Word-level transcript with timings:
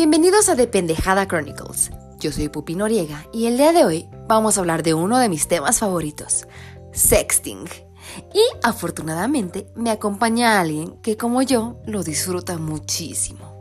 Bienvenidos 0.00 0.48
a 0.48 0.54
The 0.54 0.68
Pendejada 0.68 1.26
Chronicles. 1.26 1.90
Yo 2.20 2.30
soy 2.30 2.48
Pupi 2.48 2.76
Noriega 2.76 3.26
y 3.32 3.46
el 3.46 3.56
día 3.56 3.72
de 3.72 3.84
hoy 3.84 4.08
vamos 4.28 4.56
a 4.56 4.60
hablar 4.60 4.84
de 4.84 4.94
uno 4.94 5.18
de 5.18 5.28
mis 5.28 5.48
temas 5.48 5.80
favoritos, 5.80 6.46
sexting. 6.92 7.64
Y 8.32 8.40
afortunadamente 8.62 9.66
me 9.74 9.90
acompaña 9.90 10.60
alguien 10.60 11.02
que 11.02 11.16
como 11.16 11.42
yo 11.42 11.80
lo 11.84 12.04
disfruta 12.04 12.58
muchísimo. 12.58 13.58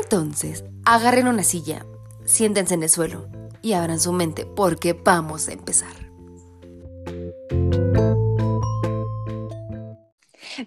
Entonces, 0.00 0.64
agarren 0.86 1.28
una 1.28 1.42
silla, 1.42 1.84
siéntense 2.24 2.72
en 2.72 2.84
el 2.84 2.88
suelo 2.88 3.28
y 3.60 3.74
abran 3.74 4.00
su 4.00 4.14
mente 4.14 4.46
porque 4.46 4.94
vamos 4.94 5.48
a 5.48 5.52
empezar. 5.52 5.92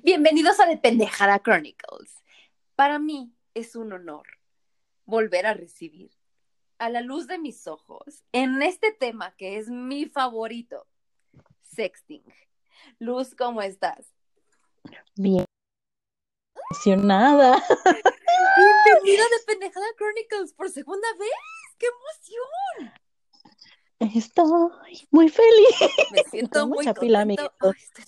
Bienvenidos 0.03 0.59
a 0.59 0.67
The 0.67 0.77
Pendejada 0.77 1.39
Chronicles. 1.39 2.11
Para 2.75 2.99
mí 2.99 3.33
es 3.55 3.75
un 3.75 3.93
honor 3.93 4.40
volver 5.11 5.45
a 5.45 5.53
recibir 5.53 6.09
a 6.79 6.89
la 6.89 7.01
luz 7.01 7.27
de 7.27 7.37
mis 7.37 7.67
ojos 7.67 8.23
en 8.31 8.63
este 8.63 8.91
tema 8.91 9.35
que 9.35 9.57
es 9.57 9.69
mi 9.69 10.05
favorito, 10.05 10.87
sexting. 11.61 12.23
Luz, 12.97 13.35
¿cómo 13.35 13.61
estás? 13.61 14.11
Bien. 15.15 15.45
Emocionada. 16.71 17.61
Bienvenida 18.57 19.23
de 19.23 19.45
Pendejada 19.45 19.85
Chronicles 19.97 20.53
por 20.53 20.69
segunda 20.71 21.07
vez. 21.19 21.29
¡Qué 21.77 21.87
emoción! 22.79 22.93
Estoy 24.15 25.07
muy 25.11 25.29
feliz. 25.29 25.75
Me 26.11 26.23
siento 26.23 26.67
muy 26.67 26.79
mucha 26.79 26.93
pila, 26.93 27.21
amiguitos. 27.21 27.75
Ay, 27.75 27.83
estoy 27.83 28.05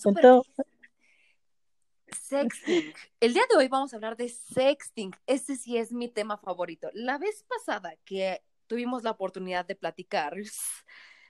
Sexting. 2.14 2.94
El 3.20 3.34
día 3.34 3.42
de 3.50 3.56
hoy 3.56 3.68
vamos 3.68 3.92
a 3.92 3.96
hablar 3.96 4.16
de 4.16 4.28
sexting. 4.28 5.12
Ese 5.26 5.56
sí 5.56 5.76
es 5.76 5.92
mi 5.92 6.08
tema 6.08 6.38
favorito. 6.38 6.88
La 6.94 7.18
vez 7.18 7.44
pasada 7.44 7.94
que 8.04 8.42
tuvimos 8.66 9.02
la 9.02 9.10
oportunidad 9.10 9.66
de 9.66 9.74
platicar, 9.74 10.34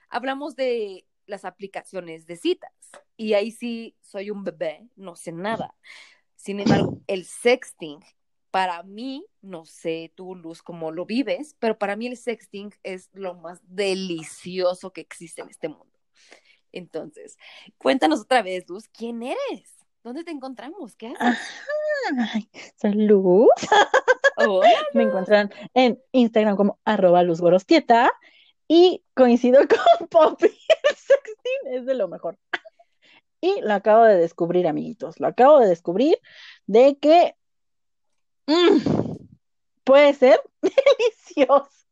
hablamos 0.09 0.55
de 0.55 1.05
las 1.25 1.45
aplicaciones 1.45 2.25
de 2.25 2.37
citas. 2.37 2.71
Y 3.17 3.33
ahí 3.33 3.51
sí 3.51 3.95
soy 4.01 4.29
un 4.29 4.43
bebé, 4.43 4.87
no 4.95 5.15
sé 5.15 5.31
nada. 5.31 5.75
Sin 6.35 6.59
embargo, 6.59 7.01
el 7.07 7.25
sexting, 7.25 7.99
para 8.51 8.83
mí, 8.83 9.25
no 9.41 9.65
sé 9.65 10.13
tú, 10.15 10.35
Luz, 10.35 10.61
cómo 10.61 10.91
lo 10.91 11.05
vives, 11.05 11.55
pero 11.59 11.77
para 11.77 11.95
mí 11.95 12.07
el 12.07 12.17
sexting 12.17 12.73
es 12.83 13.09
lo 13.13 13.33
más 13.33 13.59
delicioso 13.63 14.93
que 14.93 15.01
existe 15.01 15.41
en 15.41 15.49
este 15.49 15.67
mundo. 15.67 15.99
Entonces, 16.71 17.37
cuéntanos 17.77 18.21
otra 18.21 18.41
vez, 18.43 18.65
Luz, 18.67 18.87
¿quién 18.89 19.23
eres? 19.23 19.74
¿Dónde 20.05 20.23
te 20.23 20.29
encontramos? 20.29 20.95
¿Qué 20.95 21.15
haces? 21.17 21.39
Ay, 22.31 22.47
salud. 22.75 23.47
Hola. 24.37 24.69
Me 24.93 25.01
encuentran 25.01 25.51
en 25.73 25.99
Instagram 26.11 26.55
como 26.55 26.79
arroba 26.85 27.23
luzgorostieta 27.23 28.11
y 28.67 29.03
coincido 29.15 29.61
con 29.99 30.07
Poppy. 30.07 30.45
El 30.45 30.95
sexting 30.95 31.73
es 31.73 31.85
de 31.87 31.95
lo 31.95 32.07
mejor. 32.07 32.37
Y 33.41 33.61
lo 33.61 33.73
acabo 33.73 34.03
de 34.03 34.17
descubrir, 34.17 34.67
amiguitos. 34.67 35.19
Lo 35.19 35.25
acabo 35.25 35.57
de 35.57 35.69
descubrir 35.69 36.19
de 36.67 36.99
que 36.99 37.35
mm, 38.45 39.15
puede 39.83 40.13
ser 40.13 40.39
delicioso. 40.61 41.87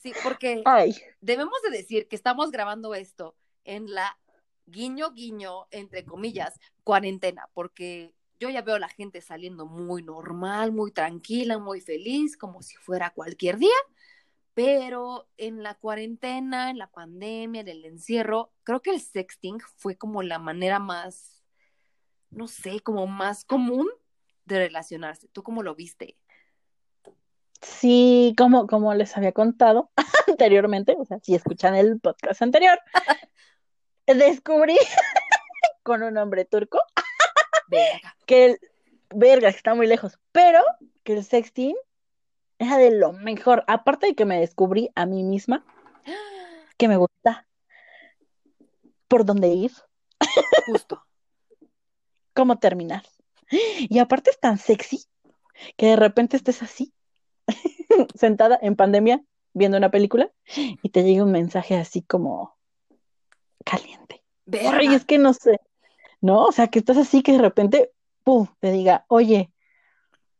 Sí, 0.00 0.12
porque 0.22 0.62
Ay, 0.64 0.94
debemos 1.20 1.60
de 1.68 1.76
decir 1.76 2.06
que 2.06 2.14
estamos 2.14 2.52
grabando 2.52 2.94
esto 2.94 3.34
en 3.64 3.92
la 3.92 4.16
guiño 4.66 5.12
guiño, 5.12 5.66
entre 5.70 6.04
comillas, 6.04 6.58
cuarentena, 6.84 7.48
porque 7.54 8.14
yo 8.38 8.50
ya 8.50 8.62
veo 8.62 8.76
a 8.76 8.80
la 8.80 8.88
gente 8.88 9.20
saliendo 9.20 9.66
muy 9.66 10.02
normal, 10.02 10.72
muy 10.72 10.92
tranquila, 10.92 11.58
muy 11.58 11.80
feliz, 11.80 12.36
como 12.36 12.62
si 12.62 12.76
fuera 12.76 13.10
cualquier 13.10 13.58
día, 13.58 13.76
pero 14.54 15.28
en 15.36 15.62
la 15.62 15.74
cuarentena, 15.74 16.70
en 16.70 16.78
la 16.78 16.90
pandemia, 16.90 17.60
en 17.62 17.68
el 17.68 17.84
encierro, 17.84 18.52
creo 18.62 18.82
que 18.82 18.90
el 18.90 19.00
sexting 19.00 19.60
fue 19.76 19.96
como 19.96 20.22
la 20.22 20.38
manera 20.38 20.78
más, 20.78 21.42
no 22.30 22.48
sé, 22.48 22.80
como 22.80 23.06
más 23.06 23.44
común 23.44 23.88
de 24.44 24.58
relacionarse. 24.58 25.28
¿Tú 25.28 25.42
cómo 25.42 25.62
lo 25.62 25.74
viste? 25.74 26.16
Sí, 27.60 28.34
como, 28.36 28.66
como 28.66 28.94
les 28.94 29.16
había 29.16 29.32
contado 29.32 29.90
anteriormente, 30.26 30.96
o 30.98 31.04
sea, 31.04 31.18
si 31.20 31.34
escuchan 31.34 31.74
el 31.74 32.00
podcast 32.00 32.42
anterior, 32.42 32.78
descubrí 34.14 34.76
con 35.82 36.02
un 36.02 36.16
hombre 36.18 36.44
turco 36.44 36.80
Verga. 37.68 38.16
que 38.26 38.44
el, 38.46 38.60
verga, 39.10 39.50
que 39.50 39.56
está 39.56 39.74
muy 39.74 39.86
lejos, 39.86 40.18
pero 40.32 40.60
que 41.04 41.14
el 41.14 41.24
sexting 41.24 41.76
era 42.58 42.78
de 42.78 42.90
lo 42.90 43.12
mejor, 43.12 43.64
aparte 43.66 44.06
de 44.06 44.14
que 44.14 44.24
me 44.24 44.40
descubrí 44.40 44.90
a 44.94 45.06
mí 45.06 45.22
misma, 45.22 45.64
que 46.78 46.88
me 46.88 46.96
gusta 46.96 47.46
por 49.08 49.24
dónde 49.24 49.48
ir, 49.48 49.72
Justo. 50.66 51.04
cómo 52.34 52.58
terminar. 52.58 53.04
Y 53.50 53.98
aparte 54.00 54.30
es 54.30 54.40
tan 54.40 54.58
sexy 54.58 55.04
que 55.76 55.86
de 55.86 55.96
repente 55.96 56.36
estés 56.36 56.62
así, 56.62 56.92
sentada 58.14 58.58
en 58.60 58.74
pandemia, 58.74 59.22
viendo 59.52 59.78
una 59.78 59.90
película, 59.90 60.30
y 60.82 60.88
te 60.90 61.04
llega 61.04 61.22
un 61.22 61.32
mensaje 61.32 61.76
así 61.76 62.02
como 62.02 62.55
caliente. 63.66 64.22
Verga. 64.46 64.78
Ay, 64.78 64.94
es 64.94 65.04
que 65.04 65.18
no 65.18 65.34
sé, 65.34 65.60
¿no? 66.20 66.44
O 66.44 66.52
sea, 66.52 66.68
que 66.68 66.78
estás 66.78 66.96
así 66.96 67.22
que 67.22 67.32
de 67.32 67.38
repente, 67.38 67.92
pum, 68.22 68.46
te 68.60 68.70
diga, 68.70 69.04
oye, 69.08 69.52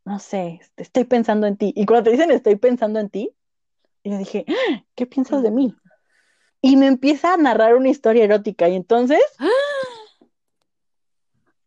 no 0.04 0.20
sé, 0.20 0.60
este, 0.62 0.84
estoy 0.84 1.04
pensando 1.04 1.46
en 1.48 1.56
ti. 1.56 1.72
Y 1.76 1.84
cuando 1.84 2.04
te 2.04 2.10
dicen 2.12 2.30
estoy 2.30 2.56
pensando 2.56 3.00
en 3.00 3.10
ti, 3.10 3.34
yo 4.04 4.16
dije, 4.16 4.46
"Ah, 4.48 4.84
¿qué 4.94 5.04
piensas 5.04 5.42
de 5.42 5.50
mí? 5.50 5.74
Y 6.62 6.76
me 6.76 6.86
empieza 6.86 7.34
a 7.34 7.36
narrar 7.36 7.74
una 7.74 7.88
historia 7.88 8.24
erótica. 8.24 8.68
Y 8.68 8.76
entonces, 8.76 9.20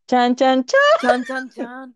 chan, 0.08 0.36
chan, 0.36 0.64
chan. 0.64 0.80
Chan, 1.02 1.26
chan, 1.26 1.50
chan. 1.50 1.96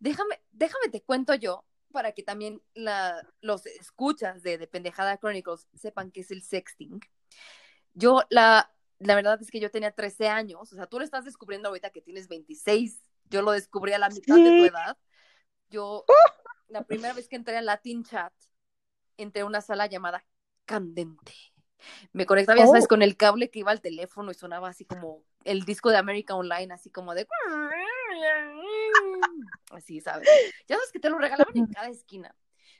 Déjame, 0.00 0.40
déjame 0.50 0.88
te 0.90 1.02
cuento 1.02 1.34
yo 1.34 1.64
para 1.92 2.12
que 2.12 2.22
también 2.22 2.62
la, 2.74 3.22
los 3.40 3.66
escuchas 3.66 4.42
de, 4.42 4.58
de 4.58 4.66
Pendejada 4.66 5.18
Chronicles 5.18 5.66
sepan 5.74 6.10
qué 6.10 6.20
es 6.20 6.30
el 6.30 6.42
sexting. 6.42 7.00
Yo, 7.94 8.22
la, 8.28 8.70
la 8.98 9.14
verdad 9.14 9.40
es 9.40 9.50
que 9.50 9.60
yo 9.60 9.70
tenía 9.70 9.92
13 9.92 10.28
años, 10.28 10.72
o 10.72 10.76
sea, 10.76 10.86
tú 10.86 10.98
lo 10.98 11.04
estás 11.04 11.24
descubriendo 11.24 11.68
ahorita 11.68 11.90
que 11.90 12.00
tienes 12.00 12.28
26, 12.28 13.02
yo 13.24 13.42
lo 13.42 13.52
descubrí 13.52 13.92
a 13.92 13.98
la 13.98 14.08
mitad 14.08 14.36
de 14.36 14.58
tu 14.58 14.64
edad. 14.64 14.96
Yo, 15.68 16.04
la 16.68 16.84
primera 16.84 17.12
vez 17.12 17.28
que 17.28 17.36
entré 17.36 17.56
a 17.56 17.62
Latin 17.62 18.04
Chat, 18.04 18.32
entré 19.16 19.42
a 19.42 19.46
una 19.46 19.60
sala 19.60 19.86
llamada 19.86 20.24
Candente. 20.64 21.32
Me 22.12 22.26
conectaba, 22.26 22.58
ya 22.58 22.66
sabes, 22.66 22.84
Oh. 22.84 22.88
con 22.88 23.02
el 23.02 23.16
cable 23.16 23.50
que 23.50 23.60
iba 23.60 23.70
al 23.70 23.80
teléfono 23.80 24.30
y 24.30 24.34
sonaba 24.34 24.68
así 24.68 24.84
como 24.84 25.22
el 25.44 25.64
disco 25.64 25.90
de 25.90 25.98
América 25.98 26.34
Online, 26.34 26.72
así 26.72 26.90
como 26.90 27.14
de... 27.14 27.26
Así, 29.70 30.00
¿sabes? 30.00 30.28
Ya 30.66 30.76
sabes 30.76 30.92
que 30.92 31.00
te 31.00 31.10
lo 31.10 31.18
regalaban 31.18 31.56
en 31.56 31.66
cada 31.66 31.88
esquina. 31.88 32.34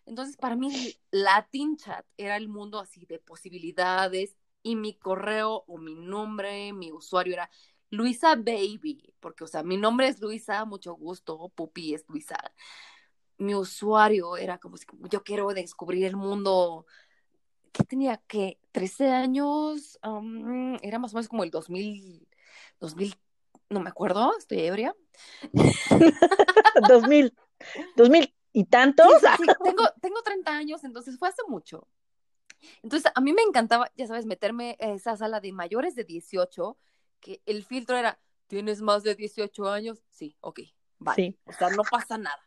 Entonces, 0.07 0.37
para 0.37 0.57
mí, 0.57 0.97
Latin 1.11 1.77
Chat 1.77 2.07
era 2.17 2.37
el 2.37 2.49
mundo 2.49 2.79
así 2.79 3.05
de 3.07 3.19
posibilidades 3.19 4.37
y 4.67 4.75
mi 4.75 4.95
correo 4.95 5.63
o 5.69 5.79
mi 5.79 5.95
nombre, 5.95 6.73
mi 6.73 6.91
usuario 6.91 7.35
era 7.35 7.49
Luisa 7.91 8.35
Baby, 8.35 9.15
porque, 9.21 9.45
o 9.45 9.47
sea, 9.47 9.63
mi 9.63 9.77
nombre 9.77 10.09
es 10.09 10.21
Luisa, 10.21 10.65
mucho 10.65 10.95
gusto, 10.95 11.53
Pupi 11.55 11.95
es 11.95 12.05
Luisa. 12.09 12.37
Mi 13.39 13.55
usuario 13.55 14.37
era 14.37 14.59
como 14.59 14.77
si 14.77 14.85
yo 15.09 15.23
quiero 15.23 15.55
descubrir 15.55 16.05
el 16.05 16.17
mundo 16.17 16.85
¿qué 17.71 17.85
tenía 17.85 18.17
que 18.27 18.59
13 18.73 19.11
años, 19.11 20.01
um, 20.05 20.75
era 20.83 20.99
más 20.99 21.13
o 21.13 21.17
menos 21.17 21.29
como 21.29 21.45
el 21.45 21.53
2000, 21.53 22.27
2000, 22.81 23.15
no 23.71 23.79
me 23.79 23.91
acuerdo, 23.91 24.37
estoy 24.37 24.63
ebria. 24.63 24.97
2000, 26.89 27.33
2000 27.95 28.35
y 28.53 28.65
tantos. 28.65 29.07
Sí, 29.21 29.27
sí, 29.37 29.45
sí, 29.45 29.53
tengo, 29.63 29.85
tengo 30.03 30.23
30 30.23 30.57
años, 30.57 30.83
entonces 30.83 31.17
fue 31.21 31.29
hace 31.29 31.43
mucho. 31.47 31.87
Entonces, 32.83 33.11
a 33.15 33.21
mí 33.21 33.33
me 33.33 33.43
encantaba, 33.43 33.91
ya 33.97 34.07
sabes, 34.07 34.27
meterme 34.27 34.77
a 34.81 34.91
esa 34.91 35.17
sala 35.17 35.41
de 35.41 35.53
mayores 35.53 35.95
de 35.95 36.05
18, 36.05 36.77
que 37.21 37.43
el 37.47 37.65
filtro 37.65 37.97
era, 37.97 38.21
¿tienes 38.47 38.81
más 38.83 39.03
de 39.03 39.15
18 39.15 39.69
años? 39.69 40.03
Sí, 40.11 40.37
ok, 40.41 40.61
vale. 40.99 41.17
Sí. 41.17 41.39
O 41.45 41.53
sea, 41.53 41.71
no 41.71 41.83
pasa 41.91 42.19
nada. 42.19 42.41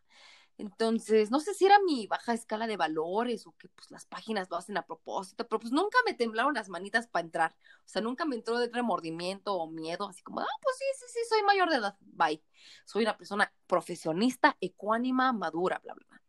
Entonces, 0.60 1.32
no 1.32 1.40
sé 1.40 1.54
si 1.54 1.66
era 1.66 1.80
mi 1.80 2.06
baja 2.06 2.34
escala 2.34 2.68
de 2.68 2.76
valores 2.76 3.48
o 3.48 3.54
que 3.54 3.70
pues 3.70 3.90
las 3.92 4.06
páginas 4.06 4.50
lo 4.50 4.58
hacen 4.58 4.76
a 4.76 4.86
propósito, 4.86 5.48
pero 5.48 5.62
pues 5.62 5.72
nunca 5.72 5.98
me 6.06 6.14
temblaron 6.14 6.54
las 6.54 6.68
manitas 6.68 7.08
para 7.08 7.24
entrar. 7.24 7.56
O 7.86 7.88
sea, 7.88 8.02
nunca 8.02 8.26
me 8.26 8.36
entró 8.36 8.60
de 8.60 8.68
remordimiento 8.68 9.56
o 9.56 9.70
miedo, 9.70 10.10
así 10.10 10.22
como, 10.22 10.42
ah, 10.42 10.58
pues 10.62 10.76
sí, 10.78 10.84
sí, 10.98 11.06
sí, 11.14 11.20
soy 11.30 11.44
mayor 11.44 11.70
de 11.70 11.78
edad, 11.78 11.98
bye. 12.02 12.44
Soy 12.84 13.04
una 13.04 13.16
persona 13.18 13.54
profesionista, 13.68 14.58
ecuánima, 14.60 15.32
madura, 15.32 15.80
bla, 15.82 15.94
bla, 15.94 16.06
bla. 16.10 16.22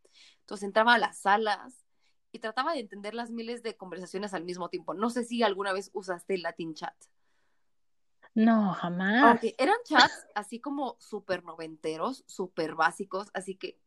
Entonces 0.42 0.64
entraba 0.64 0.94
a 0.94 0.98
las 0.98 1.18
salas 1.18 1.79
y 2.32 2.38
trataba 2.38 2.72
de 2.72 2.80
entender 2.80 3.14
las 3.14 3.30
miles 3.30 3.62
de 3.62 3.76
conversaciones 3.76 4.34
al 4.34 4.44
mismo 4.44 4.68
tiempo. 4.68 4.94
No 4.94 5.10
sé 5.10 5.24
si 5.24 5.42
alguna 5.42 5.72
vez 5.72 5.90
usaste 5.92 6.34
el 6.34 6.42
Latin 6.42 6.74
Chat. 6.74 6.94
No, 8.34 8.72
jamás. 8.74 9.36
Ok, 9.36 9.54
eran 9.58 9.76
chats 9.84 10.26
así 10.34 10.60
como 10.60 10.96
súper 11.00 11.42
noventeros, 11.44 12.24
súper 12.26 12.74
básicos, 12.74 13.28
así 13.34 13.56
que 13.56 13.78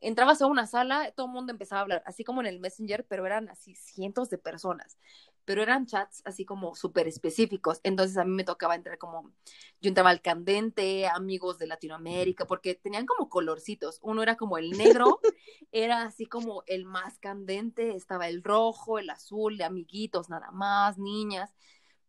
entrabas 0.00 0.40
a 0.40 0.46
una 0.46 0.66
sala, 0.66 1.12
todo 1.12 1.26
el 1.26 1.32
mundo 1.32 1.52
empezaba 1.52 1.80
a 1.80 1.82
hablar, 1.82 2.02
así 2.06 2.24
como 2.24 2.40
en 2.40 2.46
el 2.46 2.60
Messenger, 2.60 3.06
pero 3.06 3.26
eran 3.26 3.50
así 3.50 3.74
cientos 3.74 4.30
de 4.30 4.38
personas, 4.38 4.98
pero 5.44 5.62
eran 5.62 5.86
chats 5.86 6.22
así 6.24 6.44
como 6.44 6.74
súper 6.74 7.08
específicos. 7.08 7.80
Entonces 7.82 8.16
a 8.16 8.24
mí 8.24 8.30
me 8.30 8.44
tocaba 8.44 8.74
entrar 8.74 8.98
como, 8.98 9.32
yo 9.80 9.88
entraba 9.88 10.10
al 10.10 10.20
candente, 10.20 11.06
amigos 11.06 11.58
de 11.58 11.66
Latinoamérica, 11.66 12.46
porque 12.46 12.74
tenían 12.74 13.06
como 13.06 13.28
colorcitos. 13.28 13.98
Uno 14.02 14.22
era 14.22 14.36
como 14.36 14.58
el 14.58 14.70
negro, 14.70 15.20
era 15.72 16.02
así 16.02 16.26
como 16.26 16.62
el 16.66 16.84
más 16.84 17.18
candente, 17.18 17.96
estaba 17.96 18.28
el 18.28 18.42
rojo, 18.42 18.98
el 18.98 19.10
azul, 19.10 19.56
de 19.58 19.64
amiguitos 19.64 20.28
nada 20.28 20.50
más, 20.50 20.98
niñas. 20.98 21.54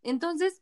Entonces, 0.03 0.61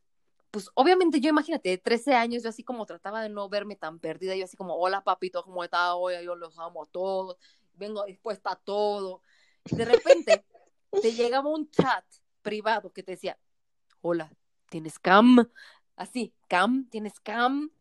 pues 0.52 0.70
obviamente 0.74 1.20
yo 1.20 1.30
imagínate, 1.30 1.70
de 1.70 1.78
13 1.78 2.16
años, 2.16 2.44
yo 2.44 2.50
así 2.50 2.64
como 2.64 2.86
trataba 2.86 3.22
de 3.22 3.30
no 3.30 3.50
verme 3.50 3.76
tan 3.76 4.00
perdida, 4.00 4.36
yo 4.36 4.46
así 4.46 4.58
como, 4.58 4.76
hola 4.76 5.04
papito, 5.04 5.44
¿cómo 5.44 5.64
está 5.64 5.96
hoy? 5.96 6.16
Yo 6.24 6.36
los 6.36 6.58
amo 6.60 6.84
a 6.84 6.86
todos, 6.88 7.38
vengo 7.74 8.04
dispuesta 8.06 8.52
a 8.52 8.56
todo. 8.56 9.22
Y 9.66 9.76
de 9.76 9.86
repente 9.86 10.46
te 11.02 11.14
llegaba 11.14 11.50
un 11.50 11.70
chat 11.70 12.06
privado 12.42 12.92
que 12.92 13.04
te 13.04 13.14
decía, 13.14 13.38
hola, 14.02 14.32
¿tienes 14.70 15.00
cam? 15.00 15.50
Así, 15.96 16.34
cam, 16.48 16.90
¿tienes 16.90 17.20
cam? 17.20 17.72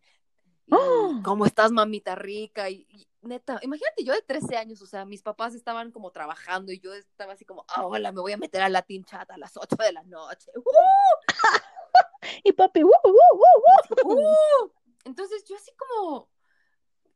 ¡Ah! 0.71 1.21
¿Cómo 1.25 1.47
estás, 1.47 1.73
mamita 1.73 2.15
rica? 2.15 2.69
Y, 2.69 2.87
y, 2.91 3.09
neta, 3.23 3.59
imagínate, 3.63 4.05
yo 4.05 4.13
de 4.13 4.23
13 4.23 4.57
años, 4.57 4.83
o 4.83 4.87
sea, 4.87 5.05
mis 5.05 5.23
papás 5.23 5.55
estaban 5.55 5.91
como 5.91 6.11
trabajando 6.11 6.73
y 6.73 6.81
yo 6.81 6.95
estaba 6.95 7.33
así 7.33 7.45
como, 7.45 7.65
ah, 7.69 7.87
hola, 7.87 8.13
me 8.13 8.21
voy 8.21 8.33
a 8.33 8.37
meter 8.39 8.63
a 8.63 8.69
Latin 8.69 9.05
Chat 9.05 9.31
a 9.31 9.39
las 9.39 9.57
8 9.57 9.77
de 9.77 9.93
la 9.93 10.03
noche. 10.05 10.51
¡Uh! 10.57 10.63
Y 12.45 12.53
papi, 12.53 12.83
¡uh, 12.85 12.89
uh, 12.89 14.05
uh, 14.05 14.13
uh! 14.13 14.73
Entonces 15.05 15.45
yo 15.45 15.57
así 15.57 15.73
como, 15.77 16.29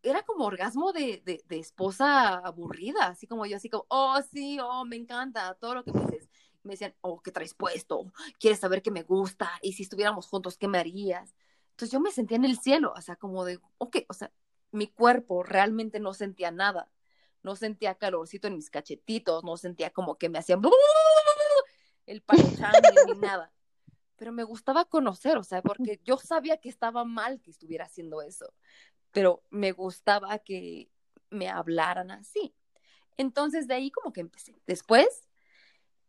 era 0.03 0.23
como 0.23 0.45
orgasmo 0.47 0.93
de, 0.93 1.23
de, 1.25 1.43
de, 1.47 1.59
esposa 1.59 2.39
aburrida, 2.39 3.07
así 3.07 3.27
como 3.27 3.47
yo, 3.47 3.57
así 3.57 3.69
como, 3.69 3.85
oh, 3.89 4.21
sí, 4.33 4.59
oh, 4.61 4.85
me 4.85 4.97
encanta, 4.97 5.55
todo 5.55 5.75
lo 5.75 5.85
que 5.85 5.93
dices. 5.93 6.29
Me 6.63 6.75
decían, 6.75 6.95
oh, 7.01 7.21
¿qué 7.21 7.33
traes 7.33 7.55
puesto? 7.55 8.13
¿Quieres 8.39 8.61
saber 8.61 8.83
qué 8.83 8.91
me 8.91 9.03
gusta? 9.03 9.51
Y 9.63 9.73
si 9.73 9.83
estuviéramos 9.83 10.29
juntos, 10.29 10.57
¿qué 10.57 10.69
me 10.69 10.79
harías? 10.79 11.35
Entonces 11.71 11.91
yo 11.91 12.01
me 12.01 12.11
sentía 12.11 12.37
en 12.37 12.45
el 12.45 12.59
cielo, 12.59 12.93
o 12.97 13.01
sea, 13.01 13.17
como 13.17 13.45
de, 13.45 13.59
ok, 13.79 13.99
o 14.09 14.15
sea, 14.15 14.33
mi 14.71 14.87
cuerpo 14.87 15.43
realmente 15.43 16.01
no 16.01 16.15
sentía 16.15 16.51
nada, 16.51 16.91
no 17.43 17.57
sentía 17.57 17.97
calorcito 17.97 18.47
en 18.47 18.57
mis 18.57 18.71
cachetitos, 18.71 19.43
no 19.45 19.57
sentía 19.57 19.91
como 19.91 20.17
que 20.17 20.29
me 20.29 20.39
hacían 20.39 20.63
el 22.07 22.23
palochán 22.23 22.73
ni 23.07 23.15
nada 23.15 23.53
pero 24.23 24.31
me 24.31 24.45
gustaba 24.45 24.85
conocer, 24.85 25.37
o 25.37 25.43
sea, 25.43 25.63
porque 25.63 26.01
yo 26.05 26.17
sabía 26.17 26.59
que 26.59 26.69
estaba 26.69 27.05
mal 27.05 27.41
que 27.41 27.51
estuviera 27.51 27.87
haciendo 27.87 28.23
eso, 28.23 28.55
pero 29.11 29.43
me 29.51 29.73
gustaba 29.73 30.39
que 30.39 30.93
me 31.29 31.49
hablaran 31.49 32.13
así. 32.13 32.55
Entonces 33.17 33.67
de 33.67 33.75
ahí 33.75 33.91
como 33.91 34.13
que 34.13 34.21
empecé. 34.21 34.55
Después, 34.65 35.29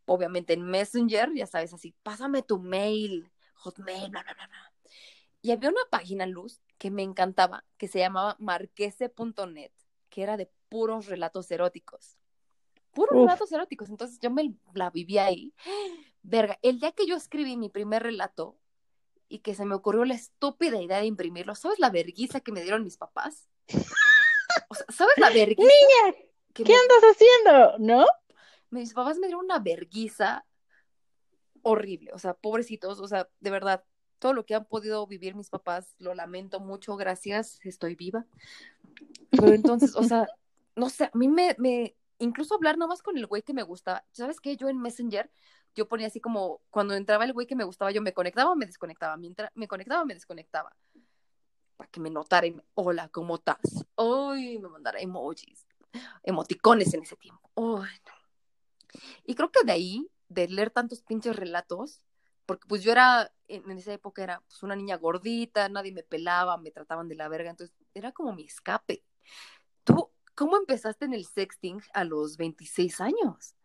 obviamente 0.06 0.54
en 0.54 0.64
Messenger, 0.64 1.34
ya 1.34 1.48
sabes, 1.48 1.74
así, 1.74 1.94
pásame 2.04 2.42
tu 2.42 2.60
mail, 2.60 3.32
hotmail, 3.56 4.10
bla, 4.10 4.24
bla, 4.24 4.34
bla, 4.34 4.48
bla. 4.48 4.74
Y 5.42 5.52
había 5.52 5.70
una 5.70 5.82
página 5.90 6.26
luz 6.26 6.62
que 6.78 6.92
me 6.92 7.04
encantaba, 7.04 7.66
que 7.78 7.88
se 7.88 8.00
llamaba 8.00 8.36
marquese.net, 8.40 9.72
que 10.10 10.24
era 10.24 10.38
de 10.38 10.50
puros 10.70 11.08
relatos 11.08 11.50
eróticos. 11.52 12.18
Puros 12.92 13.16
Uf. 13.16 13.22
relatos 13.22 13.52
eróticos. 13.52 13.90
Entonces 13.90 14.20
yo 14.20 14.30
me 14.30 14.54
la 14.74 14.90
vivía 14.90 15.26
ahí 15.26 15.54
verga, 16.24 16.58
el 16.62 16.80
día 16.80 16.92
que 16.94 17.06
yo 17.06 17.16
escribí 17.16 17.58
mi 17.58 17.70
primer 17.70 18.02
relato 18.02 18.58
y 19.30 19.40
que 19.40 19.54
se 19.54 19.66
me 19.66 19.76
ocurrió 19.76 20.06
la 20.06 20.16
estúpida 20.16 20.82
idea 20.82 21.00
de 21.00 21.06
imprimirlo, 21.06 21.54
¿sabes 21.56 21.80
la 21.80 21.90
verguiza 21.90 22.40
que 22.40 22.52
me 22.52 22.62
dieron 22.62 22.84
mis 22.84 22.98
papás? 22.98 23.50
O 24.70 24.76
sea, 24.76 24.86
¿sabes 24.90 25.18
la 25.18 25.30
verguiza? 25.34 25.62
Niña, 25.62 26.18
¿qué 26.54 26.64
me... 26.64 26.74
andas 26.74 27.04
haciendo? 27.12 27.78
¿No? 27.80 28.06
Mis 28.74 28.94
papás 28.94 29.18
me 29.20 29.28
dieron 29.28 29.46
una 29.46 29.60
verguiza 29.60 30.46
horrible, 31.62 32.12
o 32.14 32.20
sea, 32.20 32.34
pobrecitos, 32.34 33.00
o 33.00 33.08
sea, 33.08 33.30
de 33.40 33.52
verdad, 33.52 33.84
todo 34.20 34.34
lo 34.34 34.46
que 34.46 34.56
han 34.56 34.66
podido 34.66 35.06
vivir 35.08 35.36
mis 35.36 35.50
papás, 35.50 35.96
lo 36.00 36.14
lamento 36.14 36.60
mucho, 36.60 36.96
gracias, 36.96 37.60
estoy 37.64 37.96
viva. 37.96 38.26
Pero 39.30 39.54
entonces, 39.54 39.96
o 39.96 40.04
sea, 40.04 40.28
no 40.76 40.90
sé, 40.90 41.06
a 41.06 41.12
mí 41.14 41.28
me, 41.28 41.56
me, 41.60 41.96
incluso 42.20 42.56
hablar 42.56 42.78
nomás 42.78 43.02
con 43.02 43.18
el 43.18 43.28
güey 43.28 43.44
que 43.44 43.54
me 43.54 43.64
gustaba, 43.64 44.06
¿sabes 44.12 44.40
qué? 44.40 44.58
Yo 44.58 44.70
en 44.70 44.82
Messenger 44.82 45.30
yo 45.76 45.88
ponía 45.88 46.08
así 46.08 46.20
como, 46.20 46.62
cuando 46.70 46.94
entraba 46.94 47.26
el 47.26 47.34
güey 47.34 47.48
que 47.48 47.56
me 47.56 47.64
gustaba, 47.64 47.92
yo 47.92 48.02
me 48.02 48.14
conectaba 48.14 48.52
o 48.52 48.56
me 48.56 48.66
desconectaba, 48.66 49.18
mientras 49.18 49.52
me 49.56 49.68
conectaba 49.68 50.02
o 50.02 50.06
me 50.06 50.14
desconectaba, 50.14 50.76
para 51.78 51.90
que 51.90 52.00
me 52.00 52.10
notara, 52.10 52.46
y 52.46 52.52
me, 52.52 52.64
hola, 52.76 53.10
¿cómo 53.10 53.36
estás? 53.36 53.86
Uy, 53.96 54.60
me 54.60 54.70
mandara 54.70 55.00
emojis, 55.00 55.66
emoticones 56.24 56.94
en 56.94 57.04
ese 57.04 57.16
tiempo. 57.16 57.50
Uy, 57.56 57.90
no. 58.06 58.23
Y 59.26 59.36
creo 59.36 59.52
que 59.52 59.66
de 59.66 59.72
ahí, 59.72 60.08
de 60.30 60.48
leer 60.48 60.72
tantos 60.72 61.02
pinches 61.02 61.36
relatos, 61.36 62.02
porque 62.46 62.68
pues 62.68 62.84
yo 62.84 62.92
era, 62.92 63.32
en, 63.48 63.70
esa 63.72 63.94
época 63.94 64.24
era 64.24 64.42
pues 64.42 64.64
una 64.64 64.76
niña 64.76 64.98
gordita, 64.98 65.70
nadie 65.70 65.92
me 65.92 66.04
pelaba, 66.04 66.58
me 66.58 66.72
trataban 66.72 67.08
de 67.08 67.16
la 67.16 67.30
verga, 67.30 67.50
entonces 67.50 67.76
era 67.94 68.12
como 68.12 68.34
mi 68.34 68.46
escape. 68.46 69.04
¿Tú 69.84 70.12
cómo 70.36 70.58
empezaste 70.58 71.06
en 71.06 71.14
el 71.14 71.26
sexting 71.26 71.82
a 71.94 72.04
los 72.04 72.38
26 72.38 73.02
años? 73.02 73.56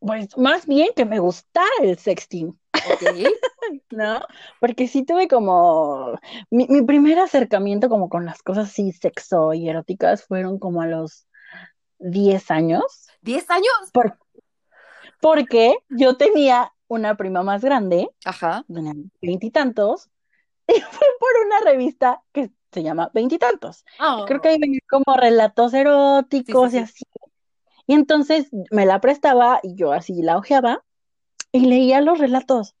Pues 0.00 0.36
más 0.38 0.66
bien 0.66 0.88
que 0.96 1.04
me 1.04 1.18
gustara 1.18 1.68
el 1.82 1.98
sexting. 1.98 2.58
Okay. 2.94 3.24
¿No? 3.90 4.22
Porque 4.58 4.88
sí 4.88 5.04
tuve 5.04 5.28
como. 5.28 6.18
Mi, 6.50 6.66
mi, 6.68 6.82
primer 6.82 7.18
acercamiento 7.18 7.88
como 7.88 8.08
con 8.08 8.24
las 8.24 8.42
cosas 8.42 8.68
así 8.68 8.92
sexo 8.92 9.52
y 9.52 9.68
eróticas 9.68 10.24
fueron 10.24 10.58
como 10.58 10.80
a 10.80 10.86
los 10.86 11.26
10 12.00 12.50
años. 12.50 13.08
¿10 13.22 13.44
años? 13.50 13.90
Por, 13.92 14.18
porque 15.20 15.76
yo 15.88 16.16
tenía 16.16 16.72
una 16.88 17.16
prima 17.16 17.42
más 17.42 17.62
grande, 17.62 18.10
Ajá. 18.24 18.64
tenía 18.66 18.94
veintitantos, 19.22 20.10
y, 20.66 20.72
y 20.76 20.80
fue 20.80 21.06
por 21.20 21.46
una 21.46 21.60
revista 21.60 22.22
que 22.32 22.50
se 22.72 22.82
llama 22.82 23.10
Veintitantos. 23.12 23.84
Oh. 23.98 24.24
Creo 24.26 24.40
que 24.40 24.48
ahí 24.48 24.58
venía 24.58 24.80
como 24.88 25.16
relatos 25.16 25.74
eróticos 25.74 26.70
Sí, 26.70 26.76
sí, 26.76 26.78
y 26.78 26.82
así. 26.82 27.04
Y 27.86 27.94
entonces 27.94 28.48
me 28.70 28.86
la 28.86 29.00
prestaba 29.00 29.60
y 29.62 29.74
yo 29.74 29.92
así 29.92 30.22
la 30.22 30.36
hojeaba 30.36 30.84
y 31.52 31.66
leía 31.66 32.00
los 32.00 32.18
relatos. 32.18 32.76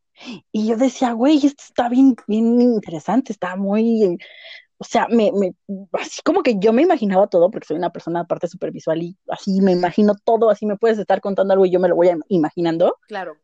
Y 0.52 0.68
yo 0.68 0.76
decía, 0.76 1.12
güey, 1.12 1.44
esto 1.44 1.64
está 1.66 1.88
bien, 1.88 2.14
bien 2.26 2.60
interesante, 2.60 3.32
está 3.32 3.56
muy, 3.56 4.18
o 4.82 4.84
sea, 4.84 5.06
me, 5.08 5.30
me, 5.32 5.54
así 5.92 6.22
como 6.24 6.42
que 6.42 6.58
yo 6.58 6.72
me 6.72 6.80
imaginaba 6.80 7.26
todo, 7.26 7.50
porque 7.50 7.66
soy 7.66 7.76
una 7.76 7.92
persona 7.92 8.20
aparte 8.20 8.48
súper 8.48 8.70
visual 8.72 9.02
y 9.02 9.14
así 9.28 9.60
me 9.60 9.72
imagino 9.72 10.14
todo, 10.24 10.48
así 10.48 10.64
me 10.64 10.76
puedes 10.76 10.98
estar 10.98 11.20
contando 11.20 11.52
algo 11.52 11.66
y 11.66 11.70
yo 11.70 11.78
me 11.78 11.88
lo 11.88 11.96
voy 11.96 12.08
imaginando. 12.28 12.96
Claro. 13.06 13.36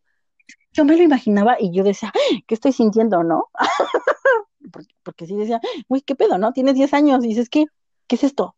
Yo 0.73 0.87
me 0.87 0.97
lo 0.97 1.03
imaginaba 1.03 1.57
y 1.61 1.73
yo 1.73 1.85
decía, 1.85 2.11
¿qué 2.47 2.55
estoy 2.55 2.73
sintiendo, 2.73 3.23
no? 3.23 3.51
porque, 4.73 4.95
porque 5.03 5.27
sí 5.27 5.37
decía, 5.37 5.61
güey, 5.91 6.01
¿qué 6.01 6.15
pedo, 6.15 6.39
no? 6.39 6.55
Tienes 6.55 6.75
10 6.75 6.95
años 6.95 7.23
y 7.23 7.29
dices, 7.29 7.51
¿qué? 7.51 7.67
¿Qué 8.07 8.17
es 8.17 8.25
esto? 8.25 8.57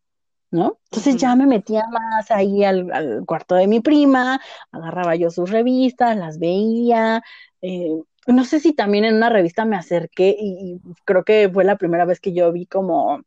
¿no? 0.51 0.79
Entonces 0.85 1.15
uh 1.15 1.17
-huh. 1.17 1.21
ya 1.21 1.35
me 1.35 1.45
metía 1.45 1.85
más 1.91 2.31
ahí 2.31 2.63
al, 2.63 2.91
al, 2.91 3.23
cuarto 3.25 3.55
de 3.55 3.67
mi 3.67 3.81
prima, 3.81 4.39
agarraba 4.71 5.15
yo 5.15 5.29
sus 5.29 5.51
revistas, 5.51 6.17
las 6.17 6.39
veía, 6.39 7.21
eh, 7.61 8.01
no 8.33 8.45
sé 8.45 8.59
si 8.59 8.73
también 8.73 9.05
en 9.05 9.15
una 9.15 9.29
revista 9.29 9.65
me 9.65 9.75
acerqué 9.75 10.35
y, 10.37 10.73
y, 10.73 10.81
creo 11.05 11.23
que 11.23 11.49
fue 11.51 11.63
la 11.63 11.77
primera 11.77 12.05
vez 12.05 12.19
que 12.19 12.33
yo 12.33 12.51
vi 12.51 12.65
como 12.65 13.21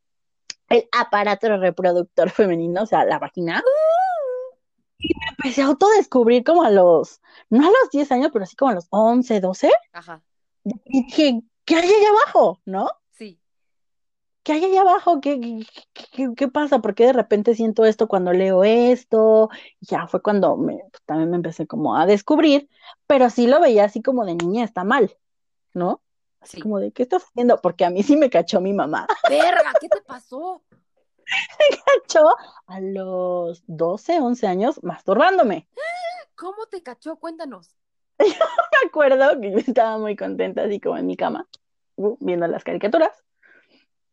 el 0.69 0.89
aparato 0.93 1.57
reproductor 1.57 2.31
femenino, 2.31 2.83
o 2.83 2.87
sea, 2.87 3.05
la 3.05 3.19
vagina. 3.19 3.63
Y 4.99 5.13
me 5.19 5.27
empecé 5.31 5.63
a 5.63 5.67
autodescubrir 5.67 6.45
como 6.45 6.63
a 6.63 6.71
los, 6.71 7.21
no 7.51 7.67
a 7.67 7.71
los 7.71 7.91
10 7.91 8.13
años, 8.13 8.31
pero 8.33 8.45
así 8.45 8.57
como 8.57 8.71
a 8.71 8.75
los 8.75 8.87
11, 8.91 9.41
12. 9.41 9.71
Ajá. 9.93 10.23
Y 10.65 11.05
dije, 11.05 11.43
¿qué 11.65 11.77
hay 11.77 11.89
allá 11.89 12.09
abajo? 12.11 12.61
¿No? 12.65 12.89
¿Qué 14.43 14.53
hay 14.53 14.65
allá 14.65 14.83
abajo? 14.83 15.21
¿Qué, 15.21 15.41
qué, 15.41 16.03
qué, 16.13 16.29
qué 16.37 16.49
pasa? 16.49 16.81
¿Por 16.81 16.95
qué 16.95 17.07
de 17.07 17.13
repente 17.13 17.55
siento 17.55 17.85
esto 17.85 18.09
cuando 18.09 18.33
leo 18.33 18.65
esto? 18.65 19.51
Ya 19.81 20.07
fue 20.07 20.23
cuando 20.23 20.57
me, 20.57 20.79
pues, 20.91 21.03
también 21.05 21.31
me 21.31 21.37
empecé 21.37 21.67
como 21.67 21.97
a 21.97 22.07
descubrir, 22.07 22.69
pero 23.07 23.31
sí 23.31 23.47
lo 23.47 23.61
veía 23.61 23.85
así 23.85 24.03
como 24.03 24.25
de 24.25 24.35
niña, 24.35 24.65
está 24.65 24.85
mal, 24.85 25.17
¿no? 25.75 26.03
Así 26.41 26.57
sí. 26.57 26.63
como 26.63 26.81
de, 26.81 26.93
¿qué 26.93 27.05
estás 27.05 27.25
haciendo? 27.25 27.61
Porque 27.61 27.85
a 27.85 27.91
mí 27.91 28.03
sí 28.03 28.17
me 28.17 28.31
cachó 28.31 28.61
mi 28.61 28.73
mamá. 28.73 29.07
¡Verga! 29.29 29.73
¿Qué 29.81 29.89
te 29.89 30.03
pasó? 30.03 30.63
me 31.59 31.79
cachó 31.79 32.27
a 32.67 32.81
los 32.81 33.63
12, 33.67 34.21
11 34.21 34.47
años 34.47 34.83
masturbándome. 34.83 35.69
¿Cómo 36.35 36.67
te 36.67 36.83
cachó? 36.83 37.17
Cuéntanos. 37.17 37.77
Yo 38.19 38.27
me 38.27 38.89
acuerdo 38.89 39.41
que 39.41 39.51
yo 39.53 39.59
estaba 39.59 39.99
muy 39.99 40.17
contenta 40.17 40.63
así 40.63 40.81
como 40.81 40.97
en 40.97 41.07
mi 41.07 41.17
cama, 41.17 41.49
uh, 41.97 42.17
viendo 42.21 42.47
las 42.47 42.63
caricaturas. 42.63 43.11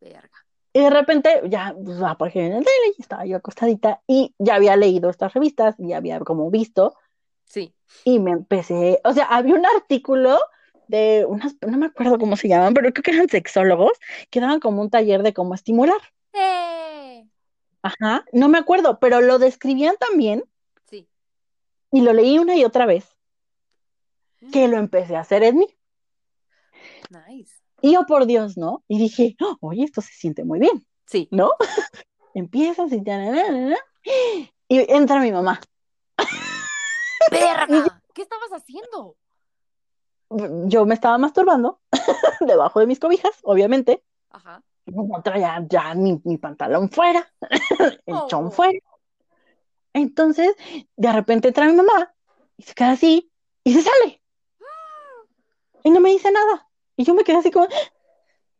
Verga. 0.00 0.30
Y 0.72 0.80
de 0.80 0.90
repente 0.90 1.42
ya 1.48 1.74
pues, 1.84 2.00
apareció 2.00 2.42
en 2.42 2.52
el 2.52 2.64
tele 2.64 2.94
y 2.96 3.02
estaba 3.02 3.24
yo 3.26 3.36
acostadita 3.36 4.02
y 4.06 4.34
ya 4.38 4.54
había 4.54 4.76
leído 4.76 5.10
estas 5.10 5.34
revistas 5.34 5.74
y 5.78 5.92
había 5.92 6.20
como 6.20 6.50
visto. 6.50 6.94
Sí. 7.44 7.74
Y 8.04 8.20
me 8.20 8.30
empecé, 8.30 9.00
o 9.04 9.12
sea, 9.12 9.24
había 9.24 9.54
un 9.56 9.66
artículo 9.66 10.38
de 10.86 11.24
unas, 11.26 11.56
no 11.66 11.76
me 11.76 11.86
acuerdo 11.86 12.18
cómo 12.18 12.36
se 12.36 12.48
llaman, 12.48 12.74
pero 12.74 12.92
creo 12.92 13.02
que 13.02 13.10
eran 13.10 13.28
sexólogos 13.28 13.92
que 14.30 14.40
daban 14.40 14.60
como 14.60 14.80
un 14.80 14.90
taller 14.90 15.22
de 15.22 15.34
cómo 15.34 15.54
estimular. 15.54 16.00
¡Eh! 16.32 17.28
Ajá, 17.82 18.24
no 18.32 18.48
me 18.48 18.58
acuerdo, 18.58 19.00
pero 19.00 19.20
lo 19.20 19.38
describían 19.38 19.96
también 19.98 20.44
Sí. 20.88 21.08
y 21.90 22.02
lo 22.02 22.12
leí 22.12 22.38
una 22.38 22.54
y 22.54 22.64
otra 22.64 22.86
vez 22.86 23.16
que 24.52 24.68
lo 24.68 24.78
empecé 24.78 25.16
a 25.16 25.20
hacer 25.20 25.42
en 25.42 25.58
mí. 25.58 25.66
Nice. 27.10 27.59
Y 27.82 27.92
yo, 27.94 28.04
por 28.06 28.26
Dios, 28.26 28.56
¿no? 28.56 28.84
Y 28.88 28.98
dije, 28.98 29.36
"Oh, 29.40 29.56
oye, 29.60 29.84
esto 29.84 30.00
se 30.00 30.12
siente 30.12 30.44
muy 30.44 30.58
bien, 30.58 30.86
Sí. 31.06 31.28
¿no? 31.30 31.52
Empiezas 32.34 32.92
y, 32.92 33.02
y 34.68 34.92
entra 34.92 35.20
mi 35.20 35.32
mamá. 35.32 35.60
¡Verga! 37.30 37.66
¿Qué 38.14 38.22
estabas 38.22 38.50
haciendo? 38.52 39.16
Yo 40.68 40.86
me 40.86 40.94
estaba 40.94 41.18
masturbando 41.18 41.80
debajo 42.40 42.80
de 42.80 42.86
mis 42.86 43.00
cobijas, 43.00 43.32
obviamente. 43.42 44.04
Ajá. 44.30 44.62
No 44.86 45.22
traía 45.22 45.64
ya 45.68 45.94
mi, 45.94 46.20
mi 46.24 46.38
pantalón 46.38 46.88
fuera, 46.90 47.32
el 48.06 48.14
Oh. 48.14 48.26
chón 48.28 48.50
fuera. 48.52 48.78
Entonces, 49.92 50.54
de 50.96 51.12
repente 51.12 51.48
entra 51.48 51.66
mi 51.66 51.72
mamá 51.74 52.12
y 52.56 52.62
se 52.62 52.74
queda 52.74 52.92
así 52.92 53.30
y 53.64 53.72
se 53.74 53.82
sale. 53.82 54.22
Y 55.84 55.90
no 55.90 56.00
me 56.00 56.10
dice 56.10 56.30
nada. 56.30 56.68
Y 57.00 57.04
yo 57.04 57.14
me 57.14 57.24
quedé 57.24 57.38
así 57.38 57.50
como, 57.50 57.66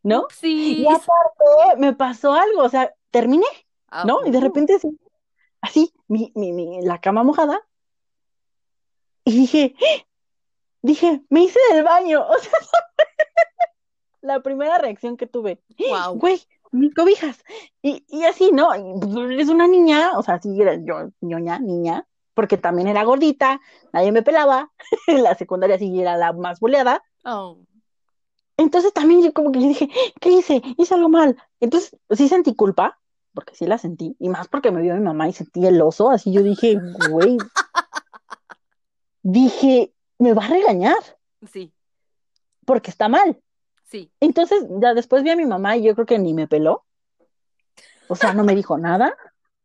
¿no? 0.03 0.27
Sí. 0.31 0.79
Y 0.81 0.87
aparte 0.87 1.77
me 1.77 1.93
pasó 1.93 2.33
algo, 2.33 2.63
o 2.63 2.69
sea, 2.71 2.95
terminé, 3.11 3.45
Ah, 3.89 4.05
¿no? 4.07 4.25
Y 4.25 4.31
de 4.31 4.39
uh. 4.39 4.41
repente 4.41 4.75
así, 4.77 4.89
así, 5.61 5.93
mi, 6.09 6.33
mi, 6.35 6.53
mi- 6.53 6.81
la 6.81 6.99
cama 7.03 7.23
mojada. 7.23 7.61
Y 9.27 9.33
dije, 9.41 9.75
¡Ah! 9.79 10.05
dije, 10.81 11.21
me 11.29 11.43
hice 11.43 11.59
del 11.73 11.85
baño. 11.85 12.25
O 12.31 12.39
sea, 12.39 12.53
la 14.23 14.41
primera 14.41 14.79
reacción 14.79 15.19
que 15.19 15.27
tuve, 15.27 15.61
Wow. 15.79 16.15
güey, 16.19 16.41
mis 16.73 16.95
cobijas. 16.95 17.45
Y, 17.83 18.03
y 18.09 18.25
así, 18.25 18.53
¿no? 18.53 18.71
Pues, 19.03 19.15
eres 19.33 19.49
una 19.51 19.67
niña, 19.67 20.13
o 20.19 20.23
sea, 20.23 20.41
sí, 20.41 20.59
era 20.63 20.77
yo, 20.77 21.11
ñoña, 21.21 21.59
niña, 21.59 22.07
porque 22.33 22.57
también 22.57 22.89
era 22.89 23.05
gordita, 23.05 23.61
nadie 23.93 24.13
me 24.13 24.23
pelaba. 24.23 24.73
En 25.07 25.23
la 25.25 25.35
secundaria 25.35 25.79
sí 25.79 26.01
era 26.01 26.17
la 26.17 26.33
más 26.33 26.59
boleada. 26.59 27.03
Oh. 27.27 27.59
Entonces 28.61 28.93
también 28.93 29.23
yo 29.23 29.33
como 29.33 29.53
que 29.53 29.61
yo 29.61 29.69
dije, 29.69 29.89
¿qué 30.21 30.31
hice? 30.31 30.61
Hice 30.77 30.95
algo 30.95 31.09
mal. 31.09 31.35
Entonces 31.61 31.97
sí 32.11 32.29
sentí 32.29 32.55
culpa, 32.55 32.99
porque 33.33 33.55
sí 33.55 33.65
la 33.67 33.79
sentí, 33.79 34.17
y 34.19 34.29
más 34.29 34.49
porque 34.49 34.71
me 34.71 34.83
vio 34.83 34.95
mi 34.95 35.01
mamá 35.01 35.29
y 35.29 35.33
sentí 35.33 35.65
el 35.67 35.81
oso, 35.81 36.11
así 36.11 36.31
yo 36.31 36.43
dije, 36.43 36.79
güey, 37.09 37.39
dije, 39.23 39.95
me 40.19 40.35
va 40.35 40.45
a 40.45 40.49
regañar, 40.49 40.97
Sí. 41.51 41.73
porque 42.67 42.91
está 42.91 43.09
mal. 43.09 43.41
Sí. 43.85 44.13
Entonces 44.21 44.65
ya 44.81 44.95
después 44.95 45.23
vi 45.23 45.31
a 45.31 45.37
mi 45.37 45.47
mamá 45.47 45.77
y 45.77 45.83
yo 45.85 45.95
creo 45.95 46.07
que 46.07 46.19
ni 46.19 46.35
me 46.35 46.47
peló, 46.47 46.85
o 48.09 48.17
sea, 48.17 48.35
no 48.35 48.45
me 48.45 48.55
dijo 48.55 48.77
nada, 48.77 49.17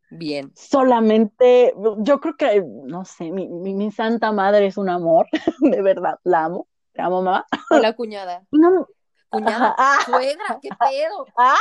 Bien. 0.10 0.52
solamente, 0.56 1.74
yo 2.00 2.22
creo 2.22 2.38
que, 2.38 2.64
no 2.86 3.04
sé, 3.04 3.32
mi, 3.32 3.48
mi, 3.50 3.74
mi 3.74 3.92
santa 3.92 4.32
madre 4.32 4.68
es 4.68 4.78
un 4.78 4.90
amor, 4.90 5.28
de 5.60 5.82
verdad, 5.82 6.20
la 6.24 6.46
amo, 6.46 6.68
te 6.96 7.02
amo 7.02 7.22
mamá. 7.22 7.46
Hola, 7.70 7.94
cuñada. 7.94 8.44
No, 8.52 8.88
Cuñada. 9.30 9.75
Ah. 9.78 10.00
Suegra, 10.06 10.60
¿qué 10.62 10.70
pedo? 10.70 11.25
Ah. 11.38 11.58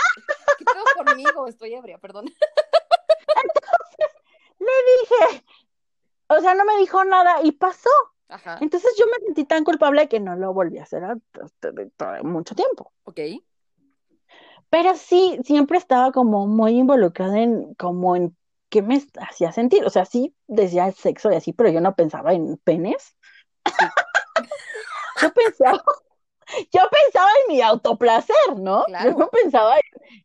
¿Qué 0.58 0.64
pedo 0.64 0.84
conmigo? 1.04 1.48
Estoy 1.48 1.74
ebria, 1.74 1.98
perdón. 1.98 2.26
le 4.58 4.66
dije, 5.00 5.44
o 6.28 6.40
sea, 6.40 6.54
no 6.54 6.64
me 6.64 6.76
dijo 6.78 7.04
nada 7.04 7.42
y 7.42 7.52
pasó. 7.52 7.90
Ajá. 8.28 8.58
Entonces 8.60 8.94
yo 8.98 9.06
me 9.06 9.18
sentí 9.24 9.44
tan 9.44 9.64
culpable 9.64 10.08
que 10.08 10.20
no 10.20 10.36
lo 10.36 10.54
volví 10.54 10.78
a 10.78 10.84
hacer 10.84 11.04
hasta 11.04 11.72
mucho 12.22 12.54
tiempo. 12.54 12.92
Ok. 13.04 13.20
Pero 14.70 14.94
sí, 14.96 15.38
siempre 15.44 15.78
estaba 15.78 16.12
como 16.12 16.46
muy 16.46 16.78
involucrada 16.78 17.38
en, 17.38 17.74
como 17.74 18.16
en 18.16 18.36
qué 18.70 18.82
me 18.82 19.02
hacía 19.20 19.52
sentir. 19.52 19.84
O 19.84 19.90
sea, 19.90 20.04
sí 20.04 20.34
decía 20.46 20.90
sexo 20.92 21.30
y 21.32 21.36
así, 21.36 21.52
pero 21.52 21.70
yo 21.70 21.80
no 21.80 21.94
pensaba 21.94 22.32
en 22.32 22.56
penes. 22.58 23.16
Yo 25.20 25.32
pensaba, 25.32 25.82
yo 26.72 26.80
pensaba 26.90 27.30
en 27.42 27.54
mi 27.54 27.62
autoplacer, 27.62 28.58
¿no? 28.58 28.84
Claro. 28.84 29.10
Yo 29.12 29.18
no 29.18 29.28
pensaba 29.28 29.76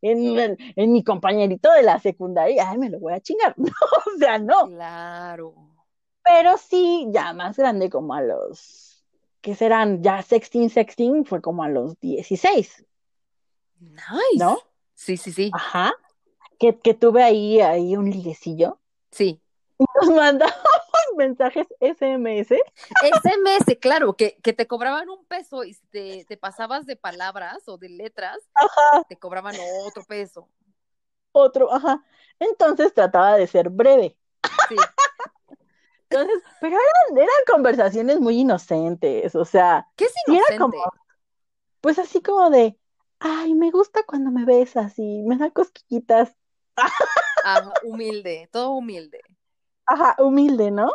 en, 0.01 0.39
en, 0.39 0.58
en 0.75 0.91
mi 0.91 1.03
compañerito 1.03 1.72
de 1.72 1.84
la 1.84 2.00
secundaria, 2.00 2.69
ay, 2.69 2.77
me 2.77 2.89
lo 2.89 3.00
voy 3.00 3.13
a 3.13 3.19
chingar. 3.19 3.55
No, 3.58 3.72
o 3.72 4.17
sea, 4.17 4.38
no. 4.38 4.67
Claro. 4.67 5.53
Pero 6.24 6.58
sí, 6.58 7.08
ya 7.10 7.34
más 7.34 7.58
grande, 7.58 7.89
como 7.89 8.13
a 8.13 8.22
los, 8.22 9.03
¿qué 9.41 9.55
serán? 9.55 10.03
Ya 10.03 10.22
sexting, 10.22 10.69
sexting, 10.69 11.25
fue 11.25 11.41
como 11.41 11.63
a 11.63 11.69
los 11.69 12.00
16, 12.00 12.86
Nice. 13.79 14.03
¿no? 14.38 14.60
Sí, 14.93 15.15
sí, 15.17 15.31
sí. 15.31 15.50
Ajá. 15.53 15.93
Que, 16.60 16.77
que 16.77 16.93
tuve 16.93 17.24
ahí, 17.24 17.62
ahí 17.62 17.96
un 17.96 18.10
liguecillo. 18.12 18.79
Sí. 19.12 19.41
Nos 19.79 20.10
mandábamos 20.13 20.60
mensajes 21.19 21.67
SMS. 21.81 22.55
SMS, 23.01 23.77
claro, 23.79 24.13
que, 24.15 24.38
que 24.41 24.53
te 24.53 24.67
cobraban 24.67 25.09
un 25.09 25.25
peso 25.25 25.63
y 25.65 25.73
si 25.73 25.85
te, 25.88 26.25
te 26.25 26.38
pasabas 26.38 26.85
de 26.85 26.95
palabras 26.95 27.67
o 27.67 27.77
de 27.77 27.89
letras, 27.89 28.38
te 29.09 29.17
cobraban 29.19 29.55
otro 29.85 30.03
peso. 30.05 30.49
Otro, 31.31 31.71
ajá. 31.73 32.03
Entonces 32.39 32.93
trataba 32.93 33.35
de 33.38 33.47
ser 33.47 33.69
breve. 33.69 34.17
Sí. 34.69 34.75
Entonces, 36.09 36.43
pero 36.59 36.75
eran, 36.75 37.17
eran 37.17 37.43
conversaciones 37.51 38.19
muy 38.19 38.39
inocentes, 38.39 39.35
o 39.35 39.45
sea, 39.45 39.88
¿Qué 39.95 40.05
es 40.05 40.11
sí 40.25 40.35
era 40.35 40.55
inocente? 40.55 40.57
como, 40.57 40.83
pues 41.81 41.99
así 41.99 42.21
como 42.21 42.49
de, 42.49 42.79
ay, 43.19 43.53
me 43.55 43.71
gusta 43.71 44.03
cuando 44.05 44.31
me 44.31 44.45
besas 44.45 44.97
y 44.99 45.23
me 45.23 45.38
da 45.38 45.51
cosquillitas. 45.51 46.35
Ajá, 47.43 47.73
humilde, 47.83 48.47
todo 48.51 48.71
humilde. 48.71 49.21
Ajá, 49.85 50.15
humilde, 50.19 50.71
¿no? 50.71 50.91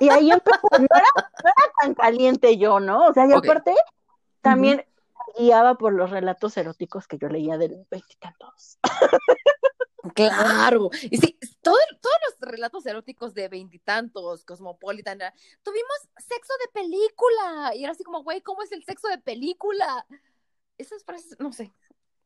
Y 0.00 0.08
ahí 0.08 0.30
empezó, 0.30 0.68
no 0.72 0.78
era, 0.78 1.30
no 1.44 1.50
era 1.50 1.72
tan 1.80 1.94
caliente 1.94 2.56
yo, 2.56 2.80
¿no? 2.80 3.06
O 3.06 3.12
sea, 3.12 3.26
y 3.26 3.32
aparte, 3.32 3.74
también 4.40 4.84
guiaba 5.38 5.74
por 5.74 5.92
los 5.92 6.10
relatos 6.10 6.56
eróticos 6.56 7.06
que 7.06 7.18
yo 7.18 7.28
leía 7.28 7.58
del 7.58 7.86
veintitantos. 7.90 8.78
Claro. 10.14 10.90
Y 11.02 11.18
sí, 11.18 11.38
todo- 11.60 11.76
todos 12.00 12.16
los 12.26 12.50
relatos 12.50 12.86
eróticos 12.86 13.34
de 13.34 13.48
veintitantos, 13.48 14.44
Cosmopolitan, 14.44 15.20
era, 15.20 15.34
tuvimos 15.62 16.08
sexo 16.16 16.52
de 16.60 16.80
película. 16.80 17.74
Y 17.74 17.84
era 17.84 17.92
así 17.92 18.04
como, 18.04 18.22
güey, 18.22 18.40
¿cómo 18.40 18.62
es 18.62 18.72
el 18.72 18.84
sexo 18.84 19.08
de 19.08 19.18
película? 19.18 20.06
Esas 20.78 21.04
frases, 21.04 21.36
no 21.38 21.52
sé. 21.52 21.74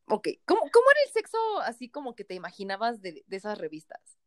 Ok, 0.08 0.28
¿cómo, 0.44 0.60
cómo 0.60 0.90
era 0.90 1.00
el 1.06 1.12
sexo 1.12 1.38
así 1.60 1.88
como 1.88 2.14
que 2.14 2.24
te 2.24 2.34
imaginabas 2.34 3.00
de, 3.00 3.24
de 3.26 3.36
esas 3.36 3.58
revistas? 3.58 4.18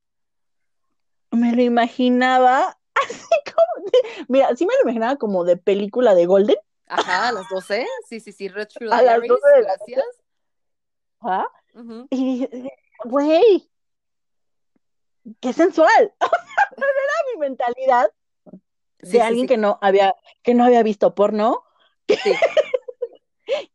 Me 1.31 1.53
lo 1.53 1.62
imaginaba 1.62 2.79
así 3.09 3.27
como 3.45 3.85
de- 3.91 4.25
mira, 4.27 4.55
sí 4.55 4.65
me 4.65 4.74
lo 4.75 4.81
imaginaba 4.83 5.15
como 5.17 5.43
de 5.43 5.57
película 5.57 6.15
de 6.15 6.25
Golden, 6.25 6.57
Ajá, 6.88 7.29
a 7.29 7.31
las 7.31 7.50
12. 7.50 7.85
Sí, 8.07 8.19
sí, 8.19 8.31
sí, 8.31 8.47
Red 8.47 8.67
A 8.91 9.01
las 9.01 9.15
Diaries, 9.21 9.29
12 9.29 9.47
de 9.55 9.62
la 9.62 9.67
gracias. 9.75 10.05
¿ah? 11.21 11.47
Y 12.12 12.25
dije, 12.47 12.50
güey, 13.05 13.69
qué 15.39 15.53
sensual. 15.53 16.13
Era 16.77 17.33
mi 17.33 17.39
mentalidad 17.39 18.12
de 19.00 19.09
Sí, 19.12 19.19
alguien 19.19 19.45
sí. 19.45 19.47
que 19.50 19.57
no 19.57 19.77
había, 19.81 20.15
que 20.43 20.53
no 20.53 20.63
había 20.65 20.83
visto 20.83 21.15
porno, 21.15 21.63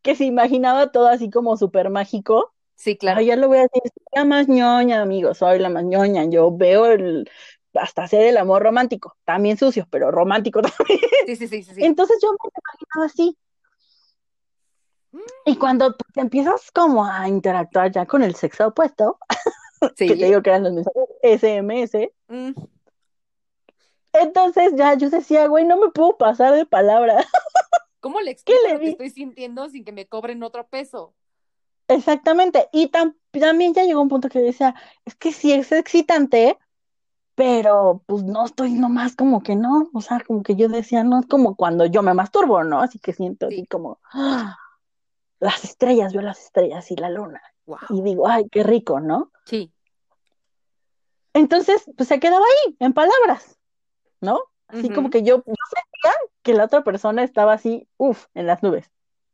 que 0.03 0.15
se 0.17 0.25
imaginaba 0.25 0.91
todo 0.93 1.09
así 1.09 1.31
como 1.31 1.57
súper 1.57 1.91
mágico. 1.91 2.55
sí, 2.77 2.97
claro. 2.97 3.17
Ahora 3.19 3.27
ya 3.27 3.37
lo 3.37 3.49
voy 3.49 3.59
a 3.59 3.63
decir, 3.63 3.83
soy 3.85 4.07
la 4.15 4.25
más 4.25 4.49
ñoña, 4.49 5.03
amigo, 5.03 5.35
soy 5.35 5.59
la 5.59 5.69
más 5.69 5.85
ñoña. 5.85 6.25
Yo 6.25 6.57
veo 6.57 6.87
el, 6.87 7.31
hasta 7.75 8.03
hacer 8.05 8.23
el 8.23 8.37
amor 8.37 8.63
romántico, 8.63 9.17
también 9.25 9.57
sucio, 9.59 9.87
pero 9.91 10.11
romántico 10.11 10.61
también. 10.63 11.01
Sí, 11.27 11.37
sí, 11.37 11.49
sí, 11.49 11.63
sí. 11.63 11.73
Entonces 11.85 12.19
yo 12.23 12.31
me 12.33 12.51
imaginaba 12.55 13.07
así. 13.07 13.37
Y 15.45 15.57
cuando 15.57 15.97
pues, 15.97 16.17
empiezas 16.17 16.71
como 16.71 17.05
a 17.05 17.29
interactuar 17.29 17.91
ya 17.91 18.07
con 18.07 18.23
el 18.23 18.35
sexo 18.35 18.69
opuesto, 18.69 19.19
Sí. 19.97 20.07
que 20.09 20.17
te 20.17 20.27
digo 20.27 20.43
que 20.43 20.51
eran 20.51 20.65
los 20.65 20.73
mensajes 20.75 21.05
SMS, 21.23 22.13
Mm, 22.29 22.53
entonces 24.13 24.73
ya 24.77 24.95
yo 24.95 25.09
decía, 25.11 25.47
güey, 25.47 25.65
no 25.65 25.77
me 25.77 25.91
puedo 25.91 26.17
pasar 26.17 26.55
de 26.55 26.67
palabra. 26.67 27.17
¿Cómo 28.01 28.21
le 28.21 28.31
explico 28.31 28.61
le 28.67 28.75
lo 28.75 28.81
que 28.81 28.91
estoy 28.91 29.11
sintiendo 29.11 29.69
sin 29.69 29.85
que 29.85 29.93
me 29.93 30.07
cobren 30.07 30.43
otro 30.43 30.67
peso? 30.69 31.15
Exactamente. 31.89 32.69
Y 32.73 32.89
tam- 32.91 33.17
también 33.31 33.75
ya 33.75 33.85
llegó 33.85 34.01
un 34.01 34.09
punto 34.09 34.29
que 34.29 34.39
decía, 34.41 34.75
es 35.05 35.15
que 35.15 35.33
sí 35.33 35.53
es 35.53 35.71
excitante, 35.73 36.59
pero 37.35 38.03
pues 38.07 38.23
no 38.25 38.45
estoy 38.45 38.73
nomás 38.73 39.17
como 39.17 39.43
que 39.43 39.57
no. 39.57 39.89
O 39.95 40.01
sea, 40.01 40.21
como 40.21 40.43
que 40.43 40.57
yo 40.57 40.69
decía, 40.69 41.05
no 41.05 41.21
es 41.21 41.27
como 41.27 41.57
cuando 41.57 41.87
yo 41.87 42.03
me 42.03 42.15
masturbo, 42.15 42.65
¿no? 42.65 42.81
Así 42.81 42.99
que 42.99 43.13
siento 43.13 43.47
así 43.47 43.57
Sí. 43.63 43.67
como 43.67 43.99
¡ah! 44.13 44.57
las 45.39 45.65
estrellas, 45.65 46.13
veo 46.13 46.23
las 46.23 46.41
estrellas 46.41 46.91
y 46.91 46.97
la 46.97 47.09
luna. 47.11 47.41
Wow. 47.67 47.79
Y 47.91 48.03
digo, 48.03 48.29
ay, 48.29 48.49
qué 48.51 48.63
rico, 48.63 49.01
¿no? 49.01 49.31
Sí. 49.47 49.73
Entonces, 51.33 51.85
pues 51.97 52.09
se 52.09 52.19
quedaba 52.21 52.45
ahí, 52.45 52.77
en 52.81 52.93
palabras, 52.93 53.59
¿no? 54.21 54.41
Así 54.67 54.89
como 54.91 55.11
que 55.11 55.23
yo, 55.23 55.39
yo 55.39 55.43
sentía 55.45 56.13
que 56.43 56.55
la 56.55 56.65
otra 56.65 56.85
persona 56.85 57.23
estaba 57.25 57.55
así, 57.55 57.89
uff, 57.97 58.27
en 58.35 58.47
las 58.47 58.63
nubes. 58.63 58.91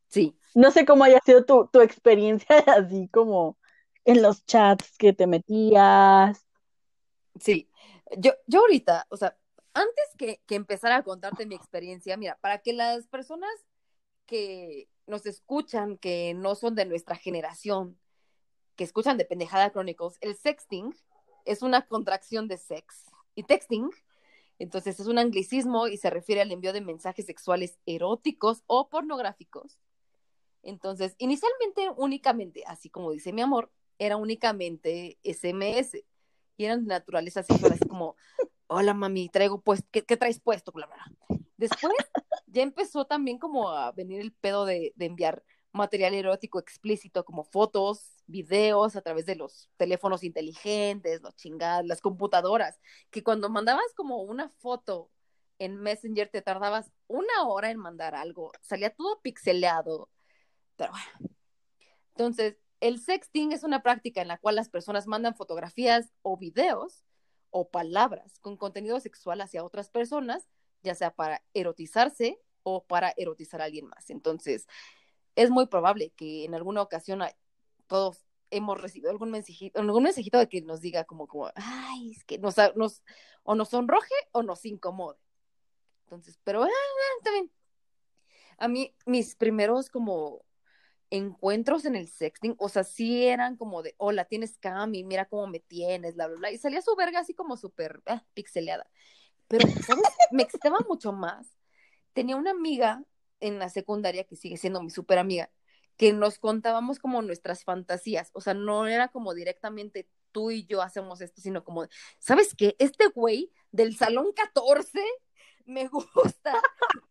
Sí. 0.08 0.38
No 0.54 0.70
sé 0.70 0.86
cómo 0.86 1.04
haya 1.04 1.20
sido 1.24 1.44
tu, 1.44 1.66
tu 1.66 1.80
experiencia 1.80 2.46
así 2.66 3.08
como 3.08 3.58
en 4.04 4.22
los 4.22 4.46
chats 4.46 4.96
que 4.96 5.12
te 5.12 5.26
metías. 5.26 6.46
Sí, 7.38 7.68
yo, 8.18 8.32
yo 8.46 8.60
ahorita, 8.60 9.06
o 9.10 9.16
sea, 9.16 9.36
antes 9.74 10.04
que, 10.16 10.40
que 10.46 10.54
empezar 10.54 10.92
a 10.92 11.02
contarte 11.02 11.46
mi 11.46 11.54
experiencia, 11.54 12.16
mira, 12.16 12.38
para 12.40 12.58
que 12.58 12.72
las 12.72 13.06
personas 13.08 13.50
que 14.26 14.88
nos 15.06 15.26
escuchan, 15.26 15.98
que 15.98 16.34
no 16.34 16.54
son 16.54 16.74
de 16.74 16.86
nuestra 16.86 17.16
generación, 17.16 17.98
que 18.76 18.84
escuchan 18.84 19.16
de 19.16 19.24
Pendejada 19.24 19.70
Chronicles, 19.70 20.18
el 20.20 20.36
sexting 20.36 20.94
es 21.44 21.62
una 21.62 21.86
contracción 21.86 22.48
de 22.48 22.58
sex 22.58 23.06
y 23.34 23.44
texting. 23.44 23.90
Entonces 24.58 24.98
es 25.00 25.06
un 25.06 25.18
anglicismo 25.18 25.86
y 25.86 25.96
se 25.96 26.10
refiere 26.10 26.40
al 26.40 26.52
envío 26.52 26.72
de 26.72 26.80
mensajes 26.80 27.26
sexuales 27.26 27.78
eróticos 27.86 28.62
o 28.66 28.88
pornográficos. 28.88 29.78
Entonces, 30.62 31.14
inicialmente, 31.18 31.88
únicamente, 31.96 32.64
así 32.66 32.90
como 32.90 33.12
dice 33.12 33.32
mi 33.32 33.42
amor, 33.42 33.70
era 33.98 34.16
únicamente 34.16 35.18
SMS 35.22 36.04
y 36.56 36.64
eran 36.64 36.84
de 36.84 36.88
naturaleza 36.88 37.40
así 37.40 37.54
como, 37.88 38.16
hola 38.66 38.94
mami, 38.94 39.28
traigo 39.28 39.60
pues, 39.60 39.84
¿qué, 39.90 40.02
traes 40.02 40.40
puesto? 40.40 40.72
Después 41.56 41.92
ya 42.46 42.62
empezó 42.62 43.06
también 43.06 43.38
como 43.38 43.70
a 43.70 43.92
venir 43.92 44.20
el 44.20 44.32
pedo 44.32 44.64
de, 44.64 44.92
de 44.96 45.06
enviar 45.06 45.42
material 45.76 46.14
erótico 46.14 46.58
explícito 46.58 47.24
como 47.24 47.44
fotos, 47.44 48.22
videos 48.26 48.96
a 48.96 49.02
través 49.02 49.26
de 49.26 49.36
los 49.36 49.70
teléfonos 49.76 50.24
inteligentes, 50.24 51.22
los 51.22 51.36
chingadas, 51.36 51.86
las 51.86 52.00
computadoras, 52.00 52.80
que 53.10 53.22
cuando 53.22 53.48
mandabas 53.48 53.92
como 53.94 54.22
una 54.22 54.48
foto 54.58 55.10
en 55.58 55.76
Messenger 55.76 56.28
te 56.28 56.42
tardabas 56.42 56.90
una 57.06 57.46
hora 57.46 57.70
en 57.70 57.78
mandar 57.78 58.14
algo, 58.14 58.52
salía 58.60 58.90
todo 58.90 59.20
pixeleado, 59.20 60.08
pero 60.76 60.92
bueno. 60.92 61.34
Entonces, 62.14 62.56
el 62.80 63.00
sexting 63.00 63.52
es 63.52 63.64
una 63.64 63.82
práctica 63.82 64.22
en 64.22 64.28
la 64.28 64.38
cual 64.38 64.56
las 64.56 64.68
personas 64.68 65.06
mandan 65.06 65.34
fotografías 65.34 66.12
o 66.22 66.36
videos 66.36 67.04
o 67.50 67.68
palabras 67.68 68.38
con 68.40 68.56
contenido 68.56 69.00
sexual 69.00 69.40
hacia 69.40 69.64
otras 69.64 69.90
personas, 69.90 70.48
ya 70.82 70.94
sea 70.94 71.14
para 71.14 71.42
erotizarse 71.54 72.38
o 72.62 72.84
para 72.84 73.14
erotizar 73.16 73.60
a 73.62 73.64
alguien 73.64 73.86
más. 73.86 74.10
Entonces, 74.10 74.66
es 75.36 75.50
muy 75.50 75.66
probable 75.66 76.10
que 76.16 76.44
en 76.44 76.54
alguna 76.54 76.82
ocasión 76.82 77.22
todos 77.86 78.26
hemos 78.50 78.80
recibido 78.80 79.10
algún 79.10 79.30
mensajito, 79.30 79.80
algún 79.80 80.02
mensajito 80.02 80.38
de 80.38 80.48
que 80.48 80.62
nos 80.62 80.80
diga 80.80 81.04
como, 81.04 81.26
como, 81.26 81.50
ay, 81.54 82.12
es 82.12 82.24
que 82.24 82.38
nos, 82.38 82.56
o 83.42 83.54
nos 83.54 83.68
sonroje 83.68 84.14
o 84.32 84.42
nos 84.42 84.64
incomode. 84.64 85.18
Entonces, 86.04 86.38
pero 86.44 86.62
ah, 86.62 86.68
ah, 86.68 87.22
también. 87.24 87.50
A 88.58 88.68
mí, 88.68 88.94
mis 89.04 89.36
primeros 89.36 89.90
como 89.90 90.44
encuentros 91.10 91.84
en 91.84 91.96
el 91.96 92.08
sexting, 92.08 92.54
o 92.58 92.68
sea, 92.68 92.84
sí 92.84 93.26
eran 93.26 93.56
como 93.56 93.82
de, 93.82 93.94
hola, 93.98 94.24
tienes 94.24 94.58
Cami, 94.58 95.04
mira 95.04 95.26
cómo 95.26 95.46
me 95.46 95.60
tienes, 95.60 96.14
bla, 96.14 96.26
bla, 96.26 96.36
bla, 96.36 96.50
y 96.50 96.58
salía 96.58 96.82
su 96.82 96.94
verga 96.96 97.20
así 97.20 97.34
como 97.34 97.56
súper 97.56 98.02
ah, 98.06 98.24
pixeleada. 98.34 98.88
Pero, 99.48 99.68
me 100.32 100.42
excitaba 100.42 100.78
mucho 100.88 101.12
más. 101.12 101.56
Tenía 102.12 102.36
una 102.36 102.50
amiga 102.50 103.04
en 103.40 103.58
la 103.58 103.68
secundaria, 103.68 104.24
que 104.24 104.36
sigue 104.36 104.56
siendo 104.56 104.82
mi 104.82 104.90
súper 104.90 105.18
amiga, 105.18 105.50
que 105.96 106.12
nos 106.12 106.38
contábamos 106.38 106.98
como 106.98 107.22
nuestras 107.22 107.64
fantasías, 107.64 108.30
o 108.32 108.40
sea, 108.40 108.54
no 108.54 108.86
era 108.86 109.08
como 109.08 109.34
directamente 109.34 110.08
tú 110.32 110.50
y 110.50 110.66
yo 110.66 110.82
hacemos 110.82 111.20
esto, 111.20 111.40
sino 111.40 111.64
como, 111.64 111.86
¿sabes 112.18 112.54
qué? 112.56 112.76
Este 112.78 113.06
güey 113.08 113.52
del 113.70 113.96
salón 113.96 114.32
14 114.34 115.00
me 115.64 115.88
gusta 115.88 116.60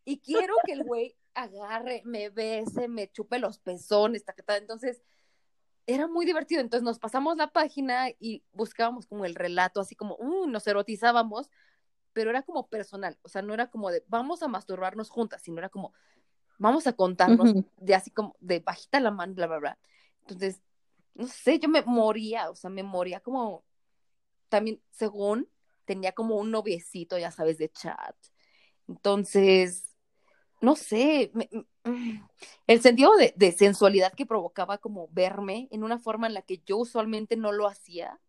y 0.04 0.20
quiero 0.20 0.54
que 0.66 0.74
el 0.74 0.84
güey 0.84 1.16
agarre, 1.36 2.02
me 2.06 2.30
bese, 2.30 2.88
me 2.88 3.12
chupe 3.12 3.40
los 3.40 3.60
pezones, 3.60 4.24
tal. 4.26 4.62
Entonces, 4.62 5.02
era 5.88 6.08
muy 6.08 6.26
divertido. 6.26 6.62
Entonces 6.62 6.84
nos 6.84 7.00
pasamos 7.00 7.38
la 7.38 7.52
página 7.52 8.10
y 8.20 8.44
buscábamos 8.54 9.06
como 9.06 9.26
el 9.26 9.36
relato, 9.36 9.80
así 9.80 9.96
como, 9.96 10.16
uh, 10.16 10.48
nos 10.48 10.66
erotizábamos, 10.68 11.50
pero 12.14 12.30
era 12.30 12.44
como 12.44 12.68
personal, 12.68 13.20
o 13.24 13.30
sea, 13.30 13.42
no 13.42 13.54
era 13.54 13.70
como 13.70 13.92
de, 13.92 14.04
vamos 14.08 14.42
a 14.42 14.48
masturbarnos 14.48 15.10
juntas, 15.10 15.42
sino 15.42 15.58
era 15.58 15.70
como, 15.70 15.94
vamos 16.58 16.88
a 16.88 16.94
contarnos 16.94 17.54
de 17.76 17.94
así 17.94 18.10
como 18.10 18.38
de 18.40 18.60
bajita 18.60 19.00
la 19.02 19.12
mano, 19.12 19.34
bla, 19.34 19.48
bla, 19.48 19.60
bla. 19.60 19.80
Entonces, 20.22 20.62
no 21.14 21.28
sé, 21.28 21.60
yo 21.60 21.68
me 21.70 21.82
moría, 21.82 22.50
o 22.50 22.56
sea, 22.56 22.70
me 22.70 22.84
moría 22.84 23.20
como, 23.20 23.66
también, 24.50 24.82
según, 24.92 25.50
tenía 25.84 26.14
como 26.14 26.38
un 26.38 26.52
noviecito, 26.52 27.18
ya 27.18 27.32
sabes, 27.32 27.58
de 27.58 27.70
chat. 27.70 28.16
Entonces, 28.88 29.95
no 30.62 30.76
sé, 30.76 31.32
el 32.68 32.82
sentido 32.82 33.16
de, 33.18 33.34
de, 33.36 33.52
sensualidad 33.52 34.14
que 34.14 34.26
provocaba 34.26 34.78
como 34.78 35.10
verme 35.12 35.68
en 35.72 35.84
una 35.84 36.00
forma 36.00 36.28
en 36.28 36.34
la 36.34 36.42
que 36.42 36.62
yo 36.66 36.78
usualmente 36.78 37.36
no 37.36 37.52
lo 37.52 37.68
hacía, 37.68 38.20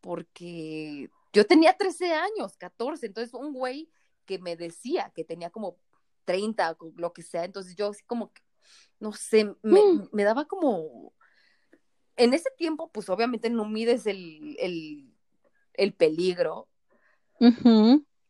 porque 0.00 1.10
yo 1.32 1.46
tenía 1.46 1.76
13 1.76 2.12
años, 2.12 2.56
14, 2.56 3.06
entonces 3.06 3.34
un 3.34 3.52
güey 3.52 3.90
que 4.26 4.38
me 4.38 4.56
decía 4.56 5.12
que 5.14 5.24
tenía 5.24 5.50
como 5.50 5.78
30, 6.24 6.76
lo 6.96 7.12
que 7.12 7.22
sea. 7.22 7.44
Entonces 7.44 7.74
yo 7.74 7.88
así 7.88 8.04
como, 8.04 8.32
no 8.98 9.12
sé, 9.12 9.44
me, 9.62 9.82
mm. 9.82 10.08
me 10.12 10.24
daba 10.24 10.46
como... 10.46 11.12
En 12.16 12.34
ese 12.34 12.50
tiempo, 12.56 12.90
pues 12.92 13.08
obviamente 13.08 13.48
no 13.48 13.64
mides 13.64 14.06
el, 14.06 14.56
el, 14.58 15.12
el 15.74 15.94
peligro. 15.94 16.68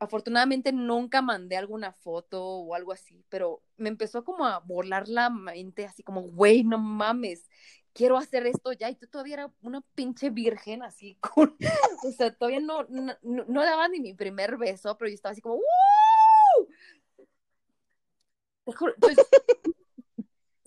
Afortunadamente 0.01 0.73
nunca 0.73 1.21
mandé 1.21 1.57
alguna 1.59 1.93
foto 1.93 2.43
o 2.43 2.75
algo 2.75 2.91
así, 2.93 3.23
pero 3.29 3.63
me 3.77 3.91
empezó 3.91 4.25
como 4.25 4.47
a 4.47 4.59
volar 4.61 5.09
la 5.09 5.29
mente, 5.29 5.85
así 5.85 6.03
como, 6.03 6.23
güey, 6.23 6.65
no 6.65 6.79
mames, 6.79 7.51
quiero 7.93 8.17
hacer 8.17 8.47
esto 8.47 8.73
ya. 8.73 8.89
Y 8.89 8.97
tú 8.97 9.07
todavía 9.07 9.35
era 9.35 9.53
una 9.61 9.83
pinche 9.95 10.31
virgen, 10.31 10.83
así, 10.83 11.19
con, 11.35 11.55
o 12.03 12.13
sea, 12.13 12.35
todavía 12.35 12.61
no, 12.61 12.85
no, 12.85 13.15
no, 13.23 13.63
daba 13.63 13.89
ni 13.89 14.01
mi 14.01 14.15
primer 14.15 14.57
beso, 14.57 14.97
pero 14.97 15.11
yo 15.11 15.15
estaba 15.15 15.33
así 15.33 15.43
como, 15.43 15.57
¡Uh! 15.57 15.61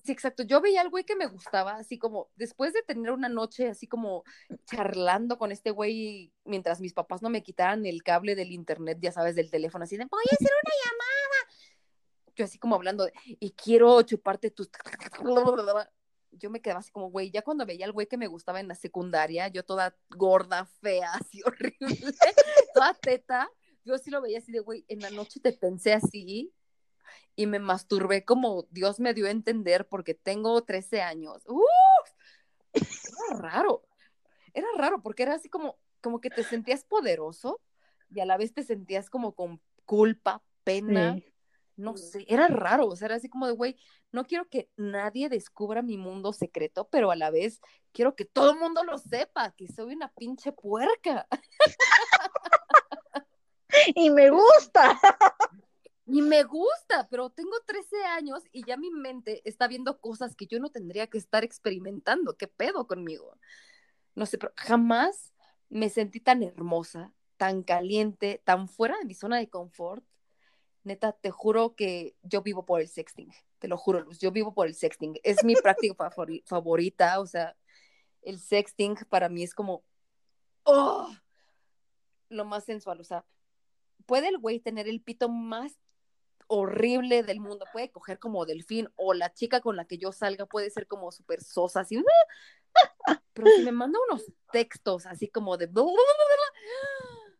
Sí, 0.04 0.12
exacto. 0.12 0.44
Yo 0.44 0.62
veía 0.62 0.82
al 0.82 0.90
güey 0.90 1.04
que 1.04 1.16
me 1.16 1.28
gustaba, 1.28 1.76
así 1.76 1.98
como 1.98 2.30
después 2.36 2.74
de 2.74 2.84
tener 2.84 3.12
una 3.12 3.30
noche 3.30 3.70
así 3.70 3.88
como 3.88 4.24
charlando 4.66 5.38
con 5.38 5.52
este 5.52 5.72
güey 5.72 6.34
mientras 6.46 6.82
mis 6.82 6.94
papás 6.94 7.22
no 7.22 7.30
me 7.30 7.44
quitaran 7.44 7.86
el 7.86 8.04
cable 8.04 8.36
del 8.36 8.52
internet, 8.52 9.00
ya 9.02 9.12
sabes, 9.12 9.36
del 9.36 9.50
teléfono, 9.50 9.84
así 9.84 9.98
de, 9.98 10.06
voy 10.06 10.24
a 10.30 10.36
hacer 10.36 10.52
una 10.64 10.74
llamada. 10.86 12.34
Yo 12.36 12.46
así 12.46 12.58
como 12.58 12.76
hablando 12.76 13.06
de, 13.06 13.14
y 13.26 13.52
quiero 13.52 14.02
chuparte 14.02 14.52
tus... 14.52 14.70
Yo 16.36 16.50
me 16.50 16.62
quedaba 16.62 16.80
así 16.80 16.92
como, 16.92 17.12
güey, 17.12 17.30
ya 17.30 17.44
cuando 17.44 17.64
veía 17.64 17.86
al 17.86 17.92
güey 17.92 18.08
que 18.08 18.18
me 18.18 18.26
gustaba 18.26 18.60
en 18.60 18.68
la 18.68 18.74
secundaria, 18.74 19.50
yo 19.50 19.64
toda 19.64 19.96
gorda, 20.10 20.66
fea, 20.82 21.14
así 21.14 21.42
horrible, 21.46 21.96
toda 22.74 22.96
teta, 22.96 23.48
yo 23.86 24.00
sí 24.00 24.10
lo 24.10 24.20
veía 24.20 24.40
así 24.40 24.52
de, 24.52 24.60
güey, 24.60 24.84
en 24.88 25.02
la 25.02 25.12
noche 25.12 25.40
te 25.40 25.54
pensé 25.54 25.94
así, 25.94 26.52
y 27.36 27.48
me 27.48 27.60
masturbé 27.60 28.26
como 28.26 28.68
Dios 28.72 29.00
me 29.00 29.14
dio 29.14 29.28
a 29.28 29.32
entender 29.32 29.88
porque 29.88 30.14
tengo 30.14 30.62
13 30.64 31.02
años. 31.02 31.44
Era 32.74 33.40
raro, 33.40 33.84
era 34.54 34.68
raro 34.78 35.02
porque 35.02 35.24
era 35.24 35.36
así 35.36 35.50
como, 35.50 35.78
como 36.02 36.22
que 36.22 36.30
te 36.30 36.44
sentías 36.44 36.84
poderoso 36.84 37.62
y 38.10 38.20
a 38.20 38.26
la 38.26 38.38
vez 38.38 38.54
te 38.54 38.64
sentías 38.64 39.10
como 39.10 39.34
con 39.34 39.62
culpa, 39.86 40.44
pena. 40.64 41.18
No 41.76 41.98
sé, 41.98 42.24
era 42.28 42.48
raro, 42.48 42.88
o 42.88 42.96
sea, 42.96 43.08
era 43.08 43.16
así 43.16 43.30
como 43.30 43.48
de, 43.48 43.54
güey, 43.54 43.76
no 44.12 44.26
quiero 44.26 44.48
que 44.48 44.70
nadie 44.78 45.28
descubra 45.28 45.82
mi 45.82 45.98
mundo 45.98 46.32
secreto, 46.32 46.88
pero 46.88 47.10
a 47.10 47.16
la 47.16 47.32
vez 47.32 47.62
quiero 47.92 48.16
que 48.16 48.26
todo 48.26 48.52
el 48.52 48.60
mundo 48.60 48.84
lo 48.84 49.00
sepa, 49.00 49.52
que 49.54 49.68
soy 49.68 49.96
una 49.96 50.14
pinche 50.14 50.52
puerca. 50.52 51.28
y 53.96 54.12
me 54.12 54.30
gusta. 54.30 55.00
Y 56.14 56.22
me 56.22 56.44
gusta, 56.44 57.08
pero 57.10 57.32
tengo 57.32 57.60
13 57.66 58.06
años 58.06 58.44
y 58.52 58.64
ya 58.68 58.78
mi 58.78 58.92
mente 58.92 59.42
está 59.46 59.68
viendo 59.68 60.00
cosas 60.00 60.36
que 60.36 60.46
yo 60.46 60.60
no 60.60 60.70
tendría 60.70 61.08
que 61.08 61.18
estar 61.18 61.44
experimentando. 61.44 62.38
¿Qué 62.38 62.48
pedo 62.48 62.86
conmigo? 62.86 63.36
No 64.14 64.28
sé, 64.28 64.38
pero 64.38 64.54
jamás 64.56 65.34
me 65.70 65.90
sentí 65.90 66.20
tan 66.20 66.44
hermosa, 66.44 67.12
tan 67.38 67.64
caliente, 67.64 68.40
tan 68.46 68.68
fuera 68.68 68.96
de 69.00 69.06
mi 69.06 69.16
zona 69.16 69.38
de 69.38 69.50
confort. 69.50 70.06
Neta, 70.84 71.14
te 71.14 71.32
juro 71.32 71.74
que 71.74 72.16
yo 72.22 72.44
vivo 72.44 72.64
por 72.64 72.80
el 72.80 72.90
sexting. 72.90 73.34
Te 73.58 73.68
lo 73.68 73.76
juro, 73.76 74.02
Luz, 74.02 74.20
yo 74.20 74.32
vivo 74.32 74.54
por 74.54 74.68
el 74.68 74.76
sexting. 74.76 75.20
Es 75.24 75.44
mi 75.44 75.56
práctica 75.56 76.12
favorita, 76.46 77.20
o 77.22 77.26
sea, 77.26 77.58
el 78.22 78.40
sexting 78.40 78.98
para 79.10 79.30
mí 79.30 79.42
es 79.42 79.56
como, 79.56 79.84
oh, 80.62 81.12
lo 82.30 82.46
más 82.46 82.66
sensual, 82.66 83.02
o 83.02 83.04
sea, 83.04 83.26
puede 84.06 84.28
el 84.28 84.38
güey 84.38 84.60
tener 84.60 84.88
el 84.88 85.02
pito 85.02 85.28
más 85.28 85.76
horrible 86.54 87.24
del 87.24 87.40
mundo. 87.40 87.66
Puede 87.72 87.92
coger 87.92 88.20
como 88.20 88.46
delfín 88.46 88.90
o 88.96 89.14
la 89.14 89.34
chica 89.34 89.62
con 89.62 89.76
la 89.76 89.86
que 89.86 89.98
yo 89.98 90.12
salga 90.12 90.46
puede 90.46 90.70
ser 90.70 90.88
como 90.88 91.12
súper 91.12 91.42
sosa, 91.42 91.82
así. 91.82 92.02
Pero 93.34 93.48
si 93.56 93.64
me 93.64 93.72
manda 93.72 94.00
unos 94.10 94.32
textos 94.52 95.06
así 95.06 95.30
como 95.30 95.58
de... 95.58 95.70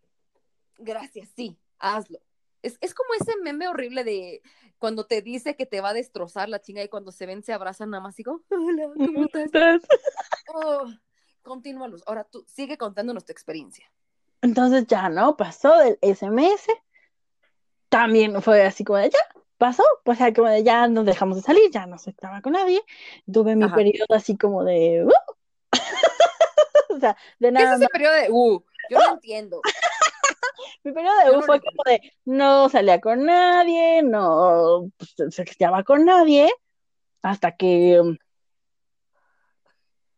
Gracias, 0.78 1.30
sí, 1.36 1.58
hazlo. 1.80 2.20
Es, 2.62 2.78
es, 2.82 2.94
como 2.94 3.14
ese 3.14 3.38
meme 3.42 3.68
horrible 3.68 4.04
de 4.04 4.42
cuando 4.80 5.06
te 5.06 5.22
dice 5.22 5.56
que 5.56 5.66
te 5.66 5.82
va 5.82 5.90
a 5.90 5.94
destrozar 5.94 6.50
la 6.50 6.62
chinga 6.62 6.82
y 6.82 6.88
cuando 6.88 7.12
se 7.12 7.26
ven 7.26 7.44
se 7.44 7.54
abrazan 7.54 7.90
nada 7.90 8.02
más 8.02 8.16
y 8.16 8.24
digo, 8.24 8.42
hola, 8.50 8.90
¿cómo 8.98 9.26
estás? 9.26 9.82
Oh, 10.54 10.86
continúa, 11.42 11.88
Luz. 11.88 12.04
Ahora 12.08 12.24
tú 12.24 12.44
sigue 12.48 12.78
contándonos 12.78 13.26
tu 13.26 13.32
experiencia. 13.32 13.92
Entonces 14.42 14.88
ya, 14.88 15.10
¿no? 15.10 15.38
Pasó 15.38 15.78
del 15.78 16.00
SMS. 16.02 16.68
También 17.94 18.42
fue 18.42 18.64
así 18.64 18.84
como 18.84 18.98
de 18.98 19.12
ya, 19.12 19.20
pasó, 19.60 19.84
pues 20.04 20.18
ya 20.18 20.34
como 20.34 20.50
de 20.50 20.64
ya 20.64 20.88
nos 20.88 21.06
dejamos 21.06 21.38
de 21.38 21.44
salir, 21.44 21.70
ya 21.70 21.86
no 21.86 22.00
se 22.00 22.10
estaba 22.10 22.42
con 22.42 22.54
nadie. 22.54 22.82
Tuve 23.32 23.56
mi 23.56 23.66
Ajá. 23.66 23.76
periodo 23.76 24.16
así 24.16 24.36
como 24.36 24.64
de 24.64 25.06
uh. 25.06 25.12
o 26.90 27.00
sea, 27.00 27.16
de 27.38 27.48
¿Qué 27.48 27.48
es 27.50 27.54
nada 27.54 27.76
ese 27.76 27.84
más. 27.84 27.90
periodo 27.92 28.14
de 28.16 28.28
uh? 28.32 28.64
Yo 28.90 28.98
no 28.98 29.14
entiendo. 29.14 29.62
Mi 30.84 30.92
periodo 30.92 31.16
de 31.24 31.30
U 31.30 31.34
no 31.34 31.42
fue 31.44 31.62
como 31.62 31.84
de 31.86 32.02
no 32.26 32.68
salía 32.68 33.00
con 33.00 33.26
nadie, 33.26 34.02
no 34.02 34.92
pues, 34.98 35.14
sexteaba 35.36 35.84
con 35.84 36.04
nadie, 36.04 36.52
hasta 37.22 37.56
que 37.56 38.00
um, 38.02 38.18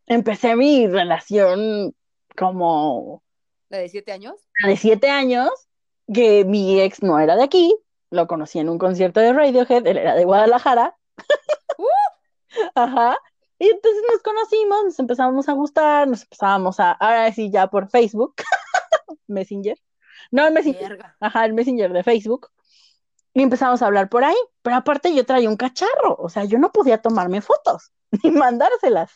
empecé 0.06 0.56
mi 0.56 0.86
relación 0.86 1.94
como 2.38 3.22
¿La 3.68 3.78
de 3.78 3.90
siete 3.90 4.12
años? 4.12 4.48
de 4.64 4.76
siete 4.78 5.10
años, 5.10 5.50
que 6.12 6.44
mi 6.44 6.80
ex 6.80 7.02
no 7.02 7.18
era 7.18 7.36
de 7.36 7.42
aquí, 7.42 7.76
lo 8.10 8.26
conocí 8.26 8.58
en 8.58 8.68
un 8.68 8.78
concierto 8.78 9.20
de 9.20 9.32
Radiohead, 9.32 9.86
él 9.86 9.98
era 9.98 10.14
de 10.14 10.24
Guadalajara. 10.24 10.96
¡Uh! 11.78 11.86
Ajá. 12.74 13.16
Y 13.58 13.68
entonces 13.68 14.02
nos 14.10 14.22
conocimos, 14.22 14.84
nos 14.84 14.98
empezamos 14.98 15.48
a 15.48 15.52
gustar, 15.52 16.08
nos 16.08 16.22
empezábamos 16.22 16.78
a, 16.78 16.92
ahora 16.92 17.32
sí, 17.32 17.50
ya 17.50 17.68
por 17.68 17.88
Facebook, 17.88 18.34
Messenger. 19.26 19.78
No, 20.30 20.46
el 20.46 20.52
Messenger, 20.52 20.98
ajá, 21.20 21.44
el 21.44 21.54
Messenger 21.54 21.92
de 21.92 22.02
Facebook. 22.02 22.50
Y 23.32 23.42
empezamos 23.42 23.82
a 23.82 23.86
hablar 23.86 24.08
por 24.08 24.24
ahí, 24.24 24.36
pero 24.62 24.76
aparte 24.76 25.14
yo 25.14 25.24
traía 25.24 25.48
un 25.48 25.56
cacharro, 25.56 26.16
o 26.18 26.28
sea, 26.28 26.44
yo 26.44 26.58
no 26.58 26.72
podía 26.72 27.02
tomarme 27.02 27.40
fotos 27.40 27.92
ni 28.22 28.30
mandárselas. 28.30 29.12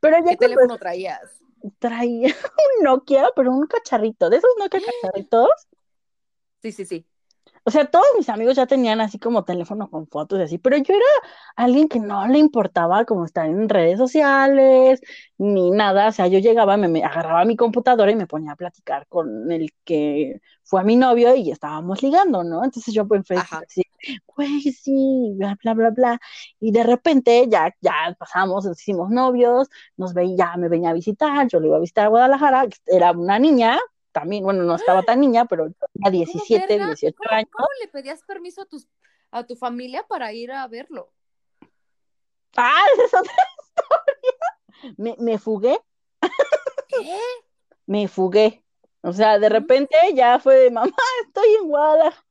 Pero 0.00 0.18
ya 0.18 0.30
¿Qué 0.30 0.36
teléfono 0.36 0.78
traías? 0.78 1.20
Traía 1.78 2.28
un 2.78 2.84
Nokia, 2.84 3.30
pero 3.36 3.52
un 3.52 3.66
cacharrito, 3.66 4.30
de 4.30 4.38
esos 4.38 4.50
Nokia 4.58 4.80
cacharritos, 5.02 5.50
Sí, 6.62 6.72
sí, 6.72 6.84
sí. 6.86 7.06
O 7.68 7.70
sea, 7.70 7.84
todos 7.84 8.06
mis 8.16 8.30
amigos 8.30 8.56
ya 8.56 8.66
tenían 8.66 8.98
así 9.02 9.18
como 9.18 9.44
teléfono 9.44 9.90
con 9.90 10.06
fotos 10.06 10.40
y 10.40 10.42
así, 10.44 10.56
pero 10.56 10.78
yo 10.78 10.94
era 10.94 11.04
alguien 11.54 11.86
que 11.86 12.00
no 12.00 12.26
le 12.26 12.38
importaba 12.38 13.04
como 13.04 13.26
estar 13.26 13.44
en 13.44 13.68
redes 13.68 13.98
sociales 13.98 15.02
ni 15.36 15.70
nada. 15.70 16.08
O 16.08 16.12
sea, 16.12 16.28
yo 16.28 16.38
llegaba, 16.38 16.78
me, 16.78 16.88
me 16.88 17.04
agarraba 17.04 17.44
mi 17.44 17.56
computadora 17.56 18.10
y 18.10 18.16
me 18.16 18.26
ponía 18.26 18.52
a 18.52 18.56
platicar 18.56 19.06
con 19.08 19.52
el 19.52 19.70
que 19.84 20.40
fue 20.64 20.82
mi 20.82 20.96
novio 20.96 21.34
y 21.34 21.50
estábamos 21.50 22.02
ligando, 22.02 22.42
¿no? 22.42 22.64
Entonces 22.64 22.94
yo 22.94 23.06
pues 23.06 23.18
en 23.18 23.24
Facebook 23.26 23.64
así, 23.66 23.82
güey, 24.26 24.62
sí, 24.72 25.34
bla, 25.36 25.58
bla, 25.62 25.74
bla, 25.74 25.90
bla. 25.90 26.20
Y 26.60 26.72
de 26.72 26.84
repente 26.84 27.46
ya, 27.50 27.74
ya 27.82 28.16
pasamos, 28.18 28.64
nos 28.64 28.80
hicimos 28.80 29.10
novios, 29.10 29.68
nos 29.98 30.14
veía, 30.14 30.56
me 30.56 30.68
venía 30.70 30.88
a 30.90 30.94
visitar, 30.94 31.46
yo 31.48 31.60
le 31.60 31.66
iba 31.66 31.76
a 31.76 31.80
visitar 31.80 32.06
a 32.06 32.08
Guadalajara, 32.08 32.66
era 32.86 33.12
una 33.12 33.38
niña, 33.38 33.78
también, 34.12 34.42
bueno, 34.44 34.62
no 34.64 34.74
estaba 34.74 35.02
tan 35.02 35.20
niña, 35.20 35.44
pero 35.44 35.64
tenía 35.66 35.86
¿Cómo, 36.04 36.10
17, 36.10 36.66
verga? 36.68 36.86
18 36.86 37.16
¿Cómo, 37.16 37.36
años. 37.36 37.50
cómo 37.52 37.68
le 37.80 37.88
pedías 37.88 38.22
permiso 38.22 38.62
a 38.62 38.66
tus 38.66 38.88
a 39.30 39.44
tu 39.44 39.56
familia 39.56 40.06
para 40.08 40.32
ir 40.32 40.50
a 40.52 40.66
verlo? 40.68 41.12
Ah, 42.56 42.82
esa 42.94 43.02
es 43.04 43.14
otra 43.14 43.32
historia. 43.60 44.94
Me, 44.96 45.16
me 45.18 45.38
fugué, 45.38 45.78
¿Qué? 46.88 47.18
me 47.86 48.08
fugué. 48.08 48.64
O 49.02 49.12
sea, 49.12 49.38
de 49.38 49.48
repente 49.48 49.96
ya 50.14 50.38
fue 50.40 50.56
de 50.56 50.70
mamá, 50.70 50.90
estoy 51.26 51.54
en 51.60 51.68
Guadalajara. 51.68 52.24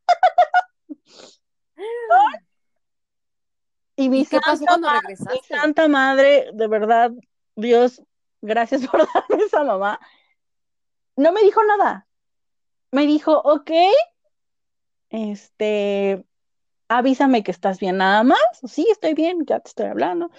Y 3.95 4.09
mi 4.09 4.21
¿Y 4.21 4.25
qué 4.25 4.39
pasó 4.39 4.57
santa 4.57 4.65
cuando 4.67 4.87
madre, 4.87 5.01
mi 5.07 5.15
regresaste? 5.15 5.55
santa 5.55 5.87
madre, 5.87 6.49
de 6.53 6.67
verdad, 6.67 7.11
Dios, 7.55 8.01
gracias 8.41 8.81
por 8.87 8.99
darme 9.13 9.43
esa 9.43 9.63
mamá. 9.63 9.99
No 11.17 11.33
me 11.33 11.41
dijo 11.41 11.61
nada. 11.65 12.07
Me 12.91 13.05
dijo, 13.05 13.33
ok, 13.43 13.71
este, 15.09 16.25
avísame 16.87 17.43
que 17.43 17.51
estás 17.51 17.79
bien 17.79 17.97
nada 17.97 18.23
más. 18.23 18.39
Sí, 18.67 18.87
estoy 18.91 19.13
bien, 19.13 19.45
ya 19.45 19.59
te 19.59 19.69
estoy 19.69 19.87
hablando. 19.87 20.31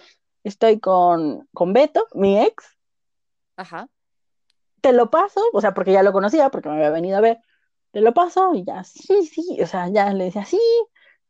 Estoy 0.45 0.81
con, 0.81 1.49
con 1.53 1.73
Beto, 1.73 2.07
mi 2.14 2.38
ex. 2.41 2.64
Ajá. 3.57 3.88
te 4.81 4.93
lo 4.93 5.11
paso, 5.11 5.41
o 5.53 5.61
sea, 5.61 5.75
porque 5.75 5.93
ya 5.93 6.03
lo 6.03 6.12
conocía, 6.12 6.51
porque 6.51 6.69
me 6.69 6.77
había 6.77 6.91
venido 6.91 7.19
a 7.19 7.21
ver, 7.21 7.41
te 7.93 8.01
lo 8.01 8.14
paso 8.14 8.55
y 8.55 8.64
ya, 8.64 8.85
sí, 8.85 9.27
sí, 9.27 9.59
o 9.62 9.67
sea, 9.67 9.88
ya 9.88 10.12
le 10.12 10.25
decía, 10.25 10.45
sí, 10.45 10.61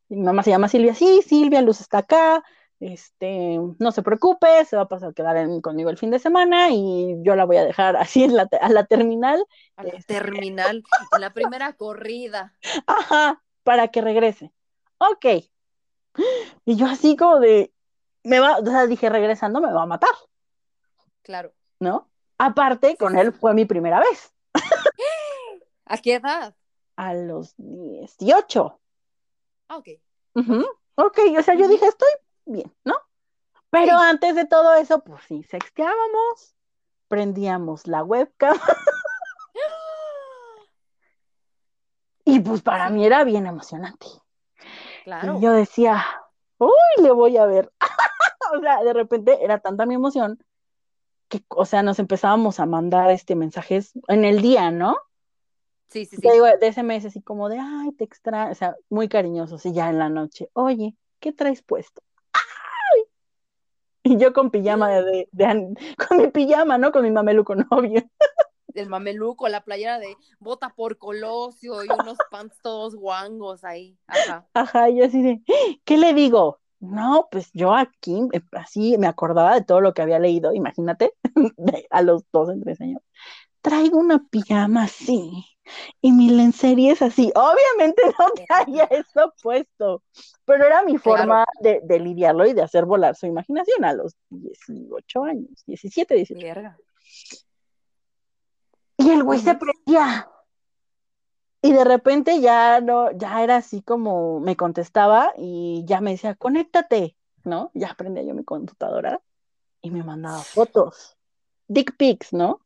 mi 0.08 0.22
mamá 0.22 0.42
se 0.42 0.50
llama 0.50 0.68
Silvia, 0.68 0.94
sí, 0.94 1.22
Silvia, 1.22 1.62
Luz 1.62 1.80
está 1.80 1.98
acá, 1.98 2.44
este, 2.80 3.58
no 3.78 3.92
se 3.92 4.02
preocupe, 4.02 4.64
se 4.64 4.76
va 4.76 4.82
a 4.82 4.88
pasar 4.88 5.10
a 5.10 5.12
quedar 5.12 5.36
en- 5.36 5.60
conmigo 5.60 5.90
el 5.90 5.98
fin 5.98 6.10
de 6.10 6.18
semana 6.18 6.70
y 6.70 7.16
yo 7.22 7.34
la 7.34 7.44
voy 7.44 7.56
a 7.56 7.64
dejar 7.64 7.96
así 7.96 8.24
en 8.24 8.36
la, 8.36 8.48
a 8.60 8.68
la 8.68 8.84
terminal, 8.86 9.44
A 9.76 9.82
la 9.84 9.90
Este. 9.90 10.14
terminal, 10.14 10.82
en 11.12 11.20
la 11.20 11.32
primera 11.32 11.72
corrida. 11.74 12.54
ajá, 12.86 13.42
para 13.64 13.88
que 13.88 14.00
regrese. 14.00 14.52
Ok. 14.98 15.26
Y 16.64 16.76
yo 16.76 16.86
así 16.86 17.16
como 17.16 17.38
de, 17.40 17.72
me 18.24 18.40
va, 18.40 18.58
o 18.58 18.64
sea, 18.66 18.86
dije, 18.86 19.08
regresando 19.08 19.60
me 19.60 19.72
va 19.72 19.82
a 19.82 19.86
matar, 19.86 20.10
Claro. 21.22 21.52
¿no? 21.80 22.08
Aparte, 22.38 22.96
con 22.96 23.18
él 23.18 23.32
fue 23.32 23.54
mi 23.54 23.64
primera 23.64 24.00
vez, 24.00 24.32
¿A 25.86 25.98
qué 25.98 26.14
edad? 26.14 26.54
a 26.96 27.14
los 27.14 27.54
18. 27.58 28.80
Ah, 29.68 29.76
ok. 29.76 29.88
Ok, 30.96 31.18
o 31.38 31.42
sea, 31.42 31.54
yo 31.54 31.68
dije, 31.68 31.86
estoy 31.86 32.08
bien, 32.50 32.74
¿no? 32.84 32.94
Pero 33.70 33.98
Sí. 33.98 34.04
antes 34.04 34.34
de 34.34 34.46
todo 34.46 34.74
eso, 34.74 35.00
pues 35.04 35.22
sí, 35.24 35.42
sexteábamos, 35.44 36.54
prendíamos 37.08 37.86
la 37.86 38.02
webcam 38.02 38.56
y 42.24 42.40
pues 42.40 42.62
para 42.62 42.90
mí 42.90 43.04
era 43.04 43.24
bien 43.24 43.46
emocionante. 43.46 44.06
Claro. 45.04 45.38
Y 45.38 45.42
yo 45.42 45.52
decía, 45.52 46.04
uy, 46.58 46.70
le 47.02 47.10
voy 47.12 47.36
a 47.36 47.46
ver. 47.46 47.72
O 48.50 48.60
sea, 48.60 48.82
de 48.82 48.94
repente 48.94 49.44
era 49.44 49.58
tanta 49.58 49.84
mi 49.84 49.94
emoción 49.94 50.42
que, 51.28 51.44
o 51.48 51.66
sea, 51.66 51.82
nos 51.82 51.98
empezábamos 51.98 52.60
a 52.60 52.64
mandar 52.64 53.10
este 53.10 53.34
mensajes 53.34 53.92
en 54.08 54.24
el 54.24 54.40
día, 54.40 54.70
¿no? 54.70 54.96
Sí, 55.88 56.06
sí, 56.06 56.16
sí. 56.16 56.22
Te 56.22 56.32
digo, 56.32 56.46
de 56.46 56.66
ese 56.66 56.82
mes 56.82 57.04
así 57.04 57.20
como 57.20 57.50
de, 57.50 57.58
ay, 57.60 57.92
te 57.92 58.04
extraño, 58.04 58.50
o 58.50 58.54
sea, 58.54 58.74
muy 58.88 59.06
cariñosos 59.06 59.66
y 59.66 59.74
ya 59.74 59.90
en 59.90 59.98
la 59.98 60.08
noche, 60.08 60.48
oye, 60.54 60.96
¿qué 61.20 61.30
traes 61.34 61.60
puesto? 61.60 62.00
Y 64.08 64.16
yo 64.16 64.32
con 64.32 64.50
pijama 64.50 64.88
de, 64.90 65.02
de- 65.04 65.28
de 65.32 65.44
an- 65.44 65.74
con 66.08 66.18
mi 66.18 66.28
pijama, 66.28 66.78
¿no? 66.78 66.92
Con 66.92 67.02
mi 67.02 67.10
mameluco 67.10 67.54
novio. 67.54 68.02
El 68.74 68.88
mameluco, 68.88 69.48
la 69.48 69.62
playera 69.64 69.98
de 69.98 70.16
bota 70.38 70.70
por 70.74 70.98
Colosio 70.98 71.84
y 71.84 71.88
unos 71.88 72.18
pants 72.30 72.56
todos 72.62 72.94
guangos 72.94 73.64
ahí. 73.64 73.98
Ajá. 74.06 74.46
Ajá, 74.54 74.88
y 74.90 74.98
yo 74.98 75.04
así 75.04 75.22
de, 75.22 75.42
¿qué 75.84 75.98
le 75.98 76.14
digo? 76.14 76.60
No, 76.80 77.28
pues 77.30 77.50
yo 77.52 77.74
aquí, 77.74 78.20
eh, 78.32 78.40
así 78.52 78.96
me 78.98 79.08
acordaba 79.08 79.54
de 79.54 79.64
todo 79.64 79.80
lo 79.80 79.94
que 79.94 80.02
había 80.02 80.20
leído, 80.20 80.52
imagínate, 80.54 81.12
a 81.90 82.02
los 82.02 82.24
12, 82.30 82.60
13 82.60 82.84
años. 82.84 83.02
Traigo 83.60 83.98
una 83.98 84.24
pijama 84.30 84.84
así 84.84 85.44
y 86.00 86.12
mi 86.12 86.30
lencería 86.30 86.92
es 86.92 87.02
así. 87.02 87.32
Obviamente 87.34 88.02
no 88.18 88.26
traía 88.48 88.84
eso 88.84 89.34
puesto, 89.42 90.02
pero 90.44 90.64
era 90.64 90.82
mi 90.82 90.98
forma 90.98 91.44
de, 91.60 91.80
de 91.82 92.00
lidiarlo 92.00 92.46
y 92.46 92.52
de 92.52 92.62
hacer 92.62 92.84
volar 92.84 93.16
su 93.16 93.26
imaginación 93.26 93.84
a 93.84 93.92
los 93.92 94.16
18 94.30 95.24
años, 95.24 95.64
17, 95.66 96.14
18. 96.14 96.46
Verga. 96.46 96.78
Y 98.96 99.10
el 99.10 99.22
güey 99.22 99.38
se 99.38 99.54
prendía. 99.54 100.28
Y 101.60 101.72
de 101.72 101.84
repente 101.84 102.40
ya 102.40 102.80
no, 102.80 103.10
ya 103.12 103.42
era 103.42 103.56
así 103.56 103.82
como 103.82 104.40
me 104.40 104.56
contestaba 104.56 105.32
y 105.36 105.84
ya 105.86 106.00
me 106.00 106.12
decía, 106.12 106.34
conéctate, 106.34 107.16
¿no? 107.44 107.70
Ya 107.74 107.94
prendía 107.94 108.22
yo 108.22 108.34
mi 108.34 108.44
computadora 108.44 109.20
y 109.82 109.90
me 109.90 110.04
mandaba 110.04 110.38
fotos. 110.38 111.16
Dick 111.66 111.96
pics, 111.96 112.32
¿no? 112.32 112.60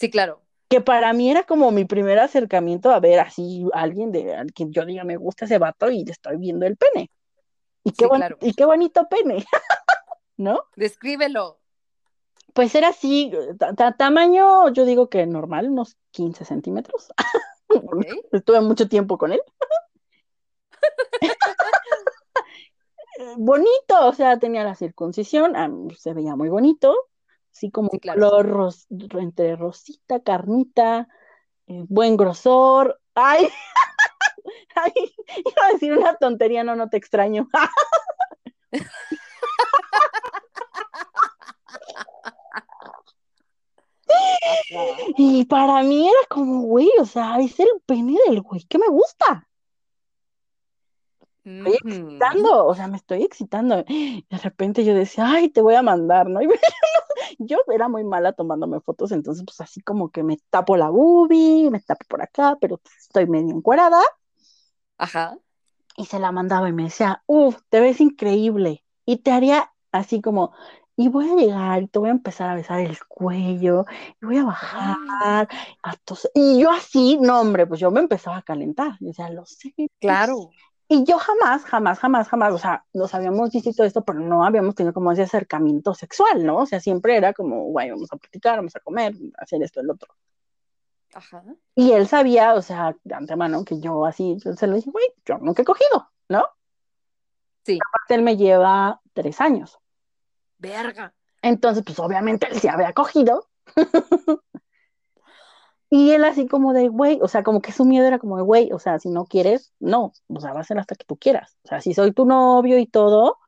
Sí, 0.00 0.10
claro. 0.10 0.40
Que 0.68 0.80
para 0.80 1.12
mí 1.12 1.30
era 1.30 1.42
como 1.44 1.70
mi 1.72 1.84
primer 1.84 2.18
acercamiento 2.18 2.90
a 2.90 3.00
ver 3.00 3.20
así 3.20 3.66
a 3.74 3.82
alguien 3.82 4.10
de 4.12 4.34
al 4.34 4.52
que 4.54 4.64
yo 4.70 4.84
diga 4.86 5.04
me 5.04 5.16
gusta 5.18 5.44
ese 5.44 5.58
vato 5.58 5.90
y 5.90 6.04
le 6.04 6.12
estoy 6.12 6.36
viendo 6.38 6.64
el 6.66 6.76
pene. 6.78 7.10
Y 7.84 7.92
qué, 7.92 8.04
Sí, 8.06 8.10
claro. 8.10 8.38
y 8.40 8.54
qué 8.54 8.64
bonito 8.64 9.06
pene, 9.10 9.44
¿no? 10.36 10.60
Descríbelo. 10.76 11.58
Pues 12.54 12.74
era 12.74 12.88
así, 12.88 13.30
ta- 13.58 13.74
ta- 13.74 13.96
tamaño, 13.96 14.70
yo 14.72 14.84
digo 14.84 15.08
que 15.08 15.26
normal, 15.26 15.70
unos 15.70 15.96
15 16.12 16.44
centímetros. 16.44 17.12
Estuve 18.32 18.60
mucho 18.60 18.88
tiempo 18.88 19.18
con 19.18 19.32
él. 19.32 19.40
Bonito, 23.36 24.06
o 24.08 24.12
sea, 24.14 24.38
tenía 24.38 24.64
la 24.64 24.74
circuncisión, 24.74 25.54
se 25.98 26.14
veía 26.14 26.36
muy 26.36 26.48
bonito, 26.48 26.96
así 27.52 27.70
como 27.70 27.88
Sí, 27.90 27.96
un 27.96 28.00
claro. 28.00 28.20
color 28.20 28.48
ros- 28.48 28.86
entre 28.90 29.56
rosita, 29.56 30.20
carnita, 30.20 31.08
eh, 31.66 31.84
buen 31.88 32.16
grosor. 32.16 33.00
Ay, 33.14 33.48
ay, 34.76 34.92
iba 35.36 35.66
a 35.68 35.72
decir 35.72 35.92
una 35.96 36.14
tontería, 36.16 36.64
no, 36.64 36.76
no 36.76 36.88
te 36.88 36.96
extraño. 36.96 37.48
Y 45.16 45.44
para 45.46 45.82
mí 45.82 46.08
era 46.08 46.18
como, 46.28 46.62
güey, 46.62 46.90
o 47.00 47.04
sea, 47.04 47.38
es 47.40 47.58
el 47.60 47.68
pene 47.86 48.16
del 48.26 48.40
güey 48.42 48.64
que 48.64 48.78
me 48.78 48.88
gusta. 48.88 49.48
Estoy 51.64 51.74
excitando, 51.84 52.66
o 52.66 52.74
sea, 52.74 52.88
me 52.88 52.96
estoy 52.96 53.22
excitando. 53.24 53.84
Y 53.88 54.26
de 54.30 54.38
repente 54.38 54.84
yo 54.84 54.94
decía, 54.94 55.26
ay, 55.30 55.50
te 55.50 55.60
voy 55.62 55.74
a 55.74 55.82
mandar, 55.82 56.28
¿no? 56.28 56.40
Y 57.38 57.46
yo 57.46 57.58
era 57.72 57.88
muy 57.88 58.04
mala 58.04 58.32
tomándome 58.32 58.80
fotos, 58.80 59.12
entonces 59.12 59.44
pues 59.46 59.60
así 59.60 59.80
como 59.82 60.10
que 60.10 60.22
me 60.22 60.38
tapo 60.50 60.76
la 60.76 60.90
boobie, 60.90 61.70
me 61.70 61.80
tapo 61.80 62.04
por 62.08 62.22
acá, 62.22 62.56
pero 62.60 62.78
pues, 62.78 62.96
estoy 62.98 63.26
medio 63.26 63.54
encuerada. 63.54 64.00
Ajá. 64.98 65.36
Y 65.96 66.06
se 66.06 66.18
la 66.18 66.32
mandaba 66.32 66.68
y 66.68 66.72
me 66.72 66.84
decía, 66.84 67.22
uff, 67.26 67.58
te 67.68 67.80
ves 67.80 68.00
increíble. 68.00 68.84
Y 69.04 69.18
te 69.18 69.32
haría 69.32 69.72
así 69.92 70.20
como, 70.20 70.52
y 70.96 71.08
voy 71.08 71.28
a 71.30 71.34
llegar 71.34 71.82
y 71.82 71.88
te 71.88 71.98
voy 71.98 72.08
a 72.08 72.12
empezar 72.12 72.48
a 72.50 72.54
besar 72.54 72.80
el 72.80 72.98
cuello, 73.06 73.84
y 74.20 74.26
voy 74.26 74.38
a 74.38 74.44
bajar, 74.44 74.96
Ah, 75.22 75.46
a 75.82 75.96
tos- 76.04 76.30
Y 76.34 76.60
yo 76.60 76.70
así, 76.70 77.18
no, 77.20 77.40
hombre, 77.40 77.66
pues 77.66 77.80
yo 77.80 77.90
me 77.90 78.00
empezaba 78.00 78.38
a 78.38 78.42
calentar. 78.42 78.92
Yo 79.00 79.08
decía, 79.08 79.30
lo 79.30 79.44
sé. 79.46 79.74
claro. 80.00 80.50
Y 80.92 81.04
yo 81.04 81.18
jamás, 81.18 81.64
jamás, 81.64 82.00
jamás, 82.00 82.28
jamás, 82.28 82.52
o 82.52 82.58
sea, 82.58 82.84
nos 82.92 83.14
habíamos 83.14 83.52
visto 83.52 83.70
todo 83.72 83.86
esto, 83.86 84.04
pero 84.04 84.18
no 84.18 84.44
habíamos 84.44 84.74
tenido 84.74 84.92
como 84.92 85.12
ese 85.12 85.22
acercamiento 85.22 85.94
sexual, 85.94 86.44
¿no? 86.44 86.56
O 86.56 86.66
sea, 86.66 86.80
siempre 86.80 87.16
era 87.16 87.32
como, 87.32 87.66
güey, 87.66 87.90
vamos 87.90 88.12
a 88.12 88.16
platicar, 88.16 88.56
vamos 88.56 88.74
a 88.74 88.80
comer, 88.80 89.14
hacer 89.38 89.62
esto, 89.62 89.80
el 89.80 89.88
otro. 89.88 90.12
Ajá. 91.14 91.44
Y 91.76 91.92
él 91.92 92.08
sabía, 92.08 92.54
o 92.54 92.62
sea, 92.62 92.96
de 93.04 93.14
antemano, 93.14 93.64
que 93.64 93.78
yo 93.78 94.04
así, 94.04 94.36
yo 94.44 94.54
se 94.54 94.66
lo 94.66 94.74
dije, 94.74 94.90
güey, 94.90 95.06
yo 95.24 95.38
nunca 95.38 95.62
he 95.62 95.64
cogido, 95.64 96.10
¿no? 96.28 96.44
Sí. 97.64 97.78
Aparte, 97.88 98.14
él 98.16 98.22
me 98.22 98.36
lleva 98.36 99.00
tres 99.12 99.40
años. 99.40 99.78
Verga. 100.58 101.14
Entonces, 101.40 101.84
pues 101.84 102.00
obviamente 102.00 102.48
él 102.50 102.58
se 102.58 102.68
había 102.68 102.92
cogido. 102.94 103.48
Y 105.92 106.12
él 106.12 106.24
así 106.24 106.46
como 106.46 106.72
de, 106.72 106.86
güey, 106.88 107.18
o 107.20 107.26
sea, 107.26 107.42
como 107.42 107.60
que 107.60 107.72
su 107.72 107.84
miedo 107.84 108.06
era 108.06 108.20
como 108.20 108.36
de, 108.36 108.44
güey, 108.44 108.72
o 108.72 108.78
sea, 108.78 109.00
si 109.00 109.08
no 109.08 109.24
quieres, 109.26 109.72
no, 109.80 110.12
o 110.28 110.40
sea, 110.40 110.52
va 110.52 110.60
a 110.60 110.64
ser 110.64 110.78
hasta 110.78 110.94
que 110.94 111.04
tú 111.04 111.16
quieras. 111.16 111.56
O 111.64 111.68
sea, 111.68 111.80
si 111.80 111.94
soy 111.94 112.12
tu 112.12 112.24
novio 112.24 112.78
y 112.78 112.86
todo, 112.86 113.38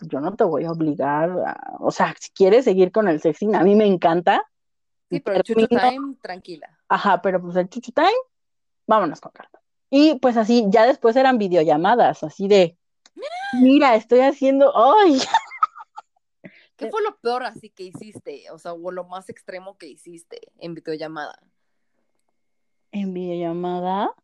yo 0.00 0.20
no 0.20 0.34
te 0.34 0.44
voy 0.44 0.64
a 0.64 0.72
obligar 0.72 1.30
a, 1.30 1.76
o 1.80 1.90
sea, 1.90 2.14
si 2.18 2.30
quieres 2.30 2.64
seguir 2.64 2.90
con 2.90 3.08
el 3.08 3.20
sexting, 3.20 3.54
a 3.54 3.62
mí 3.62 3.74
me 3.74 3.84
encanta. 3.86 4.42
Sí, 5.10 5.20
pero 5.20 5.36
el 5.36 5.42
termino- 5.42 5.68
time, 5.68 6.16
tranquila. 6.22 6.78
Ajá, 6.88 7.20
pero 7.20 7.42
pues 7.42 7.56
el 7.56 7.68
chuchu 7.68 7.92
time, 7.92 8.08
vámonos 8.86 9.20
con 9.20 9.32
calma. 9.32 9.60
Y 9.90 10.18
pues 10.18 10.38
así, 10.38 10.64
ya 10.70 10.86
después 10.86 11.14
eran 11.16 11.36
videollamadas, 11.36 12.22
así 12.22 12.48
de, 12.48 12.78
mira, 13.60 13.96
estoy 13.96 14.20
haciendo, 14.20 14.72
ay, 14.74 15.20
¿Qué 16.80 16.90
fue 16.90 17.02
lo 17.02 17.14
peor 17.18 17.42
así 17.42 17.68
que 17.68 17.82
hiciste? 17.82 18.50
O 18.52 18.58
sea, 18.58 18.72
o 18.72 18.90
lo 18.90 19.04
más 19.04 19.28
extremo 19.28 19.76
que 19.76 19.86
hiciste 19.86 20.40
en 20.58 20.74
videollamada. 20.74 21.38
En 22.92 23.14
videollamada. 23.14 24.14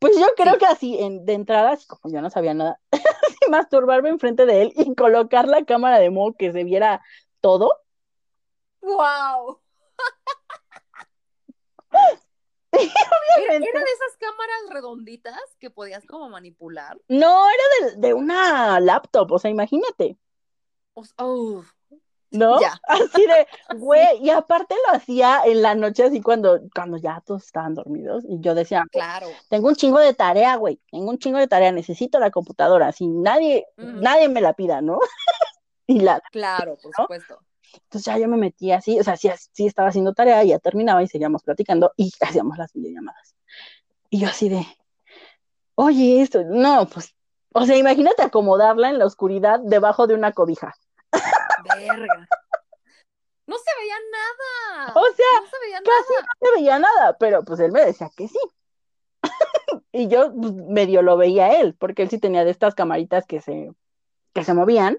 Pues 0.00 0.16
yo 0.18 0.26
creo 0.36 0.54
Sí. 0.54 0.58
que 0.60 0.66
así, 0.66 0.98
en, 0.98 1.24
de 1.24 1.32
entrada, 1.34 1.72
así 1.72 1.86
como 1.86 2.12
yo 2.14 2.20
no 2.20 2.30
sabía 2.30 2.54
nada, 2.54 2.80
así 2.92 3.50
masturbarme 3.50 4.10
enfrente 4.10 4.46
de 4.46 4.62
él 4.62 4.72
y 4.76 4.94
colocar 4.94 5.48
la 5.48 5.64
cámara 5.64 5.98
de 5.98 6.10
modo 6.10 6.34
que 6.34 6.52
se 6.52 6.64
viera 6.64 7.02
todo. 7.40 7.72
¡Wow! 8.82 9.60
Era, 12.72 12.82
Obviamente. 13.36 13.68
era 13.68 13.80
de 13.80 13.90
esas 13.92 14.16
cámaras 14.18 14.70
redonditas 14.70 15.38
que 15.58 15.70
podías 15.70 16.04
como 16.06 16.28
manipular. 16.30 16.98
No, 17.08 17.44
era 17.48 17.90
de, 17.92 17.96
de 18.08 18.14
una 18.14 18.80
laptop, 18.80 19.30
o 19.32 19.38
sea, 19.38 19.50
imagínate, 19.50 20.16
O 20.94 21.64
¿no? 22.32 22.60
Ya. 22.60 22.80
Así 22.88 23.26
de, 23.26 23.46
güey, 23.78 24.18
y 24.20 24.30
aparte 24.30 24.74
lo 24.86 24.94
hacía 24.94 25.42
en 25.44 25.62
la 25.62 25.74
noche, 25.74 26.04
así 26.04 26.20
cuando, 26.20 26.60
cuando 26.74 26.96
ya 26.96 27.22
todos 27.24 27.44
estaban 27.44 27.74
dormidos, 27.74 28.24
y 28.28 28.40
yo 28.40 28.54
decía, 28.54 28.84
claro. 28.90 29.28
tengo 29.48 29.68
un 29.68 29.76
chingo 29.76 29.98
de 29.98 30.14
tarea, 30.14 30.56
güey, 30.56 30.80
tengo 30.90 31.10
un 31.10 31.18
chingo 31.18 31.38
de 31.38 31.46
tarea, 31.48 31.70
necesito 31.72 32.18
la 32.18 32.30
computadora, 32.30 32.90
si 32.92 33.06
nadie, 33.06 33.66
nadie 33.76 34.28
me 34.28 34.40
la 34.40 34.54
pida, 34.54 34.80
¿no? 34.80 34.98
y 35.86 36.00
la, 36.00 36.20
Claro, 36.32 36.76
por 36.82 36.92
¿No? 36.98 37.04
supuesto. 37.04 37.38
entonces 37.74 38.04
ya 38.04 38.18
yo 38.18 38.28
me 38.28 38.36
metía 38.36 38.78
así, 38.78 38.98
o 38.98 39.04
sea, 39.04 39.16
sí, 39.16 39.30
sí 39.52 39.66
estaba 39.66 39.88
haciendo 39.88 40.14
tarea, 40.14 40.42
y 40.44 40.48
ya 40.48 40.58
terminaba 40.58 41.02
y 41.02 41.08
seguíamos 41.08 41.42
platicando 41.42 41.92
y 41.96 42.12
hacíamos 42.20 42.58
las 42.58 42.72
videollamadas. 42.72 43.34
Y 44.10 44.20
yo 44.20 44.28
así 44.28 44.48
de, 44.48 44.66
oye, 45.74 46.22
esto, 46.22 46.42
no, 46.44 46.86
pues, 46.86 47.14
o 47.54 47.66
sea, 47.66 47.76
imagínate 47.76 48.22
acomodarla 48.22 48.90
en 48.90 48.98
la 48.98 49.06
oscuridad 49.06 49.60
debajo 49.60 50.06
de 50.06 50.14
una 50.14 50.32
cobija. 50.32 50.74
Verga. 51.64 52.28
No 53.46 53.56
se 53.58 53.70
veía 53.80 53.96
nada. 54.12 54.92
O 54.94 55.04
sea, 55.14 55.40
no 55.40 55.46
se 55.46 55.58
veía 55.64 55.78
casi 55.78 56.12
nada. 56.14 56.26
no 56.40 56.46
se 56.48 56.54
veía 56.54 56.78
nada, 56.78 57.16
pero 57.18 57.44
pues 57.44 57.60
él 57.60 57.72
me 57.72 57.84
decía 57.84 58.10
que 58.16 58.28
sí. 58.28 58.38
y 59.92 60.08
yo 60.08 60.32
pues, 60.34 60.52
medio 60.54 61.02
lo 61.02 61.16
veía 61.16 61.60
él, 61.60 61.74
porque 61.74 62.02
él 62.02 62.10
sí 62.10 62.18
tenía 62.18 62.44
de 62.44 62.50
estas 62.50 62.74
camaritas 62.74 63.26
que 63.26 63.40
se, 63.40 63.70
que 64.32 64.44
se 64.44 64.54
movían, 64.54 64.96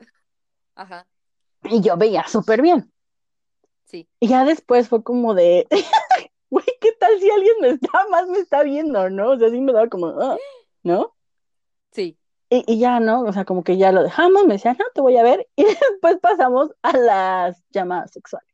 Ajá, 0.75 1.07
y 1.63 1.81
yo 1.81 1.95
veía 1.97 2.27
súper 2.27 2.61
bien. 2.61 2.91
sí. 3.85 4.07
Y 4.19 4.27
ya 4.27 4.43
después 4.45 4.89
fue 4.89 5.03
como 5.03 5.33
de, 5.33 5.67
güey, 6.49 6.65
¿qué 6.81 6.91
tal 6.93 7.19
si 7.19 7.29
alguien 7.29 7.55
me 7.61 7.69
está, 7.69 8.07
más 8.09 8.27
me 8.27 8.39
está 8.39 8.63
viendo, 8.63 9.09
no? 9.09 9.31
O 9.31 9.37
sea, 9.39 9.49
sí 9.49 9.61
me 9.61 9.71
daba 9.73 9.87
como, 9.87 10.07
"Ah", 10.07 10.37
¿no? 10.83 11.15
Sí. 11.91 12.17
Y, 12.53 12.63
y 12.67 12.79
ya, 12.79 12.99
¿no? 12.99 13.21
O 13.23 13.33
sea, 13.33 13.45
como 13.45 13.63
que 13.63 13.77
ya 13.77 13.91
lo 13.91 14.03
dejamos, 14.03 14.45
me 14.45 14.53
decía, 14.55 14.73
no, 14.73 14.85
te 14.93 15.01
voy 15.01 15.17
a 15.17 15.23
ver, 15.23 15.47
y 15.55 15.63
después 15.65 16.17
pasamos 16.21 16.71
a 16.83 16.97
las 16.97 17.63
llamadas 17.71 18.11
sexuales, 18.11 18.47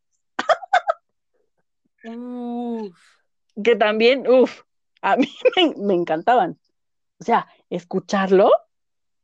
Uf. 2.04 2.98
que 3.64 3.76
también, 3.76 4.28
uff, 4.28 4.62
a 5.02 5.18
mí 5.18 5.28
me, 5.56 5.76
me 5.78 5.94
encantaban. 5.96 6.60
O 7.20 7.24
sea, 7.26 7.48
escucharlo, 7.70 8.52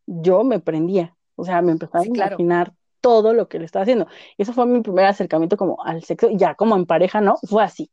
yo 0.07 0.43
me 0.43 0.59
prendía, 0.59 1.15
o 1.35 1.45
sea, 1.45 1.61
me 1.61 1.73
empezaba 1.73 2.03
Sí, 2.03 2.09
a 2.09 2.13
claro. 2.13 2.37
imaginar 2.37 2.73
todo 3.01 3.33
lo 3.33 3.49
que 3.49 3.59
le 3.59 3.65
estaba 3.65 3.83
haciendo. 3.83 4.07
Y 4.37 4.43
eso 4.43 4.53
fue 4.53 4.65
mi 4.67 4.81
primer 4.81 5.05
acercamiento 5.05 5.57
como 5.57 5.83
al 5.85 6.03
sexo, 6.03 6.29
ya 6.31 6.55
como 6.55 6.75
en 6.77 6.85
pareja, 6.87 7.21
¿no? 7.21 7.37
Fue 7.49 7.63
así. 7.63 7.91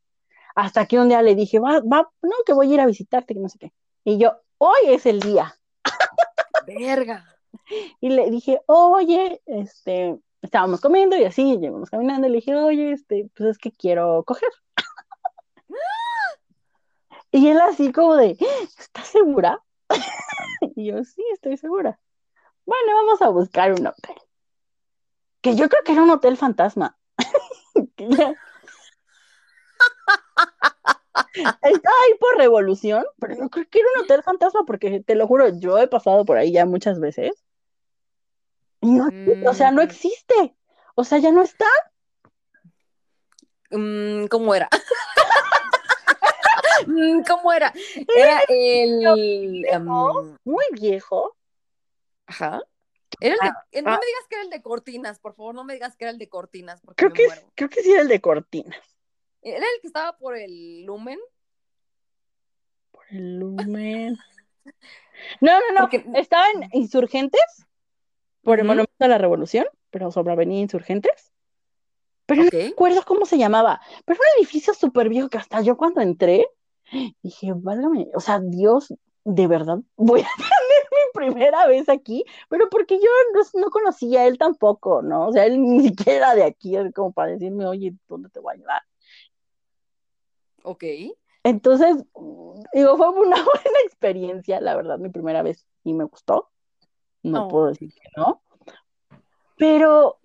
Hasta 0.57 0.87
que 0.87 0.99
un 1.01 1.09
día 1.09 1.23
le 1.23 1.35
dije, 1.37 1.61
va, 1.61 1.81
va, 1.81 2.11
no, 2.23 2.33
que 2.47 2.55
voy 2.55 2.71
a 2.73 2.75
ir 2.75 2.81
a 2.81 2.87
visitarte, 2.87 3.35
que 3.35 3.41
no 3.41 3.49
sé 3.51 3.59
qué. 3.59 3.73
Y 4.05 4.19
yo, 4.19 4.35
hoy 4.59 4.81
es 4.89 5.07
el 5.07 5.21
día. 5.21 5.55
Verga. 6.67 7.25
Y 8.01 8.11
le 8.11 8.31
dije, 8.31 8.61
oye, 8.67 9.41
este, 9.47 10.19
estábamos 10.41 10.81
comiendo 10.81 11.17
y 11.17 11.25
así, 11.25 11.59
llevamos 11.59 11.91
caminando, 11.91 12.27
y 12.27 12.31
le 12.31 12.37
dije, 12.37 12.55
oye, 12.57 12.93
este, 12.93 13.31
pues 13.35 13.51
es 13.51 13.59
que 13.59 13.73
quiero 13.73 14.25
coger. 14.25 14.51
Y 17.35 17.49
él 17.49 17.59
así 17.63 17.93
como 17.93 18.17
de, 18.17 18.37
¿estás 18.79 19.09
segura? 19.09 19.59
Y 20.77 20.87
yo, 20.87 21.03
sí, 21.05 21.25
estoy 21.33 21.57
segura. 21.57 21.99
Bueno, 22.67 22.95
vamos 22.95 23.23
a 23.23 23.29
buscar 23.31 23.73
un 23.73 23.87
hotel. 23.87 24.17
Que 25.41 25.57
yo 25.57 25.69
creo 25.69 25.83
que 25.83 25.93
era 25.93 26.03
un 26.03 26.11
hotel 26.11 26.37
fantasma. 26.37 26.99
Que 27.97 28.09
ya- 28.09 28.35
Estaba 31.35 31.97
ahí 32.07 32.15
por 32.19 32.37
revolución, 32.39 33.05
pero 33.19 33.37
yo 33.37 33.49
creo 33.51 33.67
que 33.69 33.79
era 33.81 33.89
un 33.97 34.05
hotel 34.05 34.23
fantasma 34.23 34.65
porque 34.67 35.01
te 35.01 35.15
lo 35.15 35.27
juro, 35.27 35.49
yo 35.59 35.79
he 35.79 35.87
pasado 35.89 36.25
por 36.25 36.39
ahí 36.39 36.53
ya 36.53 36.65
muchas 36.67 36.99
veces. 37.01 37.45
Y 38.81 38.91
no, 38.93 39.09
o 39.47 39.55
sea, 39.55 39.71
no 39.71 39.81
Mm. 39.83 39.85
existe. 39.85 40.57
O 40.95 41.05
sea, 41.05 41.19
ya 41.19 41.31
no 41.33 41.43
está. 41.43 41.67
Mm, 43.71 44.27
¿Cómo 44.27 44.55
era? 44.55 44.69
Mm, 46.87 47.23
¿Cómo 47.27 47.53
era? 47.53 47.73
Era 48.17 48.41
el. 48.49 49.65
em, 49.67 49.87
Muy 50.45 50.65
viejo. 50.73 51.37
ajá. 52.27 52.61
Era 53.21 53.35
el 53.35 53.41
de- 53.41 53.49
Ah, 53.49 53.65
eh, 53.71 53.83
no 53.83 53.91
ah. 53.91 53.99
me 54.01 54.07
digas 54.07 54.25
que 54.29 54.35
era 54.37 54.45
el 54.45 54.51
de 54.51 54.63
cortinas, 54.63 55.19
por 55.21 55.35
favor, 55.35 55.55
no 55.55 55.65
me 55.65 55.75
digas 55.75 55.97
que 55.97 56.05
era 56.07 56.11
el 56.11 56.19
de 56.19 56.29
cortinas, 56.29 56.81
porque 56.81 56.97
Creo 56.97 57.11
me 57.11 57.17
que, 57.17 57.27
muero. 57.27 57.43
creo 57.55 57.69
que 57.69 57.83
sí 57.83 57.93
era 57.93 58.01
el 58.03 58.09
de 58.09 58.21
cortinas. 58.21 58.92
Era 59.43 59.59
el 59.59 59.81
que 59.81 59.87
estaba 59.89 60.17
por 60.17 60.37
el 60.37 60.85
lumen. 60.85 61.19
Por 62.91 63.05
el 63.11 63.39
lumen. 63.39 64.17
No, 65.41 65.53
no, 65.61 65.75
no. 65.75 65.81
Porque- 65.83 66.05
Estaba 66.15 66.47
en 66.55 66.69
Insurgentes, 66.73 67.67
por 68.43 68.59
el. 68.61 68.65
Monumento 68.67 68.93
a 69.05 69.09
la 69.09 69.19
Revolución, 69.19 69.67
pero 69.91 70.11
sobre 70.11 70.33
Avenida 70.33 70.61
Insurgentes. 70.61 71.33
Pero 72.27 72.45
no 72.45 72.51
recuerdo 72.51 73.03
cómo 73.05 73.27
se 73.27 73.37
llamaba. 73.39 73.81
Pero 74.05 74.21
era 74.21 74.31
un 74.37 74.41
edificio 74.43 74.73
súper 74.73 75.09
viejo 75.09 75.29
que 75.29 75.39
hasta 75.39 75.61
yo 75.61 75.77
cuando 75.77 76.01
entré 76.01 76.47
dije, 77.23 77.53
válgame, 77.55 78.09
o 78.15 78.21
sea, 78.21 78.41
Dios, 78.41 78.95
de 79.25 79.47
verdad, 79.49 79.79
voy 79.97 80.21
a 80.21 80.27
tener 80.37 80.89
mi 80.91 81.13
primera 81.15 81.67
vez 81.67 81.89
aquí, 81.89 82.25
pero 82.49 82.69
porque 82.71 82.99
yo 82.99 83.11
no, 83.35 83.61
no 83.61 83.71
conocía 83.71 84.23
a 84.23 84.27
él 84.27 84.39
tampoco, 84.39 85.03
¿no? 85.03 85.29
O 85.29 85.33
sea, 85.33 85.45
él 85.47 85.61
ni 85.61 85.83
siquiera 85.89 86.17
era 86.19 86.35
de 86.35 86.45
aquí, 86.45 86.77
es 86.77 86.93
como 86.95 87.13
para 87.13 87.33
decirme, 87.33 87.67
oye, 87.67 87.93
¿dónde 88.09 88.29
te 88.31 88.41
voy 88.41 88.55
a 88.55 88.59
llevar? 88.59 88.83
Ok. 90.65 90.85
Entonces, 91.45 91.97
digo, 92.73 92.97
fue 92.97 93.09
una 93.11 93.37
buena 93.45 93.79
experiencia, 93.85 94.61
la 94.61 94.77
verdad, 94.77 94.99
mi 94.99 95.09
primera 95.09 95.43
vez 95.43 95.67
y 95.85 95.93
me 95.95 96.05
gustó. 96.05 96.51
No 97.23 97.47
Oh. 97.47 97.49
puedo 97.49 97.67
decir 97.69 97.93
que 97.95 98.09
no. 98.17 98.43
Pero, 99.57 100.19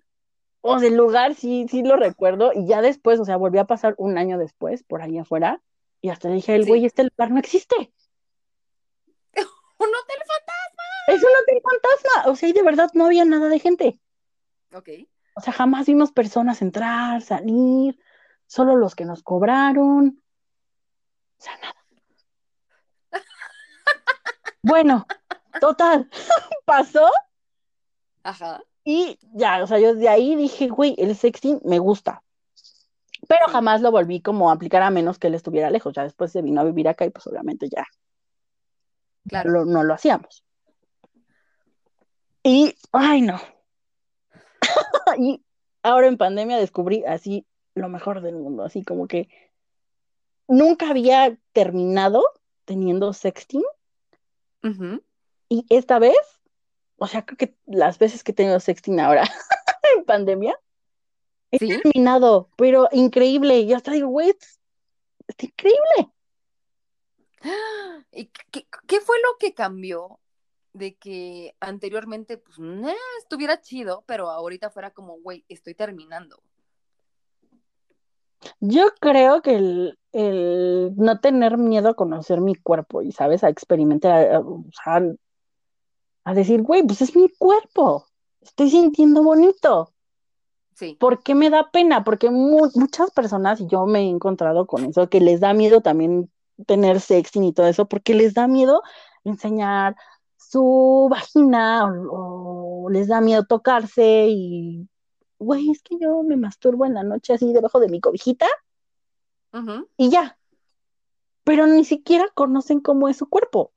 o 0.60 0.78
del 0.80 0.96
lugar 0.96 1.34
sí, 1.34 1.66
sí 1.68 1.82
lo 1.82 1.96
recuerdo, 1.96 2.52
y 2.54 2.66
ya 2.66 2.82
después, 2.82 3.20
o 3.20 3.24
sea, 3.24 3.36
volví 3.36 3.58
a 3.58 3.66
pasar 3.66 3.94
un 3.98 4.18
año 4.18 4.38
después, 4.38 4.82
por 4.82 5.02
ahí 5.02 5.18
afuera, 5.18 5.62
y 6.00 6.08
hasta 6.10 6.28
dije, 6.28 6.54
el 6.54 6.64
Sí. 6.64 6.68
güey, 6.70 6.84
este 6.86 7.04
lugar 7.04 7.30
no 7.30 7.38
existe, 7.38 7.76
¡Un 9.36 9.86
hotel 9.88 10.18
fantasma! 10.18 10.82
es 11.08 11.22
un 11.22 11.30
hotel 11.42 11.62
fantasma, 11.62 12.30
o 12.32 12.36
sea, 12.36 12.48
y 12.48 12.52
de 12.52 12.62
verdad 12.62 12.90
no 12.94 13.06
había 13.06 13.24
nada 13.24 13.48
de 13.48 13.58
gente, 13.60 14.00
Ok. 14.74 14.88
o 15.36 15.40
sea, 15.40 15.52
jamás 15.52 15.86
vimos 15.86 16.10
personas 16.12 16.60
entrar, 16.62 17.22
salir, 17.22 17.98
solo 18.46 18.76
los 18.76 18.94
que 18.96 19.04
nos 19.04 19.22
cobraron, 19.22 20.20
sea, 21.42 21.56
nada. 21.58 21.74
Bueno, 24.62 25.06
total, 25.60 26.10
pasó 26.66 27.08
Ajá. 28.22 28.60
y 28.84 29.18
ya, 29.32 29.62
o 29.62 29.66
sea, 29.66 29.78
yo 29.78 29.94
de 29.94 30.08
ahí 30.08 30.34
dije, 30.36 30.68
güey, 30.68 30.94
el 30.98 31.16
sexting 31.16 31.60
me 31.64 31.78
gusta. 31.78 32.22
Pero 33.28 33.46
Sí. 33.46 33.52
jamás 33.52 33.80
lo 33.80 33.90
volví 33.90 34.20
como 34.20 34.50
a 34.50 34.54
aplicar 34.54 34.82
a 34.82 34.90
menos 34.90 35.18
que 35.18 35.26
él 35.28 35.34
estuviera 35.34 35.70
lejos. 35.70 35.94
Ya 35.94 36.02
después 36.02 36.32
se 36.32 36.42
vino 36.42 36.60
a 36.60 36.64
vivir 36.64 36.88
acá 36.88 37.04
y 37.04 37.10
pues 37.10 37.26
obviamente 37.26 37.68
ya 37.68 37.86
Claro. 39.28 39.50
lo- 39.50 39.64
no 39.64 39.82
lo 39.84 39.94
hacíamos. 39.94 40.44
Y, 42.42 42.74
ay, 42.92 43.22
no. 43.22 43.40
y 45.18 45.42
ahora 45.82 46.06
en 46.08 46.16
pandemia 46.16 46.56
descubrí 46.58 47.04
así 47.04 47.46
lo 47.74 47.88
mejor 47.88 48.22
del 48.22 48.36
mundo, 48.36 48.64
así 48.64 48.82
como 48.84 49.06
que 49.06 49.28
nunca 50.48 50.90
había 50.90 51.38
terminado 51.52 52.24
teniendo 52.64 53.12
sexting 53.12 53.62
Ujú. 54.64 55.02
y 55.48 55.64
esta 55.70 55.98
vez, 55.98 56.18
o 56.96 57.06
sea, 57.06 57.24
creo 57.24 57.36
que 57.38 57.56
las 57.66 57.98
veces 57.98 58.24
que 58.24 58.32
he 58.32 58.34
tenido 58.34 58.58
sexting 58.60 58.98
ahora 59.00 59.22
en 59.96 60.04
pandemia, 60.04 60.58
he 61.50 61.58
Sí. 61.58 61.68
terminado, 61.80 62.50
pero 62.56 62.88
increíble. 62.92 63.60
Y 63.60 63.72
hasta 63.72 63.92
digo, 63.92 64.08
güey, 64.08 64.30
es- 64.30 64.60
está 65.28 65.46
increíble. 65.46 66.12
¿Y 68.12 68.26
qué, 68.50 68.66
qué 68.86 69.00
fue 69.00 69.16
lo 69.22 69.36
que 69.38 69.54
cambió 69.54 70.18
de 70.72 70.96
que 70.96 71.54
anteriormente, 71.60 72.36
pues, 72.38 72.58
nah, 72.58 72.92
estuviera 73.20 73.60
chido, 73.60 74.04
pero 74.06 74.28
ahorita 74.30 74.70
fuera 74.70 74.90
como, 74.90 75.18
güey, 75.20 75.44
estoy 75.48 75.74
terminando? 75.74 76.42
Yo 78.60 78.88
creo 79.00 79.42
que 79.42 79.56
el, 79.56 79.98
el 80.12 80.92
no 80.96 81.20
tener 81.20 81.58
miedo 81.58 81.90
a 81.90 81.94
conocer 81.94 82.40
mi 82.40 82.54
cuerpo 82.54 83.02
y, 83.02 83.12
¿sabes? 83.12 83.44
A 83.44 83.48
experimentar, 83.48 84.42
a, 84.86 85.02
a 86.24 86.34
decir, 86.34 86.62
güey, 86.62 86.82
pues 86.82 87.02
es 87.02 87.16
mi 87.16 87.28
cuerpo, 87.28 88.06
estoy 88.40 88.70
sintiendo 88.70 89.22
bonito. 89.22 89.92
Sí. 90.74 90.96
¿Por 91.00 91.22
qué 91.22 91.34
me 91.34 91.50
da 91.50 91.70
pena? 91.72 92.04
Porque 92.04 92.30
mu- 92.30 92.70
muchas 92.74 93.10
personas, 93.10 93.60
y 93.60 93.66
yo 93.66 93.86
me 93.86 94.00
he 94.00 94.08
encontrado 94.08 94.66
con 94.66 94.84
eso, 94.84 95.08
que 95.08 95.20
les 95.20 95.40
da 95.40 95.52
miedo 95.54 95.80
también 95.80 96.30
tener 96.66 97.00
sexting 97.00 97.44
y 97.44 97.52
todo 97.52 97.66
eso, 97.66 97.86
porque 97.86 98.14
les 98.14 98.34
da 98.34 98.46
miedo 98.46 98.82
enseñar 99.24 99.96
su 100.36 101.08
vagina 101.10 101.86
o, 101.86 102.84
o 102.84 102.90
les 102.90 103.08
da 103.08 103.20
miedo 103.20 103.44
tocarse 103.44 104.26
y, 104.28 104.88
güey, 105.38 105.70
es 105.70 105.82
que 105.82 105.98
yo 105.98 106.22
me 106.22 106.36
masturbo 106.36 106.84
en 106.86 106.94
la 106.94 107.02
noche 107.02 107.34
así 107.34 107.52
debajo 107.52 107.80
de 107.80 107.88
mi 107.88 108.00
cobijita 108.00 108.46
Ujú. 109.52 109.88
y 109.96 110.10
ya. 110.10 110.38
Pero 111.44 111.66
ni 111.66 111.84
siquiera 111.84 112.26
conocen 112.34 112.80
cómo 112.80 113.08
es 113.08 113.16
su 113.16 113.28
cuerpo, 113.28 113.72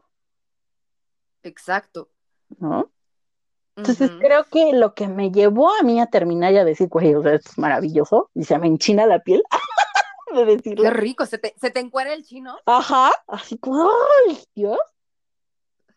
Exacto. 1.43 2.10
¿no? 2.60 2.91
Entonces 3.76 4.12
creo 4.19 4.43
que 4.45 4.74
lo 4.74 4.93
que 4.93 5.08
me 5.08 5.32
llevó 5.32 5.74
a 5.74 5.82
mí 5.82 6.00
a 6.00 6.06
terminar 6.06 6.54
y 6.54 6.58
a 6.58 6.65
decir, 6.65 6.88
güey, 6.89 7.15
o 7.15 7.24
sea, 7.24 7.36
esto 7.36 7.52
es 7.52 7.58
maravilloso, 7.58 8.30
y 8.36 8.43
se 8.43 8.60
me 8.60 8.67
enchina 8.67 9.06
la 9.06 9.19
piel 9.19 9.41
de 10.36 10.45
decirlo. 10.45 10.84
Qué 10.84 10.89
rico, 10.91 11.26
se 11.26 11.38
te, 11.38 11.56
se 11.60 11.71
te 11.71 11.80
encuera 11.80 12.13
el 12.13 12.24
chino. 12.24 12.58
Ajá, 12.65 13.12
así 13.28 13.58
como, 13.58 13.89
¡ay, 14.28 14.38
Dios! 14.54 14.78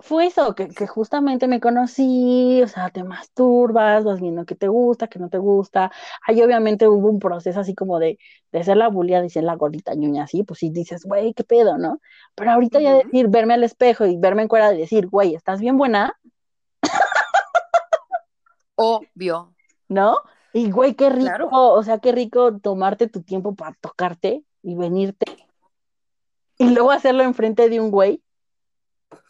Fue 0.00 0.26
eso, 0.26 0.54
que, 0.54 0.68
que 0.68 0.86
justamente 0.86 1.46
me 1.48 1.60
conocí, 1.60 2.60
o 2.62 2.68
sea, 2.68 2.90
te 2.90 3.04
masturbas, 3.04 4.04
vas 4.04 4.20
viendo 4.20 4.44
qué 4.44 4.54
te 4.54 4.68
gusta, 4.68 5.08
qué 5.08 5.18
no 5.18 5.28
te 5.28 5.38
gusta. 5.38 5.90
Ahí 6.26 6.42
obviamente 6.42 6.88
hubo 6.88 7.08
un 7.08 7.18
proceso 7.18 7.60
así 7.60 7.74
como 7.74 7.98
de, 7.98 8.18
de 8.52 8.64
ser 8.64 8.76
la 8.76 8.88
bulia, 8.88 9.24
y 9.24 9.30
ser 9.30 9.44
la 9.44 9.54
gordita 9.56 9.94
ñuña, 9.94 10.24
así, 10.24 10.42
pues 10.42 10.60
sí 10.60 10.70
dices, 10.70 11.04
güey, 11.04 11.34
qué 11.34 11.44
pedo, 11.44 11.78
¿no? 11.78 12.00
Pero 12.34 12.50
ahorita 12.52 12.80
ya 12.80 12.94
decir, 12.94 13.28
verme 13.28 13.54
al 13.54 13.64
espejo 13.64 14.06
y 14.06 14.16
verme 14.16 14.42
en 14.42 14.48
cuera 14.48 14.72
y 14.74 14.78
decir, 14.78 15.06
güey, 15.08 15.34
estás 15.34 15.60
bien 15.60 15.76
buena, 15.76 16.18
Obvio. 18.76 19.54
¿no? 19.88 20.18
Y 20.52 20.70
güey, 20.70 20.94
qué 20.94 21.10
rico, 21.10 21.26
Claro. 21.26 21.48
o 21.50 21.82
sea, 21.82 21.98
qué 21.98 22.12
rico 22.12 22.58
tomarte 22.58 23.08
tu 23.08 23.22
tiempo 23.22 23.54
para 23.54 23.76
tocarte 23.80 24.44
y 24.62 24.74
venirte 24.74 25.26
y 26.58 26.70
luego 26.70 26.90
hacerlo 26.90 27.22
enfrente 27.22 27.68
de 27.68 27.80
un 27.80 27.90
güey, 27.90 28.22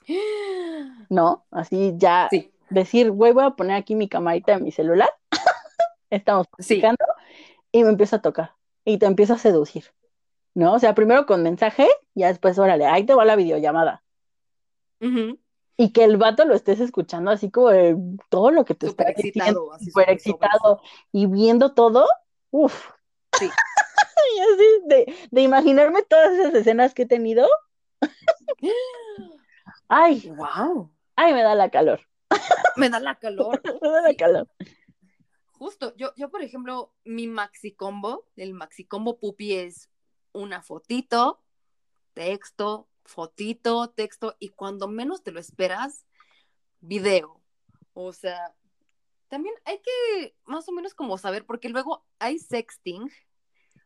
¿no? 1.09 1.45
Así 1.51 1.95
ya 1.97 2.29
Sí, 2.31 2.53
decir, 2.71 3.11
güey, 3.11 3.33
voy 3.33 3.45
a 3.45 3.51
poner 3.51 3.77
aquí 3.77 3.95
mi 3.95 4.09
camarita 4.09 4.53
de 4.53 4.61
mi 4.63 4.73
celular, 4.73 5.11
estamos 6.11 6.47
sí. 6.59 6.77
platicando 6.77 7.05
y 7.73 7.83
me 7.85 7.91
empieza 7.91 8.17
a 8.17 8.23
tocar 8.23 8.53
y 8.85 8.99
te 8.99 9.07
empiezo 9.07 9.35
a 9.35 9.39
seducir, 9.39 9.85
¿no? 10.55 10.75
O 10.75 10.79
sea, 10.79 10.95
primero 10.95 11.27
con 11.27 11.43
mensaje, 11.43 11.89
ya 12.15 12.29
después, 12.29 12.59
órale, 12.59 12.87
ahí 12.87 13.05
te 13.05 13.15
va 13.15 13.25
la 13.25 13.37
videollamada. 13.37 14.03
Y 15.77 15.93
que 15.93 16.05
el 16.05 16.17
vato 16.17 16.47
lo 16.47 16.55
estés 16.55 16.81
escuchando 16.81 17.31
así 17.31 17.51
como 17.51 17.69
de 17.69 17.95
todo 18.31 18.51
lo 18.51 18.65
que 18.65 18.75
te 18.75 18.87
está 18.87 19.05
Súper 19.09 19.17
diciendo, 19.17 19.71
excitado, 20.09 20.77
súper 20.79 20.91
y 21.13 21.27
viendo 21.27 21.75
todo, 21.75 22.07
uff. 22.51 22.91
Sí. 23.39 23.51
Y 24.37 24.41
así 24.41 24.65
de, 24.87 25.15
de 25.31 25.43
imaginarme 25.43 26.03
todas 26.03 26.33
esas 26.33 26.55
escenas 26.55 26.95
que 26.95 27.03
he 27.03 27.07
tenido, 27.07 27.47
ay, 29.89 30.31
Wow. 30.37 30.91
ay, 31.17 31.33
me 31.33 31.43
da 31.43 31.55
la 31.55 31.71
calor, 31.71 32.01
Me 32.77 32.89
da 32.91 33.01
la 33.01 33.19
calor. 33.19 33.61
me 33.83 33.89
da 33.89 34.01
la 34.03 34.15
calor. 34.15 34.49
Justo, 35.53 35.95
yo, 35.97 36.13
yo, 36.17 36.31
por 36.31 36.43
ejemplo, 36.43 36.93
mi 37.05 37.27
maxi 37.27 37.73
combo, 37.73 38.27
el 38.37 38.55
maxi 38.55 38.85
combo 38.85 39.19
pupi 39.19 39.55
es 39.55 39.89
una 40.33 40.63
fotito, 40.63 41.43
texto, 42.13 42.89
fotito, 43.05 43.91
texto, 43.91 44.37
y 44.41 44.49
cuando 44.51 44.89
menos 44.89 45.23
te 45.23 45.31
lo 45.31 45.39
esperas, 45.39 46.05
video. 46.81 47.41
O 47.93 48.13
sea, 48.13 48.55
también 49.29 49.55
hay 49.65 49.81
que 49.81 50.37
más 50.45 50.69
o 50.69 50.73
menos 50.73 50.95
como 50.95 51.19
saber, 51.19 51.47
porque 51.47 51.69
luego 51.69 52.05
hay 52.19 52.39
sexting 52.39 53.09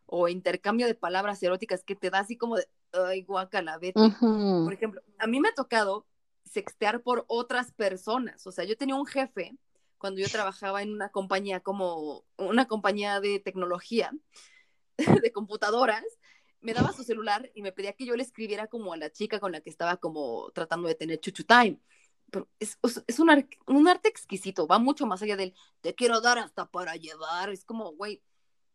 o 0.07 0.29
intercambio 0.29 0.87
de 0.87 0.95
palabras 0.95 1.43
eróticas 1.43 1.85
que 1.85 1.95
te 1.95 2.09
da 2.11 2.21
así 2.21 2.37
como 2.39 2.57
de, 2.57 2.67
ay, 2.93 3.23
guacala, 3.23 3.79
vete. 3.79 4.01
Ujú. 4.01 4.65
Por 4.65 4.73
ejemplo, 4.73 5.03
a 5.19 5.27
mí 5.27 5.41
me 5.41 5.49
ha 5.49 5.55
tocado 5.55 6.07
sextear 6.45 7.03
por 7.03 7.25
otras 7.29 7.73
personas. 7.73 8.47
O 8.47 8.53
sea, 8.53 8.65
yo 8.65 8.77
tenía 8.77 8.95
un 8.95 9.07
jefe 9.07 9.57
cuando 9.99 10.21
yo 10.21 10.29
trabajaba 10.29 10.83
en 10.83 10.93
una 10.93 11.09
compañía 11.11 11.61
como 11.61 12.25
una 12.37 12.67
compañía 12.67 13.21
de 13.21 13.41
tecnología, 13.41 14.13
de 15.23 15.33
computadoras, 15.33 16.05
me 16.61 16.73
daba 16.75 16.93
su 16.93 17.05
celular 17.05 17.51
y 17.55 17.63
me 17.63 17.73
pedía 17.73 17.93
que 17.93 18.05
yo 18.05 18.17
le 18.17 18.23
escribiera 18.23 18.67
como 18.67 18.93
a 18.93 18.97
la 18.97 19.11
chica 19.11 19.39
con 19.39 19.53
la 19.53 19.61
que 19.61 19.71
estaba 19.71 19.97
como 19.97 20.51
tratando 20.53 20.89
de 20.89 20.95
tener 20.95 21.21
chuchu 21.21 21.45
time. 21.45 21.81
Pero 22.31 22.49
es, 22.59 22.79
es- 22.83 23.03
es 23.07 23.19
un, 23.21 23.31
ar- 23.31 23.49
un 23.67 23.89
arte 23.89 24.09
exquisito, 24.09 24.67
va 24.67 24.79
mucho 24.79 25.07
más 25.07 25.23
allá 25.23 25.37
del 25.37 25.55
te 25.81 25.95
quiero 25.95 26.21
dar 26.21 26.39
hasta 26.39 26.67
para 26.71 26.97
llevar. 26.97 27.51
Es 27.51 27.65
como, 27.65 27.93
güey, 27.93 28.23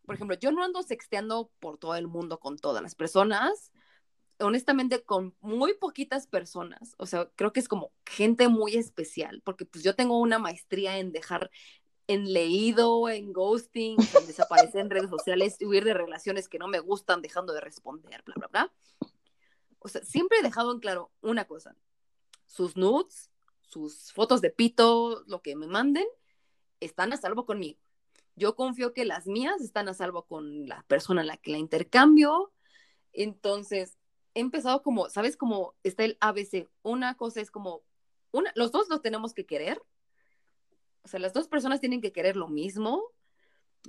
por 0.05 0.15
ejemplo, 0.15 0.35
yo 0.37 0.51
no 0.51 0.63
ando 0.63 0.81
sexteando 0.83 1.51
por 1.59 1.77
todo 1.77 1.95
el 1.95 2.07
mundo 2.07 2.39
con 2.39 2.57
todas 2.57 2.81
las 2.81 2.95
personas, 2.95 3.71
honestamente 4.43 5.03
con 5.03 5.35
muy 5.41 5.73
poquitas 5.75 6.27
personas, 6.27 6.95
o 6.97 7.05
sea, 7.05 7.29
creo 7.35 7.53
que 7.53 7.59
es 7.59 7.67
como 7.67 7.91
gente 8.05 8.47
muy 8.47 8.75
especial, 8.75 9.41
porque 9.43 9.65
pues 9.65 9.83
yo 9.83 9.95
tengo 9.95 10.19
una 10.19 10.39
maestría 10.39 10.97
en 10.97 11.11
dejar 11.11 11.49
en 12.07 12.33
leído, 12.33 13.09
en 13.09 13.31
ghosting, 13.33 13.97
en 13.99 14.27
desaparecer 14.27 14.81
en 14.81 14.89
redes 14.89 15.09
sociales, 15.09 15.57
huir 15.61 15.83
de 15.83 15.93
relaciones 15.93 16.49
que 16.49 16.59
no 16.59 16.67
me 16.67 16.79
gustan, 16.79 17.21
dejando 17.21 17.53
de 17.53 17.61
responder, 17.61 18.23
bla, 18.23 18.35
bla, 18.37 18.47
bla. 18.47 18.73
O 19.79 19.87
sea, 19.87 20.03
siempre 20.03 20.39
he 20.39 20.43
dejado 20.43 20.71
en 20.71 20.79
claro 20.79 21.11
una 21.21 21.45
cosa, 21.45 21.75
sus 22.45 22.77
nudes, 22.77 23.29
sus 23.61 24.11
fotos 24.13 24.41
de 24.41 24.49
pito, 24.49 25.23
lo 25.27 25.41
que 25.41 25.55
me 25.55 25.67
manden, 25.67 26.05
están 26.79 27.13
a 27.13 27.17
salvo 27.17 27.45
conmigo. 27.45 27.79
Yo 28.35 28.55
confío 28.55 28.93
que 28.93 29.05
las 29.05 29.27
mías 29.27 29.61
están 29.61 29.89
a 29.89 29.93
salvo 29.93 30.25
con 30.25 30.67
la 30.67 30.83
persona 30.87 31.21
a 31.21 31.25
la 31.25 31.37
que 31.37 31.51
la 31.51 31.57
intercambio. 31.57 32.51
Entonces, 33.11 33.97
he 34.33 34.39
empezado 34.39 34.81
como, 34.81 35.09
¿sabes? 35.09 35.37
Como 35.37 35.75
está 35.83 36.03
el 36.05 36.17
ABC. 36.19 36.69
Una 36.81 37.15
cosa 37.15 37.41
es 37.41 37.51
como, 37.51 37.83
una, 38.31 38.51
los 38.55 38.71
dos 38.71 38.89
lo 38.89 39.01
tenemos 39.01 39.33
que 39.33 39.45
querer. 39.45 39.81
O 41.03 41.07
sea, 41.07 41.19
las 41.19 41.33
dos 41.33 41.47
personas 41.47 41.79
tienen 41.79 42.01
que 42.01 42.11
querer 42.11 42.35
lo 42.35 42.47
mismo, 42.47 43.03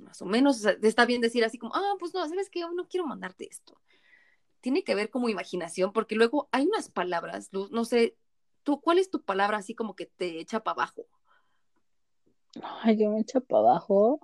más 0.03 0.21
o 0.21 0.27
menos. 0.27 0.57
O 0.57 0.61
sea, 0.61 0.77
está 0.83 1.07
bien 1.07 1.21
decir 1.21 1.45
así 1.45 1.59
como, 1.59 1.75
ah, 1.75 1.95
pues 1.99 2.13
no, 2.13 2.27
¿sabes 2.29 2.51
qué? 2.51 2.61
No 2.61 2.89
quiero 2.89 3.07
mandarte 3.07 3.49
esto. 3.49 3.81
Tiene 4.61 4.83
que 4.83 4.95
ver 4.95 5.11
como 5.11 5.29
imaginación, 5.29 5.93
porque 5.93 6.17
luego 6.17 6.49
hay 6.51 6.67
unas 6.67 6.91
palabras, 6.91 7.49
Luz, 7.53 7.71
no 7.71 7.85
sé, 7.85 8.17
tú, 8.63 8.81
¿cuál 8.81 8.99
es 8.99 9.11
tu 9.11 9.23
palabra 9.23 9.59
así 9.59 9.75
como 9.75 9.95
que 9.95 10.07
te 10.07 10.41
echa 10.41 10.61
para 10.61 10.83
abajo? 10.83 11.07
Ay, 12.63 12.97
yo 12.97 13.11
me 13.11 13.21
echo 13.21 13.41
para 13.43 13.61
abajo. 13.61 14.21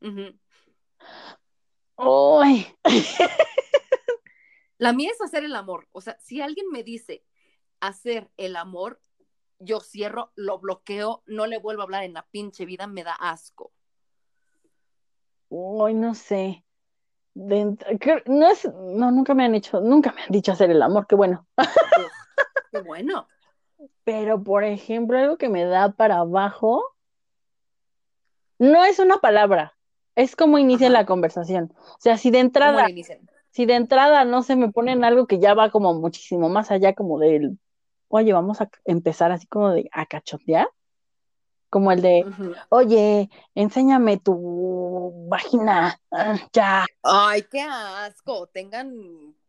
Ujú. 0.00 0.38
Uy. 1.96 2.66
La 4.80 4.94
mía 4.94 5.10
es 5.12 5.20
hacer 5.20 5.44
el 5.44 5.54
amor. 5.54 5.88
O 5.92 6.00
sea, 6.00 6.16
si 6.20 6.40
alguien 6.40 6.64
me 6.72 6.82
dice 6.82 7.22
hacer 7.80 8.30
el 8.38 8.56
amor, 8.56 8.98
yo 9.58 9.80
cierro, 9.80 10.32
lo 10.36 10.58
bloqueo, 10.58 11.22
no 11.26 11.46
le 11.46 11.58
vuelvo 11.58 11.82
a 11.82 11.84
hablar 11.84 12.04
en 12.04 12.14
la 12.14 12.26
pinche 12.30 12.64
vida, 12.64 12.86
me 12.86 13.04
da 13.04 13.12
asco. 13.12 13.72
Uy, 15.50 15.92
no 15.92 16.14
sé. 16.14 16.64
No 17.34 18.48
es, 18.48 18.64
no, 18.64 19.10
nunca 19.10 19.34
me 19.34 19.44
han 19.44 19.54
hecho, 19.54 19.82
nunca 19.82 20.12
me 20.12 20.22
han 20.22 20.32
dicho 20.32 20.52
hacer 20.52 20.70
el 20.70 20.80
amor, 20.80 21.06
qué 21.06 21.14
bueno. 21.14 21.46
Qué 22.72 22.80
bueno. 22.80 23.28
Pero, 24.04 24.42
por 24.42 24.64
ejemplo, 24.64 25.18
algo 25.18 25.36
que 25.36 25.50
me 25.50 25.66
da 25.66 25.92
para 25.92 26.20
abajo, 26.20 26.96
no 28.58 28.82
es 28.84 28.98
una 28.98 29.18
palabra, 29.18 29.76
es 30.16 30.36
como 30.36 30.58
inicia 30.58 30.86
Ajá. 30.86 31.00
la 31.00 31.06
conversación. 31.06 31.74
O 31.76 32.00
sea, 32.00 32.16
si 32.16 32.30
de 32.30 32.38
¿Cómo 32.38 32.46
entrada? 32.46 32.88
Si 33.50 33.66
de 33.66 33.74
entrada 33.74 34.24
no 34.24 34.42
se 34.42 34.56
me 34.56 34.70
ponen 34.70 35.04
algo 35.04 35.26
que 35.26 35.38
ya 35.38 35.54
va 35.54 35.70
como 35.70 35.94
muchísimo 35.94 36.48
más 36.48 36.70
allá, 36.70 36.94
como 36.94 37.18
del, 37.18 37.58
oye, 38.08 38.32
vamos 38.32 38.60
a 38.60 38.70
empezar 38.84 39.32
así 39.32 39.46
como 39.46 39.70
de 39.70 39.88
a 39.92 40.06
cachotear, 40.06 40.68
como 41.68 41.92
el 41.92 42.02
de, 42.02 42.24
oye, 42.68 43.30
enséñame 43.54 44.18
tu 44.18 45.28
vagina, 45.28 46.00
ya. 46.52 46.84
Ay, 47.02 47.44
qué 47.50 47.60
asco. 47.62 48.48
Tengan, 48.48 48.92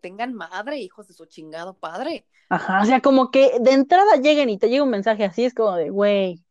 tengan 0.01 0.33
madre, 0.33 0.77
hijos 0.77 1.07
de 1.07 1.15
su 1.15 1.25
chingado 1.25 1.73
padre. 1.73 2.27
Ajá, 2.49 2.81
o 2.83 2.85
sea, 2.85 3.01
como 3.01 3.31
que 3.31 3.57
de 3.59 3.71
entrada 3.71 4.17
lleguen 4.17 4.49
y 4.49 4.59
te 4.59 4.69
llega 4.69 4.83
un 4.83 4.91
mensaje 4.91 5.23
así, 5.25 5.45
es 5.45 5.55
como 5.55 5.75
de, 5.75 5.89
güey, 5.89 6.43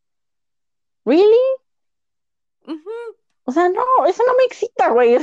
¿really? 1.05 1.25
Ujú. 2.67 2.91
O 3.45 3.53
sea, 3.53 3.69
no, 3.69 3.83
eso 4.07 4.23
no 4.27 4.35
me 4.37 4.45
excita, 4.45 4.91
güey. 4.91 5.19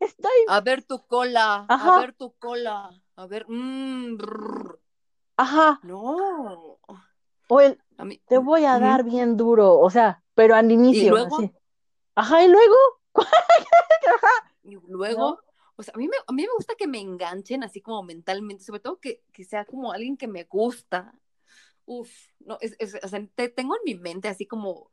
Estoy, 0.00 0.30
A 0.48 0.60
ver 0.60 0.82
tu 0.82 1.06
cola, 1.06 1.66
Ajá. 1.68 1.96
a 1.96 2.00
ver 2.00 2.12
tu 2.14 2.32
cola, 2.38 2.90
a 3.16 3.26
ver, 3.26 3.46
mm, 3.48 4.16
ajá, 5.36 5.80
no. 5.82 6.78
o 7.48 7.60
el, 7.60 7.78
mí, 8.04 8.20
te 8.26 8.38
voy 8.38 8.64
a 8.64 8.78
dar 8.78 9.04
bien 9.04 9.36
duro, 9.36 9.78
o 9.78 9.90
sea, 9.90 10.22
pero 10.34 10.54
al 10.54 10.70
inicio, 10.70 11.10
luego? 11.12 11.36
así. 11.36 11.50
Ajá, 12.14 12.44
y 12.44 12.48
luego, 12.48 12.76
Y 14.64 14.76
luego, 14.88 15.40
o 15.76 15.82
sea, 15.82 15.92
a 15.94 15.98
mí, 15.98 16.08
me, 16.08 16.16
a 16.26 16.32
mí 16.32 16.42
me 16.42 16.52
gusta 16.56 16.74
que 16.76 16.86
me 16.86 17.00
enganchen 17.00 17.62
así 17.62 17.80
como 17.80 18.02
mentalmente, 18.02 18.64
sobre 18.64 18.80
todo 18.80 18.98
que, 18.98 19.22
que 19.32 19.44
sea 19.44 19.64
como 19.64 19.92
alguien 19.92 20.16
que 20.16 20.26
me 20.28 20.44
gusta. 20.44 21.12
Uf, 21.86 22.10
no, 22.40 22.56
es, 22.60 22.76
es- 22.78 22.98
o 23.02 23.08
sea, 23.08 23.26
te, 23.34 23.48
tengo 23.50 23.74
en 23.76 23.82
mi 23.84 23.94
mente 23.94 24.28
así 24.28 24.46
como 24.46 24.90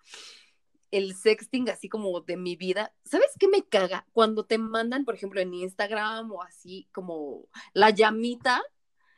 el 0.91 1.15
sexting, 1.15 1.69
así 1.69 1.89
como 1.89 2.19
de 2.21 2.37
mi 2.37 2.55
vida. 2.55 2.93
¿Sabes 3.05 3.31
qué 3.39 3.47
me 3.47 3.63
caga? 3.63 4.05
Cuando 4.11 4.45
te 4.45 4.57
mandan, 4.57 5.05
por 5.05 5.15
ejemplo, 5.15 5.39
en 5.39 5.53
Instagram 5.53 6.31
o 6.31 6.43
así 6.43 6.87
como 6.91 7.47
la 7.73 7.89
llamita, 7.89 8.61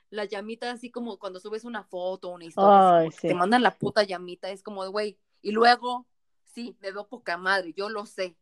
la 0.09 0.25
llamita 0.25 0.71
así 0.71 0.91
como 0.91 1.17
cuando 1.17 1.39
subes 1.39 1.65
una 1.65 1.83
foto 1.83 2.29
o 2.29 2.35
una 2.35 2.45
historia, 2.45 2.97
Ay, 2.97 3.11
sí. 3.11 3.27
te 3.27 3.33
mandan 3.33 3.63
la 3.63 3.75
puta 3.75 4.03
llamita, 4.03 4.51
es 4.51 4.61
como 4.61 4.83
de, 4.83 4.89
güey, 4.89 5.19
y 5.41 5.51
luego, 5.51 6.07
sí, 6.45 6.77
me 6.79 6.91
veo 6.91 7.07
poca 7.07 7.37
madre, 7.37 7.73
yo 7.75 7.89
lo 7.89 8.05
sé. 8.05 8.37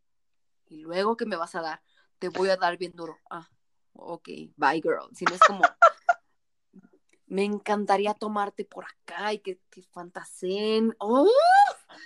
Y 0.68 0.78
luego, 0.78 1.18
¿qué 1.18 1.26
me 1.26 1.38
vas 1.38 1.56
a 1.56 1.62
dar? 1.62 1.82
Te 2.20 2.30
voy 2.30 2.50
a 2.50 2.58
dar 2.58 2.78
bien 2.78 2.92
duro. 2.94 3.18
Ah, 3.30 3.50
ok, 3.94 4.28
bye 4.56 4.82
girl. 4.82 5.10
Si 5.14 5.26
no 5.26 5.34
es 5.34 5.42
como, 5.42 5.64
me 7.26 7.46
encantaría 7.46 8.14
tomarte 8.14 8.66
por 8.66 8.86
acá 8.86 9.34
y 9.34 9.40
que, 9.40 9.60
que 9.70 9.82
fantaseen. 9.84 10.94
¡Oh! 11.00 11.28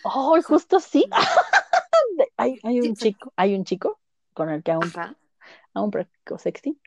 Ay, 0.04 0.42
justo 0.42 0.80
sí. 0.80 1.06
Hay, 2.38 2.60
hay 2.64 2.80
un 2.82 2.96
chico, 2.96 3.34
hay 3.36 3.56
un 3.56 3.66
chico 3.66 4.00
con 4.34 4.50
el 4.50 4.64
que 4.64 4.72
aún, 4.72 4.84
Ajá, 4.86 5.16
aún 5.74 5.92
practico 5.92 6.38
sexting. 6.38 6.80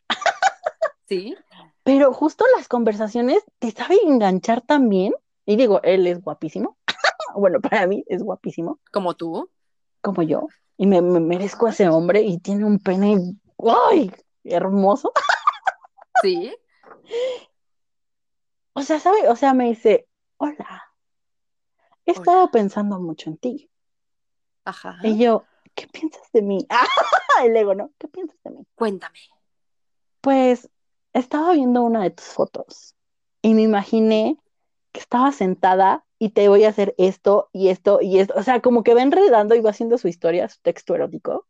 sí. 1.06 1.36
Pero 1.82 2.12
justo 2.12 2.44
las 2.56 2.68
conversaciones 2.68 3.42
te 3.58 3.70
saben 3.70 3.98
enganchar 4.04 4.60
también. 4.62 5.14
Y 5.46 5.56
digo, 5.56 5.80
él 5.82 6.06
es 6.06 6.22
guapísimo. 6.22 6.76
Bueno, 7.34 7.60
para 7.60 7.86
mí 7.86 8.04
es 8.08 8.22
guapísimo, 8.22 8.80
Como 8.90 9.14
tú. 9.14 9.50
como 10.00 10.22
yo. 10.22 10.48
Y 10.76 10.86
me, 10.86 11.02
me 11.02 11.20
merezco 11.20 11.66
a 11.66 11.70
ese 11.70 11.88
hombre 11.88 12.22
y 12.22 12.38
tiene 12.38 12.64
un 12.64 12.78
pene, 12.78 13.16
¡ay! 13.90 14.12
Hermoso. 14.44 15.12
Sí. 16.22 16.52
O 18.72 18.82
sea, 18.82 18.98
¿sabe? 19.00 19.28
O 19.28 19.36
sea, 19.36 19.54
me 19.54 19.66
dice, 19.68 20.06
hola, 20.38 20.87
he 22.08 22.12
Hola. 22.12 22.20
estado 22.20 22.50
pensando 22.50 22.98
mucho 22.98 23.28
en 23.28 23.36
ti. 23.36 23.70
Ajá. 24.64 24.98
Y 25.02 25.18
yo, 25.18 25.44
¿qué 25.74 25.86
piensas 25.86 26.32
de 26.32 26.42
mí? 26.42 26.66
Ah, 26.70 27.44
el 27.44 27.56
ego, 27.56 27.74
¿no? 27.74 27.92
¿Qué 27.98 28.08
piensas 28.08 28.36
de 28.42 28.50
mí? 28.50 28.66
Cuéntame. 28.74 29.18
Pues 30.22 30.68
estaba 31.12 31.52
viendo 31.52 31.82
una 31.82 32.02
de 32.02 32.10
tus 32.10 32.24
fotos 32.24 32.96
y 33.42 33.54
me 33.54 33.62
imaginé 33.62 34.38
que 34.90 35.00
estaba 35.00 35.30
sentada 35.30 36.04
y 36.18 36.30
te 36.30 36.48
voy 36.48 36.64
a 36.64 36.70
hacer 36.70 36.94
esto 36.98 37.48
y 37.52 37.68
esto 37.68 38.00
y 38.00 38.18
esto. 38.18 38.34
O 38.36 38.42
sea, 38.42 38.60
como 38.60 38.82
que 38.82 38.94
va 38.94 39.02
enredando 39.02 39.54
y 39.54 39.60
va 39.60 39.70
haciendo 39.70 39.98
su 39.98 40.08
historia, 40.08 40.48
su 40.48 40.60
texto 40.62 40.94
erótico. 40.94 41.46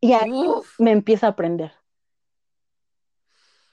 Y 0.00 0.12
ahí 0.14 0.46
Uf. 0.46 0.78
me 0.78 0.92
empieza 0.92 1.26
a 1.26 1.30
aprender. 1.30 1.72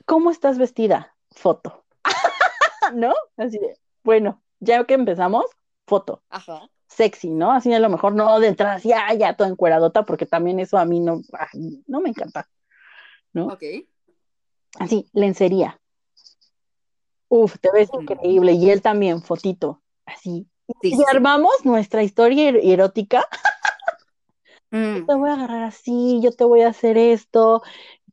¿Cómo 0.05 0.31
estás 0.31 0.57
vestida? 0.57 1.15
Foto. 1.31 1.85
¿No? 2.93 3.13
Así 3.37 3.57
de, 3.57 3.79
bueno, 4.03 4.41
ya 4.59 4.83
que 4.83 4.95
empezamos, 4.95 5.45
foto. 5.85 6.21
Ajá. 6.29 6.69
Sexy, 6.87 7.29
¿no? 7.29 7.51
Así 7.51 7.73
a 7.73 7.79
lo 7.79 7.89
mejor 7.89 8.13
no 8.13 8.39
de 8.39 8.47
entrada, 8.47 8.75
así, 8.75 8.93
ah, 8.93 9.13
ya 9.13 9.35
toda 9.35 9.49
encueradota, 9.49 10.03
porque 10.03 10.25
también 10.25 10.59
eso 10.59 10.77
a 10.77 10.85
mí 10.85 10.99
no, 10.99 11.21
ay, 11.33 11.83
no 11.87 11.99
me 11.99 12.09
encanta. 12.09 12.47
¿no? 13.35 13.47
Ok. 13.47 13.63
Así, 14.79 15.09
lencería. 15.13 15.79
Uf, 17.27 17.57
te 17.59 17.69
ves 17.71 17.89
Ujú. 17.89 18.01
increíble. 18.01 18.53
Y 18.53 18.69
él 18.69 18.81
también, 18.81 19.21
fotito. 19.21 19.81
Así. 20.05 20.47
Sí, 20.81 20.89
Y 20.93 20.95
sí, 20.95 21.03
armamos 21.11 21.65
nuestra 21.65 22.01
historia 22.01 22.49
er- 22.49 22.61
erótica. 22.63 23.27
Mm. 24.71 25.05
Te 25.05 25.15
voy 25.15 25.29
a 25.29 25.33
agarrar 25.33 25.63
así, 25.63 26.19
yo 26.23 26.31
te 26.31 26.43
voy 26.43 26.61
a 26.61 26.69
hacer 26.69 26.97
esto. 26.97 27.61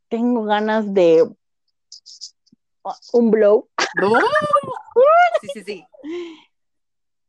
Tengo 0.09 0.45
ganas 0.45 0.93
de 0.93 1.23
uh, 1.23 2.93
un 3.13 3.31
blow. 3.31 3.69
¡Oh! 4.03 4.21
Sí, 5.41 5.49
sí, 5.55 5.65
sí. 5.65 5.87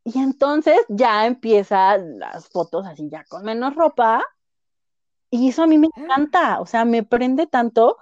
Y 0.04 0.18
entonces 0.18 0.78
ya 0.88 1.26
empiezan 1.26 2.18
las 2.18 2.48
fotos 2.48 2.86
así, 2.86 3.08
ya 3.10 3.24
con 3.24 3.44
menos 3.44 3.74
ropa. 3.74 4.24
Y 5.30 5.48
eso 5.48 5.62
a 5.62 5.66
mí 5.66 5.78
me 5.78 5.88
encanta. 5.96 6.60
O 6.60 6.66
sea, 6.66 6.84
me 6.84 7.02
prende 7.02 7.46
tanto. 7.46 7.96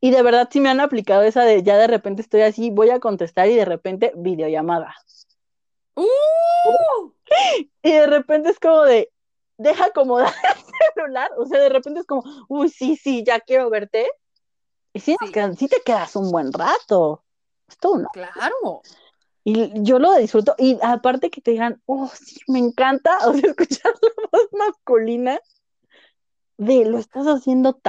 Y 0.00 0.10
de 0.10 0.22
verdad 0.22 0.48
sí 0.50 0.60
me 0.60 0.70
han 0.70 0.80
aplicado 0.80 1.22
esa 1.22 1.44
de 1.44 1.62
ya 1.62 1.76
de 1.76 1.86
repente 1.86 2.22
estoy 2.22 2.40
así, 2.40 2.70
voy 2.70 2.90
a 2.90 2.98
contestar 2.98 3.48
y 3.48 3.54
de 3.54 3.64
repente 3.64 4.12
videollamada. 4.16 4.96
¡Uh! 5.94 7.12
Y 7.82 7.92
de 7.92 8.06
repente 8.06 8.50
es 8.50 8.58
como 8.58 8.82
de, 8.82 9.12
deja 9.58 9.86
acomodar 9.86 10.32
el 10.56 10.94
celular, 10.94 11.30
o 11.38 11.46
sea, 11.46 11.60
de 11.60 11.68
repente 11.68 12.00
es 12.00 12.06
como, 12.06 12.24
uy, 12.48 12.68
sí, 12.68 12.96
sí, 12.96 13.22
ya 13.24 13.40
quiero 13.40 13.70
verte. 13.70 14.08
Y 14.92 15.00
sí, 15.00 15.16
te 15.20 15.82
quedas 15.84 16.16
un 16.16 16.30
buen 16.30 16.52
rato. 16.52 17.24
Es 17.68 17.78
todo, 17.78 17.98
¿no? 17.98 18.08
Claro. 18.12 18.82
Y 19.44 19.82
yo 19.82 19.98
lo 19.98 20.14
disfruto. 20.16 20.54
Y 20.58 20.78
aparte 20.82 21.30
que 21.30 21.40
te 21.40 21.52
digan, 21.52 21.82
oh, 21.86 22.10
sí, 22.14 22.40
me 22.48 22.58
encanta, 22.58 23.10
o 23.26 23.32
sea, 23.32 23.50
escuchar 23.50 23.92
la 24.00 24.28
voz 24.30 24.48
masculina 24.52 25.40
de 26.58 26.84
lo 26.84 26.98
estás 26.98 27.26
haciendo. 27.26 27.80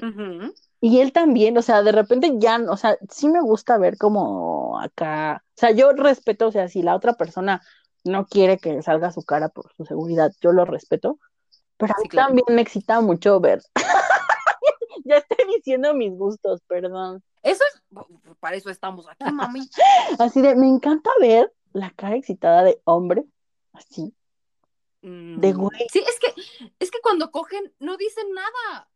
Ujú. 0.00 0.54
Y 0.80 1.00
él 1.00 1.12
también, 1.12 1.58
o 1.58 1.62
sea, 1.62 1.82
de 1.82 1.92
repente 1.92 2.34
ya, 2.38 2.60
o 2.68 2.76
sea, 2.76 2.96
sí 3.10 3.28
me 3.28 3.40
gusta 3.40 3.78
ver 3.78 3.98
como 3.98 4.80
acá, 4.80 5.42
o 5.44 5.60
sea, 5.60 5.72
yo 5.72 5.92
respeto, 5.92 6.48
o 6.48 6.52
sea, 6.52 6.68
si 6.68 6.82
la 6.82 6.94
otra 6.94 7.14
persona 7.14 7.62
no 8.04 8.26
quiere 8.26 8.58
que 8.58 8.80
salga 8.82 9.10
su 9.10 9.24
cara 9.24 9.48
por 9.48 9.72
su 9.76 9.84
seguridad, 9.84 10.32
yo 10.40 10.52
lo 10.52 10.64
respeto, 10.64 11.18
pero 11.76 11.94
a 11.96 12.00
mí 12.00 12.08
claro. 12.08 12.28
también 12.28 12.46
me 12.50 12.62
excita 12.62 13.00
mucho 13.00 13.40
ver. 13.40 13.60
ya 15.04 15.16
estoy 15.16 15.46
diciendo 15.56 15.94
mis 15.94 16.16
gustos, 16.16 16.62
perdón. 16.68 17.24
Eso 17.42 17.62
es, 17.64 17.82
para 18.40 18.56
eso 18.56 18.70
estamos 18.70 19.08
aquí, 19.08 19.32
mami. 19.32 19.68
Así 20.18 20.40
de, 20.40 20.54
me 20.56 20.66
encanta 20.66 21.10
ver 21.20 21.52
la 21.72 21.90
cara 21.90 22.16
excitada 22.16 22.64
de 22.64 22.80
hombre, 22.84 23.24
así, 23.72 24.14
de 25.02 25.54
Mm, 25.54 25.56
güey. 25.56 25.86
Sí, 25.92 26.00
es 26.00 26.18
que, 26.18 26.34
es 26.80 26.90
que 26.90 27.00
cuando 27.00 27.30
cogen 27.30 27.72
no 27.78 27.96
dicen 27.96 28.32
nada. 28.32 28.90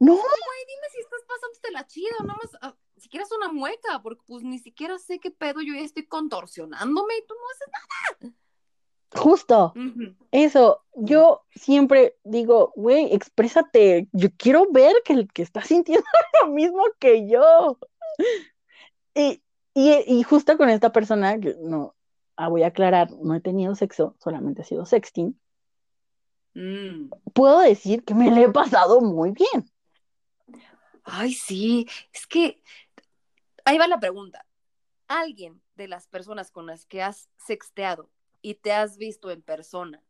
No, 0.00 0.12
Güey, 0.12 0.22
dime 0.22 0.86
si 0.92 1.00
estás 1.00 1.22
pasándote 1.26 1.72
la 1.72 1.86
chida, 1.86 2.16
nada 2.20 2.38
más, 2.40 2.56
ah, 2.62 2.76
si 2.96 3.08
quieres 3.08 3.30
una 3.32 3.50
mueca, 3.52 4.00
porque 4.00 4.22
pues 4.26 4.44
ni 4.44 4.60
siquiera 4.60 4.96
sé 4.98 5.18
qué 5.18 5.32
pedo, 5.32 5.60
yo 5.60 5.74
ya 5.74 5.80
estoy 5.80 6.06
contorsionándome 6.06 7.18
y 7.18 7.26
tú 7.26 7.34
no 7.34 7.40
haces 7.50 8.34
justo, 9.14 9.72
eso, 10.30 10.84
yo 10.94 11.42
siempre 11.54 12.16
digo, 12.24 12.72
güey, 12.76 13.14
exprésate, 13.14 14.08
yo 14.12 14.28
quiero 14.36 14.66
ver 14.70 14.96
que 15.04 15.12
el 15.14 15.32
que 15.32 15.42
está 15.42 15.62
sintiendo 15.62 16.06
lo 16.42 16.48
mismo 16.48 16.82
que 16.98 17.28
yo. 17.28 17.78
Y, 19.14 19.42
y, 19.74 20.04
y 20.06 20.22
justo 20.22 20.56
con 20.56 20.68
esta 20.68 20.92
persona, 20.92 21.38
que 21.38 21.56
no, 21.60 21.94
ah, 22.36 22.48
voy 22.48 22.62
a 22.62 22.68
aclarar, 22.68 23.10
no 23.10 23.34
he 23.34 23.40
tenido 23.40 23.74
sexo, 23.74 24.16
solamente 24.18 24.62
ha 24.62 24.64
sido 24.64 24.84
sexting. 24.84 25.38
Mm. 26.54 27.10
puedo 27.34 27.60
decir 27.60 28.04
que 28.04 28.14
me 28.14 28.32
le 28.32 28.44
he 28.44 28.48
pasado 28.48 29.00
muy 29.00 29.30
bien. 29.30 29.70
Ay, 31.04 31.32
sí, 31.32 31.86
es 32.12 32.26
que 32.26 32.60
ahí 33.64 33.78
va 33.78 33.86
la 33.86 34.00
pregunta. 34.00 34.44
¿Alguien 35.06 35.62
de 35.76 35.88
las 35.88 36.08
personas 36.08 36.50
con 36.50 36.66
las 36.66 36.84
que 36.84 37.02
has 37.02 37.28
sexteado 37.36 38.10
y 38.42 38.54
te 38.54 38.72
has 38.72 38.96
visto 38.96 39.30
en 39.30 39.42
persona, 39.42 40.02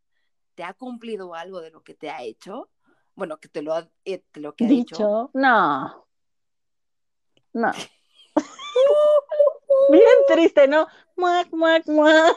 te 0.55 0.65
ha 0.65 0.75
cumplido 0.75 1.35
algo 1.35 1.61
de 1.61 1.71
lo 1.71 1.83
que 1.83 1.95
te 1.95 2.11
ha 2.11 2.23
hecho? 2.23 2.71
Bueno, 3.15 3.39
que 3.39 3.49
te 3.49 3.63
lo 3.63 3.75
ha, 3.75 3.89
eh, 4.05 4.23
lo 4.35 4.55
que 4.55 4.67
ha 4.67 4.69
dicho. 4.69 4.97
Dicho, 4.97 5.31
no. 5.35 6.07
No. 7.53 7.73
Bien 9.91 10.05
triste, 10.29 10.69
¿no? 10.69 10.87
Muac, 11.17 11.51
muac, 11.53 11.87
muac. 11.87 12.37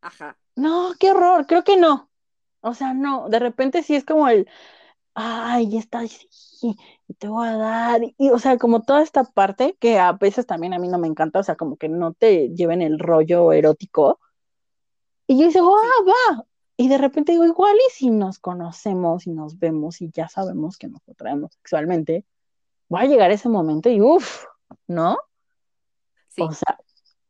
Ajá. 0.00 0.38
No, 0.54 0.92
qué 0.98 1.10
horror, 1.10 1.46
creo 1.46 1.64
que 1.64 1.76
no. 1.76 2.10
O 2.60 2.74
sea, 2.74 2.94
no, 2.94 3.28
de 3.28 3.38
repente 3.38 3.82
sí 3.82 3.94
es 3.94 4.04
como 4.04 4.28
el, 4.28 4.48
ay, 5.20 5.76
está, 5.76 6.06
sí, 6.06 6.76
y 7.08 7.14
te 7.14 7.26
voy 7.26 7.48
a 7.48 7.56
dar, 7.56 8.02
y, 8.16 8.30
o 8.30 8.38
sea, 8.38 8.56
como 8.56 8.82
toda 8.82 9.02
esta 9.02 9.24
parte 9.24 9.76
que 9.80 9.98
a 9.98 10.12
veces 10.12 10.46
también 10.46 10.74
a 10.74 10.78
mí 10.78 10.86
no 10.86 10.98
me 10.98 11.08
encanta, 11.08 11.40
o 11.40 11.42
sea, 11.42 11.56
como 11.56 11.76
que 11.76 11.88
no 11.88 12.12
te 12.12 12.50
lleven 12.50 12.82
el 12.82 13.00
rollo 13.00 13.52
erótico. 13.52 14.20
Y 15.26 15.40
yo 15.40 15.48
digo, 15.48 15.76
ah, 15.76 16.04
va. 16.06 16.44
Y 16.76 16.88
de 16.88 16.98
repente 16.98 17.32
digo, 17.32 17.44
igual 17.44 17.74
y 17.88 17.90
si 17.92 18.10
nos 18.10 18.38
conocemos 18.38 19.26
y 19.26 19.30
nos 19.30 19.58
vemos 19.58 20.00
y 20.00 20.10
ya 20.12 20.28
sabemos 20.28 20.76
que 20.78 20.86
nos 20.86 21.00
atraemos 21.08 21.52
sexualmente, 21.54 22.24
va 22.94 23.00
a 23.00 23.06
llegar 23.06 23.32
ese 23.32 23.48
momento 23.48 23.90
y 23.90 24.00
uff, 24.00 24.44
¿no? 24.86 25.18
Sí, 26.28 26.42
O 26.42 26.52
sea, 26.52 26.78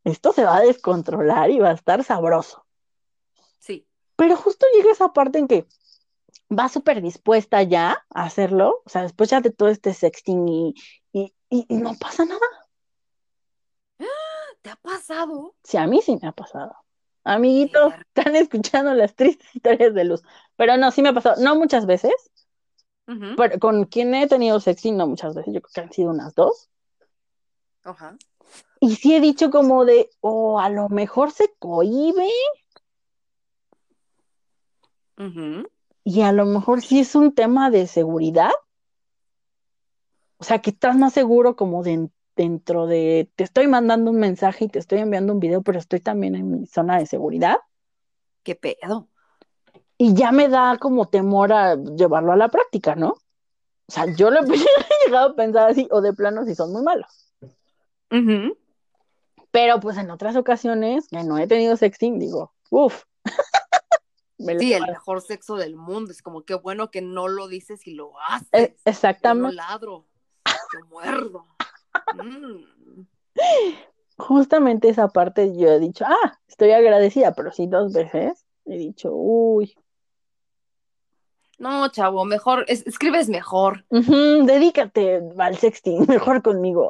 esto 0.04 0.32
se 0.34 0.44
va 0.44 0.58
a 0.58 0.60
descontrolar 0.60 1.50
y 1.50 1.58
va 1.58 1.70
a 1.70 1.74
estar 1.74 2.04
sabroso. 2.04 2.66
sí. 3.58 3.86
Pero 4.16 4.36
justo 4.36 4.66
llega 4.74 4.92
esa 4.92 5.12
parte 5.12 5.38
en 5.38 5.48
que 5.48 5.66
va 6.50 6.68
súper 6.68 7.02
dispuesta 7.02 7.62
ya 7.62 8.04
a 8.10 8.24
hacerlo, 8.24 8.82
o 8.84 8.88
sea, 8.88 9.02
después 9.02 9.30
ya 9.30 9.40
de 9.40 9.50
todo 9.50 9.68
este 9.68 9.92
sexting 9.94 10.48
y, 10.48 10.74
y, 11.12 11.34
y- 11.50 11.66
y 11.68 11.76
no 11.76 11.94
pasa 11.98 12.24
nada. 12.24 12.40
¿Te 14.62 14.70
ha 14.70 14.76
pasado? 14.76 15.54
Sí, 15.64 15.76
a 15.76 15.86
mí 15.86 16.00
sí 16.02 16.18
me 16.20 16.28
ha 16.28 16.32
pasado. 16.32 16.74
Amiguitos, 17.24 17.92
están 18.14 18.36
escuchando 18.36 18.94
las 18.94 19.14
tristes 19.14 19.54
historias 19.54 19.94
de 19.94 20.04
Luz. 20.04 20.22
Pero 20.56 20.76
no, 20.76 20.90
sí 20.90 21.02
me 21.02 21.10
ha 21.10 21.14
pasado, 21.14 21.42
no 21.42 21.56
muchas 21.56 21.86
veces, 21.86 22.12
pero 23.36 23.58
con 23.58 23.84
quien 23.84 24.14
he 24.14 24.26
tenido 24.26 24.60
sexting 24.60 24.96
no 24.96 25.06
muchas 25.06 25.34
veces, 25.34 25.54
yo 25.54 25.60
creo 25.62 25.72
que 25.74 25.80
han 25.80 25.92
sido 25.92 26.10
unas 26.10 26.34
dos. 26.34 26.68
Ajá. 27.84 28.16
Y 28.80 28.96
sí 28.96 29.14
he 29.14 29.20
dicho 29.20 29.50
como 29.50 29.84
de, 29.84 30.10
o 30.20 30.60
a 30.60 30.68
lo 30.70 30.88
mejor 30.88 31.30
se 31.32 31.52
cohíbe 31.58 32.28
Ujú. 35.18 35.68
Y 36.08 36.22
a 36.22 36.32
lo 36.32 36.46
mejor 36.46 36.80
sí 36.80 37.00
es 37.00 37.14
un 37.14 37.34
tema 37.34 37.70
de 37.70 37.86
seguridad. 37.86 38.52
O 40.38 40.44
sea, 40.44 40.60
que 40.60 40.70
estás 40.70 40.96
más 40.96 41.12
seguro 41.12 41.54
como 41.54 41.82
de- 41.82 42.08
dentro 42.34 42.86
de, 42.86 43.30
te 43.36 43.44
estoy 43.44 43.66
mandando 43.66 44.10
un 44.10 44.18
mensaje 44.18 44.64
y 44.64 44.68
te 44.68 44.78
estoy 44.78 45.00
enviando 45.00 45.34
un 45.34 45.38
video, 45.38 45.60
pero 45.60 45.78
estoy 45.78 46.00
también 46.00 46.34
en 46.34 46.50
mi 46.50 46.66
zona 46.66 46.98
de 46.98 47.04
seguridad. 47.04 47.58
¿Qué 48.42 48.54
pedo? 48.54 49.10
Y 49.98 50.14
ya 50.14 50.32
me 50.32 50.48
da 50.48 50.78
como 50.78 51.08
temor 51.08 51.52
a 51.52 51.74
llevarlo 51.76 52.32
a 52.32 52.36
la 52.36 52.48
práctica, 52.48 52.94
¿no? 52.94 53.08
O 53.10 53.92
sea, 53.92 54.06
yo 54.14 54.30
lo 54.30 54.40
he 54.44 55.04
llegado 55.04 55.32
a 55.32 55.36
pensar 55.36 55.68
así, 55.68 55.88
o 55.90 56.00
de 56.00 56.14
plano 56.14 56.46
si 56.46 56.54
son 56.54 56.72
muy 56.72 56.82
malos. 56.82 57.34
Pero 59.50 59.78
pues 59.78 59.98
en 59.98 60.10
otras 60.10 60.36
ocasiones 60.36 61.06
que 61.08 61.22
no 61.22 61.36
he 61.36 61.46
tenido 61.46 61.76
sexting, 61.76 62.18
digo, 62.18 62.54
uff. 62.70 63.02
Me 64.38 64.58
Sí, 64.58 64.72
el 64.72 64.86
mejor 64.86 65.20
sexo 65.20 65.56
del 65.56 65.76
mundo. 65.76 66.12
Es 66.12 66.22
como 66.22 66.42
qué 66.44 66.54
bueno 66.54 66.90
que 66.90 67.02
no 67.02 67.26
lo 67.28 67.48
dices 67.48 67.86
y 67.86 67.94
lo 67.94 68.12
haces. 68.28 68.48
Eh, 68.52 68.68
Yo 68.68 68.74
no 68.84 68.90
Exactamente. 68.90 69.56
ladro, 69.56 70.06
yo 70.46 70.86
muerdo. 70.88 71.46
Mm. 72.14 73.02
Justamente 74.16 74.88
esa 74.88 75.08
parte 75.08 75.56
yo 75.56 75.68
he 75.68 75.78
dicho, 75.78 76.04
ah, 76.06 76.38
estoy 76.48 76.72
agradecida, 76.72 77.34
pero 77.34 77.52
sí 77.52 77.66
dos 77.66 77.92
veces 77.92 78.44
he 78.66 78.76
dicho, 78.76 79.10
uy, 79.12 79.74
No, 81.58 81.88
chavo, 81.90 82.24
mejor, 82.24 82.64
es- 82.68 82.86
escribes 82.86 83.28
mejor. 83.28 83.84
dedícate 83.90 85.22
al 85.38 85.56
sexting, 85.56 86.06
mejor 86.08 86.42
conmigo. 86.42 86.88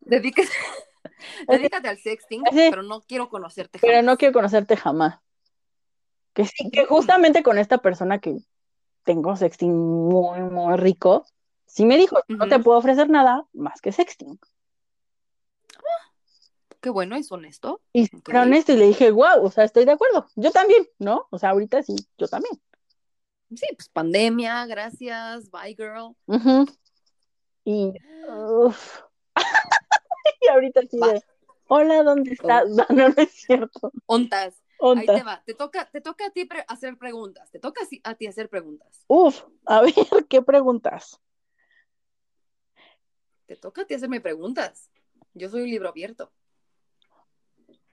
Dedícate, 0.00 0.48
dedícate 1.48 1.88
al 1.88 1.98
sexting, 1.98 2.42
Sí. 2.50 2.66
pero 2.70 2.82
no 2.82 3.02
quiero 3.02 3.28
conocerte 3.28 3.78
Pero 3.80 3.92
jamás. 3.94 4.04
no 4.04 4.16
quiero 4.16 4.32
conocerte 4.34 4.76
jamás. 4.76 5.20
Que 6.36 6.44
sí, 6.44 6.70
que 6.70 6.84
justamente 6.84 7.42
con 7.42 7.56
esta 7.56 7.78
persona 7.78 8.18
que 8.18 8.36
tengo 9.04 9.34
sexting 9.36 9.74
muy, 9.74 10.40
muy 10.40 10.76
rico, 10.76 11.24
sí 11.64 11.86
me 11.86 11.96
dijo, 11.96 12.18
no 12.28 12.46
te 12.46 12.58
puedo 12.58 12.76
ofrecer 12.76 13.08
nada 13.08 13.46
más 13.54 13.80
que 13.80 13.90
sexting. 13.90 14.38
Qué 16.82 16.90
bueno, 16.90 17.16
es 17.16 17.32
honesto. 17.32 17.80
Y 17.94 18.10
honesto 18.36 18.72
y 18.72 18.76
le 18.76 18.88
dije, 18.88 19.10
wow, 19.12 19.42
o 19.42 19.50
sea, 19.50 19.64
estoy 19.64 19.86
de 19.86 19.92
acuerdo. 19.92 20.26
Yo 20.34 20.50
también, 20.50 20.86
¿no? 20.98 21.26
O 21.30 21.38
sea, 21.38 21.50
ahorita 21.50 21.82
sí, 21.82 21.96
yo 22.18 22.28
también. 22.28 22.60
Sí, 23.54 23.66
pues 23.74 23.88
pandemia, 23.88 24.66
gracias, 24.66 25.50
bye 25.50 25.74
girl. 25.74 26.14
Y, 27.64 27.94
uf. 28.28 29.00
y 30.42 30.48
ahorita 30.48 30.82
sí 30.82 30.98
de, 30.98 31.22
hola, 31.66 32.02
¿dónde 32.02 32.32
estás? 32.32 32.68
No, 32.76 32.84
no, 32.90 33.08
no 33.08 33.22
es 33.22 33.30
cierto. 33.30 33.90
Ontas, 34.04 34.62
ahí 34.80 35.06
te 35.06 35.22
va. 35.22 35.42
Te 35.44 35.54
toca, 35.54 35.90
te 35.90 36.00
toca 36.00 36.26
a 36.26 36.30
ti 36.30 36.44
pre- 36.44 36.64
hacer 36.68 36.96
preguntas. 36.98 37.50
Te 37.50 37.58
toca 37.58 37.82
a 38.04 38.14
ti 38.14 38.26
hacer 38.26 38.48
preguntas. 38.48 39.04
Uf, 39.08 39.42
a 39.66 39.80
ver, 39.82 39.94
¿qué 40.28 40.42
preguntas? 40.42 41.20
Te 43.46 43.56
toca 43.56 43.82
a 43.82 43.86
ti 43.86 43.94
hacerme 43.94 44.20
preguntas. 44.20 44.90
Yo 45.34 45.48
soy 45.48 45.62
un 45.62 45.70
libro 45.70 45.88
abierto. 45.88 46.32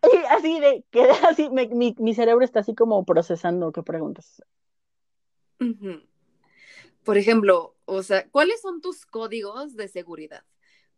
Y 0.03 0.17
así 0.29 0.59
de, 0.59 0.84
quedé 0.91 1.11
así, 1.29 1.49
me- 1.49 1.67
mi, 1.67 1.95
mi 1.99 2.13
cerebro 2.13 2.43
está 2.43 2.59
así 2.59 2.75
como 2.75 3.05
procesando 3.05 3.71
qué 3.71 3.84
preguntas. 3.84 4.41
Por 7.03 7.17
ejemplo, 7.17 7.75
o 7.86 8.03
sea, 8.03 8.29
¿cuáles 8.29 8.61
son 8.61 8.81
tus 8.81 9.05
códigos 9.05 9.75
de 9.75 9.88
seguridad? 9.88 10.43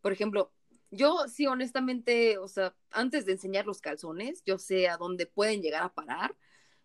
Por 0.02 0.12
ejemplo, 0.12 0.52
yo 0.92 1.28
sí, 1.28 1.48
honestamente, 1.48 2.38
o 2.38 2.48
sea, 2.48 2.76
antes 2.92 3.26
de 3.26 3.34
enseñar 3.34 3.66
los 3.66 3.82
calzones, 3.82 4.44
yo 4.46 4.58
sé 4.58 4.88
a 4.88 4.98
dónde 4.98 5.26
pueden 5.26 5.62
llegar 5.62 5.84
a 5.84 5.94
parar. 5.94 6.36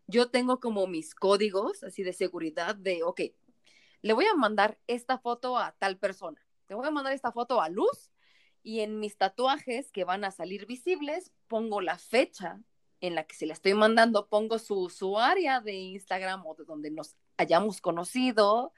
Yo 0.06 0.30
tengo 0.30 0.60
como 0.60 0.86
mis 0.86 1.14
códigos 1.14 1.84
así 1.84 2.02
de 2.02 2.12
seguridad 2.12 2.74
de, 2.74 3.02
ok, 3.04 3.20
le 4.02 4.12
voy 4.12 4.26
a 4.26 4.34
mandar 4.34 4.78
esta 4.86 5.18
foto 5.18 5.56
a 5.58 5.72
tal 5.78 5.98
persona, 5.98 6.44
le 6.68 6.74
voy 6.74 6.86
a 6.86 6.90
mandar 6.90 7.12
esta 7.12 7.32
foto 7.32 7.60
a 7.60 7.68
Luz 7.68 8.10
y 8.62 8.80
en 8.80 8.98
mis 8.98 9.16
tatuajes 9.16 9.92
que 9.92 10.04
van 10.04 10.24
a 10.24 10.30
salir 10.30 10.66
visibles 10.66 11.32
pongo 11.48 11.80
la 11.80 11.98
fecha 11.98 12.60
en 13.00 13.14
la 13.14 13.24
que 13.24 13.34
se 13.34 13.46
la 13.46 13.54
estoy 13.54 13.74
mandando, 13.74 14.28
pongo 14.28 14.58
su 14.58 14.78
usuaria 14.78 15.60
de 15.60 15.72
Instagram 15.72 16.46
o 16.46 16.54
de 16.54 16.64
donde 16.64 16.90
nos 16.90 17.16
hayamos 17.36 17.80
conocido, 17.80 18.72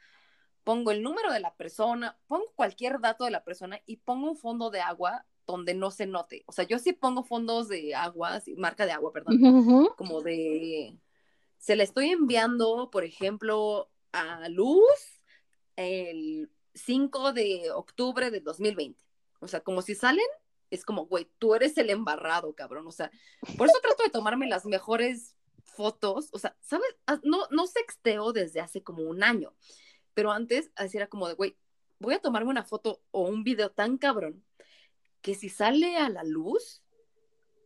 pongo 0.64 0.90
el 0.90 1.02
número 1.02 1.32
de 1.32 1.40
la 1.40 1.54
persona, 1.54 2.18
pongo 2.26 2.52
cualquier 2.54 3.00
dato 3.00 3.24
de 3.24 3.30
la 3.30 3.44
persona 3.44 3.80
y 3.86 3.96
pongo 3.96 4.30
un 4.30 4.36
fondo 4.36 4.70
de 4.70 4.80
agua 4.80 5.26
donde 5.46 5.74
no 5.74 5.90
se 5.90 6.06
note. 6.06 6.44
O 6.46 6.52
sea, 6.52 6.64
yo 6.64 6.78
sí 6.78 6.92
pongo 6.92 7.24
fondos 7.24 7.68
de 7.68 7.94
agua, 7.94 8.40
marca 8.56 8.86
de 8.86 8.92
agua, 8.92 9.12
perdón, 9.12 9.44
Ujú, 9.44 9.94
como 9.96 10.22
de, 10.22 10.96
se 11.58 11.76
la 11.76 11.82
estoy 11.82 12.10
enviando, 12.10 12.90
por 12.90 13.04
ejemplo, 13.04 13.90
a 14.12 14.48
Luz 14.48 15.22
el 15.76 16.50
5 16.74 17.32
de 17.32 17.70
octubre 17.72 18.30
de 18.30 18.40
2020. 18.40 19.02
O 19.40 19.48
sea, 19.48 19.60
como 19.60 19.82
si 19.82 19.94
salen, 19.94 20.24
es 20.70 20.84
como, 20.84 21.06
güey, 21.06 21.28
tú 21.38 21.54
eres 21.54 21.76
el 21.76 21.90
embarrado, 21.90 22.54
cabrón. 22.54 22.86
O 22.86 22.92
sea, 22.92 23.10
por 23.58 23.66
eso 23.66 23.78
trato 23.82 24.04
de 24.04 24.10
tomarme 24.10 24.46
las 24.46 24.64
mejores 24.64 25.36
fotos. 25.64 26.28
O 26.32 26.38
sea, 26.38 26.56
¿sabes? 26.60 26.88
Ah, 27.06 27.20
No, 27.24 27.46
no 27.50 27.66
sexteo 27.66 28.32
desde 28.32 28.60
hace 28.60 28.82
como 28.82 29.02
un 29.02 29.22
año, 29.22 29.54
pero 30.14 30.32
antes 30.32 30.70
así 30.76 30.96
era 30.96 31.08
como 31.08 31.28
de, 31.28 31.34
güey, 31.34 31.56
voy 31.98 32.14
a 32.14 32.20
tomarme 32.20 32.50
una 32.50 32.64
foto 32.64 33.02
o 33.10 33.22
un 33.22 33.44
video 33.44 33.70
tan 33.70 33.98
cabrón 33.98 34.44
que 35.20 35.34
si 35.34 35.48
sale 35.48 35.96
a 35.96 36.08
la 36.08 36.24
luz, 36.24 36.82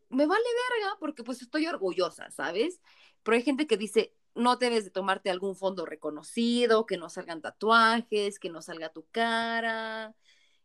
me 0.09 0.27
vale 0.27 0.45
verga 0.71 0.97
porque 1.01 1.25
pues 1.25 1.43
estoy 1.43 1.67
orgullosa, 1.67 2.31
¿sabes? 2.31 2.81
Pero 3.23 3.37
hay 3.37 3.43
gente 3.43 3.67
que 3.67 3.77
dice, 3.77 4.15
no 4.35 4.57
debes 4.57 4.85
de 4.85 4.91
tomarte 4.91 5.31
algún 5.31 5.57
fondo 5.57 5.87
reconocido, 5.87 6.87
que 6.87 6.99
no 6.99 7.09
salgan 7.09 7.41
tatuajes, 7.41 8.39
que 8.39 8.51
no 8.51 8.63
salga 8.63 8.93
tu 8.93 9.07
cara. 9.11 10.15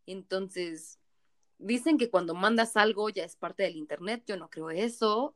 Entonces, 0.05 0.99
dicen 1.57 1.97
que 1.97 2.09
cuando 2.09 2.35
mandas 2.35 2.75
algo 2.75 3.09
ya 3.09 3.23
es 3.23 3.35
parte 3.35 3.63
del 3.63 3.77
internet, 3.77 4.23
yo 4.27 4.37
no 4.37 4.49
creo 4.49 4.69
eso. 4.69 5.35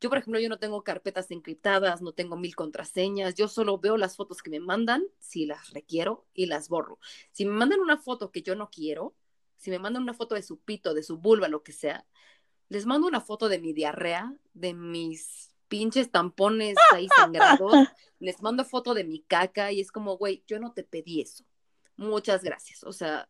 Yo, 0.00 0.08
por 0.08 0.18
ejemplo, 0.18 0.38
yo 0.38 0.48
no 0.48 0.58
tengo 0.58 0.84
carpetas 0.84 1.30
encriptadas, 1.30 2.02
no 2.02 2.12
tengo 2.12 2.36
mil 2.36 2.54
contraseñas, 2.54 3.34
yo 3.34 3.48
solo 3.48 3.78
veo 3.78 3.96
las 3.96 4.16
fotos 4.16 4.42
que 4.42 4.50
me 4.50 4.60
mandan 4.60 5.04
si 5.18 5.44
las 5.44 5.70
requiero 5.70 6.26
y 6.34 6.46
las 6.46 6.68
borro. 6.68 7.00
Si 7.32 7.44
me 7.44 7.52
mandan 7.52 7.80
una 7.80 7.98
foto 7.98 8.30
que 8.30 8.42
yo 8.42 8.54
no 8.54 8.70
quiero, 8.70 9.14
si 9.56 9.70
me 9.70 9.80
mandan 9.80 10.04
una 10.04 10.14
foto 10.14 10.36
de 10.36 10.42
su 10.42 10.60
pito, 10.60 10.94
de 10.94 11.02
su 11.02 11.18
vulva, 11.18 11.48
lo 11.48 11.64
que 11.64 11.72
sea, 11.72 12.06
les 12.68 12.86
mando 12.86 13.08
una 13.08 13.20
foto 13.20 13.48
de 13.48 13.58
mi 13.58 13.72
diarrea, 13.72 14.34
de 14.54 14.72
mis 14.72 15.50
pinches 15.66 16.10
tampones 16.10 16.76
ahí 16.92 17.08
sangrados, 17.14 17.72
les 18.20 18.40
mando 18.42 18.64
foto 18.64 18.94
de 18.94 19.04
mi 19.04 19.20
caca 19.20 19.72
y 19.72 19.80
es 19.80 19.90
como, 19.90 20.16
güey, 20.16 20.44
yo 20.46 20.60
no 20.60 20.72
te 20.72 20.84
pedí 20.84 21.20
eso. 21.20 21.44
Muchas 21.96 22.44
gracias. 22.44 22.84
O 22.84 22.92
sea, 22.92 23.28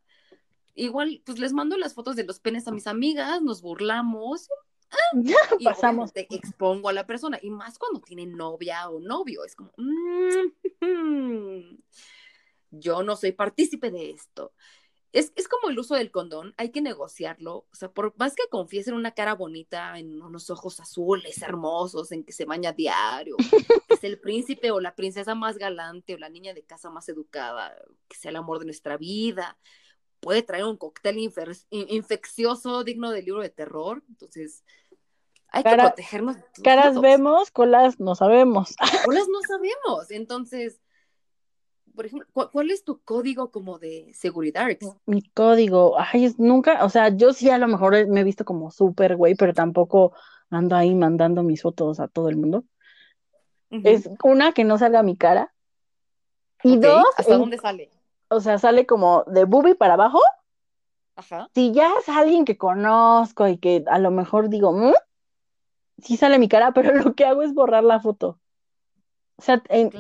igual, 0.74 1.22
pues 1.24 1.38
les 1.38 1.52
mando 1.52 1.76
las 1.78 1.94
fotos 1.94 2.16
de 2.16 2.24
los 2.24 2.40
penes 2.40 2.68
a 2.68 2.72
mis 2.72 2.86
amigas, 2.86 3.40
nos 3.42 3.62
burlamos. 3.62 4.48
y 5.59 5.64
pasamos. 5.64 6.12
Te 6.12 6.26
expongo 6.30 6.89
a 6.89 6.93
la 6.93 7.07
persona, 7.07 7.39
y 7.43 7.51
más 7.51 7.78
cuando 7.78 8.01
tienen 8.01 8.36
novia 8.36 8.89
o 8.91 9.01
novio, 9.01 9.45
es 9.45 9.55
como, 9.55 9.72
mm, 9.76 10.49
yo 12.70 13.03
no 13.03 13.16
soy 13.16 13.32
partícipe 13.32 13.91
de 13.91 14.11
esto. 14.11 14.53
Es, 15.11 15.32
es, 15.36 15.49
como 15.49 15.70
el 15.70 15.78
uso 15.78 15.95
del 15.95 16.11
condón, 16.11 16.53
hay 16.59 16.70
que 16.70 16.82
negociarlo. 16.82 17.66
O 17.72 17.74
sea, 17.74 17.91
por 17.91 18.14
más 18.18 18.34
que 18.34 18.43
confiesen 18.51 18.93
una 18.93 19.12
cara 19.12 19.34
bonita, 19.34 19.99
en 19.99 20.20
unos 20.20 20.51
ojos 20.51 20.80
azules, 20.80 21.41
hermosos, 21.41 22.12
en 22.12 22.24
que 22.24 22.32
se 22.32 22.45
baña 22.45 22.72
diario, 22.72 23.36
que 23.89 23.95
es 23.95 24.05
el 24.05 24.20
príncipe 24.20 24.70
o 24.70 24.80
la 24.80 24.95
princesa 24.95 25.34
más 25.34 25.57
galante 25.57 26.14
o 26.14 26.18
la 26.18 26.28
niña 26.28 26.53
de 26.53 26.62
casa 26.62 26.91
más 26.91 27.09
educada, 27.09 27.74
que 28.07 28.18
sea 28.18 28.30
el 28.30 28.36
amor 28.36 28.59
de 28.59 28.66
nuestra 28.66 28.99
vida, 28.99 29.59
puede 30.20 30.42
traer 30.42 30.64
un 30.64 30.76
cóctel 30.76 31.18
infeccioso 31.18 32.84
digno 32.84 33.10
del 33.10 33.24
libro 33.24 33.42
de 33.42 33.50
terror. 33.50 34.02
Entonces, 34.08 34.64
hay 35.48 35.62
que 35.62 35.74
protegernos. 35.74 36.36
Caras 36.62 37.00
vemos, 37.00 37.50
colas 37.50 37.98
no 38.00 38.14
sabemos. 38.14 38.76
Colas 39.04 39.26
no 39.28 39.40
sabemos. 39.46 40.10
Entonces, 40.10 40.80
por 41.94 42.06
ejemplo, 42.06 42.28
¿cuál, 42.52 42.70
es 42.70 42.84
tu 42.84 43.02
código 43.02 43.50
como 43.50 43.78
de 43.78 44.12
seguridad? 44.14 44.68
Mi 45.06 45.22
código, 45.30 45.96
ay, 45.98 46.32
nunca, 46.38 46.84
o 46.84 46.88
sea, 46.90 47.08
yo 47.08 47.32
sí 47.32 47.50
a 47.50 47.58
lo 47.58 47.66
mejor 47.66 48.06
me 48.06 48.20
he 48.20 48.24
visto 48.24 48.44
como 48.44 48.70
súper 48.70 49.16
güey, 49.16 49.34
pero 49.34 49.52
tampoco 49.52 50.12
ando 50.50 50.76
ahí 50.76 50.94
mandando 50.94 51.42
mis 51.42 51.62
fotos 51.62 51.98
a 51.98 52.08
todo 52.08 52.28
el 52.28 52.36
mundo. 52.36 52.64
Es 53.70 54.08
una 54.22 54.52
que 54.52 54.64
no 54.64 54.78
salga 54.78 55.02
mi 55.02 55.16
cara. 55.16 55.52
Y 56.62 56.76
dos. 56.78 57.04
¿Hasta 57.16 57.36
dónde 57.36 57.58
sale? 57.58 57.90
O 58.28 58.40
sea, 58.40 58.58
sale 58.58 58.86
como 58.86 59.24
de 59.26 59.44
boobie 59.44 59.74
para 59.74 59.94
abajo. 59.94 60.20
Ajá. 61.16 61.48
Si 61.54 61.72
ya 61.72 61.90
es 61.98 62.08
alguien 62.08 62.44
que 62.44 62.56
conozco 62.56 63.48
y 63.48 63.58
que 63.58 63.84
a 63.86 63.98
lo 63.98 64.10
mejor 64.10 64.48
digo, 64.48 64.72
¿Mm? 64.72 64.92
sí 66.02 66.16
sale 66.16 66.38
mi 66.38 66.48
cara, 66.48 66.72
pero 66.74 66.94
lo 66.94 67.14
que 67.14 67.24
hago 67.24 67.42
es 67.42 67.54
borrar 67.54 67.84
la 67.84 68.00
foto. 68.00 68.38
O 69.36 69.42
sea, 69.42 69.62
en, 69.68 69.92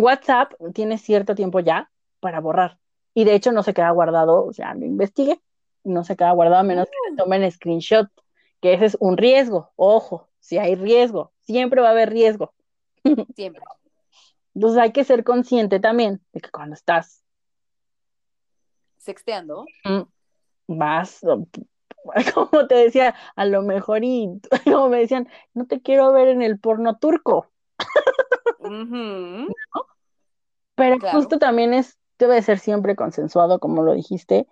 WhatsApp 0.00 0.52
tienes 0.74 1.00
cierto 1.00 1.34
tiempo 1.34 1.60
ya 1.60 1.90
para 2.20 2.40
borrar. 2.40 2.78
Y 3.14 3.24
de 3.24 3.34
hecho 3.34 3.52
no 3.52 3.62
se 3.62 3.74
queda 3.74 3.90
guardado, 3.90 4.44
o 4.44 4.52
sea, 4.52 4.74
lo 4.74 4.84
investigué, 4.84 5.40
no 5.84 6.04
se 6.04 6.16
queda 6.16 6.32
guardado 6.32 6.60
a 6.60 6.62
menos 6.62 6.86
que 6.86 6.96
le 7.06 7.12
mm. 7.12 7.16
tomen 7.16 7.50
screenshot, 7.50 8.08
que 8.60 8.74
ese 8.74 8.86
es 8.86 8.96
un 9.00 9.16
riesgo. 9.16 9.70
Ojo, 9.76 10.28
si 10.38 10.58
hay 10.58 10.74
riesgo, 10.74 11.32
siempre 11.40 11.80
va 11.80 11.88
a 11.88 11.92
haber 11.92 12.10
riesgo. 12.10 12.52
Siempre. 13.34 13.62
Entonces 14.54 14.80
hay 14.80 14.92
que 14.92 15.04
ser 15.04 15.24
consciente 15.24 15.80
también 15.80 16.20
de 16.32 16.40
que 16.40 16.50
cuando 16.50 16.74
estás 16.74 17.21
sexteando, 19.02 19.66
mm, 19.84 20.02
vas, 20.68 21.20
como 22.34 22.66
te 22.66 22.74
decía, 22.74 23.14
a 23.36 23.44
lo 23.44 23.62
mejor 23.62 24.04
y 24.04 24.40
como 24.64 24.88
me 24.88 24.98
decían, 24.98 25.28
no 25.54 25.66
te 25.66 25.80
quiero 25.80 26.12
ver 26.12 26.28
en 26.28 26.42
el 26.42 26.58
porno 26.58 26.98
turco. 26.98 27.48
Pero 30.74 30.96
justo 31.12 31.38
también 31.38 31.74
es, 31.74 31.98
debe 32.18 32.40
ser 32.42 32.58
siempre 32.58 32.96
consensuado, 32.96 33.58
como 33.58 33.82
lo 33.82 33.92
dijiste. 33.92 34.46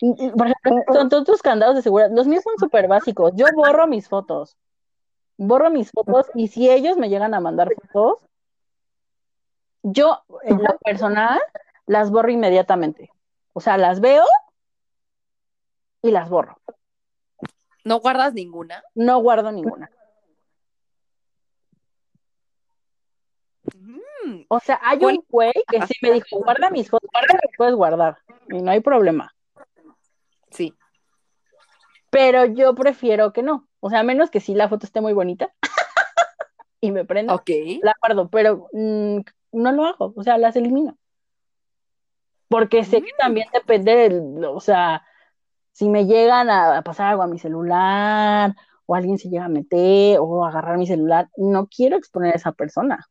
Por 0.00 0.46
ejemplo, 0.46 0.92
son 0.92 1.08
todos 1.08 1.24
tus 1.24 1.42
candados 1.42 1.74
de 1.74 1.82
seguridad. 1.82 2.10
Los 2.12 2.26
míos 2.26 2.44
son 2.44 2.54
súper 2.58 2.86
básicos. 2.86 3.32
Yo 3.34 3.46
borro 3.54 3.86
mis 3.86 4.08
fotos. 4.08 4.56
Borro 5.38 5.70
mis 5.70 5.90
fotos 5.90 6.26
y 6.34 6.48
si 6.48 6.70
ellos 6.70 6.96
me 6.96 7.08
llegan 7.08 7.34
a 7.34 7.40
mandar 7.40 7.68
fotos, 7.92 8.18
yo 9.82 10.22
en 10.42 10.62
lo 10.62 10.78
personal 10.78 11.40
las 11.86 12.10
borro 12.10 12.30
inmediatamente. 12.30 13.10
O 13.56 13.60
sea, 13.60 13.78
las 13.78 14.00
veo 14.00 14.26
y 16.02 16.10
las 16.10 16.28
borro. 16.28 16.60
¿No 17.84 18.00
guardas 18.00 18.34
ninguna? 18.34 18.84
No 18.94 19.18
guardo 19.20 19.50
ninguna. 19.50 19.90
Mm. 23.72 24.42
O 24.48 24.60
sea, 24.60 24.78
hay 24.82 25.02
un 25.02 25.24
güey 25.30 25.54
que 25.68 25.80
sí 25.86 25.94
me 26.02 26.12
dijo, 26.12 26.36
guarda 26.36 26.68
mis 26.68 26.90
fotos, 26.90 27.08
guarda 27.10 27.40
puedes 27.56 27.74
guardar, 27.74 28.18
y 28.50 28.60
no 28.60 28.72
hay 28.72 28.80
problema. 28.80 29.34
Sí. 30.50 30.74
Pero 32.10 32.44
yo 32.44 32.74
prefiero 32.74 33.32
que 33.32 33.42
no. 33.42 33.70
O 33.80 33.88
sea, 33.88 34.00
a 34.00 34.02
menos 34.02 34.30
que 34.30 34.40
sí 34.40 34.54
la 34.54 34.68
foto 34.68 34.84
esté 34.84 35.00
muy 35.00 35.14
bonita 35.14 35.50
y 36.82 36.92
me 36.92 37.06
prenda, 37.06 37.34
Ok. 37.34 37.48
la 37.82 37.94
guardo, 38.02 38.28
pero 38.28 38.68
mm, 38.74 39.20
no 39.52 39.72
lo 39.72 39.86
hago, 39.86 40.12
o 40.14 40.22
sea, 40.22 40.36
las 40.36 40.56
elimino. 40.56 40.98
Porque 42.48 42.84
sé 42.84 43.02
que 43.02 43.12
también 43.18 43.48
mm. 43.48 43.52
depende 43.56 43.96
del, 43.96 44.44
o 44.44 44.60
sea, 44.60 45.04
si 45.72 45.88
me 45.88 46.06
llegan 46.06 46.48
a 46.50 46.82
pasar 46.82 47.08
algo 47.08 47.22
a 47.22 47.26
mi 47.26 47.38
celular, 47.38 48.54
o 48.86 48.94
alguien 48.94 49.18
se 49.18 49.28
llega 49.28 49.44
a 49.44 49.48
meter, 49.48 50.18
o 50.20 50.44
agarrar 50.44 50.78
mi 50.78 50.86
celular, 50.86 51.28
no 51.36 51.66
quiero 51.66 51.96
exponer 51.96 52.32
a 52.32 52.36
esa 52.36 52.52
persona. 52.52 53.06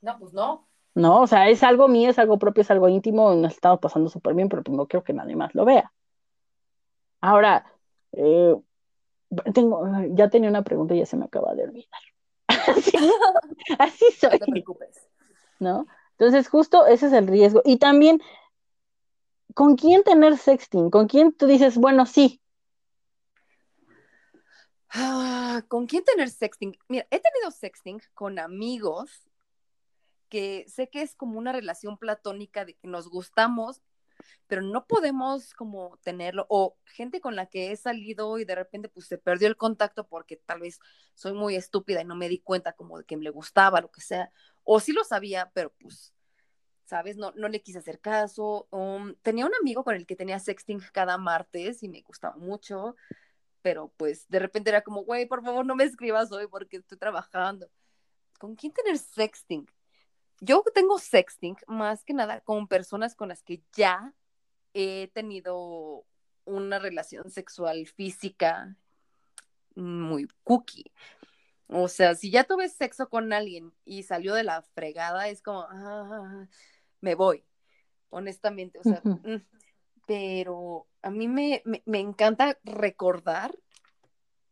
No, 0.00 0.18
pues 0.18 0.32
no. 0.32 0.66
No, 0.94 1.20
o 1.20 1.26
sea, 1.26 1.50
es 1.50 1.62
algo 1.62 1.88
mío, 1.88 2.08
es 2.08 2.18
algo 2.18 2.38
propio, 2.38 2.62
es 2.62 2.70
algo 2.70 2.88
íntimo, 2.88 3.34
nos 3.34 3.52
estamos 3.52 3.80
pasando 3.80 4.08
súper 4.08 4.34
bien, 4.34 4.48
pero 4.48 4.62
pues 4.62 4.76
no 4.76 4.86
quiero 4.86 5.04
que 5.04 5.12
nadie 5.12 5.36
más 5.36 5.54
lo 5.54 5.66
vea. 5.66 5.92
Ahora, 7.20 7.66
eh, 8.12 8.56
tengo, 9.52 9.86
ya 10.10 10.30
tenía 10.30 10.48
una 10.48 10.64
pregunta 10.64 10.94
y 10.94 11.00
ya 11.00 11.06
se 11.06 11.18
me 11.18 11.26
acaba 11.26 11.54
de 11.54 11.64
olvidar. 11.64 12.00
así, 13.78 14.04
soy. 14.18 14.30
No 14.32 14.38
te 14.38 14.52
preocupes. 14.52 15.06
¿No? 15.58 15.86
Entonces, 16.18 16.48
justo 16.48 16.86
ese 16.86 17.06
es 17.06 17.12
el 17.12 17.26
riesgo. 17.26 17.60
Y 17.64 17.76
también, 17.76 18.22
¿con 19.54 19.76
quién 19.76 20.02
tener 20.02 20.38
sexting? 20.38 20.90
¿Con 20.90 21.08
quién 21.08 21.32
tú 21.32 21.46
dices, 21.46 21.76
bueno, 21.76 22.06
sí? 22.06 22.40
Ah, 24.88 25.62
¿Con 25.68 25.86
quién 25.86 26.04
tener 26.04 26.30
sexting? 26.30 26.78
Mira, 26.88 27.06
he 27.10 27.20
tenido 27.20 27.50
sexting 27.50 28.00
con 28.14 28.38
amigos 28.38 29.28
que 30.28 30.64
sé 30.68 30.88
que 30.88 31.02
es 31.02 31.14
como 31.14 31.38
una 31.38 31.52
relación 31.52 31.98
platónica 31.98 32.64
de 32.64 32.74
que 32.74 32.88
nos 32.88 33.08
gustamos, 33.08 33.82
pero 34.46 34.62
no 34.62 34.86
podemos 34.86 35.52
como 35.54 35.98
tenerlo, 36.02 36.46
o 36.48 36.76
gente 36.84 37.20
con 37.20 37.36
la 37.36 37.46
que 37.46 37.70
he 37.70 37.76
salido 37.76 38.38
y 38.38 38.44
de 38.44 38.54
repente 38.54 38.88
pues 38.88 39.06
se 39.06 39.18
perdió 39.18 39.48
el 39.48 39.56
contacto 39.56 40.06
porque 40.06 40.36
tal 40.36 40.60
vez 40.60 40.80
soy 41.14 41.32
muy 41.34 41.56
estúpida 41.56 42.00
y 42.00 42.04
no 42.04 42.16
me 42.16 42.28
di 42.28 42.38
cuenta 42.38 42.72
como 42.72 42.98
de 42.98 43.04
que 43.04 43.16
me 43.16 43.30
gustaba, 43.30 43.80
lo 43.80 43.90
que 43.90 44.00
sea, 44.00 44.32
o 44.66 44.80
sí 44.80 44.92
lo 44.92 45.04
sabía, 45.04 45.50
pero 45.54 45.72
pues, 45.80 46.12
¿sabes? 46.84 47.16
No, 47.16 47.32
no 47.36 47.48
le 47.48 47.62
quise 47.62 47.78
hacer 47.78 48.00
caso. 48.00 48.68
Um, 48.70 49.14
tenía 49.22 49.46
un 49.46 49.54
amigo 49.60 49.84
con 49.84 49.94
el 49.94 50.06
que 50.06 50.16
tenía 50.16 50.38
sexting 50.38 50.80
cada 50.92 51.16
martes 51.18 51.82
y 51.82 51.88
me 51.88 52.02
gustaba 52.02 52.36
mucho, 52.36 52.96
pero 53.62 53.92
pues 53.96 54.28
de 54.28 54.40
repente 54.40 54.70
era 54.70 54.82
como, 54.82 55.04
güey, 55.04 55.26
por 55.26 55.42
favor 55.42 55.64
no 55.64 55.76
me 55.76 55.84
escribas 55.84 56.32
hoy 56.32 56.48
porque 56.48 56.78
estoy 56.78 56.98
trabajando. 56.98 57.70
¿Con 58.38 58.54
quién 58.54 58.72
tener 58.72 58.98
sexting? 58.98 59.66
yo 60.40 60.62
tengo 60.74 60.98
sexting 60.98 61.56
más 61.66 62.04
que 62.04 62.12
nada 62.12 62.40
con 62.40 62.68
personas 62.68 63.14
con 63.14 63.28
las 63.28 63.42
que 63.42 63.62
ya 63.72 64.12
he 64.74 65.10
tenido 65.14 66.04
una 66.44 66.78
relación 66.78 67.30
sexual 67.30 67.86
física 67.86 68.76
muy 69.74 70.28
cookie. 70.44 70.92
O 71.68 71.88
sea, 71.88 72.14
si 72.14 72.30
ya 72.30 72.44
tuve 72.44 72.68
sexo 72.68 73.08
con 73.08 73.32
alguien 73.32 73.72
y 73.84 74.04
salió 74.04 74.34
de 74.34 74.44
la 74.44 74.62
fregada, 74.62 75.28
es 75.28 75.42
como, 75.42 75.66
ah, 75.68 76.46
me 77.00 77.14
voy, 77.14 77.44
honestamente. 78.10 78.78
O 78.78 78.82
sea, 78.82 79.00
mm, 79.04 79.42
pero 80.06 80.86
a 81.02 81.10
mí 81.10 81.28
me, 81.28 81.62
me 81.84 81.98
encanta 81.98 82.58
recordar 82.62 83.56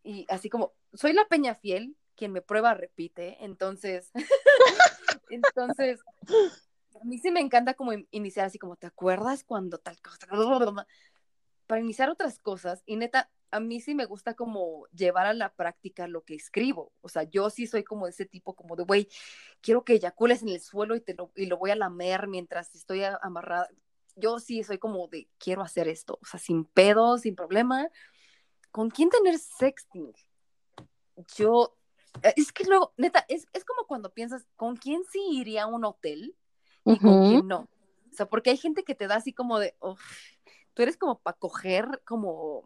y 0.03 0.27
así 0.29 0.51
como, 0.51 0.73
soy 0.93 1.13
la 1.13 1.27
peña 1.27 1.55
fiel, 1.55 1.97
quien 2.17 2.33
me 2.33 2.43
prueba 2.43 2.75
repite, 2.75 3.37
entonces 3.45 4.13
Entonces, 5.31 6.01
a 7.01 7.05
mí 7.05 7.19
sí 7.19 7.31
me 7.31 7.41
encanta 7.41 7.75
como 7.75 7.93
iniciar 8.11 8.47
así 8.47 8.59
como, 8.59 8.77
¿te 8.77 8.87
acuerdas 8.87 9.45
cuando 9.45 9.79
tal 9.79 10.01
cosa? 10.01 10.27
Para 11.67 11.81
iniciar 11.81 12.11
otras 12.11 12.39
cosas, 12.39 12.83
y 12.87 12.97
neta, 12.97 13.31
a 13.55 13.61
mí 13.61 13.81
sí 13.81 13.95
me 13.95 14.05
gusta 14.05 14.35
como 14.35 14.87
llevar 14.89 15.27
a 15.27 15.33
la 15.33 15.55
práctica 15.55 16.09
lo 16.09 16.25
que 16.25 16.35
escribo. 16.35 16.93
O 17.03 17.09
sea, 17.09 17.23
yo 17.23 17.51
sí 17.51 17.69
soy 17.69 17.85
como 17.85 18.09
ese 18.09 18.27
tipo 18.27 18.55
como 18.55 18.75
de, 18.75 18.83
güey, 18.83 19.09
quiero 19.61 19.85
que 19.85 19.93
eyacules 19.93 20.43
en 20.43 20.49
el 20.49 20.61
suelo 20.61 20.97
y, 20.97 21.01
te 21.01 21.15
lo, 21.15 21.31
y 21.37 21.47
lo 21.47 21.57
voy 21.57 21.71
a 21.71 21.77
lamer 21.77 22.27
mientras 22.27 22.75
estoy 22.75 23.05
amarrada. 23.05 23.69
Yo 24.17 24.41
sí 24.41 24.65
soy 24.65 24.79
como 24.79 25.07
de, 25.07 25.29
quiero 25.39 25.63
hacer 25.63 25.87
esto. 25.87 26.19
O 26.21 26.27
sea, 26.27 26.41
sin 26.41 26.65
pedo, 26.65 27.17
sin 27.17 27.37
problema. 27.37 27.89
¿Con 28.73 28.91
quién 28.91 29.09
tener 29.09 29.39
sexting? 29.39 30.13
Yo 31.37 31.77
eh, 32.25 32.35
es 32.37 32.51
que 32.51 32.65
luego, 32.65 32.93
neta, 32.97 33.25
es, 33.29 33.47
como 33.65 33.87
cuando 33.87 34.13
piensas, 34.13 34.45
¿con 34.57 34.75
quién 34.75 35.03
sí 35.13 35.21
iría 35.31 35.63
a 35.63 35.67
un 35.67 35.85
hotel 35.85 36.35
y 36.85 36.99
con 36.99 37.29
quién 37.29 37.47
no? 37.47 37.69
O 38.11 38.17
sea, 38.17 38.27
porque 38.27 38.51
hay 38.51 38.57
gente 38.57 38.83
que 38.83 38.97
te 38.97 39.07
da 39.07 39.15
así 39.15 39.33
como 39.33 39.61
de, 39.61 39.77
tú 40.75 40.83
eres 40.83 40.97
como 40.97 41.21
para 41.21 41.37
coger 41.37 42.03
como 42.05 42.65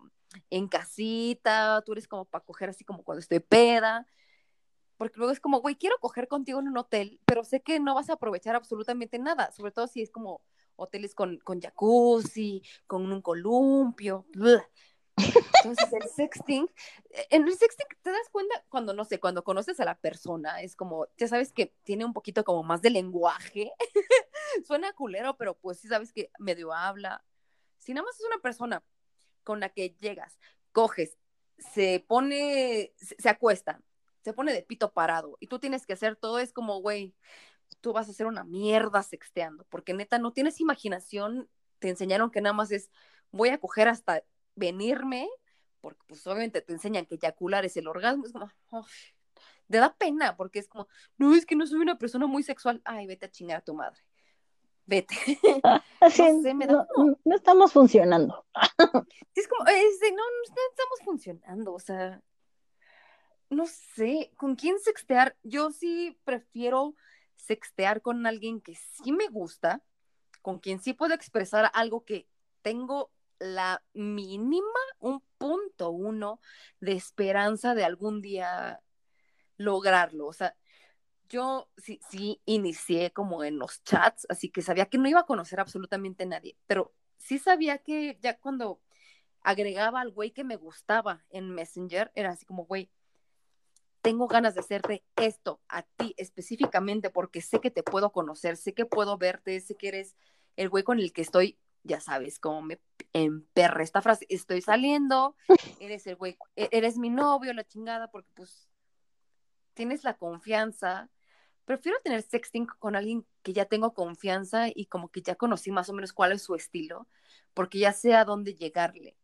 en 0.51 0.69
casita, 0.69 1.83
tú 1.85 1.93
eres 1.93 2.09
como 2.09 2.25
para 2.25 2.45
coger 2.45 2.71
así 2.71 2.85
como 2.85 3.03
cuando 3.05 3.21
estoy 3.21 3.41
peda. 3.41 4.07
porque 4.97 5.19
luego 5.19 5.33
es 5.33 5.41
como, 5.41 5.61
güey, 5.61 5.77
quiero 5.77 5.97
coger 6.01 6.29
contigo 6.29 6.61
en 6.61 6.69
un 6.69 6.79
hotel, 6.79 7.21
pero 7.25 7.45
sé 7.45 7.63
que 7.63 7.81
no 7.81 7.95
vas 7.95 8.11
a 8.11 8.15
aprovechar 8.15 8.57
absolutamente 8.57 9.19
nada, 9.19 9.53
sobre 9.53 9.73
todo 9.73 9.87
si 9.87 10.03
es 10.03 10.11
como 10.11 10.43
hoteles 10.77 11.15
con, 11.15 11.39
con 11.39 11.61
jacuzzi, 11.61 12.63
con 12.87 13.11
un 13.13 13.23
columpio. 13.23 14.27
Entonces 15.17 15.93
el 15.93 16.09
sexting, 16.09 16.71
eh, 17.11 17.27
en 17.31 17.47
el 17.47 17.57
sexting 17.57 17.87
te 18.03 18.11
das 18.11 18.29
cuenta 18.31 18.65
cuando, 18.69 18.93
no 18.95 19.05
sé, 19.05 19.19
cuando 19.19 19.45
conoces 19.45 19.81
a 19.81 19.85
la 19.85 19.99
persona, 19.99 20.63
es 20.63 20.77
como, 20.77 21.07
ya 21.17 21.29
sabes 21.29 21.53
que 21.53 21.75
tiene 21.83 22.05
un 22.05 22.13
poquito 22.13 22.45
como 22.45 22.63
más 22.63 22.83
de 22.83 22.91
lenguaje, 22.91 23.73
suena 24.67 24.93
culero, 24.93 25.37
pero 25.37 25.55
pues 25.59 25.81
sí 25.81 25.89
sabes 25.89 26.13
que 26.13 26.31
medio 26.39 26.73
habla. 26.73 27.25
Si 27.79 27.93
nada 27.95 28.05
más 28.05 28.19
es 28.19 28.27
una 28.27 28.39
persona 28.39 28.83
con 29.49 29.61
la 29.61 29.71
que 29.71 29.97
llegas, 29.99 30.39
coges, 30.73 31.17
se 31.57 32.05
pone, 32.07 32.93
se, 32.99 33.31
acuesta, 33.31 33.81
se 34.23 34.35
pone 34.35 34.53
de 34.53 34.63
pito 34.63 34.93
parado 34.93 35.39
y 35.41 35.47
tú 35.47 35.59
tienes 35.59 35.87
que 35.87 35.95
hacer 35.95 36.17
todo, 36.17 36.39
es 36.39 36.53
como, 36.53 36.83
güey, 36.83 37.15
tú 37.81 37.95
vas 37.95 38.09
a 38.09 38.11
hacer 38.11 38.27
una 38.27 38.45
mierda 38.45 39.03
sexteando, 39.03 39.65
porque 39.71 39.95
neta 39.95 40.19
no 40.19 40.35
tienes 40.35 40.61
imaginación, 40.61 41.49
te 41.79 41.89
enseñaron 41.89 42.31
que 42.31 42.43
nada 42.43 42.53
más 42.53 42.71
es, 42.73 42.91
voy 43.31 43.49
a 43.49 43.57
coger 43.57 43.89
hasta 43.89 44.23
venirme, 44.55 45.27
porque 45.81 46.03
pues 46.07 46.27
obviamente 46.27 46.61
te 46.61 46.75
enseñan 46.75 47.07
que 47.07 47.15
eyacular 47.15 47.65
es 47.65 47.79
el 47.79 47.89
orgasmo, 47.89 48.27
es 48.27 48.33
como, 48.33 48.51
te 49.71 49.79
da 49.79 49.97
pena, 49.97 50.37
porque 50.37 50.59
es 50.59 50.69
como, 50.69 50.89
no, 51.17 51.35
es 51.35 51.47
que 51.47 51.57
no 51.57 51.67
soy 51.67 51.79
una 51.79 51.97
persona 51.97 52.27
muy 52.27 52.43
sexual, 52.43 52.83
ay, 52.85 53.07
vete 53.07 53.25
a 53.25 53.31
chingar 53.31 53.61
a 53.61 53.65
tu 53.65 53.73
madre, 53.73 53.99
vete. 54.89 55.15
Así, 56.01 56.23
No 56.23 56.43
sé, 56.43 56.55
me 56.55 56.67
da 56.67 56.73
no, 56.73 56.87
como- 56.95 57.19
no 57.25 57.37
estamos 57.37 57.73
funcionando. 57.73 58.45
Es 59.35 59.47
como, 59.47 59.69
es 59.69 60.01
de, 60.01 60.11
no, 60.11 60.17
no 60.17 60.63
estamos 60.71 60.99
funcionando, 61.05 61.73
o 61.73 61.79
sea, 61.79 62.21
no 63.51 63.67
sé, 63.67 64.33
¿con 64.37 64.57
quién 64.57 64.81
sextear? 64.81 65.37
Yo 65.45 65.71
sí 65.71 66.19
prefiero 66.25 66.97
sextear 67.37 68.03
con 68.03 68.27
alguien 68.27 68.61
que 68.61 68.75
sí 68.75 69.13
me 69.13 69.29
gusta, 69.29 69.81
con 70.43 70.59
quien 70.59 70.81
sí 70.81 70.93
puedo 70.93 71.15
expresar 71.15 71.71
algo 71.73 72.05
que 72.05 72.27
tengo 72.63 73.13
la 73.39 73.81
mínima, 73.93 74.67
un 74.99 75.23
punto 75.39 75.91
uno 75.91 76.41
de 76.81 76.93
esperanza 76.95 77.75
de 77.77 77.85
algún 77.85 78.21
día 78.21 78.81
lograrlo. 79.57 80.27
O 80.27 80.33
sea, 80.33 80.57
yo 81.29 81.71
sí, 81.77 82.01
sí 82.09 82.41
inicié 82.45 83.13
como 83.13 83.45
en 83.45 83.59
los 83.59 83.83
chats, 83.85 84.27
así 84.29 84.51
que 84.51 84.63
sabía 84.63 84.87
que 84.87 84.99
no 84.99 85.09
iba 85.09 85.21
a 85.21 85.27
conocer 85.27 85.61
absolutamente 85.61 86.25
a 86.25 86.27
nadie, 86.27 86.57
pero 86.67 86.95
sí 87.19 87.39
sabía 87.39 87.79
que 87.79 88.19
ya 88.21 88.39
cuando 88.39 88.81
agregaba 89.43 90.01
al 90.01 90.11
güey 90.11 90.31
que 90.31 90.45
me 90.45 90.57
gustaba 90.57 91.25
en 91.31 91.51
Messenger, 91.51 92.11
era 92.15 92.31
así 92.31 92.45
como, 92.45 92.65
güey, 92.67 92.91
tengo 94.01 94.27
ganas 94.27 94.55
de 94.55 94.61
hacerte 94.61 95.05
esto 95.17 95.61
a 95.69 95.83
ti 95.83 96.15
específicamente 96.17 97.11
porque 97.11 97.41
sé 97.43 97.61
que 97.61 97.71
te 97.71 97.83
puedo 97.83 98.11
conocer, 98.13 98.57
sé 98.57 98.73
que 98.73 98.87
puedo 98.87 99.19
verte, 99.19 99.61
sé 99.61 99.75
que 99.75 99.89
eres 99.89 100.17
el 100.57 100.69
güey 100.69 100.83
con 100.85 100.99
el 100.99 101.13
que 101.13 101.23
estoy, 101.23 101.59
ya 101.83 102.01
sabes, 102.01 102.39
como 102.39 102.63
me 102.63 102.81
emperra 103.13 103.83
esta 103.83 104.01
frase, 104.03 104.27
estoy 104.29 104.63
saliendo, 104.63 105.37
eres 105.81 106.07
el 106.07 106.17
güey, 106.17 106.39
e- 106.57 106.69
eres 106.73 106.97
mi 106.97 107.11
novio, 107.11 107.53
la 107.53 107.65
chingada, 107.65 108.11
porque 108.11 108.31
pues 108.35 108.69
tienes 109.75 110.05
la 110.05 110.17
confianza. 110.17 111.09
Prefiero 111.69 111.99
tener 112.03 112.23
sexting 112.23 112.65
con 112.65 112.97
alguien 112.97 113.27
que 113.43 113.53
ya 113.53 113.67
tengo 113.67 113.93
confianza 113.93 114.69
y 114.75 114.87
como 114.87 115.11
que 115.11 115.21
ya 115.21 115.35
conocí 115.35 115.71
más 115.71 115.91
o 115.91 115.93
menos 115.93 116.15
cuál 116.15 116.33
es 116.33 116.41
su 116.41 116.55
estilo, 116.55 117.07
porque 117.53 117.79
ya 117.79 117.93
sé 117.93 118.15
a 118.15 118.25
dónde 118.25 118.55
llegarle 118.55 119.19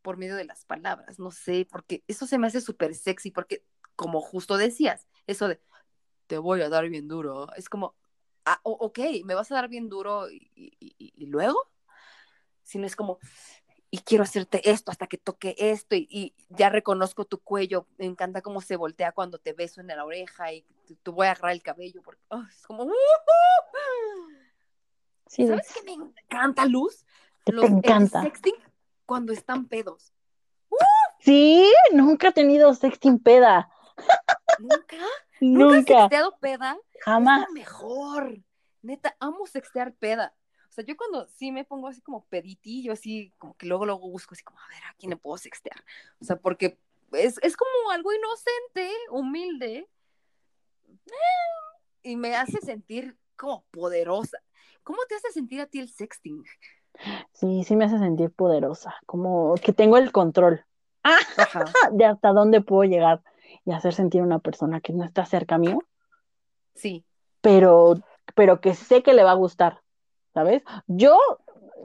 por 0.00 0.16
medio 0.16 0.36
de 0.36 0.44
las 0.44 0.64
palabras, 0.64 1.18
no 1.18 1.32
sé, 1.32 1.66
porque 1.68 2.04
eso 2.06 2.28
se 2.28 2.38
me 2.38 2.46
hace 2.46 2.60
súper 2.60 2.94
sexy, 2.94 3.32
porque 3.32 3.64
como 3.96 4.20
justo 4.20 4.56
decías, 4.56 5.08
eso 5.26 5.48
de 5.48 5.60
te 6.28 6.38
voy 6.38 6.62
a 6.62 6.68
dar 6.68 6.88
bien 6.88 7.08
duro, 7.08 7.52
es 7.56 7.68
como, 7.68 7.96
ah, 8.44 8.60
ok, 8.62 9.00
me 9.24 9.34
vas 9.34 9.50
a 9.50 9.56
dar 9.56 9.68
bien 9.68 9.88
duro 9.88 10.30
y, 10.30 10.48
y- 10.54 10.94
y- 10.96 11.26
luego, 11.26 11.58
si 12.62 12.78
no 12.78 12.86
es 12.86 12.94
como, 12.94 13.18
y 13.92 13.98
quiero 13.98 14.22
hacerte 14.24 14.70
esto 14.70 14.90
hasta 14.92 15.06
que 15.08 15.18
toque 15.18 15.54
esto 15.58 15.96
y, 15.96 16.06
y 16.10 16.34
ya 16.48 16.68
reconozco 16.68 17.24
tu 17.24 17.38
cuello, 17.40 17.86
me 17.98 18.06
encanta 18.06 18.40
cómo 18.40 18.60
se 18.60 18.76
voltea 18.76 19.12
cuando 19.12 19.38
te 19.38 19.52
beso 19.52 19.80
en 19.80 19.88
la 19.88 20.04
oreja 20.04 20.52
y 20.52 20.62
te, 20.86 20.94
te 20.94 21.10
voy 21.10 21.26
a 21.26 21.32
agarrar 21.32 21.52
el 21.52 21.62
cabello, 21.62 22.00
porque 22.02 22.22
oh, 22.28 22.42
es 22.48 22.62
como, 22.66 22.84
¡uh! 22.84 22.92
Sí, 25.26 25.46
¿sabes 25.46 25.72
qué 25.74 25.82
me 25.84 25.92
encanta, 25.92 26.66
Luz? 26.66 27.04
Te 27.44 27.52
Los, 27.52 27.64
el 27.66 27.72
encanta. 27.74 28.22
sexting 28.22 28.54
cuando 29.06 29.32
están 29.32 29.66
pedos. 29.66 30.12
Sí, 31.20 31.70
nunca 31.92 32.28
he 32.28 32.32
tenido 32.32 32.72
sexting 32.74 33.18
peda. 33.18 33.70
¿Nunca? 34.58 34.96
¿Nunca 35.40 35.64
has 35.66 35.76
Nunca, 35.76 35.94
sexteado 36.00 36.38
peda? 36.38 36.78
jamás. 37.00 37.42
Es 37.42 37.48
lo 37.48 37.54
mejor. 37.54 38.38
Neta, 38.82 39.16
amo 39.20 39.46
sextear 39.46 39.92
peda. 39.94 40.34
O 40.70 40.72
sea, 40.72 40.84
yo 40.84 40.96
cuando 40.96 41.26
sí 41.26 41.50
me 41.50 41.64
pongo 41.64 41.88
así 41.88 42.00
como 42.00 42.24
peditillo, 42.26 42.92
así 42.92 43.32
como 43.38 43.56
que 43.56 43.66
luego 43.66 43.86
luego 43.86 44.08
busco 44.08 44.34
así 44.34 44.44
como, 44.44 44.60
a 44.60 44.68
ver, 44.68 44.78
¿a 44.88 44.94
quién 44.98 45.10
le 45.10 45.16
puedo 45.16 45.36
sextear? 45.36 45.84
O 46.20 46.24
sea, 46.24 46.36
porque 46.36 46.78
es, 47.12 47.38
es 47.42 47.56
como 47.56 47.90
algo 47.90 48.12
inocente, 48.12 48.92
humilde, 49.10 49.88
y 52.02 52.16
me 52.16 52.36
hace 52.36 52.60
sentir 52.60 53.16
como 53.36 53.64
poderosa. 53.72 54.38
¿Cómo 54.84 54.98
te 55.08 55.16
hace 55.16 55.32
sentir 55.32 55.60
a 55.60 55.66
ti 55.66 55.80
el 55.80 55.88
sexting? 55.88 56.44
Sí, 57.32 57.64
sí 57.64 57.76
me 57.76 57.86
hace 57.86 57.98
sentir 57.98 58.30
poderosa, 58.30 58.94
como 59.06 59.54
que 59.56 59.72
tengo 59.72 59.96
el 59.96 60.12
control 60.12 60.64
Ajá. 61.02 61.64
de 61.92 62.04
hasta 62.04 62.32
dónde 62.32 62.60
puedo 62.60 62.84
llegar 62.84 63.22
y 63.64 63.72
hacer 63.72 63.94
sentir 63.94 64.20
a 64.20 64.24
una 64.24 64.38
persona 64.38 64.80
que 64.80 64.92
no 64.92 65.04
está 65.04 65.24
cerca 65.26 65.58
mío, 65.58 65.78
Sí. 66.74 67.04
pero, 67.40 67.94
pero 68.34 68.60
que 68.60 68.74
sé 68.74 69.02
que 69.02 69.14
le 69.14 69.24
va 69.24 69.32
a 69.32 69.34
gustar, 69.34 69.79
¿sabes? 70.34 70.62
Yo, 70.86 71.18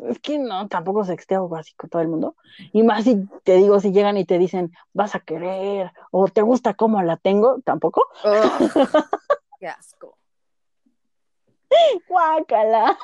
es 0.10 0.20
que 0.20 0.38
no, 0.38 0.68
tampoco 0.68 1.04
sexteo 1.04 1.54
así 1.56 1.74
con 1.76 1.89
todo 1.89 2.02
el 2.02 2.08
mundo, 2.08 2.36
y 2.74 2.84
más 2.84 3.04
si 3.04 3.28
te 3.43 3.58
digo, 3.58 3.80
si 3.80 3.91
llegan 3.91 4.18
y 4.18 4.26
te 4.26 4.38
dicen, 4.38 4.72
vas 4.93 5.16
a 5.16 5.20
querer, 5.20 5.91
o 6.12 6.28
te 6.28 6.41
gusta 6.41 6.74
cómo 6.74 7.02
la 7.02 7.18
tengo, 7.18 7.60
tampoco, 7.64 8.08
qué 9.60 9.68
asco. 9.68 10.18
guácala, 12.08 12.98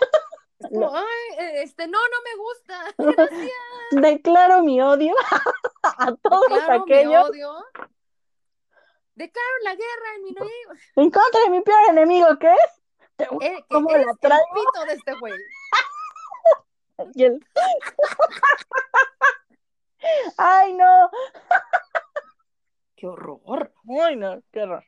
como, 0.69 0.95
ay, 0.95 1.03
eh, 1.39 1.63
este, 1.63 1.87
no, 1.87 1.97
no 1.97 2.17
me 2.23 2.35
gusta. 2.37 2.95
Gracias. 3.27 3.51
declaro 3.91 4.61
mi 4.63 4.81
odio 4.81 5.13
a 5.83 6.15
todos 6.15 6.49
Declaro 6.49 6.85
mi 6.85 6.93
aquellos 6.93 7.29
odio. 7.29 7.53
Declaro 9.15 9.55
la 9.63 9.75
guerra 9.75 10.15
en 10.15 10.23
mi 10.23 10.35
en 10.95 11.11
contra 11.11 11.41
de 11.41 11.49
mi 11.49 11.61
peor 11.61 11.79
enemigo, 11.89 12.27
¿qué 12.39 12.47
es? 12.47 12.80
Eh, 13.41 13.65
cómo 13.69 13.89
la 13.91 14.01
el 14.01 14.17
traigo 14.19 14.45
pito 14.53 14.85
de 14.85 14.93
este 14.93 15.13
güey. 15.19 15.33
y 17.15 17.23
el- 17.23 17.45
Ay, 20.37 20.73
no, 20.73 21.09
Qué 22.95 23.07
horror. 23.07 23.73
ay, 24.03 24.15
no, 24.15 24.41
qué 24.51 24.61
horror. 24.63 24.83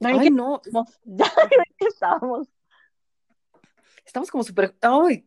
Ay, 0.00 0.18
Ay, 0.18 0.20
¿qué 0.20 0.30
no. 0.30 0.60
estamos? 0.64 1.00
Ya 1.04 1.32
que 1.78 1.86
estábamos. 1.86 2.48
Estamos 4.04 4.30
como 4.30 4.44
súper. 4.44 4.76
Ay. 4.80 5.24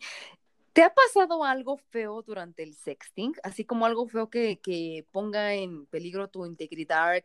¿Te 0.73 0.83
ha 0.83 0.93
pasado 0.93 1.45
algo 1.45 1.77
feo 1.77 2.21
durante 2.21 2.63
el 2.63 2.75
sexting? 2.75 3.33
Así 3.43 3.63
como 3.63 3.85
algo 3.85 4.07
feo 4.07 4.29
que, 4.29 4.59
que 4.59 5.07
ponga 5.11 5.53
en 5.53 5.85
peligro 5.85 6.29
tu 6.29 6.45
integridad, 6.45 7.23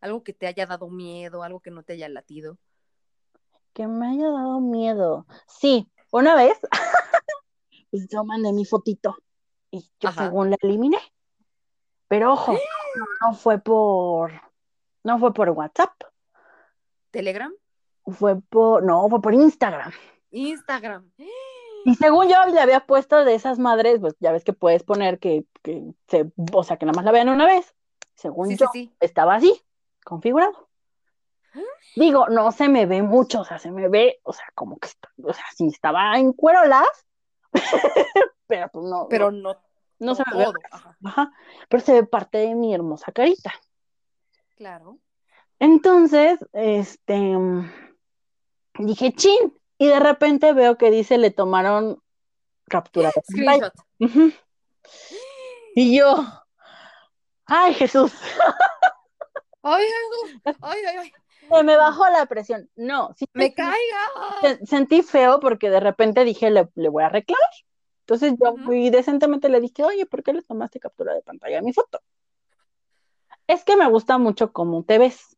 algo 0.00 0.22
que 0.22 0.32
te 0.32 0.46
haya 0.46 0.66
dado 0.66 0.88
miedo, 0.88 1.42
algo 1.42 1.58
que 1.58 1.72
no 1.72 1.82
te 1.82 1.94
haya 1.94 2.08
latido. 2.08 2.58
Que 3.72 3.86
me 3.86 4.08
haya 4.08 4.28
dado 4.30 4.60
miedo. 4.60 5.26
Sí, 5.46 5.88
una 6.10 6.34
vez, 6.34 6.58
pues 7.90 8.06
yo 8.08 8.24
mandé 8.24 8.52
mi 8.52 8.64
fotito 8.64 9.16
y 9.70 9.80
yo 10.00 10.10
Ajá. 10.10 10.24
según 10.24 10.50
la 10.50 10.56
eliminé. 10.60 10.98
Pero 12.08 12.32
ojo, 12.34 12.52
no, 12.52 13.04
no 13.22 13.34
fue 13.34 13.58
por, 13.58 14.32
no 15.02 15.18
fue 15.18 15.32
por 15.32 15.48
WhatsApp, 15.50 15.92
¿Telegram? 17.10 17.52
fue 18.06 18.40
por, 18.40 18.82
no, 18.84 19.08
fue 19.08 19.20
por 19.22 19.32
Instagram. 19.32 19.92
Instagram. 20.30 21.10
Y 21.84 21.94
según 21.96 22.28
yo 22.28 22.36
le 22.52 22.60
había 22.60 22.86
puesto 22.86 23.24
de 23.24 23.34
esas 23.34 23.58
madres, 23.58 23.98
pues 24.00 24.14
ya 24.20 24.30
ves 24.32 24.44
que 24.44 24.52
puedes 24.52 24.82
poner 24.82 25.18
que, 25.18 25.46
que 25.62 25.94
se, 26.08 26.30
o 26.52 26.62
sea, 26.62 26.76
que 26.76 26.86
nada 26.86 26.96
más 26.96 27.04
la 27.04 27.12
vean 27.12 27.28
una 27.28 27.46
vez. 27.46 27.74
Según 28.14 28.48
Sí, 28.48 28.56
yo, 28.56 28.66
sí, 28.72 28.86
sí. 28.86 28.96
estaba 29.00 29.34
así, 29.34 29.60
configurado. 30.04 30.68
Digo, 31.96 32.28
no 32.28 32.52
se 32.52 32.68
me 32.68 32.86
ve 32.86 33.02
mucho, 33.02 33.40
o 33.40 33.44
sea, 33.44 33.58
se 33.58 33.70
me 33.70 33.88
ve, 33.88 34.20
o 34.22 34.32
sea, 34.32 34.46
como 34.54 34.78
que, 34.78 34.88
está- 34.88 35.10
o 35.22 35.32
sea, 35.32 35.44
sí 35.54 35.66
estaba 35.66 36.16
en 36.18 36.32
cuerolas, 36.32 36.88
pero 38.46 38.68
pues 38.72 38.84
no, 38.86 39.06
Pero 39.10 39.30
no, 39.30 39.52
no, 39.52 39.60
no 39.98 40.14
se 40.14 40.22
me 40.32 40.38
ve. 40.38 40.52
Ajá, 40.70 40.96
ajá, 41.04 41.32
pero 41.68 41.82
se 41.82 41.92
ve 41.92 42.04
parte 42.04 42.38
de 42.38 42.54
mi 42.54 42.74
hermosa 42.74 43.12
carita. 43.12 43.52
claro. 44.56 44.98
Entonces, 45.58 46.40
este, 46.54 47.36
dije, 48.78 49.12
chin, 49.12 49.56
y 49.78 49.86
de 49.86 50.00
repente 50.00 50.52
veo 50.54 50.76
que 50.76 50.90
dice, 50.90 51.18
le 51.18 51.30
tomaron 51.30 52.02
captura. 52.68 53.10
Screenshot. 53.30 53.72
Y 55.74 55.96
yo, 55.96 56.24
ay 57.46 57.74
Jesús, 57.74 58.12
Ay, 59.64 59.84
ay, 59.84 60.52
ay, 60.60 60.84
ay, 60.86 60.96
ay. 60.98 61.12
Se 61.50 61.62
me 61.64 61.76
bajó 61.76 62.08
la 62.08 62.26
presión. 62.26 62.68
No, 62.76 63.12
sí, 63.16 63.26
Me 63.34 63.52
caiga. 63.54 63.76
se- 64.40 64.64
sentí 64.66 65.02
feo 65.02 65.40
porque 65.40 65.70
de 65.70 65.80
repente 65.80 66.24
dije, 66.24 66.50
le, 66.50 66.68
le 66.74 66.88
voy 66.88 67.02
a 67.04 67.08
reclamar. 67.08 67.42
Entonces 68.00 68.34
yo 68.42 68.56
muy 68.56 68.90
decentemente 68.90 69.48
le 69.48 69.60
dije, 69.60 69.84
oye, 69.84 70.06
¿por 70.06 70.22
qué 70.22 70.32
le 70.32 70.42
tomaste 70.42 70.80
captura 70.80 71.14
de 71.14 71.22
pantalla 71.22 71.58
a 71.58 71.62
mi 71.62 71.72
foto? 71.72 72.00
Es 73.46 73.64
que 73.64 73.76
me 73.76 73.88
gusta 73.88 74.18
mucho 74.18 74.52
cómo 74.52 74.82
te 74.84 74.98
ves. 74.98 75.36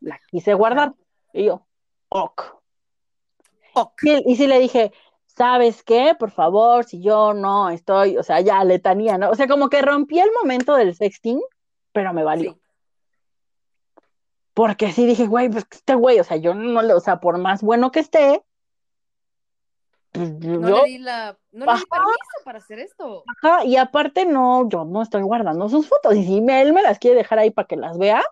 La 0.00 0.20
quise 0.30 0.54
guardar. 0.54 0.94
Y 1.32 1.44
yo, 1.46 1.66
ok. 2.08 2.42
Ok. 3.74 4.02
Y, 4.04 4.32
y 4.32 4.36
sí 4.36 4.46
le 4.46 4.58
dije, 4.58 4.92
¿sabes 5.26 5.82
qué? 5.82 6.14
Por 6.18 6.30
favor, 6.30 6.84
si 6.84 7.02
yo 7.02 7.34
no 7.34 7.68
estoy, 7.70 8.16
o 8.16 8.22
sea, 8.22 8.40
ya 8.40 8.62
letanía, 8.64 9.18
¿no? 9.18 9.30
O 9.30 9.34
sea, 9.34 9.46
como 9.48 9.68
que 9.68 9.82
rompí 9.82 10.18
el 10.18 10.30
momento 10.32 10.74
del 10.76 10.94
sexting, 10.94 11.40
pero 11.92 12.12
me 12.12 12.24
valió. 12.24 12.52
Sí. 12.52 12.60
Porque 14.56 14.90
sí 14.90 15.04
dije, 15.04 15.26
güey, 15.26 15.50
pues 15.50 15.66
este 15.70 15.94
güey, 15.94 16.18
o 16.18 16.24
sea, 16.24 16.38
yo 16.38 16.54
no 16.54 16.80
le, 16.80 16.94
o 16.94 17.00
sea, 17.00 17.20
por 17.20 17.36
más 17.36 17.60
bueno 17.60 17.90
que 17.90 18.00
esté, 18.00 18.42
pues 20.12 20.32
No 20.32 20.70
yo, 20.70 20.76
le 20.76 20.84
di 20.92 20.98
la, 20.98 21.38
no 21.52 21.66
le 21.66 21.72
di 21.74 21.84
permiso 21.84 22.38
para 22.42 22.56
hacer 22.56 22.78
esto. 22.78 23.22
ajá, 23.26 23.66
y 23.66 23.76
aparte 23.76 24.24
no, 24.24 24.66
yo 24.70 24.86
no 24.86 25.02
estoy 25.02 25.20
guardando 25.20 25.68
sus 25.68 25.86
fotos, 25.86 26.14
y 26.16 26.24
si 26.24 26.38
él 26.38 26.72
me 26.72 26.80
las 26.80 26.98
quiere 26.98 27.18
dejar 27.18 27.38
ahí 27.38 27.50
para 27.50 27.68
que 27.68 27.76
las 27.76 27.98
vea, 27.98 28.24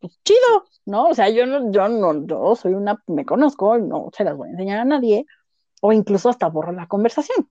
pues 0.00 0.18
chido, 0.24 0.64
¿no? 0.84 1.04
O 1.04 1.14
sea, 1.14 1.28
yo 1.28 1.46
no, 1.46 1.70
yo 1.70 1.88
no, 1.88 2.26
yo 2.26 2.56
soy 2.56 2.74
una, 2.74 3.00
me 3.06 3.24
conozco, 3.24 3.78
no 3.78 4.10
se 4.12 4.24
las 4.24 4.36
voy 4.36 4.48
a 4.48 4.50
enseñar 4.50 4.80
a 4.80 4.84
nadie, 4.84 5.26
o 5.80 5.92
incluso 5.92 6.28
hasta 6.28 6.48
borro 6.48 6.72
la 6.72 6.88
conversación. 6.88 7.48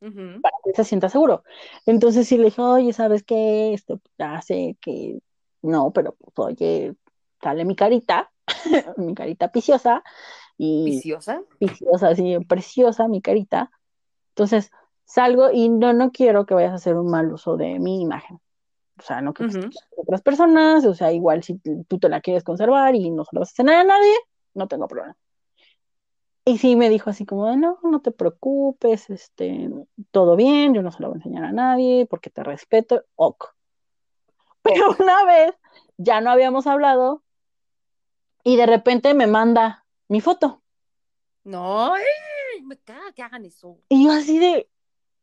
Para 0.00 0.56
que 0.64 0.74
se 0.74 0.82
sienta 0.82 1.08
seguro. 1.08 1.44
Entonces 1.86 2.26
sí 2.26 2.36
le 2.36 2.46
dije, 2.46 2.60
oye, 2.60 2.92
¿sabes 2.92 3.22
qué? 3.22 3.72
Esto 3.72 4.00
sé 4.42 4.76
que 4.80 5.20
no, 5.64 5.90
pero 5.92 6.14
pues, 6.14 6.32
oye, 6.36 6.94
sale 7.42 7.64
mi 7.64 7.74
carita, 7.74 8.30
mi 8.96 9.14
carita 9.14 9.50
piciosa 9.50 10.02
y 10.56 10.84
Viciosa. 10.84 11.42
piciosa, 11.58 12.08
así, 12.08 12.38
preciosa 12.46 13.08
mi 13.08 13.20
carita. 13.20 13.70
Entonces 14.30 14.70
salgo 15.04 15.50
y 15.50 15.68
no, 15.68 15.92
no 15.92 16.12
quiero 16.12 16.46
que 16.46 16.54
vayas 16.54 16.72
a 16.72 16.76
hacer 16.76 16.96
un 16.96 17.10
mal 17.10 17.32
uso 17.32 17.56
de 17.56 17.78
mi 17.78 18.00
imagen. 18.00 18.40
O 18.98 19.02
sea, 19.02 19.20
no 19.20 19.34
que 19.34 19.44
otras 19.96 20.22
personas, 20.22 20.84
o 20.86 20.94
sea, 20.94 21.12
igual 21.12 21.42
si 21.42 21.60
tú 21.88 21.98
te 21.98 22.08
la 22.08 22.20
quieres 22.20 22.44
conservar 22.44 22.94
y 22.94 23.10
no 23.10 23.24
se 23.24 23.30
la 23.34 23.40
vas 23.40 23.48
a 23.50 23.52
hacer 23.52 23.68
a 23.68 23.84
nadie, 23.84 24.14
no 24.54 24.68
tengo 24.68 24.86
problema. 24.86 25.16
Y 26.44 26.58
sí 26.58 26.76
me 26.76 26.90
dijo 26.90 27.10
así 27.10 27.24
como, 27.24 27.56
no, 27.56 27.78
no 27.82 28.00
te 28.02 28.12
preocupes, 28.12 29.08
este, 29.10 29.70
todo 30.10 30.36
bien, 30.36 30.74
yo 30.74 30.82
no 30.82 30.92
se 30.92 31.02
lo 31.02 31.08
voy 31.08 31.16
a 31.16 31.18
enseñar 31.18 31.44
a 31.44 31.52
nadie 31.52 32.06
porque 32.06 32.30
te 32.30 32.44
respeto, 32.44 33.02
ok. 33.16 33.46
Pero 34.74 34.96
una 34.98 35.24
vez 35.24 35.54
ya 35.98 36.20
no 36.20 36.30
habíamos 36.30 36.66
hablado 36.66 37.22
y 38.42 38.56
de 38.56 38.66
repente 38.66 39.14
me 39.14 39.26
manda 39.26 39.84
mi 40.08 40.20
foto. 40.20 40.62
No, 41.44 41.92
me 42.62 42.78
caga 42.78 43.12
que 43.12 43.22
hagan 43.22 43.44
eso. 43.44 43.78
Y 43.90 44.06
yo 44.06 44.12
así 44.12 44.38
de, 44.38 44.68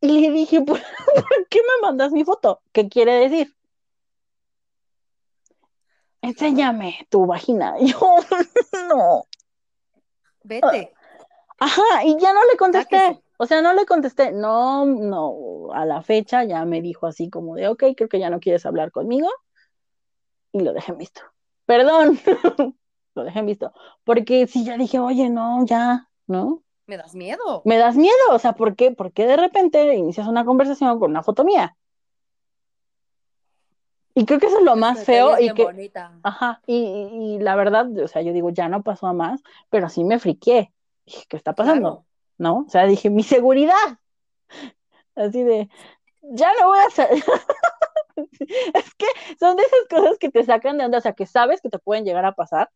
y 0.02 0.22
le 0.22 0.32
dije, 0.32 0.62
¿por, 0.62 0.80
por 1.16 1.48
qué 1.50 1.60
me 1.62 1.88
mandas 1.88 2.12
mi 2.12 2.24
foto? 2.24 2.62
¿Qué 2.72 2.88
quiere 2.88 3.14
decir? 3.14 3.56
Enséñame 6.22 7.08
tu 7.10 7.26
vagina. 7.26 7.76
Y 7.80 7.88
yo, 7.92 8.16
no. 8.88 9.26
Vete. 10.44 10.94
Ajá, 11.60 12.04
y 12.06 12.18
ya 12.20 12.34
no 12.34 12.46
le 12.46 12.58
contesté. 12.58 13.22
O 13.42 13.48
sea, 13.48 13.64
no 13.64 13.74
le 13.74 13.88
contesté. 13.88 14.32
No, 14.32 14.86
no, 14.86 15.74
a 15.74 15.84
la 15.86 16.04
fecha 16.04 16.44
ya 16.44 16.64
me 16.64 16.80
dijo 16.80 17.08
así 17.08 17.28
como 17.28 17.56
de, 17.56 17.70
ok, 17.70 17.84
creo 17.98 18.08
que 18.08 18.20
ya 18.20 18.30
no 18.30 18.40
quieres 18.40 18.68
hablar 18.68 18.92
conmigo. 18.92 19.28
Y 20.52 20.60
lo 20.60 20.74
dejé 20.74 20.92
en 20.92 21.00
visto. 21.00 21.22
Perdón, 21.66 22.20
lo 23.16 23.24
dejé 23.24 23.40
en 23.40 23.48
visto. 23.48 23.74
Porque 24.04 24.46
si 24.46 24.64
ya 24.64 24.78
dije, 24.78 25.00
oye, 25.00 25.32
no, 25.32 25.66
ya, 25.66 26.08
¿no? 26.28 26.62
Me 26.86 26.98
das 26.98 27.16
miedo. 27.16 27.64
Me 27.66 27.78
das 27.78 27.96
miedo, 27.96 28.14
o 28.32 28.38
sea, 28.38 28.54
¿por 28.54 28.76
qué? 28.76 28.92
¿Por 28.92 29.12
qué 29.12 29.26
de 29.26 29.38
repente 29.38 29.96
inicias 29.96 30.28
una 30.28 30.46
conversación 30.46 31.00
con 31.00 31.10
una 31.10 31.24
foto 31.24 31.44
mía? 31.44 31.76
Y 34.14 34.26
creo 34.28 34.40
que 34.40 34.48
eso 34.48 34.60
es 34.60 34.64
lo 34.66 34.76
más 34.76 35.04
feo 35.04 35.40
y 35.40 35.52
que, 35.54 35.64
bonita. 35.64 36.12
ajá, 36.22 36.62
y, 36.68 36.76
y- 36.76 37.36
y 37.38 37.40
la 37.40 37.56
verdad, 37.56 37.88
o 37.98 38.08
sea, 38.08 38.22
yo 38.22 38.34
digo, 38.34 38.52
ya 38.52 38.70
no 38.70 38.84
pasó 38.84 39.08
a 39.08 39.14
más, 39.14 39.42
pero 39.72 39.90
sí 39.90 40.04
me 40.04 40.20
friqué. 40.20 40.72
Dije, 41.08 41.26
¿qué 41.28 41.38
está 41.38 41.54
pasando? 41.56 41.90
Claro. 41.90 42.06
¿No? 42.42 42.66
O 42.66 42.70
sea, 42.70 42.88
dije, 42.88 43.12
mi 43.12 43.22
seguridad. 43.22 44.00
Así 45.14 45.44
de, 45.44 45.70
ya 46.24 46.52
no 46.60 46.70
voy 46.70 46.80
a 46.80 46.86
hacer. 46.86 47.10
Es 48.74 48.94
que 48.96 49.06
son 49.40 49.56
de 49.58 49.64
esas 49.64 49.88
cosas 49.90 50.18
que 50.18 50.30
te 50.30 50.44
sacan 50.44 50.78
de 50.78 50.86
onda, 50.86 50.98
o 50.98 51.02
sea, 51.02 51.14
que 51.14 51.26
sabes 51.26 51.62
que 51.62 51.70
te 51.70 51.80
pueden 51.80 52.04
llegar 52.04 52.26
a 52.26 52.34
pasar, 52.34 52.70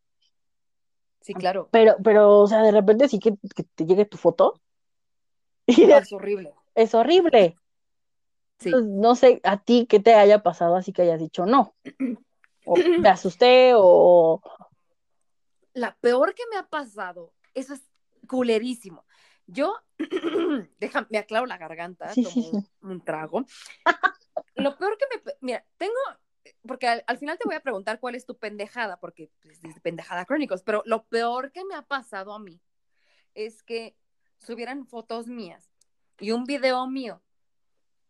Sí, 1.20 1.34
claro. 1.34 1.68
pero, 1.72 1.96
pero, 2.02 2.40
o 2.40 2.46
sea, 2.46 2.62
de 2.62 2.70
repente 2.70 3.08
sí 3.08 3.18
que, 3.18 3.34
que 3.54 3.64
te 3.64 3.84
llegue 3.84 4.06
tu 4.06 4.16
foto 4.16 4.60
y 5.66 5.86
No, 5.86 5.98
es 5.98 6.12
horrible. 6.12 6.54
es 6.76 6.94
horrible. 6.94 7.56
Sí. 8.60 8.68
Entonces, 8.68 8.90
no 8.92 9.16
sé 9.16 9.40
a 9.42 9.58
ti 9.58 9.86
qué 9.88 9.98
te 9.98 10.14
haya 10.14 10.42
pasado, 10.44 10.76
así 10.76 10.92
que 10.92 11.02
hayas 11.02 11.18
dicho 11.20 11.44
no. 11.44 11.74
O 12.64 12.74
te 13.02 13.08
asusté, 13.08 13.72
o 13.74 14.40
La 15.74 15.96
peor 16.00 16.34
que 16.34 16.44
me 16.50 16.56
ha 16.56 16.66
pasado, 16.68 17.32
eso 17.54 17.74
es 17.74 17.82
culerísimo. 18.28 19.04
Yo, 19.46 19.76
déjame, 20.80 21.06
me 21.10 21.18
aclaro 21.18 21.46
la 21.46 21.58
garganta, 21.58 22.12
Sí, 22.12 22.22
tomo 22.22 22.34
sí, 22.34 22.42
sí. 22.42 22.56
Un, 22.82 22.90
un 22.90 23.04
trago. 23.04 23.44
Lo 24.54 24.76
peor 24.76 24.98
que 24.98 25.06
me, 25.10 25.32
mira, 25.40 25.64
tengo, 25.76 25.94
porque 26.66 26.88
al, 26.88 27.04
al 27.06 27.18
final 27.18 27.38
te 27.38 27.46
voy 27.46 27.54
a 27.54 27.62
preguntar 27.62 28.00
cuál 28.00 28.14
es 28.14 28.26
tu 28.26 28.36
pendejada, 28.36 28.98
porque 28.98 29.30
pues, 29.42 29.60
dice 29.60 29.80
pendejada 29.80 30.24
crónicos, 30.24 30.62
pero 30.62 30.82
lo 30.86 31.04
peor 31.04 31.52
que 31.52 31.64
me 31.64 31.74
ha 31.74 31.82
pasado 31.82 32.32
a 32.32 32.38
mí 32.38 32.60
es 33.34 33.62
que 33.62 33.96
subieran 34.38 34.86
fotos 34.86 35.26
mías 35.26 35.70
y 36.18 36.32
un 36.32 36.44
video 36.44 36.86
mío 36.86 37.22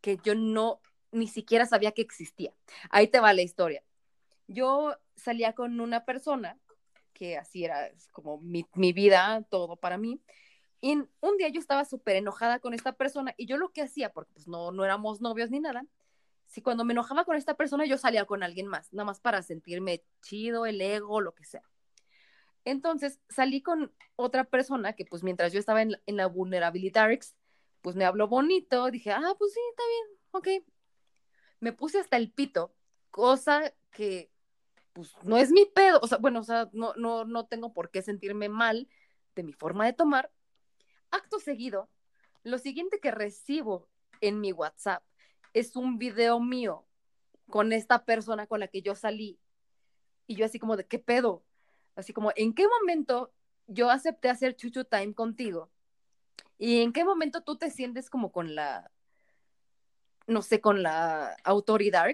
que 0.00 0.18
yo 0.22 0.34
no, 0.34 0.80
ni 1.10 1.26
siquiera 1.26 1.66
sabía 1.66 1.92
que 1.92 2.02
existía. 2.02 2.54
Ahí 2.90 3.08
te 3.08 3.20
va 3.20 3.32
la 3.32 3.42
historia. 3.42 3.82
Yo 4.46 4.96
salía 5.16 5.54
con 5.54 5.80
una 5.80 6.04
persona 6.04 6.58
que 7.12 7.36
así 7.36 7.64
era 7.64 7.86
es 7.86 8.08
como 8.08 8.38
mi, 8.38 8.66
mi 8.74 8.92
vida, 8.92 9.42
todo 9.50 9.76
para 9.76 9.98
mí. 9.98 10.20
Y 10.80 10.92
un 11.20 11.36
día 11.38 11.48
yo 11.48 11.60
estaba 11.60 11.84
súper 11.84 12.16
enojada 12.16 12.58
con 12.60 12.74
esta 12.74 12.92
persona 12.92 13.34
y 13.36 13.46
yo 13.46 13.56
lo 13.56 13.72
que 13.72 13.82
hacía, 13.82 14.12
porque 14.12 14.32
pues 14.34 14.46
no, 14.48 14.72
no 14.72 14.84
éramos 14.84 15.20
novios 15.20 15.50
ni 15.50 15.60
nada, 15.60 15.84
si 16.46 16.62
cuando 16.62 16.84
me 16.84 16.92
enojaba 16.92 17.24
con 17.24 17.36
esta 17.36 17.54
persona 17.54 17.86
yo 17.86 17.98
salía 17.98 18.24
con 18.26 18.42
alguien 18.42 18.66
más, 18.68 18.92
nada 18.92 19.04
más 19.06 19.20
para 19.20 19.42
sentirme 19.42 20.04
chido, 20.22 20.66
el 20.66 20.80
ego, 20.80 21.20
lo 21.20 21.34
que 21.34 21.44
sea. 21.44 21.62
Entonces 22.64 23.20
salí 23.28 23.62
con 23.62 23.92
otra 24.16 24.44
persona 24.44 24.94
que 24.94 25.04
pues 25.04 25.22
mientras 25.22 25.52
yo 25.52 25.60
estaba 25.60 25.82
en, 25.82 25.92
la- 25.92 26.00
en 26.06 26.16
la 26.16 26.26
vulnerabilitarix, 26.26 27.36
pues 27.80 27.94
me 27.96 28.04
habló 28.04 28.28
bonito, 28.28 28.90
dije, 28.90 29.12
ah, 29.12 29.34
pues 29.38 29.52
sí, 29.54 29.60
está 29.70 29.82
bien, 29.88 30.18
ok. 30.32 30.66
Me 31.60 31.72
puse 31.72 31.98
hasta 32.00 32.16
el 32.16 32.30
pito, 32.32 32.74
cosa 33.10 33.72
que 33.90 34.30
pues 34.92 35.12
no 35.24 35.36
es 35.38 35.50
mi 35.52 35.66
pedo, 35.66 36.00
o 36.02 36.06
sea, 36.08 36.18
bueno, 36.18 36.40
o 36.40 36.44
sea, 36.44 36.70
no, 36.72 36.94
no, 36.96 37.24
no 37.24 37.46
tengo 37.46 37.72
por 37.72 37.90
qué 37.90 38.02
sentirme 38.02 38.48
mal 38.48 38.88
de 39.34 39.42
mi 39.42 39.52
forma 39.52 39.86
de 39.86 39.92
tomar. 39.92 40.32
Acto 41.10 41.38
seguido, 41.38 41.88
lo 42.42 42.58
siguiente 42.58 43.00
que 43.00 43.10
recibo 43.10 43.88
en 44.20 44.40
mi 44.40 44.52
WhatsApp 44.52 45.02
es 45.52 45.76
un 45.76 45.98
video 45.98 46.40
mío 46.40 46.86
con 47.48 47.72
esta 47.72 48.04
persona 48.04 48.46
con 48.46 48.60
la 48.60 48.68
que 48.68 48.82
yo 48.82 48.94
salí 48.94 49.38
y 50.26 50.36
yo 50.36 50.44
así 50.44 50.58
como 50.58 50.76
de, 50.76 50.86
¿qué 50.86 50.98
pedo? 50.98 51.44
Así 51.94 52.12
como, 52.12 52.32
¿en 52.36 52.54
qué 52.54 52.66
momento 52.68 53.32
yo 53.66 53.90
acepté 53.90 54.28
hacer 54.28 54.56
chuchu 54.56 54.84
time 54.84 55.14
contigo? 55.14 55.70
¿Y 56.58 56.82
en 56.82 56.92
qué 56.92 57.04
momento 57.04 57.42
tú 57.42 57.56
te 57.56 57.70
sientes 57.70 58.10
como 58.10 58.32
con 58.32 58.54
la, 58.54 58.90
no 60.26 60.42
sé, 60.42 60.60
con 60.60 60.82
la 60.82 61.36
autoridad 61.44 62.06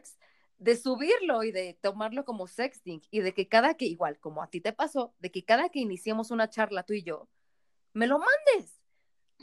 de 0.58 0.76
subirlo 0.76 1.42
y 1.42 1.52
de 1.52 1.78
tomarlo 1.80 2.24
como 2.24 2.46
sexting 2.46 3.02
y 3.10 3.20
de 3.20 3.34
que 3.34 3.48
cada 3.48 3.74
que, 3.74 3.86
igual 3.86 4.18
como 4.20 4.42
a 4.42 4.50
ti 4.50 4.60
te 4.60 4.72
pasó, 4.72 5.14
de 5.18 5.30
que 5.30 5.44
cada 5.44 5.68
que 5.70 5.80
iniciemos 5.80 6.30
una 6.30 6.48
charla 6.48 6.84
tú 6.84 6.92
y 6.92 7.02
yo, 7.02 7.28
me 7.92 8.06
lo 8.06 8.18
mandes. 8.18 8.81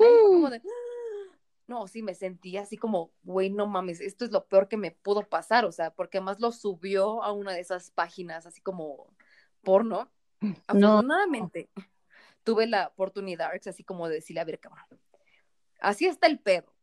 Como 0.06 0.50
de, 0.50 0.58
"Ah". 0.58 0.62
no, 1.68 1.88
sí, 1.88 2.02
me 2.02 2.16
sentí 2.16 2.58
así 2.58 2.78
como, 2.78 3.12
güey, 3.24 3.52
no 3.52 3.68
mames, 3.68 4.02
esto 4.02 4.26
es 4.26 4.32
lo 4.32 4.46
peor 4.48 4.68
que 4.68 4.78
me 4.78 4.92
pudo 4.92 5.22
pasar, 5.30 5.66
o 5.66 5.72
sea, 5.72 5.92
porque 5.92 6.18
además 6.18 6.40
lo 6.40 6.52
subió 6.52 7.24
a 7.24 7.32
una 7.32 7.54
de 7.54 7.60
esas 7.60 7.92
páginas 7.92 8.46
así 8.48 8.60
como 8.62 9.14
porno. 9.62 10.12
No. 10.42 10.56
Afortunadamente, 10.68 11.70
tuve 12.44 12.66
la 12.66 12.88
oportunidad, 12.88 13.52
así 13.68 13.84
como 13.84 14.08
de 14.08 14.16
decirle, 14.16 14.42
a 14.42 14.46
ver, 14.46 14.60
cabrón, 14.60 14.84
así 15.80 16.08
está 16.08 16.28
el 16.28 16.40
pedo, 16.40 16.74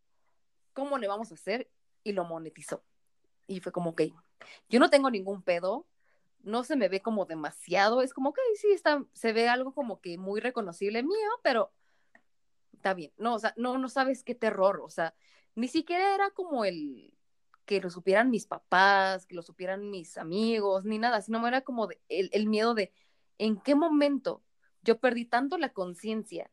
¿cómo 0.72 0.98
le 0.98 1.08
vamos 1.08 1.32
a 1.32 1.34
hacer? 1.34 1.68
Y 2.04 2.12
lo 2.12 2.24
monetizó. 2.24 2.84
Y 3.48 3.60
fue 3.60 3.72
como, 3.72 3.90
ok, 3.90 4.02
yo 4.68 4.78
no 4.78 4.90
tengo 4.90 5.10
ningún 5.10 5.42
pedo, 5.42 5.86
no 6.42 6.62
se 6.62 6.76
me 6.76 6.88
ve 6.88 7.00
como 7.00 7.24
demasiado, 7.24 8.02
es 8.02 8.14
como 8.14 8.32
que 8.32 8.40
sí, 8.54 8.68
está, 8.70 9.04
se 9.14 9.32
ve 9.32 9.48
algo 9.48 9.72
como 9.74 10.00
que 10.00 10.16
muy 10.16 10.40
reconocible 10.40 11.02
mío, 11.02 11.30
pero 11.42 11.72
está 12.76 12.94
bien, 12.94 13.12
no, 13.18 13.34
o 13.34 13.38
sea, 13.38 13.54
no, 13.56 13.78
no 13.78 13.88
sabes 13.88 14.22
qué 14.22 14.34
terror, 14.34 14.80
o 14.82 14.90
sea, 14.90 15.14
ni 15.54 15.68
siquiera 15.68 16.14
era 16.14 16.30
como 16.30 16.64
el, 16.64 17.14
que 17.66 17.80
lo 17.80 17.90
supieran 17.90 18.30
mis 18.30 18.46
papás, 18.46 19.26
que 19.26 19.34
lo 19.34 19.42
supieran 19.42 19.90
mis 19.90 20.16
amigos, 20.18 20.84
ni 20.84 20.98
nada, 20.98 21.20
sino 21.20 21.46
era 21.46 21.62
como 21.62 21.88
el, 22.08 22.30
el 22.32 22.46
miedo 22.46 22.74
de 22.74 22.92
en 23.38 23.60
qué 23.60 23.74
momento 23.74 24.42
yo 24.82 25.00
perdí 25.00 25.24
tanto 25.24 25.58
la 25.58 25.72
conciencia 25.72 26.50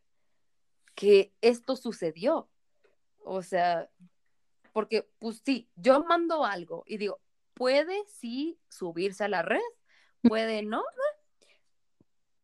que 0.95 1.33
esto 1.41 1.75
sucedió. 1.75 2.49
O 3.19 3.41
sea, 3.41 3.89
porque 4.73 5.07
pues 5.19 5.41
sí, 5.45 5.69
yo 5.75 6.03
mando 6.03 6.43
algo 6.43 6.83
y 6.87 6.97
digo, 6.97 7.21
puede 7.53 8.03
sí 8.07 8.59
subirse 8.67 9.23
a 9.23 9.29
la 9.29 9.43
red, 9.43 9.61
puede 10.21 10.63
no, 10.63 10.83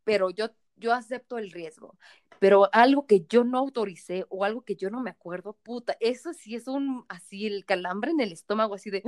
pero 0.03 0.29
yo, 0.29 0.51
yo 0.75 0.93
acepto 0.93 1.37
el 1.37 1.51
riesgo. 1.51 1.97
Pero 2.39 2.69
algo 2.71 3.05
que 3.05 3.25
yo 3.27 3.43
no 3.43 3.57
autoricé 3.57 4.25
o 4.29 4.45
algo 4.45 4.61
que 4.61 4.75
yo 4.75 4.89
no 4.89 5.01
me 5.01 5.09
acuerdo, 5.09 5.53
puta, 5.63 5.97
eso 5.99 6.33
sí 6.33 6.55
es 6.55 6.67
un, 6.67 7.05
así, 7.09 7.45
el 7.45 7.65
calambre 7.65 8.11
en 8.11 8.21
el 8.21 8.31
estómago, 8.31 8.75
así 8.75 8.89
de, 8.89 9.03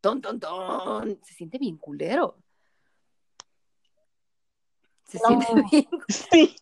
ton, 0.00 0.20
ton, 0.22 0.40
ton, 0.40 1.20
se 1.22 1.34
siente 1.34 1.58
bien 1.58 1.76
culero. 1.76 2.36
Se 5.04 5.18
siente 5.18 5.46
bien. 5.70 5.88
Sí. 6.08 6.56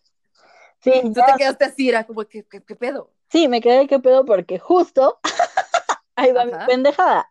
Sí, 0.81 0.91
Tú 1.03 1.13
te 1.13 1.33
quedaste 1.37 1.65
así, 1.65 1.89
era 1.89 2.05
como, 2.07 2.23
¿qué, 2.25 2.45
qué, 2.45 2.63
qué 2.63 2.75
pedo? 2.75 3.11
Sí, 3.29 3.47
me 3.49 3.59
quedé 3.61 3.85
qué 3.87 3.99
pedo 3.99 4.23
porque 4.25 4.59
justo 4.59 5.19
ahí 6.15 6.31
va 6.31 6.45
mi 6.45 6.53
pendejada. 6.65 7.29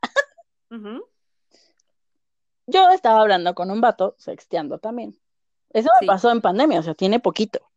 Yo 2.66 2.90
estaba 2.90 3.22
hablando 3.22 3.54
con 3.54 3.70
un 3.70 3.80
vato, 3.80 4.14
sexteando 4.18 4.78
también. 4.78 5.18
Eso 5.70 5.88
me 5.94 6.00
Sí. 6.00 6.06
pasó 6.06 6.30
en 6.30 6.42
pandemia, 6.42 6.80
o 6.80 6.82
sea, 6.82 6.94
tiene 6.94 7.20
poquito. 7.20 7.67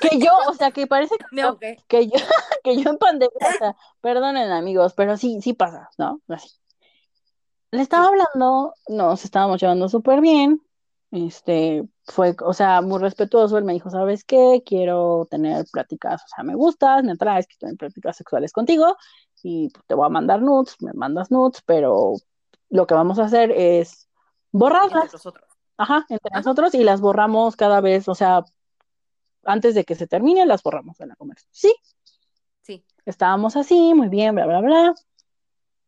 Que 0.00 0.18
yo, 0.18 0.30
o 0.48 0.54
sea, 0.54 0.70
que 0.72 0.86
parece 0.86 1.16
que 1.16 1.36
yo, 1.40 1.48
ahogué. 1.48 1.84
que 1.88 2.06
yo, 2.08 2.12
que 2.64 2.76
yo 2.82 2.90
en 2.90 2.98
pandemia, 2.98 3.48
o 3.48 3.52
sea, 3.58 3.76
perdonen 4.00 4.50
amigos, 4.50 4.94
pero 4.94 5.16
sí, 5.16 5.40
sí 5.42 5.52
pasa, 5.54 5.90
¿no? 5.98 6.20
Así. 6.28 6.50
Le 7.70 7.82
estaba 7.82 8.08
hablando, 8.08 8.74
nos 8.88 9.24
estábamos 9.24 9.60
llevando 9.60 9.88
súper 9.88 10.20
bien, 10.20 10.60
este, 11.10 11.84
fue, 12.04 12.34
o 12.44 12.52
sea, 12.54 12.82
muy 12.82 12.98
respetuoso, 13.00 13.56
él 13.58 13.64
me 13.64 13.72
dijo, 13.74 13.90
¿sabes 13.90 14.24
qué? 14.24 14.62
Quiero 14.66 15.26
tener 15.30 15.66
pláticas, 15.72 16.22
o 16.24 16.28
sea, 16.28 16.44
me 16.44 16.54
gustas, 16.54 17.02
me 17.04 17.12
atraes, 17.12 17.46
quiero 17.46 17.60
tener 17.60 17.76
pláticas 17.78 18.16
sexuales 18.16 18.52
contigo, 18.52 18.96
y 19.42 19.70
te 19.86 19.94
voy 19.94 20.06
a 20.06 20.10
mandar 20.10 20.42
nudes, 20.42 20.76
me 20.80 20.92
mandas 20.94 21.30
nudes, 21.30 21.62
pero 21.66 22.14
lo 22.70 22.86
que 22.86 22.94
vamos 22.94 23.18
a 23.18 23.24
hacer 23.24 23.50
es 23.52 24.08
Entre 24.52 24.58
borrarlas, 24.58 25.12
nosotros. 25.12 25.48
ajá, 25.78 26.04
entre 26.08 26.30
Ajá. 26.30 26.40
nosotros, 26.40 26.74
y 26.74 26.84
las 26.84 27.00
borramos 27.00 27.56
cada 27.56 27.80
vez, 27.80 28.08
o 28.08 28.14
sea, 28.14 28.44
antes 29.44 29.74
de 29.74 29.84
que 29.84 29.94
se 29.94 30.06
termine, 30.06 30.46
las 30.46 30.62
borramos 30.62 30.98
de 30.98 31.06
la 31.06 31.16
conversación. 31.16 31.52
Sí, 31.52 31.74
Sí. 32.62 32.84
estábamos 33.06 33.56
así, 33.56 33.92
muy 33.94 34.08
bien, 34.08 34.34
bla, 34.34 34.46
bla, 34.46 34.60
bla. 34.60 34.94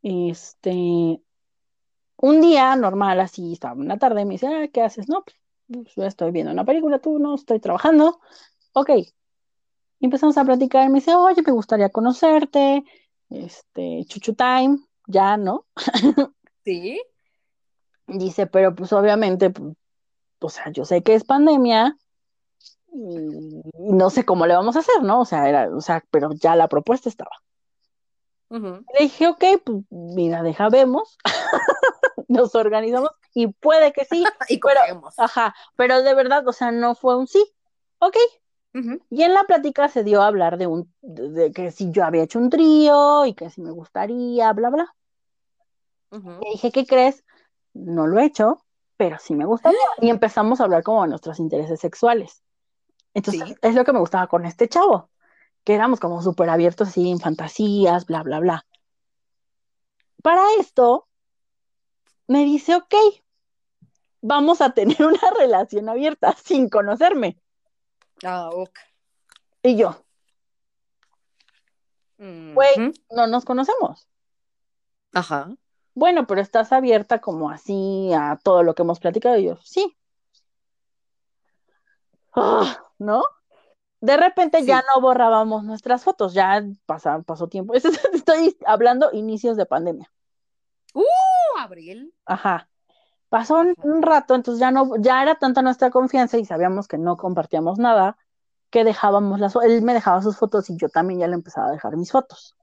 Este, 0.03 1.21
un 2.17 2.41
día 2.41 2.75
normal, 2.77 3.21
así, 3.21 3.53
estaba 3.53 3.81
en 3.81 3.89
la 3.89 3.99
tarde, 3.99 4.25
me 4.25 4.33
dice, 4.35 4.47
ah, 4.49 4.69
¿qué 4.73 4.83
haces? 4.83 5.09
No, 5.09 5.25
pues, 5.25 5.37
pues, 5.69 5.95
yo 5.95 6.05
estoy 6.05 6.31
viendo 6.33 6.53
una 6.53 6.65
película, 6.65 6.99
tú 6.99 7.19
no, 7.19 7.35
estoy 7.35 7.61
trabajando. 7.61 8.21
Ok. 8.73 8.91
Y 8.91 10.05
empezamos 10.05 10.37
a 10.37 10.45
platicar, 10.45 10.89
me 10.91 10.99
dice, 10.99 11.15
oye, 11.15 11.43
me 11.43 11.53
gustaría 11.53 11.89
conocerte, 11.91 12.85
este, 13.31 14.05
chuchu 14.07 14.35
time, 14.35 14.79
ya, 15.07 15.37
¿no? 15.37 15.67
Sí. 16.65 17.01
Dice, 18.07 18.47
pero 18.47 18.75
pues 18.75 18.93
obviamente, 18.93 19.49
pues, 19.49 19.75
o 20.41 20.49
sea, 20.51 20.71
yo 20.71 20.85
sé 20.85 21.03
que 21.03 21.15
es 21.15 21.25
pandemia 21.25 21.97
y, 22.95 23.63
y 23.89 23.93
no 23.93 24.09
sé 24.11 24.25
cómo 24.25 24.47
le 24.47 24.55
vamos 24.55 24.77
a 24.77 24.81
hacer, 24.81 25.03
¿no? 25.03 25.21
O 25.21 25.25
sea, 25.25 25.49
era, 25.49 25.69
o 25.75 25.81
sea, 25.81 26.05
pero 26.11 26.31
ya 26.33 26.55
la 26.57 26.69
propuesta 26.69 27.09
estaba. 27.09 27.31
Ujú. 28.51 28.85
Le 28.97 29.01
dije, 29.01 29.27
ok, 29.27 29.45
pues 29.65 29.79
mira, 29.91 30.43
deja, 30.43 30.69
vemos, 30.69 31.19
nos 32.29 32.55
organizamos 32.55 33.11
y 33.35 33.49
puede 33.49 33.93
que 33.93 34.05
sí, 34.05 34.23
Y 34.49 34.59
Pero- 34.59 34.81
cogemos. 34.81 35.19
ajá, 35.19 35.55
pero 35.77 36.03
de 36.03 36.15
verdad, 36.15 36.47
o 36.47 36.53
sea, 36.53 36.71
no 36.71 36.95
fue 36.95 37.17
un 37.17 37.27
sí, 37.27 37.45
ok. 37.99 38.17
Y 39.09 39.23
en 39.23 39.35
la 39.35 39.45
plática 39.45 39.87
se 39.89 40.03
dio 40.03 40.21
a 40.21 40.27
hablar 40.27 40.59
de 40.59 40.67
un, 40.67 40.93
de, 41.01 41.29
de 41.31 41.53
que 41.53 41.71
si 41.71 41.93
yo 41.93 42.05
había 42.05 42.25
hecho 42.25 42.41
un 42.41 42.51
trío 42.51 43.25
y 43.25 43.33
que 43.35 43.49
si 43.49 43.61
me 43.61 43.71
gustaría, 43.71 44.53
bla, 44.53 44.69
bla. 44.71 44.95
Le 46.11 46.51
dije, 46.53 46.73
¿qué 46.73 46.85
crees? 46.85 47.25
No 47.73 48.09
lo 48.09 48.19
he 48.19 48.25
hecho, 48.25 48.65
pero 48.97 49.17
sí 49.21 49.35
me 49.37 49.45
gustaría. 49.45 49.79
Y 50.01 50.11
empezamos 50.11 50.61
a 50.61 50.65
hablar 50.65 50.83
como 50.83 51.03
de 51.03 51.09
nuestros 51.09 51.39
intereses 51.39 51.79
sexuales. 51.79 52.43
Entonces, 53.15 53.49
Sí. 53.49 53.55
es 53.63 53.75
lo 53.75 53.85
que 53.85 53.93
me 53.93 54.01
gustaba 54.01 54.27
con 54.27 54.45
este 54.45 54.69
chavo, 54.69 55.11
que 55.65 55.75
éramos 55.75 56.01
como 56.01 56.21
súper 56.23 56.51
abiertos 56.51 56.89
así 56.89 57.11
en 57.11 57.21
fantasías, 57.21 58.07
bla, 58.07 58.23
bla, 58.23 58.41
bla. 58.41 58.67
Para 60.23 60.43
esto, 60.59 61.09
me 62.27 62.45
dice, 62.45 62.75
ok, 62.75 62.95
vamos 64.21 64.61
a 64.61 64.73
tener 64.75 64.97
una 65.07 65.31
relación 65.39 65.89
abierta 65.89 66.35
sin 66.45 66.69
conocerme. 66.69 67.39
Ah, 68.25 68.51
ok. 68.53 68.79
Y 69.63 69.77
yo. 69.77 69.97
Güey. 72.19 72.93
no 73.11 73.27
nos 73.27 73.45
conocemos. 73.45 74.09
Ajá. 75.13 75.55
Bueno, 75.95 76.27
pero 76.27 76.41
estás 76.41 76.73
abierta 76.73 77.21
como 77.21 77.51
así 77.51 78.11
a 78.15 78.39
todo 78.43 78.63
lo 78.63 78.75
que 78.75 78.83
hemos 78.83 78.99
platicado. 78.99 79.37
Y 79.37 79.45
yo, 79.45 79.59
sí. 79.63 79.97
Ah, 82.35 82.83
¿no? 83.05 83.23
De 84.01 84.17
repente 84.17 84.65
ya 84.67 84.83
no 84.95 85.01
borrábamos 85.01 85.65
nuestras 85.65 86.05
fotos, 86.05 86.35
ya 86.35 86.63
pasa- 86.85 87.23
pasó 87.23 87.49
tiempo. 87.49 87.75
Esto 87.75 87.89
es- 87.89 88.05
Estoy 88.13 88.57
hablando 88.67 89.11
inicios 89.13 89.57
de 89.57 89.67
pandemia. 89.67 90.11
Uh, 90.93 91.59
Abril. 91.59 92.13
Ajá. 92.27 92.69
Pasó 93.29 93.65
un, 93.83 94.03
rato, 94.03 94.35
entonces 94.35 94.61
ya 94.61 94.71
no, 94.71 94.97
ya 94.99 95.23
era 95.23 95.35
tanta 95.37 95.61
nuestra 95.63 95.91
confianza 95.91 96.39
y 96.39 96.45
sabíamos 96.45 96.87
que 96.87 96.99
no 96.99 97.17
compartíamos 97.17 97.79
nada, 97.79 98.17
que 98.71 98.85
dejábamos 98.85 99.41
las, 99.41 99.57
él 99.57 99.83
me 99.83 99.93
dejaba 99.95 100.23
sus 100.23 100.37
fotos 100.37 100.71
y 100.71 100.77
yo 100.77 100.89
también 100.89 101.21
ya 101.21 101.27
le 101.27 101.35
empezaba 101.35 101.69
a 101.69 101.73
dejar 101.73 101.97
mis 101.97 102.13
fotos. 102.13 102.55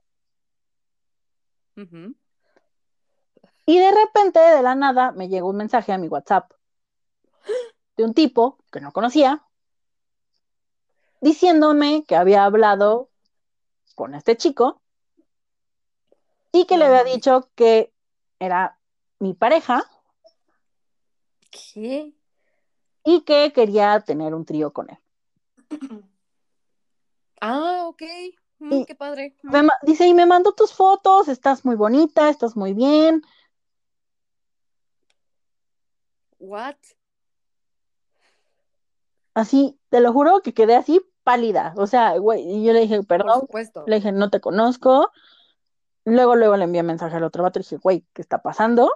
Y 3.65 3.79
de 3.79 3.91
repente, 3.91 4.39
de 4.39 4.61
la 4.61 4.75
nada, 4.75 5.11
me 5.11 5.27
llegó 5.27 5.49
un 5.49 5.57
mensaje 5.57 5.91
a 5.91 5.97
mi 5.97 6.07
WhatsApp 6.07 6.51
de 7.97 8.03
un 8.05 8.13
tipo 8.13 8.59
que 8.71 8.79
no 8.79 8.91
conocía, 8.93 9.43
diciéndome 11.21 12.03
que 12.07 12.15
había 12.15 12.43
hablado 12.45 13.09
con 13.95 14.15
este 14.15 14.35
chico 14.35 14.81
y 16.51 16.65
que 16.65 16.77
le 16.77 16.85
había 16.85 16.99
mames. 16.99 17.13
dicho 17.15 17.49
que 17.55 17.93
era 18.39 18.77
mi 19.19 19.33
pareja 19.33 19.83
¿Qué? 21.49 22.13
y 23.05 23.21
que 23.21 23.51
quería 23.53 23.99
tener 24.01 24.33
un 24.33 24.45
trío 24.45 24.73
con 24.73 24.89
él. 24.89 24.97
Ah, 27.43 27.85
ok. 27.87 28.03
Mm, 28.59 28.81
Y- 28.81 28.85
qué 28.85 28.93
padre. 28.93 29.35
Mm. 29.41 29.51
Me 29.51 29.67
dice, 29.81 30.05
y 30.07 30.13
me 30.13 30.27
mandó 30.27 30.51
tus 30.53 30.73
fotos, 30.73 31.27
estás 31.27 31.65
muy 31.65 31.75
bonita, 31.75 32.29
estás 32.29 32.55
muy 32.55 32.73
bien. 32.75 33.23
What? 36.37 36.75
Así, 39.33 39.79
te 39.89 40.01
lo 40.01 40.13
juro 40.13 40.41
que 40.41 40.53
quedé 40.53 40.75
así 40.75 41.01
pálida. 41.23 41.73
O 41.77 41.87
sea, 41.87 42.17
güey, 42.17 42.41
y 42.47 42.63
yo 42.65 42.73
le 42.73 42.81
dije, 42.81 43.03
perdón, 43.03 43.47
le 43.85 43.95
dije, 43.95 44.11
no 44.11 44.29
te 44.29 44.41
conozco. 44.41 45.11
Luego, 46.05 46.35
luego 46.35 46.57
le 46.57 46.63
envié 46.65 46.83
mensaje 46.83 47.15
al 47.17 47.23
otro 47.23 47.43
vato 47.43 47.59
y 47.59 47.63
dije, 47.63 47.77
güey, 47.77 48.05
¿qué 48.13 48.21
está 48.21 48.41
pasando? 48.41 48.91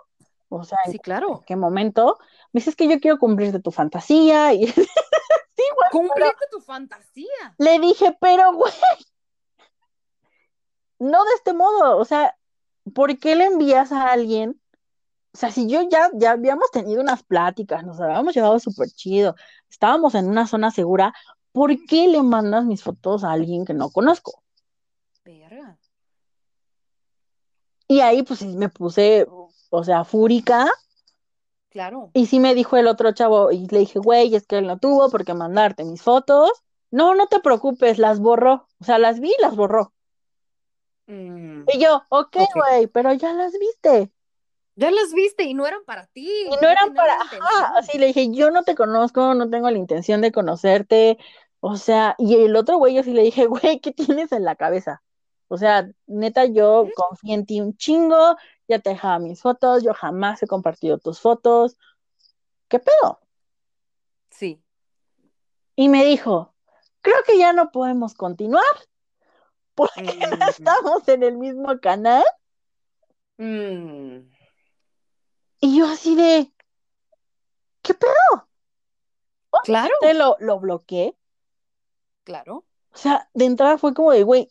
O 0.50 0.64
sea, 0.64 0.78
¿en 0.86 0.92
Sí, 0.94 1.00
claro. 1.00 1.44
qué 1.46 1.56
momento? 1.56 2.18
Me 2.54 2.60
dice, 2.60 2.70
es 2.72 2.76
que 2.76 2.88
yo 2.88 3.00
quiero 3.00 3.20
cumplirte 3.20 3.60
tu 3.60 3.72
fantasía. 3.72 4.54
Y 4.54 4.68
sí, 4.68 4.84
güey, 5.58 5.90
Cumplirte 5.92 6.46
tu 6.52 6.60
fantasía. 6.62 7.56
le 7.58 7.80
dije, 7.80 8.18
pero, 8.20 8.54
güey, 8.54 8.74
no 11.00 11.24
de 11.26 11.34
este 11.36 11.54
modo. 11.54 11.98
O 11.98 12.06
sea, 12.06 12.36
¿por 12.94 13.18
qué 13.20 13.36
le 13.36 13.46
envías 13.46 13.92
a 13.92 14.12
alguien? 14.12 14.60
O 15.34 15.38
sea, 15.38 15.52
si 15.52 15.68
yo 15.68 15.82
ya, 15.90 16.10
ya 16.14 16.32
habíamos 16.32 16.72
tenido 16.72 17.02
unas 17.02 17.24
pláticas, 17.24 17.84
nos 17.84 18.00
habíamos 18.00 18.34
llevado 18.34 18.58
súper 18.58 18.88
chido, 18.90 19.36
estábamos 19.70 20.16
en 20.16 20.30
una 20.30 20.48
zona 20.48 20.72
segura, 20.72 21.14
¿por 21.56 21.86
qué 21.86 22.10
le 22.10 22.22
mandas 22.22 22.66
mis 22.66 22.84
fotos 22.84 23.24
a 23.24 23.32
alguien 23.32 23.64
que 23.64 23.74
no 23.74 23.90
conozco? 23.90 24.44
Verga. 25.24 25.80
Y 27.88 28.02
ahí 28.02 28.24
pues 28.24 28.40
sí 28.40 28.48
me 28.58 28.68
puse, 28.68 29.26
o 29.70 29.84
sea, 29.86 30.04
fúrica, 30.04 30.70
Claro. 31.70 32.12
y 32.14 32.26
sí 32.26 32.42
me 32.42 32.56
dijo 32.56 32.76
el 32.76 32.88
otro 32.88 33.14
chavo, 33.14 33.54
y 33.54 33.68
le 33.68 33.80
dije, 33.80 34.00
güey, 34.00 34.36
es 34.36 34.46
que 34.46 34.58
él 34.58 34.68
no 34.68 34.80
tuvo 34.80 35.10
por 35.10 35.24
qué 35.24 35.34
mandarte 35.34 35.86
mis 35.86 36.02
fotos. 36.02 36.52
No, 36.92 37.16
no 37.16 37.28
te 37.28 37.40
preocupes, 37.40 38.00
las 38.00 38.20
borró. 38.20 38.68
O 38.82 38.84
sea, 38.84 39.00
las 39.00 39.22
vi 39.22 39.30
y 39.30 39.42
las 39.42 39.56
borró. 39.56 39.94
Mm. 41.08 41.64
Y 41.74 41.80
yo, 41.80 42.04
ok, 42.10 42.38
güey, 42.54 42.88
pero 42.88 43.14
ya 43.14 43.34
las 43.34 43.54
viste. 43.58 44.12
Ya 44.78 44.92
las 44.92 45.14
viste 45.14 45.44
y 45.44 45.54
no 45.54 45.66
eran 45.66 45.86
para 45.86 46.08
ti. 46.08 46.30
Y 46.30 46.56
no 46.62 46.68
eran 46.68 46.94
para, 46.94 47.14
ajá, 47.14 47.74
así 47.78 47.98
le 47.98 48.08
dije, 48.08 48.30
yo 48.32 48.52
no 48.52 48.64
te 48.64 48.76
conozco, 48.76 49.34
no 49.34 49.50
tengo 49.50 49.70
la 49.72 49.78
intención 49.78 50.20
de 50.20 50.34
conocerte, 50.34 51.18
o 51.68 51.78
sea, 51.78 52.14
y 52.20 52.36
el 52.36 52.56
otro 52.56 52.78
güey, 52.78 52.94
yo 52.94 53.02
sí 53.02 53.12
le 53.12 53.24
dije, 53.24 53.48
güey, 53.48 53.80
¿qué 53.80 53.92
tienes 53.92 54.32
en 54.32 54.44
la 54.44 54.56
cabeza? 54.56 55.02
O 55.48 55.58
sea, 55.58 55.90
neta, 56.06 56.46
yo 56.46 56.88
confié 56.96 57.34
en 57.34 57.46
ti 57.48 57.60
un 57.60 57.76
chingo, 57.76 58.36
ya 58.68 58.78
te 58.78 58.92
dejaba 58.92 59.18
mis 59.18 59.42
fotos, 59.42 59.84
yo 59.84 59.96
jamás 59.96 60.44
he 60.44 60.48
compartido 60.48 61.00
tus 61.00 61.20
fotos. 61.20 61.76
¿Qué 62.68 62.78
pedo? 62.78 63.20
Sí. 64.30 64.62
Y 65.76 65.90
me 65.90 66.06
dijo, 66.06 66.54
creo 67.02 67.18
que 67.26 67.38
ya 67.40 67.52
no 67.52 67.72
podemos 67.72 68.14
continuar 68.14 68.64
porque 69.74 70.04
Mm. 70.04 70.42
estamos 70.50 71.08
en 71.08 71.24
el 71.24 71.38
mismo 71.38 71.80
canal. 71.80 72.24
Mm. 73.38 74.20
Y 75.62 75.78
yo 75.80 75.88
así 75.88 76.16
de, 76.16 76.54
¿qué 77.82 77.96
pedo? 77.96 78.48
Claro, 79.64 79.94
Te 80.02 80.14
lo, 80.14 80.38
lo 80.40 80.60
bloqueé. 80.60 81.18
Claro. 82.26 82.66
O 82.94 82.98
sea, 82.98 83.30
de 83.36 83.46
entrada 83.46 83.78
fue 83.78 83.94
como 83.94 84.12
de, 84.12 84.24
güey, 84.24 84.50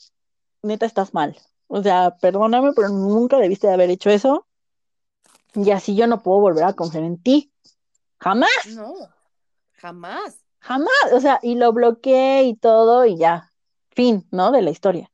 neta 0.62 0.86
estás 0.86 1.14
mal. 1.14 1.36
O 1.68 1.82
sea, 1.82 2.16
perdóname, 2.20 2.72
pero 2.74 2.88
nunca 2.90 3.38
debiste 3.38 3.66
de 3.68 3.74
haber 3.74 3.90
hecho 3.90 4.10
eso. 4.10 4.46
Y 5.54 5.70
así 5.70 5.96
yo 5.96 6.06
no 6.06 6.22
puedo 6.22 6.40
volver 6.40 6.64
a 6.64 6.74
confiar 6.74 7.04
en 7.04 7.22
ti. 7.22 7.52
Jamás, 8.20 8.50
No, 8.62 8.94
jamás. 9.74 10.44
jamás. 10.60 11.12
O 11.12 11.20
sea, 11.20 11.38
y 11.42 11.54
lo 11.56 11.72
bloqueé 11.72 12.44
y 12.44 12.56
todo 12.56 13.06
y 13.06 13.16
ya. 13.18 13.52
Fin, 13.90 14.26
¿no? 14.32 14.50
De 14.52 14.62
la 14.62 14.70
historia. 14.70 15.10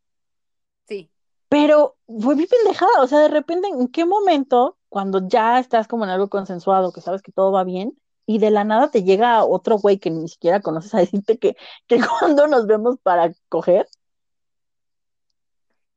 Sí, 0.89 1.11
Pero 1.49 1.97
fue 2.07 2.37
mi 2.37 2.47
pendejada. 2.47 3.03
O 3.03 3.07
sea, 3.07 3.19
de 3.21 3.29
repente, 3.29 3.69
¿en 3.69 3.89
qué 3.89 4.05
momento, 4.05 4.79
cuando 4.89 5.27
ya 5.29 5.59
estás 5.59 5.89
como 5.89 6.05
en 6.05 6.11
algo 6.11 6.29
consensuado, 6.31 6.93
que 6.93 7.01
sabes 7.01 7.23
que 7.23 7.33
todo 7.33 7.53
va 7.53 7.65
bien, 7.65 8.00
y 8.31 8.39
de 8.39 8.53
la 8.53 8.63
nada 8.63 8.93
te 8.93 9.03
llega 9.03 9.45
otro 9.45 9.77
güey 9.79 9.99
que 9.99 10.09
ni 10.09 10.29
siquiera 10.29 10.61
conoces 10.61 10.95
a 10.95 10.99
decirte 10.99 11.37
que, 11.37 11.57
que 11.89 11.99
cuando 12.21 12.47
nos 12.47 12.65
vemos 12.69 12.97
para 13.03 13.33
coger? 13.49 13.89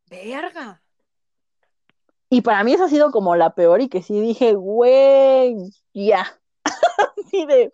verga. 0.10 0.82
Y 2.30 2.42
para 2.42 2.64
mí 2.64 2.74
esa 2.74 2.86
ha 2.86 2.90
sido 2.90 3.12
como 3.12 3.36
la 3.36 3.54
peor 3.54 3.82
y 3.82 3.90
que 3.90 4.02
sí 4.02 4.20
dije, 4.20 4.54
güey, 4.56 5.56
ya. 5.94 6.26
Así 7.24 7.46
de, 7.46 7.72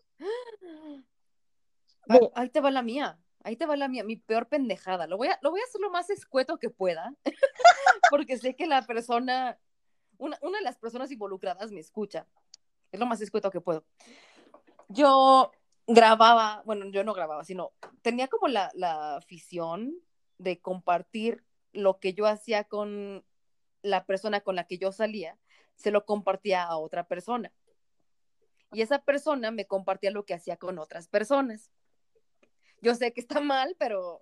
Ah, 2.10 2.18
de- 2.20 2.32
Ahí 2.36 2.50
te 2.50 2.60
va 2.60 2.70
la 2.70 2.82
mía. 2.82 3.18
Ahí 3.46 3.56
te 3.56 3.66
va 3.66 3.78
la 3.78 3.88
mía, 3.88 4.04
mi 4.04 4.18
peor 4.18 4.50
pendejada. 4.50 5.08
Lo 5.08 5.16
voy 5.16 5.30
a, 5.30 5.40
lo 5.42 5.52
voy 5.52 5.62
a 5.62 5.64
hacer 5.64 5.80
lo 5.80 5.90
más 5.90 6.10
escueto 6.10 6.58
que 6.58 6.70
pueda, 6.70 7.14
porque 8.12 8.38
sé 8.38 8.58
que 8.58 8.68
la 8.68 8.82
persona, 8.86 9.58
una, 10.18 10.38
una 10.42 10.58
de 10.58 10.66
las 10.66 10.78
personas 10.78 11.12
involucradas 11.12 11.72
me 11.72 11.80
escucha. 11.80 12.28
Es 12.92 13.00
lo 13.00 13.06
más 13.06 13.22
escueto 13.22 13.52
que 13.52 13.62
puedo. 13.62 13.86
Yo 14.90 15.52
grababa, 15.88 16.62
bueno, 16.66 16.86
yo 16.90 17.04
no 17.04 17.14
grababa, 17.14 17.44
sino 17.44 17.72
tenía 18.02 18.28
como 18.28 18.48
la, 18.48 18.72
la 18.74 19.16
afición 19.16 19.96
de 20.38 20.60
compartir 20.60 21.44
lo 21.74 22.00
que 22.00 22.14
yo 22.14 22.26
hacía 22.26 22.64
con 22.64 23.24
la 23.82 24.06
persona 24.06 24.42
con 24.42 24.56
la 24.56 24.66
que 24.66 24.78
yo 24.78 24.92
salía, 24.92 25.38
se 25.76 25.92
lo 25.92 26.06
compartía 26.06 26.64
a 26.64 26.78
otra 26.78 27.08
persona. 27.08 27.52
Y 28.72 28.82
esa 28.82 29.00
persona 29.00 29.52
me 29.52 29.66
compartía 29.66 30.12
lo 30.12 30.26
que 30.26 30.34
hacía 30.34 30.58
con 30.58 30.78
otras 30.78 31.08
personas. 31.08 31.72
Yo 32.82 32.96
sé 32.96 33.14
que 33.14 33.22
está 33.22 33.40
mal, 33.40 33.76
pero 33.80 34.22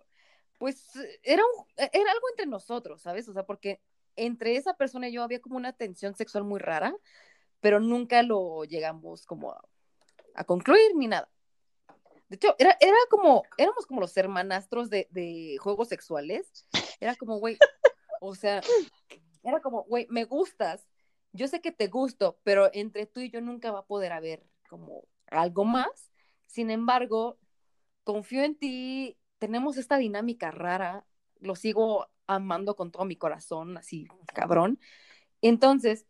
pues 0.58 0.92
era, 1.24 1.44
un, 1.44 1.66
era 1.76 2.12
algo 2.12 2.30
entre 2.32 2.46
nosotros, 2.46 3.02
¿sabes? 3.02 3.28
O 3.28 3.34
sea, 3.34 3.46
porque 3.46 3.82
entre 4.16 4.56
esa 4.56 4.76
persona 4.76 5.10
y 5.10 5.14
yo 5.14 5.24
había 5.24 5.42
como 5.42 5.58
una 5.58 5.74
tensión 5.74 6.16
sexual 6.16 6.44
muy 6.44 6.60
rara, 6.60 6.96
pero 7.60 7.80
nunca 7.80 8.24
lo 8.24 8.64
llegamos 8.64 9.26
como 9.26 9.52
a, 9.52 9.62
a 10.38 10.44
concluir 10.44 10.96
ni 10.96 11.08
nada. 11.08 11.30
De 12.30 12.36
hecho, 12.36 12.56
era, 12.60 12.78
era 12.80 12.98
como, 13.10 13.44
éramos 13.58 13.86
como 13.86 14.02
los 14.02 14.16
hermanastros 14.16 14.90
de, 14.90 15.58
juegos 15.60 15.90
sexuales. 15.90 16.68
Era 17.00 17.16
como, 17.16 17.40
güey, 17.40 17.58
o 18.22 18.36
sea, 18.36 18.62
era 19.44 19.62
como, 19.62 19.84
güey, 19.84 20.08
me 20.10 20.26
gustas, 20.26 20.88
yo 21.32 21.48
sé 21.48 21.62
que 21.62 21.72
te 21.72 21.88
gusto, 21.88 22.40
pero 22.44 22.70
entre 22.74 23.06
tú 23.06 23.20
y 23.20 23.30
yo 23.30 23.42
nunca 23.42 23.72
va 23.72 23.80
a 23.80 23.86
poder 23.86 24.12
haber 24.12 24.46
como 24.70 25.04
algo 25.28 25.66
más. 25.66 26.12
Sin 26.46 26.70
embargo, 26.70 27.38
confío 28.04 28.44
en 28.44 28.58
ti, 28.58 29.18
tenemos 29.38 29.78
esta 29.78 29.98
dinámica 29.98 30.52
rara, 30.52 31.06
lo 31.40 31.56
sigo 31.56 32.08
amando 32.26 32.76
con 32.76 32.92
todo 32.92 33.06
mi 33.06 33.16
corazón, 33.16 33.78
así, 33.78 34.08
cabrón. 34.34 34.80
Entonces, 35.42 36.06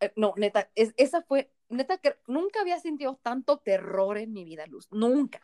eh, 0.00 0.12
no, 0.16 0.34
neta, 0.36 0.70
es, 0.74 0.94
esa 0.96 1.22
fue, 1.22 1.52
neta, 1.74 1.98
que 1.98 2.16
nunca 2.26 2.60
había 2.60 2.78
sentido 2.80 3.18
tanto 3.22 3.58
terror 3.58 4.18
en 4.18 4.32
mi 4.32 4.44
vida, 4.44 4.66
Luz, 4.66 4.88
nunca, 4.90 5.40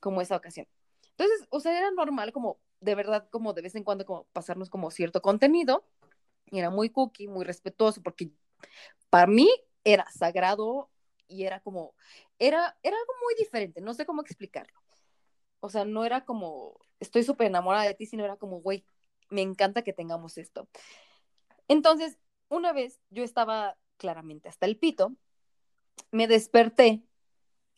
como 0.00 0.20
esa 0.20 0.36
ocasión. 0.36 0.66
Entonces, 1.10 1.46
o 1.50 1.60
sea, 1.60 1.76
era 1.76 1.90
normal 1.90 2.32
como, 2.32 2.60
de 2.80 2.94
verdad, 2.94 3.28
como 3.30 3.52
de 3.52 3.62
vez 3.62 3.74
en 3.74 3.84
cuando, 3.84 4.04
como 4.04 4.24
pasarnos 4.32 4.70
como 4.70 4.90
cierto 4.90 5.20
contenido, 5.22 5.84
y 6.50 6.58
era 6.58 6.70
muy 6.70 6.90
cookie, 6.90 7.28
muy 7.28 7.44
respetuoso, 7.44 8.02
porque 8.02 8.30
para 9.10 9.26
mí 9.26 9.48
era 9.84 10.08
sagrado 10.10 10.90
y 11.26 11.44
era 11.44 11.60
como, 11.60 11.94
era, 12.38 12.78
era 12.82 12.96
algo 12.96 13.12
muy 13.22 13.34
diferente, 13.38 13.80
no 13.80 13.94
sé 13.94 14.06
cómo 14.06 14.22
explicarlo. 14.22 14.78
O 15.60 15.68
sea, 15.68 15.84
no 15.84 16.04
era 16.04 16.24
como, 16.24 16.78
estoy 17.00 17.24
súper 17.24 17.48
enamorada 17.48 17.84
de 17.84 17.94
ti, 17.94 18.06
sino 18.06 18.24
era 18.24 18.36
como, 18.36 18.60
güey, 18.60 18.84
me 19.28 19.42
encanta 19.42 19.82
que 19.82 19.92
tengamos 19.92 20.38
esto. 20.38 20.68
Entonces, 21.66 22.18
una 22.48 22.72
vez 22.72 23.00
yo 23.10 23.24
estaba 23.24 23.76
claramente 23.98 24.48
hasta 24.48 24.66
el 24.66 24.78
pito, 24.78 25.14
me 26.10 26.26
desperté, 26.26 27.02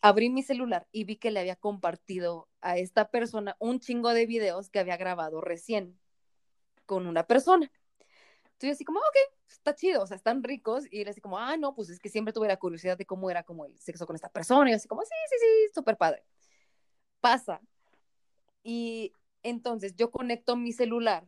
abrí 0.02 0.30
mi 0.30 0.42
celular 0.42 0.86
y 0.92 1.04
vi 1.04 1.16
que 1.16 1.30
le 1.30 1.40
había 1.40 1.56
compartido 1.56 2.48
a 2.60 2.78
esta 2.78 3.10
persona 3.10 3.56
un 3.58 3.80
chingo 3.80 4.12
de 4.12 4.26
videos 4.26 4.70
que 4.70 4.78
había 4.78 4.96
grabado 4.96 5.40
recién 5.40 5.98
con 6.86 7.06
una 7.06 7.26
persona. 7.26 7.70
Entonces 8.52 8.76
así 8.76 8.84
como, 8.84 8.98
ok, 9.00 9.16
está 9.48 9.74
chido, 9.74 10.02
o 10.02 10.06
sea, 10.06 10.16
están 10.16 10.42
ricos. 10.42 10.84
Y 10.90 11.00
él 11.02 11.08
así 11.08 11.20
como, 11.20 11.38
ah, 11.38 11.56
no, 11.56 11.74
pues 11.74 11.88
es 11.88 11.98
que 11.98 12.08
siempre 12.10 12.32
tuve 12.34 12.48
la 12.48 12.58
curiosidad 12.58 12.98
de 12.98 13.06
cómo 13.06 13.30
era 13.30 13.42
como 13.42 13.64
el 13.64 13.78
sexo 13.78 14.06
con 14.06 14.16
esta 14.16 14.28
persona. 14.28 14.68
Y 14.68 14.72
yo 14.72 14.76
así 14.76 14.88
como, 14.88 15.02
sí, 15.02 15.08
sí, 15.30 15.36
sí, 15.38 15.72
súper 15.74 15.96
padre. 15.96 16.24
Pasa. 17.20 17.60
Y 18.62 19.14
entonces 19.42 19.96
yo 19.96 20.10
conecto 20.10 20.56
mi 20.56 20.72
celular 20.72 21.26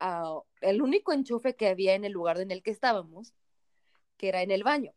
a 0.00 0.40
el 0.60 0.82
único 0.82 1.12
enchufe 1.12 1.56
que 1.56 1.68
había 1.68 1.94
en 1.94 2.04
el 2.04 2.12
lugar 2.12 2.40
en 2.40 2.50
el 2.50 2.62
que 2.62 2.70
estábamos, 2.70 3.34
que 4.16 4.28
era 4.28 4.42
en 4.42 4.50
el 4.50 4.62
baño. 4.64 4.92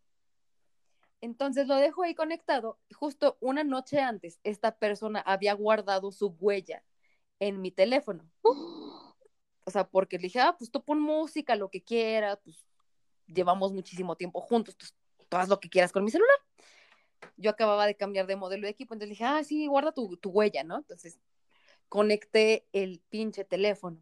Entonces 1.21 1.67
lo 1.67 1.75
dejo 1.75 2.03
ahí 2.03 2.13
conectado. 2.15 2.79
Justo 2.93 3.37
una 3.39 3.63
noche 3.63 3.99
antes, 3.99 4.39
esta 4.43 4.77
persona 4.77 5.19
había 5.21 5.53
guardado 5.53 6.11
su 6.11 6.27
huella 6.39 6.83
en 7.39 7.61
mi 7.61 7.71
teléfono. 7.71 8.29
O 8.43 9.71
sea, 9.71 9.87
porque 9.87 10.17
le 10.17 10.23
dije, 10.23 10.39
ah, 10.39 10.55
pues 10.57 10.71
tú 10.71 10.83
música, 10.95 11.55
lo 11.55 11.69
que 11.69 11.83
quieras, 11.83 12.39
pues 12.43 12.65
llevamos 13.27 13.73
muchísimo 13.73 14.15
tiempo 14.15 14.39
juntos, 14.41 14.75
pues 14.75 14.95
tú 15.27 15.37
haz 15.37 15.49
lo 15.49 15.59
que 15.59 15.69
quieras 15.69 15.91
con 15.91 16.03
mi 16.03 16.11
celular. 16.11 16.37
Yo 17.35 17.49
acababa 17.51 17.85
de 17.85 17.95
cambiar 17.95 18.27
de 18.27 18.35
modelo 18.35 18.63
de 18.63 18.69
equipo, 18.69 18.93
entonces 18.93 19.09
dije, 19.09 19.25
ah, 19.25 19.43
sí, 19.43 19.67
guarda 19.67 19.91
tu, 19.91 20.17
tu 20.17 20.29
huella, 20.29 20.63
¿no? 20.63 20.77
Entonces 20.77 21.19
conecté 21.89 22.67
el 22.73 23.01
pinche 23.09 23.43
teléfono 23.43 24.01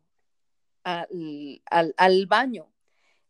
al, 0.83 1.61
al, 1.65 1.93
al 1.97 2.25
baño. 2.27 2.67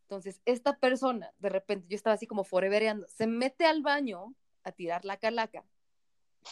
Entonces, 0.06 0.40
esta 0.46 0.78
persona, 0.78 1.34
de 1.40 1.50
repente, 1.50 1.88
yo 1.90 1.96
estaba 1.96 2.14
así 2.14 2.28
como 2.28 2.44
forevereando, 2.44 3.08
se 3.08 3.26
mete 3.26 3.66
al 3.66 3.82
baño 3.82 4.36
a 4.64 4.72
tirar 4.72 5.04
la 5.04 5.18
calaca. 5.18 5.66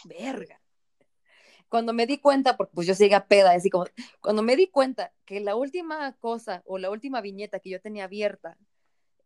Verga. 0.05 0.59
Cuando 1.69 1.93
me 1.93 2.07
di 2.07 2.17
cuenta, 2.17 2.57
porque 2.57 2.73
pues 2.73 2.87
yo 2.87 2.95
siga 2.95 3.27
peda, 3.27 3.51
así 3.51 3.69
como, 3.69 3.85
cuando 4.21 4.41
me 4.41 4.55
di 4.55 4.67
cuenta 4.67 5.13
que 5.25 5.39
la 5.39 5.55
última 5.55 6.13
cosa 6.13 6.63
o 6.65 6.79
la 6.79 6.89
última 6.89 7.21
viñeta 7.21 7.59
que 7.59 7.69
yo 7.69 7.79
tenía 7.79 8.05
abierta 8.05 8.57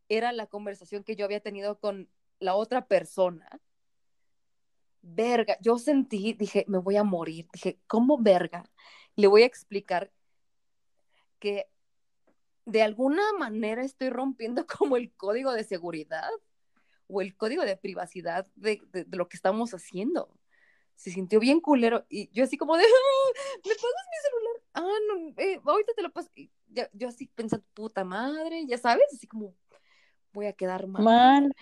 era 0.10 0.34
la 0.34 0.48
conversación 0.48 1.06
que 1.06 1.16
yo 1.16 1.24
había 1.24 1.40
tenido 1.40 1.80
con 1.80 2.10
la 2.40 2.56
otra 2.56 2.86
persona, 2.86 3.62
verga, 5.02 5.58
yo 5.62 5.78
sentí, 5.78 6.34
dije, 6.34 6.66
me 6.68 6.80
voy 6.80 6.98
a 6.98 7.04
morir, 7.04 7.48
dije, 7.54 7.80
¿cómo 7.88 8.18
verga? 8.18 8.70
Le 9.16 9.28
voy 9.28 9.44
a 9.44 9.46
explicar 9.46 10.12
que 11.40 11.70
de 12.68 12.82
alguna 12.82 13.24
manera 13.40 13.82
estoy 13.84 14.10
rompiendo 14.10 14.66
como 14.80 14.98
el 14.98 15.12
código 15.14 15.54
de 15.54 15.64
seguridad 15.64 16.30
o 17.08 17.22
el 17.22 17.36
código 17.36 17.64
de 17.64 17.78
privacidad 17.78 18.46
de, 18.56 18.82
de, 18.92 19.06
de 19.06 19.18
lo 19.18 19.30
que 19.30 19.38
estamos 19.38 19.74
haciendo. 19.74 20.30
Se 20.96 21.10
sintió 21.12 21.40
bien 21.40 21.62
culero 21.62 22.06
y 22.10 22.30
yo 22.32 22.44
así 22.44 22.58
como 22.58 22.76
de, 22.76 22.84
"Ah, 22.86 23.32
¿me 23.64 23.74
pasas 23.74 24.06
mi 24.12 24.18
celular? 24.30 24.62
Ah, 24.74 24.98
no, 25.08 25.34
eh, 25.38 25.62
ahorita 25.64 25.94
te 25.94 26.02
lo 26.02 26.12
paso. 26.12 26.30
Y 26.36 26.52
ya, 26.68 26.90
yo 26.92 27.08
así 27.08 27.28
pensando, 27.34 27.66
puta 27.74 28.04
madre, 28.04 28.66
ya 28.68 28.78
sabes, 28.78 29.06
así 29.14 29.28
como, 29.28 29.56
voy 30.34 30.48
a 30.48 30.54
quedar 30.54 30.88
mal. 30.88 31.04
mal. 31.04 31.56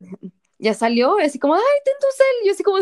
Ya 0.56 0.72
salió, 0.72 1.18
así 1.18 1.38
como, 1.40 1.54
ay, 1.56 1.60
ten 1.84 1.94
tu 2.00 2.06
cel. 2.16 2.36
Y 2.42 2.46
yo 2.46 2.52
así 2.52 2.62
como, 2.62 2.78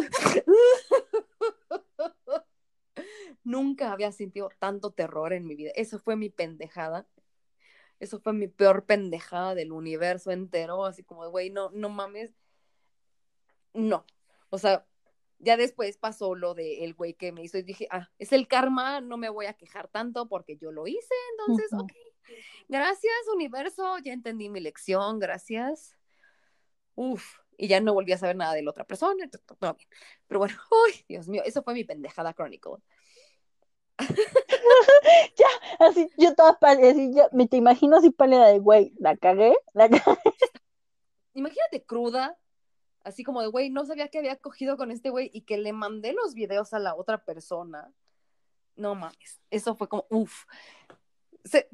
nunca 3.43 3.93
había 3.93 4.13
sentido 4.13 4.51
tanto 4.59 4.91
terror 4.91 5.33
en 5.33 5.47
mi 5.47 5.57
vida. 5.57 5.73
Eso 5.75 5.99
fue 5.99 6.15
mi 6.15 6.29
pendejada. 6.29 7.07
Eso 8.03 8.19
fue 8.19 8.33
mi 8.33 8.49
peor 8.49 8.85
pendejada 8.85 9.55
del 9.55 9.71
universo 9.71 10.33
entero. 10.33 10.85
Así 10.85 11.05
como, 11.05 11.31
güey, 11.31 11.51
no, 11.51 11.71
no 11.71 11.89
mames. 11.89 12.35
No. 13.75 14.05
O 14.51 14.59
sea, 14.59 14.85
ya 15.39 15.57
después 15.57 15.99
pasó 15.99 16.35
lo 16.35 16.55
del 16.55 16.83
el 16.83 16.95
güey 16.95 17.15
que 17.15 17.31
me 17.31 17.45
hizo 17.45 17.59
y 17.59 17.63
dije, 17.63 17.87
ah, 17.93 18.11
es 18.19 18.33
el 18.33 18.49
karma, 18.49 19.01
no 19.01 19.19
me 19.19 19.29
voy 19.29 19.47
a 19.47 19.55
quejar 19.55 19.87
tanto 19.87 20.29
porque 20.29 20.57
yo 20.57 20.73
lo 20.73 20.89
hice, 20.89 21.15
entonces, 21.39 21.73
Ujú. 21.73 21.85
ok, 21.85 21.93
Gracias, 22.69 23.13
universo, 23.33 23.99
ya 23.99 24.13
entendí 24.13 24.49
mi 24.49 24.59
lección, 24.59 25.21
gracias. 25.21 25.97
Uf, 26.97 27.39
y 27.57 27.69
ya 27.69 27.81
no 27.81 27.95
volví 27.95 28.11
a 28.13 28.19
saber 28.19 28.35
nada 28.35 28.55
de 28.55 28.63
la 28.63 28.71
otra 28.71 28.85
persona, 28.85 29.31
todo 29.31 29.75
bien. 29.75 29.89
Pero 30.27 30.41
bueno, 30.41 30.57
uy, 30.87 31.05
Dios 31.09 31.29
mío, 31.29 31.43
eso 31.45 31.63
fue 31.63 31.75
mi 31.75 31.85
pendejada 31.85 32.35
Chronicle. 32.35 32.83
ya, 35.37 35.87
así, 35.87 36.11
yo 36.17 36.35
toda 36.35 36.59
así, 36.61 37.13
yo, 37.15 37.29
me 37.33 37.47
te 37.47 37.57
imagino 37.57 37.97
así 37.97 38.11
pálida 38.11 38.49
de, 38.49 38.59
güey, 38.59 38.93
la 38.99 39.17
cagué, 39.17 39.57
la 39.73 39.89
cagué. 39.89 40.03
Imagínate 41.35 41.85
cruda, 41.85 42.39
así 43.05 43.25
como 43.25 43.41
de, 43.41 43.49
güey, 43.49 43.71
no 43.71 43.85
sabía 43.85 44.09
que 44.09 44.19
había 44.19 44.37
cogido 44.37 44.77
con 44.77 44.91
este 44.91 45.11
güey 45.11 45.31
y 45.33 45.43
que 45.43 45.59
le 45.59 45.73
mandé 45.73 46.13
los 46.13 46.35
videos 46.35 46.73
a 46.75 46.79
la 46.79 46.95
otra 46.95 47.25
persona. 47.25 47.93
No 48.77 48.95
mames, 48.95 49.41
eso 49.51 49.75
fue 49.75 49.89
como, 49.89 50.07
uff. 50.11 50.45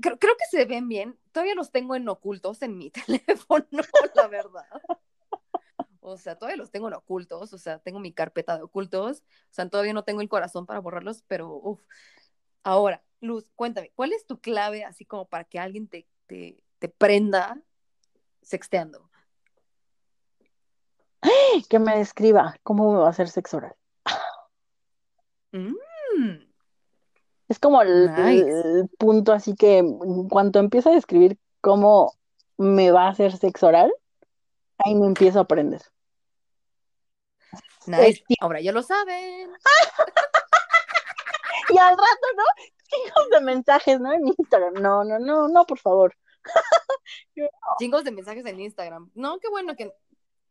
Creo, 0.00 0.18
creo, 0.18 0.36
que 0.36 0.46
se 0.50 0.64
ven 0.64 0.88
bien. 0.88 1.18
Todavía 1.30 1.54
los 1.54 1.70
tengo 1.70 1.94
en 1.94 2.08
ocultos 2.08 2.62
en 2.62 2.78
mi 2.78 2.90
teléfono, 2.90 3.66
la 4.14 4.26
verdad. 4.28 4.66
O 6.00 6.16
sea, 6.16 6.36
todavía 6.36 6.56
los 6.56 6.70
tengo 6.70 6.88
en 6.88 6.94
ocultos, 6.94 7.52
o 7.52 7.58
sea, 7.58 7.78
tengo 7.80 8.00
mi 8.00 8.12
carpeta 8.12 8.56
de 8.56 8.62
ocultos, 8.62 9.18
o 9.20 9.52
sea, 9.52 9.68
todavía 9.68 9.92
no 9.92 10.04
tengo 10.04 10.22
el 10.22 10.28
corazón 10.28 10.64
para 10.64 10.80
borrarlos, 10.80 11.22
pero 11.28 11.54
uff. 11.54 11.82
Ahora, 12.68 13.02
Luz, 13.22 13.50
cuéntame, 13.56 13.92
¿cuál 13.94 14.12
es 14.12 14.26
tu 14.26 14.40
clave 14.42 14.84
así 14.84 15.06
como 15.06 15.24
para 15.24 15.44
que 15.44 15.58
alguien 15.58 15.88
te, 15.88 16.06
te, 16.26 16.62
te 16.78 16.90
prenda 16.90 17.58
sexteando? 18.42 19.08
Que 21.70 21.78
me 21.78 21.96
describa 21.96 22.56
cómo 22.62 22.92
me 22.92 22.98
va 22.98 23.06
a 23.06 23.10
hacer 23.10 23.30
sexo 23.30 23.56
oral. 23.56 23.74
Mm. 25.52 25.76
Es 27.48 27.58
como 27.58 27.80
el, 27.80 28.14
Nice. 28.14 28.60
el 28.60 28.88
punto 28.98 29.32
así 29.32 29.54
que 29.54 29.78
en 29.78 30.28
cuanto 30.28 30.58
empieza 30.58 30.90
a 30.90 30.94
describir 30.94 31.38
cómo 31.62 32.12
me 32.58 32.90
va 32.90 33.06
a 33.06 33.10
hacer 33.12 33.34
sexo 33.34 33.68
oral, 33.68 33.90
ahí 34.76 34.94
me 34.94 35.06
empiezo 35.06 35.38
a 35.38 35.42
aprender. 35.42 35.80
Nice. 37.86 38.22
Ahora 38.40 38.60
ya 38.60 38.72
lo 38.72 38.82
saben. 38.82 39.52
Y 41.74 41.78
al 41.78 41.90
rato, 41.90 42.26
¿no? 42.36 42.44
Chingos 42.84 43.30
de 43.30 43.40
mensajes, 43.40 44.00
¿no? 44.00 44.12
En 44.12 44.26
Instagram. 44.26 44.74
No, 44.74 45.04
no, 45.04 45.18
no, 45.18 45.48
no, 45.48 45.66
por 45.66 45.78
favor. 45.78 46.14
Chingos 47.78 48.04
de 48.04 48.10
mensajes 48.10 48.44
en 48.46 48.60
Instagram. 48.60 49.10
No, 49.14 49.38
qué 49.38 49.48
bueno 49.48 49.76
que. 49.76 49.92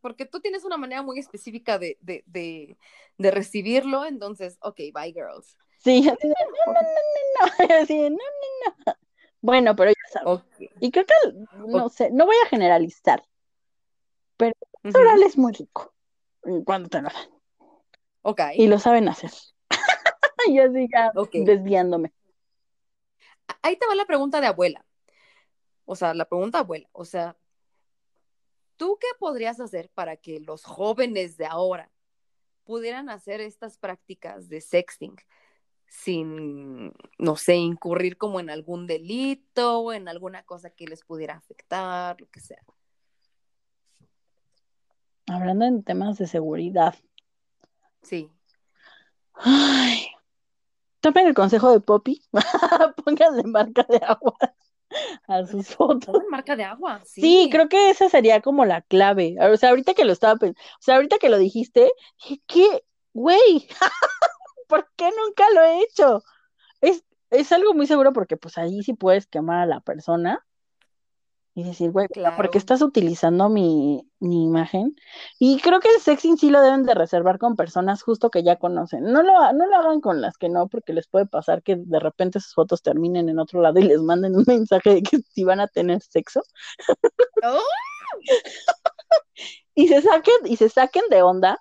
Porque 0.02 0.26
tú 0.26 0.39
tienes 0.39 0.64
una 0.64 0.77
manera 0.77 1.02
muy 1.02 1.18
específica 1.18 1.80
de, 1.80 1.98
de, 2.02 2.23
de, 2.27 2.77
de 3.18 3.31
recibirlo, 3.31 4.06
entonces, 4.06 4.57
ok, 4.61 4.77
bye, 4.94 5.11
girls. 5.11 5.57
Sí, 5.80 6.07
así 6.07 6.27
no, 6.27 6.34
no, 6.68 6.73
no, 6.73 6.81
no, 6.81 7.68
no. 7.68 7.76
Así 7.81 8.10
no, 8.10 8.10
no, 8.10 8.76
no. 8.85 8.94
Bueno, 9.41 9.76
pero 9.76 9.91
ya 9.91 10.11
sabes. 10.11 10.27
Okay. 10.27 10.69
Y 10.80 10.91
creo 10.91 11.06
que, 11.06 11.14
no 11.68 11.89
sé, 11.89 12.11
no 12.11 12.26
voy 12.26 12.35
a 12.44 12.48
generalizar, 12.48 13.23
pero 14.38 14.53
Uh 14.84 14.89
el 14.89 14.95
oral 14.95 15.23
es 15.23 15.38
muy 15.38 15.53
rico 15.53 15.94
cuando 16.65 16.89
te 16.89 17.02
lo 17.02 17.10
dan. 17.10 17.30
Ok. 18.22 18.41
Y 18.56 18.68
lo 18.68 18.80
saben 18.80 19.10
hacer. 19.10 19.31
y 20.49 20.60
así 20.60 20.88
ya 20.91 21.11
Okay. 21.15 21.44
desviándome. 21.45 22.14
Ahí 23.61 23.78
te 23.78 23.88
va 23.88 23.95
la 23.95 24.06
pregunta 24.06 24.41
de 24.41 24.48
abuela. 24.48 24.86
O 25.86 25.95
sea, 25.95 26.14
la 26.14 26.26
pregunta 26.26 26.60
abuela. 26.60 26.90
O 26.91 27.06
sea, 27.06 27.38
¿tú 28.76 28.98
qué 28.99 29.07
podrías 29.19 29.60
hacer 29.60 29.90
para 29.94 30.18
que 30.18 30.40
los 30.40 30.64
jóvenes 30.64 31.38
de 31.38 31.45
ahora 31.45 31.91
pudieran 32.65 33.10
hacer 33.10 33.40
estas 33.40 33.78
prácticas 33.78 34.49
de 34.49 34.60
sexting 34.61 35.15
sin, 35.88 36.94
no 37.18 37.38
sé, 37.38 37.56
incurrir 37.56 38.18
como 38.18 38.41
en 38.41 38.49
algún 38.49 38.88
delito 38.88 39.80
o 39.80 39.94
en 39.94 40.10
alguna 40.10 40.44
cosa 40.44 40.69
que 40.69 40.86
les 40.86 41.03
pudiera 41.03 41.36
afectar, 41.36 42.19
lo 42.19 42.30
que 42.30 42.41
sea? 42.41 42.61
Hablando 45.28 45.65
en 45.65 45.84
temas 45.84 46.18
de 46.18 46.28
seguridad. 46.28 46.95
Sí. 48.02 48.30
Ay, 49.34 49.97
tomen 51.14 51.28
el 51.28 51.34
consejo 51.34 51.72
de 51.72 51.80
Poppy. 51.80 52.22
Pónganle 53.06 53.44
marca 53.44 53.86
de 53.90 53.98
agua 53.98 54.38
a 55.28 55.46
sus 55.46 55.68
fotos. 55.70 56.06
Todo 56.14 56.30
marca 56.30 56.56
de 56.56 56.64
agua. 56.64 57.02
Sí, 57.06 57.22
Sí, 57.22 57.50
creo 57.52 57.70
que 57.70 57.90
esa 57.90 58.10
sería 58.10 58.42
como 58.42 58.66
la 58.66 58.82
clave. 58.82 59.36
O 59.42 59.58
sea, 59.58 59.70
ahorita 59.70 59.94
que 59.94 60.06
lo 60.06 60.14
estaba 60.14 60.36
pensando, 60.38 60.62
o 60.62 60.82
sea, 60.82 60.96
ahorita 60.96 61.18
que 61.20 61.30
lo 61.30 61.38
dijiste, 61.38 61.92
dije, 62.20 62.42
¿qué? 62.48 62.84
Güey, 63.14 63.68
¿por 64.68 64.90
qué 64.96 65.10
nunca 65.12 65.46
lo 65.54 65.62
he 65.64 65.82
hecho? 65.84 66.24
Es, 66.82 67.06
es 67.32 67.52
algo 67.54 67.76
muy 67.76 67.88
seguro 67.88 68.14
porque 68.14 68.38
pues 68.38 68.58
ahí 68.60 68.84
sí 68.84 68.94
puedes 68.96 69.28
quemar 69.28 69.60
a 69.60 69.68
la 69.68 69.82
persona 69.82 70.47
y 71.58 71.64
decir, 71.64 71.90
güey, 71.90 72.08
¿por 72.08 72.14
Claro. 72.18 72.52
qué 72.52 72.60
estás 72.60 72.84
utilizando 72.84 73.50
mi, 73.50 74.08
mi 74.20 74.44
imagen? 74.44 74.96
Y 75.40 75.60
creo 75.60 75.80
que 75.80 75.90
el 75.90 76.00
sexting 76.00 76.38
sí 76.38 76.52
lo 76.52 76.62
deben 76.62 76.84
de 76.84 76.94
reservar 76.94 77.40
con 77.40 77.56
personas 77.56 78.04
justo 78.04 78.30
que 78.30 78.44
ya 78.44 78.58
conocen. 78.58 79.02
No 79.12 79.24
lo, 79.24 79.34
no 79.54 79.66
lo 79.66 79.76
hagan 79.76 80.00
con 80.00 80.22
las 80.22 80.38
que 80.38 80.50
no, 80.50 80.68
porque 80.68 80.94
les 80.94 81.08
puede 81.08 81.26
pasar 81.26 81.64
que 81.64 81.76
de 81.76 82.00
repente 82.00 82.40
sus 82.42 82.54
fotos 82.54 82.84
terminen 82.84 83.28
en 83.28 83.40
otro 83.40 83.60
lado 83.60 83.80
y 83.80 83.86
les 83.86 84.00
manden 84.04 84.36
un 84.36 84.44
mensaje 84.48 84.94
de 84.94 85.02
que 85.02 85.18
si 85.34 85.44
van 85.46 85.60
a 85.60 85.68
tener 85.68 86.00
sexo. 86.04 86.44
Oh, 87.44 87.60
y 89.74 89.88
se 89.88 90.04
saquen, 90.04 90.36
y 90.46 90.58
se 90.58 90.70
saquen 90.70 91.06
de 91.10 91.24
onda 91.24 91.60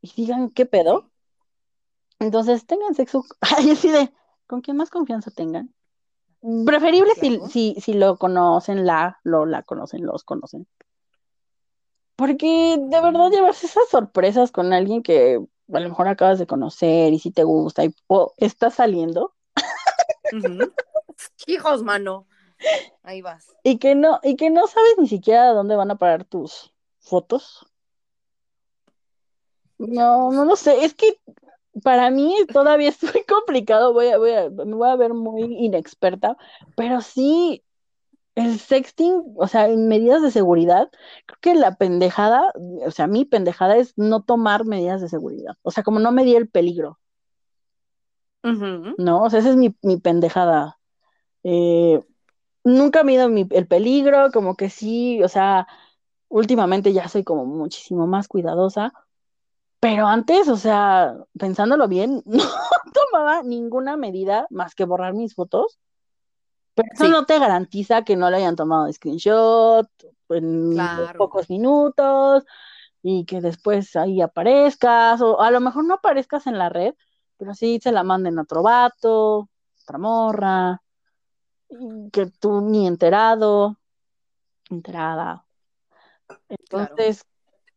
y 0.00 0.10
digan 0.16 0.48
qué 0.48 0.64
pedo. 0.64 1.10
Entonces 2.18 2.64
tengan 2.64 2.94
sexo, 2.94 3.24
así 3.42 3.90
de, 3.90 4.10
con 4.46 4.62
quien 4.62 4.78
más 4.78 4.88
confianza 4.88 5.30
tengan. 5.30 5.74
Preferible 6.66 7.14
si, 7.14 7.36
Claro. 7.38 7.48
si, 7.48 7.74
si 7.80 7.94
lo 7.94 8.18
conocen, 8.18 8.84
la, 8.84 9.18
lo, 9.22 9.46
la 9.46 9.62
conocen, 9.62 10.04
los 10.04 10.24
conocen. 10.24 10.66
Porque 12.16 12.76
de 12.78 13.00
verdad 13.00 13.30
llevarse 13.30 13.66
esas 13.66 13.88
sorpresas 13.88 14.52
con 14.52 14.72
alguien 14.72 15.02
que 15.02 15.40
a 15.72 15.80
lo 15.80 15.88
mejor 15.88 16.06
acabas 16.06 16.38
de 16.38 16.46
conocer 16.46 17.12
y 17.12 17.18
si 17.18 17.30
te 17.30 17.44
gusta 17.44 17.84
y 17.84 17.94
o 18.06 18.34
está 18.36 18.70
saliendo. 18.70 19.34
Hijos, 21.46 21.82
mano. 21.82 22.26
Ahí 23.02 23.20
vas. 23.22 23.46
y 23.62 23.78
que 23.78 23.94
no, 23.94 24.20
y 24.22 24.36
que 24.36 24.50
no 24.50 24.66
sabes 24.66 24.94
ni 24.98 25.08
siquiera 25.08 25.52
dónde 25.52 25.76
van 25.76 25.90
a 25.90 25.96
parar 25.96 26.24
tus 26.24 26.72
fotos. 27.00 27.66
No, 29.78 30.30
no 30.30 30.44
lo 30.44 30.56
sé, 30.56 30.84
es 30.84 30.94
que 30.94 31.18
para 31.82 32.10
mí 32.10 32.34
todavía 32.52 32.88
es 32.90 33.02
muy 33.02 33.24
complicado, 33.24 33.92
voy 33.92 34.08
a, 34.08 34.18
voy 34.18 34.32
a, 34.32 34.50
me 34.50 34.74
voy 34.74 34.88
a 34.88 34.96
ver 34.96 35.14
muy 35.14 35.42
inexperta, 35.42 36.36
pero 36.76 37.00
sí, 37.00 37.64
el 38.34 38.58
sexting, 38.58 39.34
o 39.36 39.46
sea, 39.48 39.68
en 39.68 39.88
medidas 39.88 40.22
de 40.22 40.30
seguridad, 40.30 40.90
creo 41.26 41.38
que 41.40 41.54
la 41.54 41.76
pendejada, 41.76 42.52
o 42.86 42.90
sea, 42.90 43.06
mi 43.06 43.24
pendejada 43.24 43.76
es 43.76 43.94
no 43.96 44.22
tomar 44.22 44.64
medidas 44.64 45.00
de 45.00 45.08
seguridad, 45.08 45.56
o 45.62 45.70
sea, 45.70 45.82
como 45.84 46.00
no 46.00 46.12
medir 46.12 46.36
el 46.36 46.48
peligro. 46.48 46.98
¿no? 48.98 49.22
O 49.22 49.30
sea, 49.30 49.40
esa 49.40 49.50
es 49.50 49.56
mi, 49.56 49.74
mi 49.82 49.98
pendejada. 49.98 50.78
Eh, 51.44 52.00
nunca 52.64 53.04
mido 53.04 53.28
mi, 53.28 53.46
el 53.50 53.66
peligro, 53.66 54.30
como 54.32 54.56
que 54.56 54.70
sí, 54.70 55.22
o 55.22 55.28
sea, 55.28 55.66
últimamente 56.28 56.92
ya 56.92 57.08
soy 57.08 57.24
como 57.24 57.46
muchísimo 57.46 58.06
más 58.06 58.28
cuidadosa, 58.28 58.92
pero 59.84 60.06
antes, 60.06 60.48
o 60.48 60.56
sea, 60.56 61.14
pensándolo 61.38 61.88
bien, 61.88 62.22
no 62.24 62.42
tomaba 62.94 63.42
ninguna 63.42 63.98
medida 63.98 64.46
más 64.48 64.74
que 64.74 64.86
borrar 64.86 65.12
mis 65.12 65.34
fotos, 65.34 65.78
pero 66.74 66.88
eso 66.90 67.04
Sí. 67.04 67.10
no 67.10 67.26
te 67.26 67.38
garantiza 67.38 68.02
que 68.02 68.16
no 68.16 68.30
le 68.30 68.38
hayan 68.38 68.56
tomado 68.56 68.90
screenshot 68.90 69.86
en 70.30 70.70
Claro. 70.72 71.18
pocos 71.18 71.50
minutos 71.50 72.46
y 73.02 73.26
que 73.26 73.42
después 73.42 73.94
ahí 73.94 74.22
aparezcas, 74.22 75.20
o 75.20 75.42
a 75.42 75.50
lo 75.50 75.60
mejor 75.60 75.84
no 75.84 75.92
aparezcas 75.96 76.46
en 76.46 76.56
la 76.56 76.70
red, 76.70 76.94
pero 77.36 77.52
sí 77.52 77.78
se 77.82 77.92
la 77.92 78.04
manden 78.04 78.38
a 78.38 78.42
otro 78.44 78.62
vato, 78.62 79.50
otra 79.82 79.98
morra, 79.98 80.80
y 81.68 82.08
que 82.10 82.24
tú 82.40 82.62
ni 82.62 82.86
enterado, 82.86 83.76
enterada. 84.70 85.44
Entonces, 86.48 87.26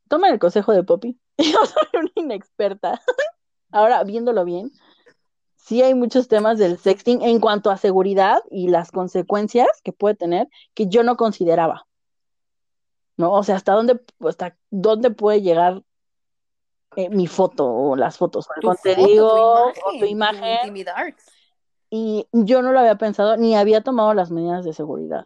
tomen 0.07 0.31
el 0.31 0.39
consejo 0.39 0.71
de 0.71 0.85
Poppy. 0.85 1.19
Yo 1.53 1.65
soy 1.65 2.01
una 2.01 2.11
inexperta. 2.15 3.01
Ahora, 3.71 4.03
viéndolo 4.03 4.45
bien, 4.45 4.71
sí 5.55 5.81
hay 5.81 5.93
muchos 5.93 6.27
temas 6.27 6.57
del 6.57 6.77
sexting 6.77 7.21
en 7.21 7.39
cuanto 7.39 7.69
a 7.69 7.77
seguridad 7.77 8.41
y 8.49 8.69
las 8.69 8.91
consecuencias 8.91 9.67
que 9.83 9.93
puede 9.93 10.15
tener 10.15 10.47
que 10.73 10.87
yo 10.87 11.03
no 11.03 11.17
consideraba. 11.17 11.85
¿No? 13.17 13.33
O 13.33 13.43
sea, 13.43 13.55
hasta 13.55 13.73
dónde, 13.73 13.99
hasta 14.19 14.57
dónde 14.69 15.11
puede 15.11 15.41
llegar 15.41 15.81
eh, 16.95 17.09
mi 17.09 17.27
foto 17.27 17.65
o 17.67 17.95
las 17.95 18.17
fotos, 18.17 18.47
Tu 18.47 18.53
foto, 18.61 18.61
tu 18.61 18.67
contenido 18.67 19.65
o 19.65 20.05
imagen, 20.05 20.59
tu 20.61 20.77
imagen. 20.77 21.15
Y 21.89 22.27
yo 22.31 22.61
no 22.61 22.71
lo 22.71 22.79
había 22.79 22.97
pensado 22.97 23.37
ni 23.37 23.55
había 23.55 23.81
tomado 23.81 24.13
las 24.13 24.31
medidas 24.31 24.65
de 24.65 24.73
seguridad. 24.73 25.25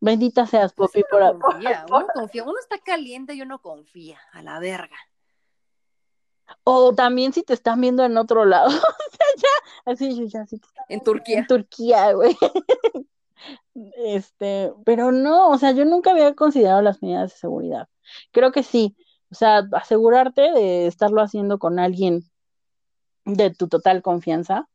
Bendita 0.00 0.46
seas, 0.46 0.72
Pues 0.74 0.90
Poppy, 0.90 1.04
por, 1.10 1.38
confía, 1.38 1.86
uno 1.88 2.06
confía, 2.14 2.44
uno 2.44 2.58
está 2.58 2.78
caliente 2.78 3.34
y 3.34 3.42
uno 3.42 3.60
confía, 3.60 4.20
a 4.32 4.42
la 4.42 4.58
verga. 4.58 4.96
O 6.64 6.94
también 6.94 7.32
si 7.32 7.42
te 7.42 7.54
están 7.54 7.80
viendo 7.80 8.04
en 8.04 8.16
otro 8.16 8.44
lado. 8.44 8.66
o 8.68 8.70
sea, 8.70 9.26
ya, 9.36 9.92
así, 9.92 10.28
ya, 10.28 10.46
sí. 10.46 10.60
En 10.88 11.02
Turquía. 11.02 11.38
En 11.38 11.46
Turquía, 11.46 12.12
güey. 12.12 12.36
Este, 13.74 14.72
pero 14.86 15.12
no, 15.12 15.50
o 15.50 15.58
sea, 15.58 15.72
yo 15.72 15.84
nunca 15.84 16.10
había 16.10 16.34
considerado 16.34 16.80
las 16.80 17.02
medidas 17.02 17.32
de 17.32 17.38
seguridad. 17.38 17.88
Creo 18.32 18.50
que 18.50 18.62
sí, 18.62 18.96
o 19.30 19.34
sea, 19.34 19.68
asegurarte 19.72 20.40
de 20.52 20.86
estarlo 20.86 21.20
haciendo 21.20 21.58
con 21.58 21.78
alguien 21.78 22.24
de 23.24 23.50
tu 23.50 23.68
total 23.68 24.02
confianza, 24.02 24.68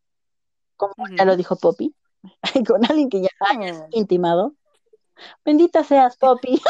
como 0.77 0.93
ya 1.18 1.26
lo 1.26 1.35
dijo 1.35 1.56
Poppy, 1.56 1.95
con 2.68 2.85
alguien 2.85 3.10
que 3.10 3.22
ya 3.22 3.30
hayas 3.49 3.84
intimado. 3.91 4.53
Bendita 5.43 5.84
seas, 5.84 6.18
Poppy. 6.18 6.61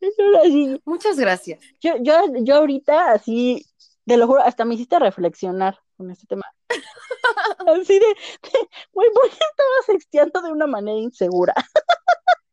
Muchas 0.84 1.18
gracias. 1.18 1.60
Yo, 1.80 1.96
yo, 2.00 2.14
yo 2.40 2.56
ahorita 2.56 3.12
así, 3.12 3.66
te 4.06 4.16
lo 4.16 4.26
juro, 4.26 4.42
hasta 4.42 4.64
me 4.64 4.74
hiciste 4.74 4.98
reflexionar 4.98 5.78
con 5.96 6.10
este 6.10 6.26
tema. 6.26 6.44
Así 7.66 7.98
de, 7.98 8.06
güey, 8.92 9.08
voy 9.14 9.28
estaba 9.28 9.82
sexteando 9.86 10.40
de 10.42 10.52
una 10.52 10.66
manera 10.66 10.98
insegura. 10.98 11.54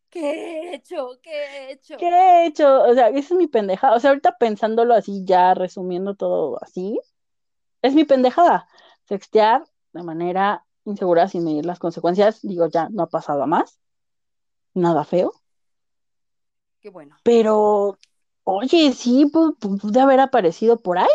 ¿Qué 0.09 0.31
he 0.31 0.75
hecho? 0.75 1.19
¿Qué 1.21 1.31
he 1.31 1.71
hecho? 1.73 1.97
¿Qué 1.97 2.07
he 2.07 2.45
hecho? 2.45 2.83
O 2.83 2.93
sea, 2.93 3.09
esa 3.09 3.19
es 3.19 3.31
mi 3.31 3.47
pendejada. 3.47 3.95
O 3.95 3.99
sea, 3.99 4.11
ahorita 4.11 4.37
pensándolo 4.37 4.93
así, 4.93 5.23
ya 5.25 5.53
resumiendo 5.53 6.15
todo 6.15 6.57
así, 6.63 6.99
es 7.81 7.93
mi 7.93 8.05
pendejada. 8.05 8.67
Sextear 9.07 9.65
de 9.93 10.03
manera 10.03 10.65
insegura 10.85 11.27
sin 11.27 11.43
medir 11.43 11.65
las 11.65 11.79
consecuencias. 11.79 12.41
Digo, 12.41 12.67
ya 12.67 12.87
no 12.89 13.03
ha 13.03 13.09
pasado 13.09 13.43
a 13.43 13.45
más. 13.45 13.77
Nada 14.75 15.03
feo. 15.03 15.33
Qué 16.79 16.89
bueno. 16.89 17.15
Pero, 17.23 17.97
oye, 18.43 18.93
sí, 18.93 19.25
pude 19.25 19.99
haber 19.99 20.19
aparecido 20.19 20.79
por 20.79 20.99
ahí 20.99 21.07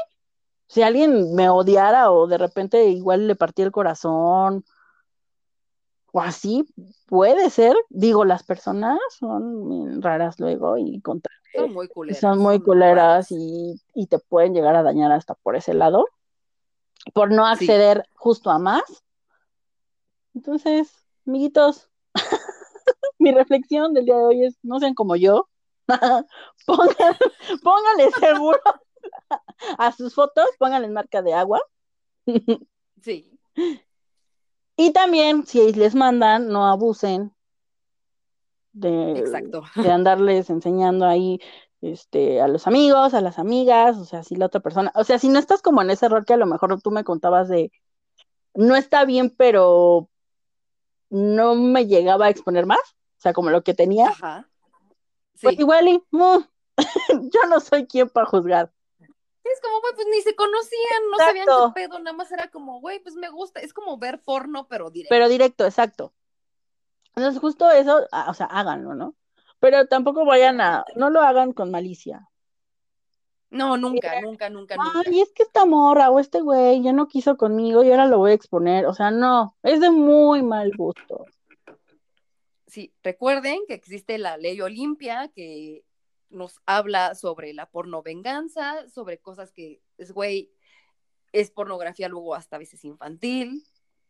si 0.70 0.82
alguien 0.82 1.34
me 1.34 1.48
odiara 1.48 2.12
o 2.12 2.28
de 2.28 2.38
repente 2.38 2.84
igual 2.84 3.26
le 3.26 3.34
partí 3.34 3.62
el 3.62 3.72
corazón 3.72 4.64
o 6.12 6.20
así, 6.20 6.64
puede 7.06 7.50
ser. 7.50 7.74
Digo, 7.88 8.24
las 8.24 8.44
personas 8.44 8.98
son 9.18 10.00
raras 10.00 10.38
luego 10.38 10.78
y. 10.78 11.02
Son 11.52 11.72
muy 11.72 11.88
culeras. 11.88 12.20
Son 12.20 12.38
muy 12.38 12.60
culeras 12.60 13.28
y, 13.30 13.80
te 14.08 14.20
pueden 14.20 14.54
llegar 14.54 14.76
a 14.76 14.84
dañar 14.84 15.10
hasta 15.10 15.34
por 15.34 15.56
ese 15.56 15.74
lado, 15.74 16.06
por 17.14 17.32
no 17.32 17.46
acceder 17.46 18.06
justo 18.14 18.50
a 18.50 18.60
más. 18.60 19.04
Entonces, 20.34 21.04
amiguitos, 21.26 21.90
mi 23.20 23.32
reflexión 23.32 23.94
del 23.94 24.06
día 24.06 24.16
de 24.16 24.24
hoy 24.24 24.44
es, 24.44 24.58
no 24.62 24.80
sean 24.80 24.94
como 24.94 25.14
yo, 25.14 25.48
pónganle 26.66 28.10
seguro 28.18 28.60
a 29.78 29.92
sus 29.92 30.14
fotos, 30.14 30.46
pónganle 30.58 30.88
marca 30.88 31.22
de 31.22 31.34
agua. 31.34 31.60
Sí. 33.02 33.30
Y 34.76 34.92
también, 34.92 35.46
si 35.46 35.72
les 35.72 35.94
mandan, 35.94 36.48
no 36.48 36.66
abusen 36.66 37.32
de, 38.72 39.24
de 39.76 39.90
andarles 39.90 40.50
enseñando 40.50 41.06
ahí 41.06 41.40
este, 41.80 42.40
a 42.40 42.48
los 42.48 42.66
amigos, 42.66 43.14
a 43.14 43.20
las 43.20 43.38
amigas, 43.38 43.96
o 43.96 44.04
sea, 44.04 44.22
si 44.22 44.36
la 44.36 44.46
otra 44.46 44.60
persona, 44.60 44.92
o 44.94 45.04
sea, 45.04 45.18
si 45.18 45.28
no 45.28 45.38
estás 45.38 45.62
como 45.62 45.82
en 45.82 45.90
ese 45.90 46.06
error 46.06 46.24
que 46.24 46.34
a 46.34 46.38
lo 46.38 46.46
mejor 46.46 46.80
tú 46.82 46.90
me 46.90 47.04
contabas 47.04 47.48
de, 47.48 47.72
no 48.54 48.76
está 48.76 49.04
bien, 49.04 49.34
pero 49.36 50.08
no 51.08 51.54
me 51.54 51.86
llegaba 51.86 52.26
a 52.26 52.30
exponer 52.30 52.66
más, 52.66 52.96
o 53.20 53.22
sea, 53.22 53.34
como 53.34 53.50
lo 53.50 53.62
que 53.62 53.74
tenía. 53.74 54.08
Ajá. 54.08 54.48
Pues 55.42 55.58
igual 55.58 55.88
y, 55.88 56.02
mm, 56.10 56.38
yo 57.30 57.40
no 57.50 57.60
soy 57.60 57.86
quien 57.86 58.08
para 58.08 58.24
juzgar. 58.24 58.72
Es 59.44 59.60
como, 59.60 59.80
güey, 59.82 59.94
pues 59.94 60.06
ni 60.10 60.22
se 60.22 60.34
conocían, 60.34 61.02
no 61.10 61.18
sabían 61.18 61.46
qué 61.46 61.82
pedo, 61.82 61.98
nada 61.98 62.16
más 62.16 62.32
era 62.32 62.50
como, 62.50 62.80
güey, 62.80 62.98
pues 63.00 63.16
me 63.16 63.28
gusta, 63.28 63.60
es 63.60 63.74
como 63.74 63.98
ver 63.98 64.22
porno, 64.22 64.68
pero 64.68 64.88
directo. 64.88 65.14
Pero 65.14 65.28
directo, 65.28 65.66
exacto. 65.66 66.14
Entonces, 67.14 67.38
justo 67.42 67.70
eso, 67.70 68.06
o 68.10 68.34
sea, 68.34 68.46
háganlo, 68.46 68.94
¿no? 68.94 69.14
Pero 69.58 69.86
tampoco 69.86 70.24
vayan 70.24 70.62
a, 70.62 70.86
no 70.96 71.10
lo 71.10 71.20
hagan 71.20 71.52
con 71.52 71.70
malicia. 71.70 72.26
No, 73.50 73.76
nunca, 73.76 74.18
nunca, 74.22 74.48
nunca, 74.48 74.76
nunca. 74.76 75.02
Ay, 75.06 75.20
es 75.20 75.30
que 75.32 75.42
esta 75.42 75.66
morra 75.66 76.10
o 76.10 76.20
este 76.20 76.40
güey 76.40 76.80
ya 76.82 76.94
no 76.94 77.06
quiso 77.06 77.36
conmigo 77.36 77.82
y 77.82 77.90
ahora 77.90 78.06
lo 78.06 78.16
voy 78.16 78.30
a 78.30 78.34
exponer. 78.34 78.86
O 78.86 78.94
sea, 78.94 79.10
no, 79.10 79.56
es 79.62 79.80
de 79.80 79.90
muy 79.90 80.42
mal 80.42 80.72
gusto. 80.74 81.26
Sí, 82.70 82.94
recuerden 83.02 83.58
que 83.66 83.74
existe 83.74 84.16
la 84.16 84.36
ley 84.36 84.60
Olimpia 84.60 85.30
que 85.34 85.84
nos 86.28 86.60
habla 86.66 87.16
sobre 87.16 87.52
la 87.52 87.68
porno 87.68 88.00
venganza, 88.02 88.88
sobre 88.88 89.18
cosas 89.18 89.50
que 89.50 89.82
es, 89.98 90.12
güey, 90.12 90.52
es 91.32 91.50
pornografía 91.50 92.08
luego 92.08 92.34
hasta 92.34 92.56
a 92.56 92.58
veces 92.60 92.84
infantil. 92.84 93.64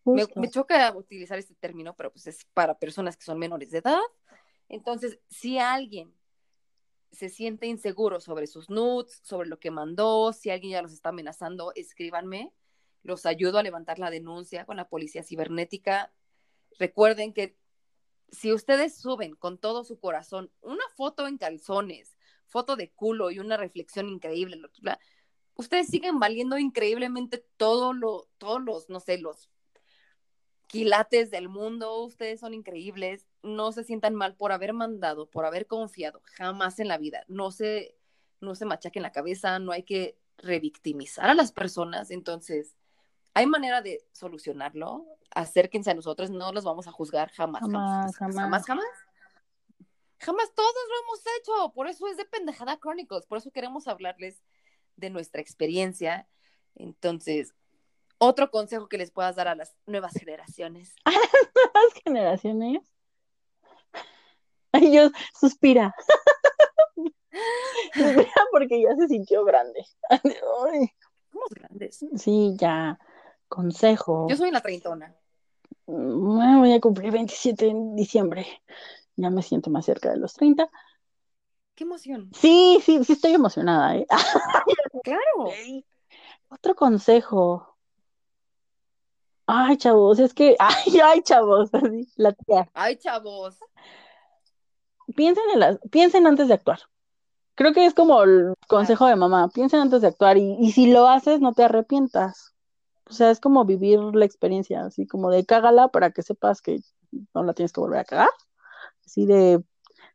Me, 0.04 0.26
choca 0.50 0.94
utilizar 0.94 1.38
este 1.38 1.54
término, 1.54 1.96
pero 1.96 2.12
pues 2.12 2.26
es 2.26 2.44
para 2.52 2.78
personas 2.78 3.16
que 3.16 3.24
son 3.24 3.38
menores 3.38 3.70
de 3.70 3.78
edad. 3.78 4.00
Entonces, 4.68 5.18
si 5.28 5.58
alguien 5.58 6.14
se 7.12 7.30
siente 7.30 7.66
inseguro 7.66 8.20
sobre 8.20 8.46
sus 8.46 8.68
nudes, 8.68 9.20
sobre 9.22 9.48
lo 9.48 9.58
que 9.58 9.70
mandó, 9.70 10.34
si 10.34 10.50
alguien 10.50 10.72
ya 10.72 10.82
los 10.82 10.92
está 10.92 11.08
amenazando, 11.08 11.72
escríbanme. 11.74 12.52
Los 13.02 13.24
ayudo 13.24 13.58
a 13.58 13.62
levantar 13.62 13.98
la 13.98 14.10
denuncia 14.10 14.66
con 14.66 14.76
la 14.76 14.88
policía 14.88 15.22
cibernética. 15.22 16.12
Recuerden 16.78 17.32
que 17.32 17.56
si 18.31 18.52
ustedes 18.52 18.97
suben 18.97 19.35
con 19.35 19.59
todo 19.59 19.85
su 19.85 19.98
corazón 19.98 20.51
una 20.61 20.85
foto 20.97 21.27
en 21.27 21.39
calzones, 21.39 22.16
foto 22.47 22.77
de 22.77 22.90
culo 22.90 23.31
y 23.31 23.39
una 23.39 23.57
reflexión 23.57 24.09
increíble, 24.09 24.61
ustedes 25.55 25.89
siguen 25.89 26.19
valiendo 26.19 26.59
increíblemente 26.59 27.44
todo 27.57 27.93
lo, 27.93 28.28
todos 28.39 28.62
los, 28.62 28.89
no 28.89 29.01
sé, 29.01 29.19
los 29.19 29.51
quilates 30.66 31.31
del 31.31 31.48
mundo, 31.48 32.01
ustedes 32.02 32.40
son 32.40 32.55
increíbles, 32.55 33.27
no 33.43 33.73
se 33.73 33.85
sientan 33.85 34.15
mal 34.15 34.36
por 34.36 34.52
haber 34.52 34.73
mandado, 34.73 35.28
por 35.28 35.44
haber 35.44 35.66
confiado, 35.66 36.23
jamás 36.24 36.78
en 36.78 36.89
la 36.89 36.97
vida, 36.97 37.24
no 37.27 37.51
se, 37.51 37.97
no 38.40 38.55
se 38.55 38.66
machaquen 38.66 39.02
la 39.02 39.12
cabeza, 39.12 39.59
no 39.59 39.73
hay 39.73 39.82
que 39.82 40.16
revictimizar 40.39 41.28
a 41.28 41.35
las 41.35 41.52
personas, 41.52 42.11
entonces 42.11 42.77
hay 43.35 43.47
manera 43.47 43.81
de 43.82 44.05
solucionarlo, 44.12 45.07
acérquense 45.35 45.90
a 45.90 45.94
nosotros, 45.94 46.31
no 46.31 46.52
los 46.52 46.65
vamos 46.65 46.89
a 46.89 46.93
juzgar 46.93 47.31
jamás, 47.31 47.62
jamás, 47.62 48.16
jamás, 48.16 48.66
jamás. 48.66 48.86
jamás. 50.19 50.55
todos 50.55 50.74
lo 50.89 51.05
hemos 51.05 51.20
hecho, 51.39 51.73
por 51.73 51.86
eso 51.86 52.09
es 52.09 52.16
de 52.16 52.24
pendejada 52.24 52.78
crónicos, 52.78 53.27
por 53.27 53.39
eso 53.39 53.51
queremos 53.51 53.89
hablarles 53.89 54.43
de 54.97 55.11
nuestra 55.11 55.40
experiencia. 55.40 56.28
Entonces, 56.74 57.55
otro 58.19 58.51
consejo 58.51 58.89
que 58.89 58.98
les 58.98 59.11
puedas 59.11 59.36
dar 59.36 59.48
a 59.48 59.55
las 59.55 59.77
nuevas 59.86 60.12
generaciones. 60.12 60.94
¿A 61.05 61.11
las 61.11 61.31
nuevas 61.55 61.94
generaciones? 62.05 62.82
Ay, 64.73 64.93
yo 64.93 65.11
suspira. 65.39 65.94
suspira 67.94 68.32
porque 68.52 68.82
ya 68.82 68.94
se 68.97 69.09
sintió 69.09 69.44
grande. 69.44 69.85
Ay. 70.09 70.90
Somos 71.32 71.48
grandes. 71.51 72.05
Sí, 72.16 72.55
ya 72.57 72.98
Consejo. 73.51 74.28
Yo 74.31 74.36
soy 74.36 74.52
la 74.52 74.60
treintona. 74.60 75.12
Mm, 75.86 76.60
voy 76.60 76.72
a 76.72 76.81
cumplir 76.81 77.10
27 77.10 77.66
en 77.66 77.97
diciembre. 77.97 78.47
Ya 79.16 79.28
me 79.28 79.43
siento 79.43 79.70
más 79.70 79.85
cerca 79.85 80.10
de 80.10 80.18
los 80.18 80.35
30. 80.35 80.70
Qué 81.74 81.82
emoción. 81.82 82.31
Sí, 82.32 82.78
sí, 82.82 83.05
sí 83.05 83.14
estoy 83.14 83.35
emocionada. 83.35 83.97
¿eh? 83.97 84.06
claro. 85.02 85.51
Otro 86.48 86.77
consejo. 86.77 87.77
Ay, 89.47 89.77
chavos, 89.78 90.20
es 90.20 90.32
que, 90.32 90.55
ay, 90.60 91.01
ay, 91.02 91.22
chavos, 91.22 91.70
la 92.14 92.32
tía. 92.32 92.70
Ay, 92.72 92.97
chavos. 92.98 93.59
Piensen 95.16 95.44
en 95.55 95.59
las, 95.59 95.78
piensen 95.90 96.28
antes 96.28 96.47
de 96.47 96.55
actuar. 96.55 96.78
Creo 97.56 97.72
que 97.72 97.85
es 97.85 97.94
como 97.94 98.22
el 98.22 98.55
consejo 98.68 99.06
de 99.06 99.16
mamá. 99.16 99.48
Piensen 99.48 99.81
antes 99.81 100.02
de 100.02 100.06
actuar 100.06 100.39
y, 100.39 100.56
y 100.60 100.70
si 100.70 100.93
lo 100.93 101.09
haces, 101.09 101.40
no 101.40 101.52
te 101.52 101.64
arrepientas. 101.64 102.55
O 103.10 103.12
sea, 103.12 103.32
es 103.32 103.40
como 103.40 103.64
vivir 103.64 103.98
la 103.98 104.24
experiencia, 104.24 104.84
así 104.84 105.04
como 105.04 105.30
de 105.30 105.44
cágala 105.44 105.88
para 105.88 106.12
que 106.12 106.22
sepas 106.22 106.62
que 106.62 106.80
no 107.34 107.42
la 107.42 107.54
tienes 107.54 107.72
que 107.72 107.80
volver 107.80 107.98
a 107.98 108.04
cagar. 108.04 108.28
Así 109.04 109.26
de, 109.26 109.64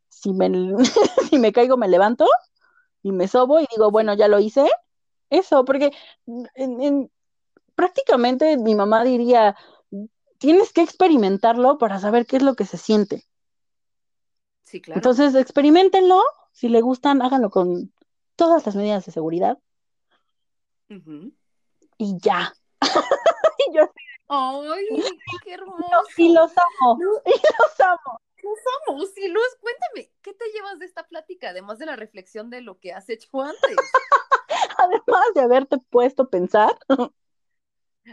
si 0.07 0.31
me, 0.31 0.49
si 1.29 1.37
me 1.37 1.51
caigo, 1.51 1.75
me 1.75 1.89
levanto 1.89 2.25
y 3.03 3.11
me 3.11 3.27
sobo 3.27 3.59
y 3.59 3.67
digo, 3.69 3.91
bueno, 3.91 4.13
ya 4.13 4.29
lo 4.29 4.39
hice. 4.39 4.65
Eso, 5.29 5.65
porque 5.65 5.91
en, 6.55 7.11
prácticamente 7.75 8.55
mi 8.57 8.75
mamá 8.75 9.03
diría, 9.03 9.57
tienes 10.37 10.71
que 10.71 10.81
experimentarlo 10.81 11.77
para 11.77 11.99
saber 11.99 12.25
qué 12.25 12.37
es 12.37 12.43
lo 12.43 12.55
que 12.55 12.65
se 12.65 12.77
siente. 12.77 13.25
Sí, 14.63 14.81
claro. 14.81 14.99
Entonces, 14.99 15.35
experimentenlo, 15.35 16.23
si 16.53 16.69
le 16.69 16.79
gustan, 16.79 17.21
háganlo 17.21 17.49
con 17.49 17.93
todas 18.37 18.65
las 18.65 18.75
medidas 18.77 19.05
de 19.05 19.11
seguridad. 19.11 19.59
Y 21.97 22.17
ya. 22.21 22.53
¡Ay, 24.27 24.87
qué 25.43 25.53
hermoso! 25.53 26.03
Y 26.17 26.33
los 26.33 26.51
amo, 26.57 26.99
y 27.25 27.29
los 27.59 27.79
amo. 27.79 28.19
Los 28.43 28.59
amo, 28.87 29.05
sí, 29.05 29.27
Luz, 29.27 29.57
cuéntame, 29.59 30.11
¿qué 30.21 30.33
te 30.33 30.45
llevas 30.53 30.79
de 30.79 30.85
esta 30.85 31.07
plática, 31.07 31.49
además 31.49 31.79
de 31.79 31.87
la 31.87 31.95
reflexión 31.95 32.49
de 32.49 32.61
lo 32.61 32.79
que 32.79 32.93
has 32.93 33.09
hecho 33.09 33.41
antes? 33.41 33.75
Además 34.77 35.25
de 35.33 35.41
haberte 35.41 35.77
puesto 35.89 36.23
a 36.23 36.29
pensar. 36.29 36.77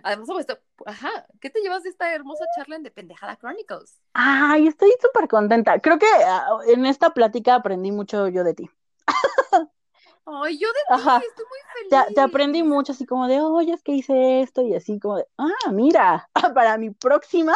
Además, 0.03 0.29
esto, 0.39 0.59
ajá, 0.87 1.27
¿qué 1.41 1.51
te 1.51 1.61
llevas 1.61 1.83
de 1.83 1.91
esta 1.91 2.15
hermosa 2.15 2.45
charla 2.57 2.77
en 2.77 2.83
de 2.83 2.91
Pendejada 2.91 3.37
Chronicles? 3.37 4.01
Ay, 4.15 4.69
estoy 4.69 4.91
súper 5.01 5.29
contenta. 5.29 5.79
Creo 5.81 5.99
que 5.99 6.07
ah, 6.25 6.47
en 6.67 6.87
esta 6.87 7.11
plática 7.11 7.57
aprendí 7.57 7.93
mucho 7.93 8.29
yo 8.29 8.43
de 8.45 8.55
ti. 8.55 8.71
Ay, 10.25 10.59
yo 10.59 10.69
de 10.69 10.97
ti, 10.97 11.27
estoy 11.29 11.47
muy 11.47 11.59
feliz. 11.75 12.07
Te, 12.09 12.15
te, 12.15 12.21
aprendí 12.21 12.63
mucho, 12.63 12.93
así 12.93 13.07
como 13.07 13.27
de, 13.27 13.41
oye, 13.41 13.73
es 13.73 13.83
que 13.83 13.93
hice 13.93 14.41
esto, 14.41 14.63
y 14.63 14.75
así 14.75 15.01
como 15.01 15.17
de, 15.17 15.27
ah, 15.39 15.71
mira, 15.73 16.29
para 16.55 16.79
mi 16.79 16.91
próxima. 16.91 17.55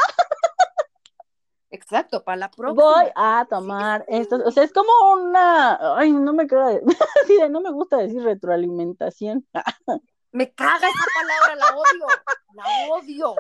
Exacto, 1.71 2.25
para 2.25 2.37
la 2.37 2.51
próxima. 2.51 2.83
Voy 2.83 3.07
a 3.15 3.47
tomar 3.49 4.05
esto. 4.09 4.41
O 4.45 4.51
sea, 4.51 4.63
es 4.63 4.73
como 4.73 4.91
una. 5.13 5.97
Ay, 5.97 6.13
no 6.13 6.33
me 6.33 6.47
queda. 6.47 6.81
no 7.51 7.61
me 7.61 7.71
gusta 7.71 7.99
decir 7.99 8.23
retroalimentación. 8.23 9.47
Me 10.33 10.53
caga 10.53 10.89
esa 10.89 11.05
palabra, 11.15 11.57
la 11.57 11.77
odio. 11.77 12.07
La 12.55 12.65
odio. 12.95 13.35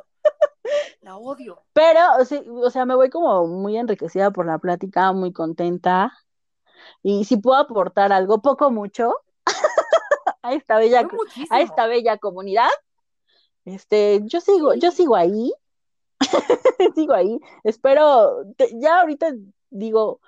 La 1.00 1.16
odio. 1.16 1.62
Pero, 1.72 2.00
sí, 2.24 2.44
o 2.48 2.70
sea, 2.70 2.84
me 2.84 2.94
voy 2.94 3.10
como 3.10 3.46
muy 3.46 3.76
enriquecida 3.76 4.30
por 4.30 4.46
la 4.46 4.58
plática, 4.58 5.12
muy 5.12 5.32
contenta. 5.32 6.12
Y 7.02 7.24
si 7.24 7.36
puedo 7.36 7.58
aportar 7.58 8.12
algo, 8.12 8.42
poco 8.42 8.70
mucho, 8.70 9.14
a 10.42 10.52
esta 10.54 10.78
bella, 10.78 11.08
a 11.50 11.60
esta 11.60 11.86
bella 11.86 12.18
comunidad, 12.18 12.68
este, 13.64 14.20
yo 14.24 14.40
sigo, 14.40 14.74
yo 14.74 14.90
sigo 14.90 15.16
ahí. 15.16 15.52
sigo 16.94 17.14
ahí. 17.14 17.38
Espero, 17.64 18.44
ya 18.80 19.00
ahorita 19.00 19.32
digo, 19.70 20.20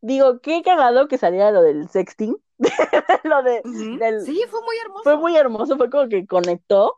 digo, 0.00 0.40
qué 0.40 0.62
cagado 0.62 1.08
que 1.08 1.18
saliera 1.18 1.52
lo 1.52 1.62
del 1.62 1.88
sexting. 1.88 2.36
lo 3.24 3.42
de, 3.42 3.62
Sí, 4.24 4.42
fue 4.48 4.60
muy 4.62 4.76
hermoso. 4.84 5.02
Fue 5.04 5.16
muy 5.16 5.36
hermoso, 5.36 5.76
fue 5.76 5.90
como 5.90 6.08
que 6.08 6.26
conectó. 6.26 6.96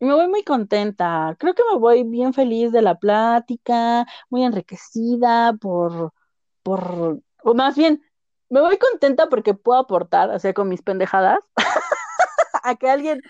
Y 0.00 0.06
me 0.06 0.14
voy 0.14 0.28
muy 0.28 0.42
contenta. 0.42 1.36
Creo 1.38 1.54
que 1.54 1.62
me 1.70 1.78
voy 1.78 2.04
bien 2.04 2.34
feliz 2.34 2.72
de 2.72 2.82
la 2.82 2.98
plática, 2.98 4.06
muy 4.28 4.44
enriquecida 4.44 5.54
por, 5.54 6.12
por, 6.62 7.20
o 7.44 7.54
más 7.54 7.76
bien, 7.76 8.02
me 8.48 8.60
voy 8.60 8.78
contenta 8.78 9.28
porque 9.28 9.54
puedo 9.54 9.78
aportar, 9.78 10.30
o 10.30 10.38
sea, 10.38 10.52
con 10.54 10.68
mis 10.68 10.82
pendejadas, 10.82 11.38
a 12.62 12.74
que 12.76 12.88
alguien, 12.88 13.20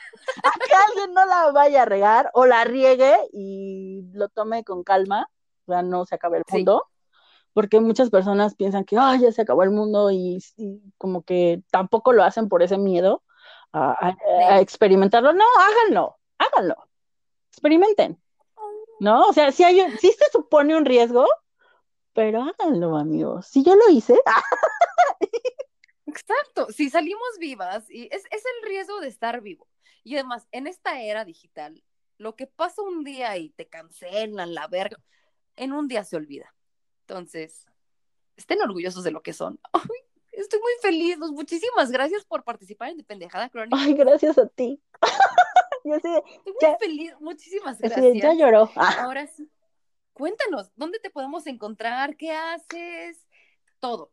a 0.42 0.50
que 0.64 0.74
alguien 0.88 1.14
no 1.14 1.24
la 1.26 1.52
vaya 1.52 1.82
a 1.82 1.86
regar 1.86 2.30
o 2.34 2.46
la 2.46 2.64
riegue 2.64 3.16
y 3.32 4.02
lo 4.12 4.28
tome 4.28 4.64
con 4.64 4.84
calma, 4.84 5.28
o 5.66 5.72
sea, 5.72 5.82
no 5.82 6.04
se 6.06 6.14
acabe 6.14 6.38
el 6.38 6.44
mundo 6.50 6.88
porque 7.54 7.80
muchas 7.80 8.10
personas 8.10 8.56
piensan 8.56 8.84
que 8.84 8.96
ya 8.96 9.32
se 9.32 9.42
acabó 9.42 9.62
el 9.62 9.70
mundo 9.70 10.10
y, 10.10 10.42
como 10.98 11.22
que 11.22 11.62
tampoco 11.70 12.12
lo 12.12 12.24
hacen 12.24 12.48
por 12.48 12.62
ese 12.62 12.76
miedo 12.76 13.22
a, 13.72 14.14
experimentarlo. 14.60 15.32
No, 15.32 15.44
háganlo, 15.58 16.18
háganlo, 16.36 16.74
experimenten, 17.50 18.20
¿no? 19.00 19.28
O 19.28 19.32
sea, 19.32 19.52
si 19.52 19.62
hay, 19.62 19.80
sí 19.98 20.12
se 20.12 20.30
supone 20.32 20.76
un 20.76 20.84
riesgo, 20.84 21.26
pero 22.14 22.42
háganlo, 22.42 22.96
amigos. 22.96 23.46
Si 23.46 23.62
yo 23.62 23.74
lo 23.74 23.90
hice. 23.90 24.18
Exacto, 26.06 26.68
si 26.70 26.90
salimos 26.90 27.38
vivas, 27.40 27.90
y 27.90 28.04
es, 28.04 28.24
es 28.30 28.44
el 28.44 28.68
riesgo 28.68 29.00
de 29.00 29.08
estar 29.08 29.40
vivo. 29.40 29.66
Y 30.04 30.14
además, 30.14 30.46
en 30.52 30.66
esta 30.66 31.00
era 31.00 31.24
digital, 31.24 31.82
lo 32.18 32.36
que 32.36 32.46
pasa 32.46 32.82
un 32.82 33.04
día 33.04 33.36
y 33.36 33.50
te 33.50 33.66
cancelan 33.66 34.54
la 34.54 34.68
verga, 34.68 34.98
en 35.56 35.72
un 35.72 35.88
día 35.88 36.04
se 36.04 36.16
olvida. 36.16 36.54
Entonces, 37.00 37.66
estén 38.36 38.62
orgullosos 38.62 39.04
de 39.04 39.10
lo 39.10 39.22
que 39.22 39.32
son. 39.32 39.58
estoy 40.32 40.60
muy 40.60 40.72
feliz. 40.82 41.18
muchísimas 41.18 41.90
gracias 41.90 42.24
por 42.24 42.44
participar 42.44 42.90
en 42.90 42.98
De 42.98 43.04
Pendejada 43.04 43.48
Crónica. 43.48 43.76
Ay, 43.78 43.94
gracias 43.94 44.38
a 44.38 44.46
ti. 44.46 44.80
Yo 45.84 45.94
estoy 45.96 46.22
muy 46.46 46.76
feliz. 46.80 47.14
Muchísimas 47.20 47.78
gracias. 47.78 48.14
ya 48.22 48.34
lloró. 48.34 48.70
Ahora 48.74 49.26
sí. 49.26 49.50
Cuéntanos, 50.14 50.70
¿dónde 50.76 51.00
te 51.00 51.10
podemos 51.10 51.44
encontrar? 51.48 52.16
¿Qué 52.16 52.30
haces? 52.30 53.20
Todo. 53.80 54.12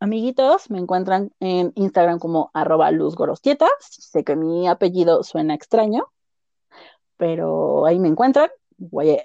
Amiguitos, 0.00 0.70
me 0.70 0.80
encuentran 0.80 1.30
en 1.38 1.72
Instagram 1.76 2.18
como 2.18 2.50
arroba 2.52 2.90
luzgorostieta. 2.90 3.68
Sé 3.78 4.24
que 4.24 4.34
mi 4.34 4.66
apellido 4.66 5.22
suena 5.22 5.54
extraño, 5.54 6.12
pero 7.16 7.86
ahí 7.86 8.00
me 8.00 8.08
encuentran. 8.08 8.50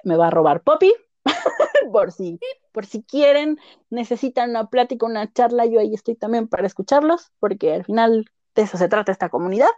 me 0.04 0.16
va 0.16 0.28
a 0.28 0.30
robar 0.30 0.62
Poppy, 0.62 0.94
por 1.92 2.12
si, 2.12 2.40
por 2.72 2.86
si 2.86 3.02
quieren, 3.02 3.58
necesitan 3.90 4.52
una 4.52 4.70
plática, 4.70 5.08
una 5.08 5.34
charla, 5.34 5.66
yo 5.66 5.80
ahí 5.80 5.96
estoy 5.96 6.16
también 6.16 6.48
para 6.48 6.68
escucharlos, 6.68 7.32
porque 7.40 7.74
al 7.74 7.84
final 7.84 8.30
de 8.54 8.62
eso 8.62 8.78
se 8.78 8.88
trata 8.88 9.12
esta 9.12 9.30
comunidad. 9.30 9.72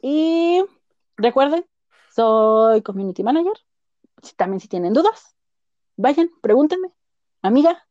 Y 0.00 0.64
recuerden, 1.18 1.66
soy 2.14 2.80
community 2.80 3.22
manager. 3.22 3.58
También 4.36 4.60
si 4.60 4.68
tienen 4.68 4.92
dudas, 4.92 5.34
vayan, 5.96 6.30
pregúntenme. 6.40 6.92
Amiga, 7.42 7.86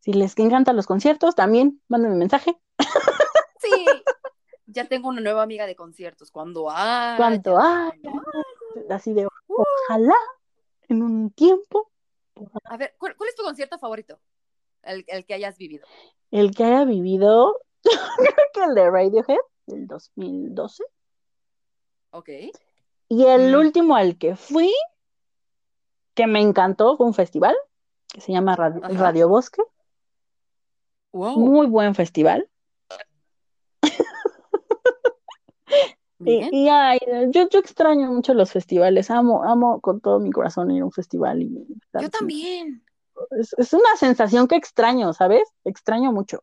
si 0.00 0.12
les 0.12 0.38
encantan 0.38 0.76
los 0.76 0.86
conciertos, 0.86 1.34
también 1.34 1.80
mándenme 1.88 2.16
mensaje. 2.16 2.58
Sí, 3.58 3.86
ya 4.66 4.86
tengo 4.86 5.08
una 5.08 5.22
nueva 5.22 5.42
amiga 5.42 5.66
de 5.66 5.74
conciertos. 5.74 6.30
Cuando 6.30 6.70
hay. 6.70 7.16
Cuando 7.16 7.58
hay. 7.58 8.02
Así 8.90 9.14
de, 9.14 9.26
uh. 9.26 9.30
ojalá 9.88 10.16
en 10.88 11.02
un 11.02 11.30
tiempo. 11.30 11.90
A 12.64 12.76
ver, 12.76 12.94
¿cuál, 12.98 13.14
es 13.28 13.34
tu 13.34 13.42
concierto 13.42 13.78
favorito? 13.78 14.18
El, 14.82 15.04
que 15.24 15.34
hayas 15.34 15.56
vivido. 15.56 15.86
El 16.30 16.54
que 16.54 16.64
haya 16.64 16.84
vivido, 16.84 17.58
creo 17.82 18.46
que 18.52 18.64
el 18.64 18.74
de 18.74 18.90
Radiohead, 18.90 19.38
del 19.66 19.86
2012. 19.86 20.84
Ok. 22.10 22.28
Y 23.08 23.24
el 23.24 23.52
mm. 23.52 23.58
último 23.58 23.96
al 23.96 24.18
que 24.18 24.36
fui, 24.36 24.74
que 26.14 26.26
me 26.26 26.40
encantó, 26.40 26.96
fue 26.96 27.06
un 27.06 27.14
festival 27.14 27.56
que 28.12 28.20
se 28.20 28.32
llama 28.32 28.56
Radio, 28.56 29.28
Bosque. 29.28 29.62
Muy 31.12 31.66
buen 31.66 31.94
festival. 31.94 32.48
Y, 36.26 36.68
ay, 36.68 36.98
yo, 37.32 37.48
yo 37.50 37.58
extraño 37.58 38.10
mucho 38.10 38.32
los 38.32 38.50
festivales, 38.50 39.10
amo, 39.10 39.44
amo 39.44 39.80
con 39.82 40.00
todo 40.00 40.20
mi 40.20 40.30
corazón 40.30 40.70
ir 40.70 40.80
a 40.80 40.86
un 40.86 40.92
festival. 40.92 41.42
Y 41.42 41.66
yo 42.00 42.08
también. 42.08 42.82
Es, 43.30 43.72
una 43.74 43.96
sensación 43.96 44.48
que 44.48 44.56
extraño, 44.56 45.12
¿sabes? 45.12 45.42
Extraño 45.64 46.12
mucho. 46.12 46.42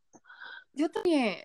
Yo 0.73 0.91
también. 0.91 1.37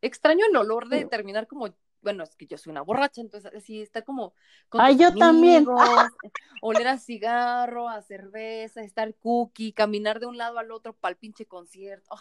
Extraño 0.00 0.46
el 0.48 0.56
olor 0.56 0.88
de 0.88 1.04
terminar 1.04 1.46
como, 1.46 1.68
bueno, 2.06 2.22
es 2.22 2.36
que 2.36 2.46
yo 2.46 2.56
soy 2.56 2.70
una 2.70 2.82
borracha, 2.82 3.20
entonces 3.20 3.52
así 3.52 3.82
estar 3.82 4.04
como 4.04 4.32
con 4.68 4.80
Ay, 4.80 4.96
yo 4.96 5.12
también. 5.12 5.66
oler 6.62 6.86
a 6.86 6.98
cigarro, 6.98 7.88
a 7.88 8.00
cerveza, 8.00 8.82
estar 8.82 9.12
cookie, 9.16 9.72
caminar 9.72 10.20
de 10.20 10.26
un 10.26 10.36
lado 10.36 10.60
al 10.60 10.70
otro 10.70 10.92
para 10.92 11.10
el 11.10 11.16
pinche 11.16 11.46
concierto. 11.46 12.14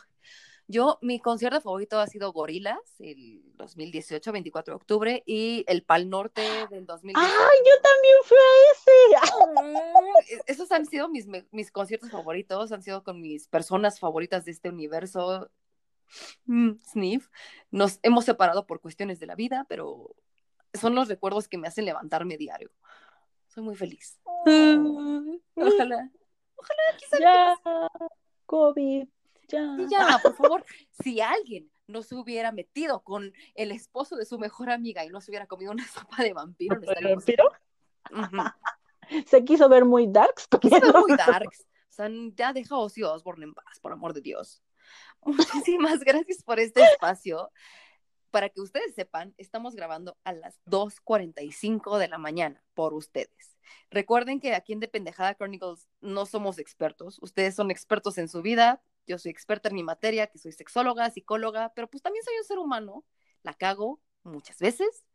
Yo, 0.68 0.98
mi 1.03 1.20
concierto 1.20 1.62
favorito 1.62 1.99
ha 1.99 2.07
sido 2.07 2.34
Gorilas, 2.34 2.80
el 2.98 3.44
2018, 3.57 4.32
24 4.32 4.72
de 4.72 4.76
octubre, 4.76 5.24
y 5.28 5.64
el 5.68 5.84
Pal 5.84 6.10
Norte 6.10 6.41
del 6.72 6.88
2018. 6.88 7.20
¡Ay, 7.24 7.57
yo 7.64 7.82
también 7.84 8.16
fui 8.24 8.38
a 8.40 9.62
ese! 10.32 10.41
Esos 10.48 10.72
han 10.72 10.88
sido 10.88 11.10
mis, 11.10 11.28
mis 11.52 11.72
conciertos 11.72 12.10
favoritos, 12.10 12.72
han 12.72 12.82
sido 12.82 13.03
con 13.03 13.22
mis 13.22 13.48
personas 13.48 13.99
favoritas 13.99 14.45
de 14.45 14.52
este 14.52 14.70
universo. 14.70 15.52
Mm, 16.45 16.72
Sniff. 16.80 17.30
Nos 17.72 17.99
hemos 18.03 18.26
separado 18.26 18.65
por 18.65 18.82
cuestiones 18.82 19.19
de 19.19 19.26
la 19.26 19.36
vida, 19.36 19.65
pero 19.69 20.15
son 20.73 20.95
los 20.95 21.07
recuerdos 21.07 21.48
que 21.48 21.57
me 21.57 21.68
hacen 21.68 21.86
levantarme 21.86 22.38
diario. 22.38 22.72
Soy 23.48 23.64
muy 23.64 23.76
feliz. 23.76 24.19
Oh. 24.23 25.40
Ojalá. 25.56 26.11
Ojalá, 26.56 26.82
quizá. 26.98 27.19
Ya, 27.19 27.56
COVID. 28.45 29.07
Ya. 29.48 29.77
ya, 29.90 30.19
por 30.23 30.36
favor, 30.36 30.65
si 31.03 31.22
alguien 31.22 31.69
no 31.88 32.02
se 32.02 32.15
hubiera 32.15 32.52
metido 32.52 33.03
con 33.03 33.32
el 33.53 33.72
esposo 33.72 34.15
de 34.15 34.26
su 34.26 34.40
mejor 34.40 34.72
amiga 34.72 35.06
y 35.06 35.10
no 35.10 35.22
se 35.22 35.30
hubiera 35.30 35.45
comido 35.45 35.72
una 35.72 35.88
sopa 35.88 36.23
de 36.23 36.34
vampiro, 36.34 36.80
¿De 36.80 37.14
vampiro? 37.14 37.52
Se 39.27 39.45
quiso 39.45 39.69
ver 39.69 39.86
muy 39.86 40.07
darks. 40.07 40.48
Se 40.52 40.60
quiso 40.60 40.82
ver 40.82 40.95
muy 40.95 41.15
darks. 41.15 41.61
O 41.61 41.94
sea, 41.95 42.10
ya 42.36 42.52
deja 42.53 42.76
Ozzy 42.76 43.03
Osbourne 43.03 43.45
en 43.45 43.53
paz, 43.53 43.80
por 43.80 43.94
amor 43.94 44.14
de 44.14 44.22
Dios. 44.22 44.61
Muchísimas 45.22 45.99
gracias 45.99 46.44
por 46.44 46.60
este 46.60 46.84
espacio. 46.84 47.52
Para 48.32 48.49
que 48.49 48.62
ustedes 48.62 48.94
sepan, 48.95 49.34
estamos 49.38 49.76
grabando 49.76 50.18
a 50.24 50.34
las 50.34 50.60
2.45 50.66 51.98
de 51.98 52.10
la 52.10 52.18
mañana 52.18 52.64
por 52.74 52.94
ustedes. 52.94 53.56
Recuerden 53.90 54.40
que 54.40 54.53
aquí 54.53 54.74
en 54.74 54.82
De 54.82 54.88
Pendejada 54.88 55.36
Chronicles 55.36 55.88
no 56.02 56.26
somos 56.26 56.60
expertos. 56.60 57.18
Ustedes 57.22 57.56
son 57.56 57.72
expertos 57.72 58.18
en 58.18 58.28
su 58.28 58.41
vida, 58.41 58.84
yo 59.07 59.18
soy 59.20 59.32
experta 59.32 59.70
en 59.70 59.76
mi 59.76 59.84
materia, 59.84 60.28
que 60.28 60.38
soy 60.38 60.52
sexóloga, 60.52 61.10
psicóloga, 61.10 61.72
pero 61.76 61.90
pues 61.90 62.03
también 62.03 62.24
soy 62.26 62.36
un 62.38 62.44
ser 62.44 62.60
humano, 62.60 63.06
la 63.44 63.53
cago 63.53 64.02
muchas 64.24 64.60
veces 64.60 65.06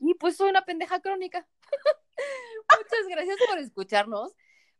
y 0.00 0.14
pues 0.14 0.36
soy 0.36 0.50
una 0.50 0.64
pendeja 0.64 1.00
crónica. 1.00 1.46
Muchas 2.78 3.08
gracias 3.08 3.36
por 3.48 3.58
escucharnos. 3.58 4.32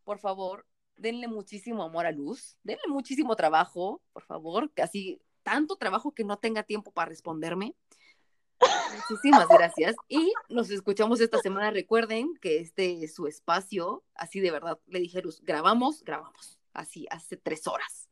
Por 0.05 0.19
favor, 0.19 0.67
denle 0.97 1.29
muchísimo 1.29 1.83
amor 1.83 2.07
a 2.07 2.13
Luz, 2.13 2.59
denle 2.63 2.87
muchísimo 2.89 3.37
trabajo, 3.37 4.03
por 4.13 4.23
favor, 4.23 4.73
casi 4.75 5.21
tanto 5.43 5.77
trabajo 5.77 6.13
que 6.13 6.25
no 6.25 6.39
tenga 6.39 6.63
tiempo 6.63 6.93
para 6.93 7.11
responderme. 7.11 7.75
Muchísimas 9.11 9.49
gracias. 9.49 9.97
Y 10.09 10.33
nos 10.49 10.71
escuchamos 10.71 11.21
esta 11.21 11.39
semana. 11.39 11.71
Recuerden 11.71 12.35
que 12.41 12.61
este 12.61 13.05
es 13.05 13.15
su 13.15 13.27
espacio. 13.27 14.05
Así 14.15 14.41
de 14.41 14.51
verdad, 14.51 14.79
le 14.87 15.01
dije 15.01 15.21
Luz, 15.21 15.41
grabamos, 15.43 16.03
grabamos. 16.03 16.59
Así, 16.73 17.07
hace 17.11 17.37
tres 17.37 17.67
horas. 17.67 18.09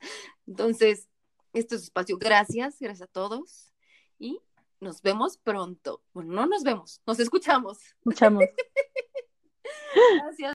Entonces, 0.46 1.08
este 1.52 1.76
es 1.76 1.82
su 1.82 1.86
espacio. 1.86 2.18
Gracias, 2.18 2.78
gracias 2.78 3.08
a 3.08 3.12
todos. 3.12 3.72
Y 4.18 4.40
nos 4.80 5.00
vemos 5.00 5.38
pronto. 5.38 6.02
Bueno, 6.12 6.32
no 6.34 6.46
nos 6.46 6.62
vemos, 6.62 7.00
nos 7.06 7.18
escuchamos. 7.20 7.78
Escuchamos. 8.00 8.44
Gracias. 10.22 10.54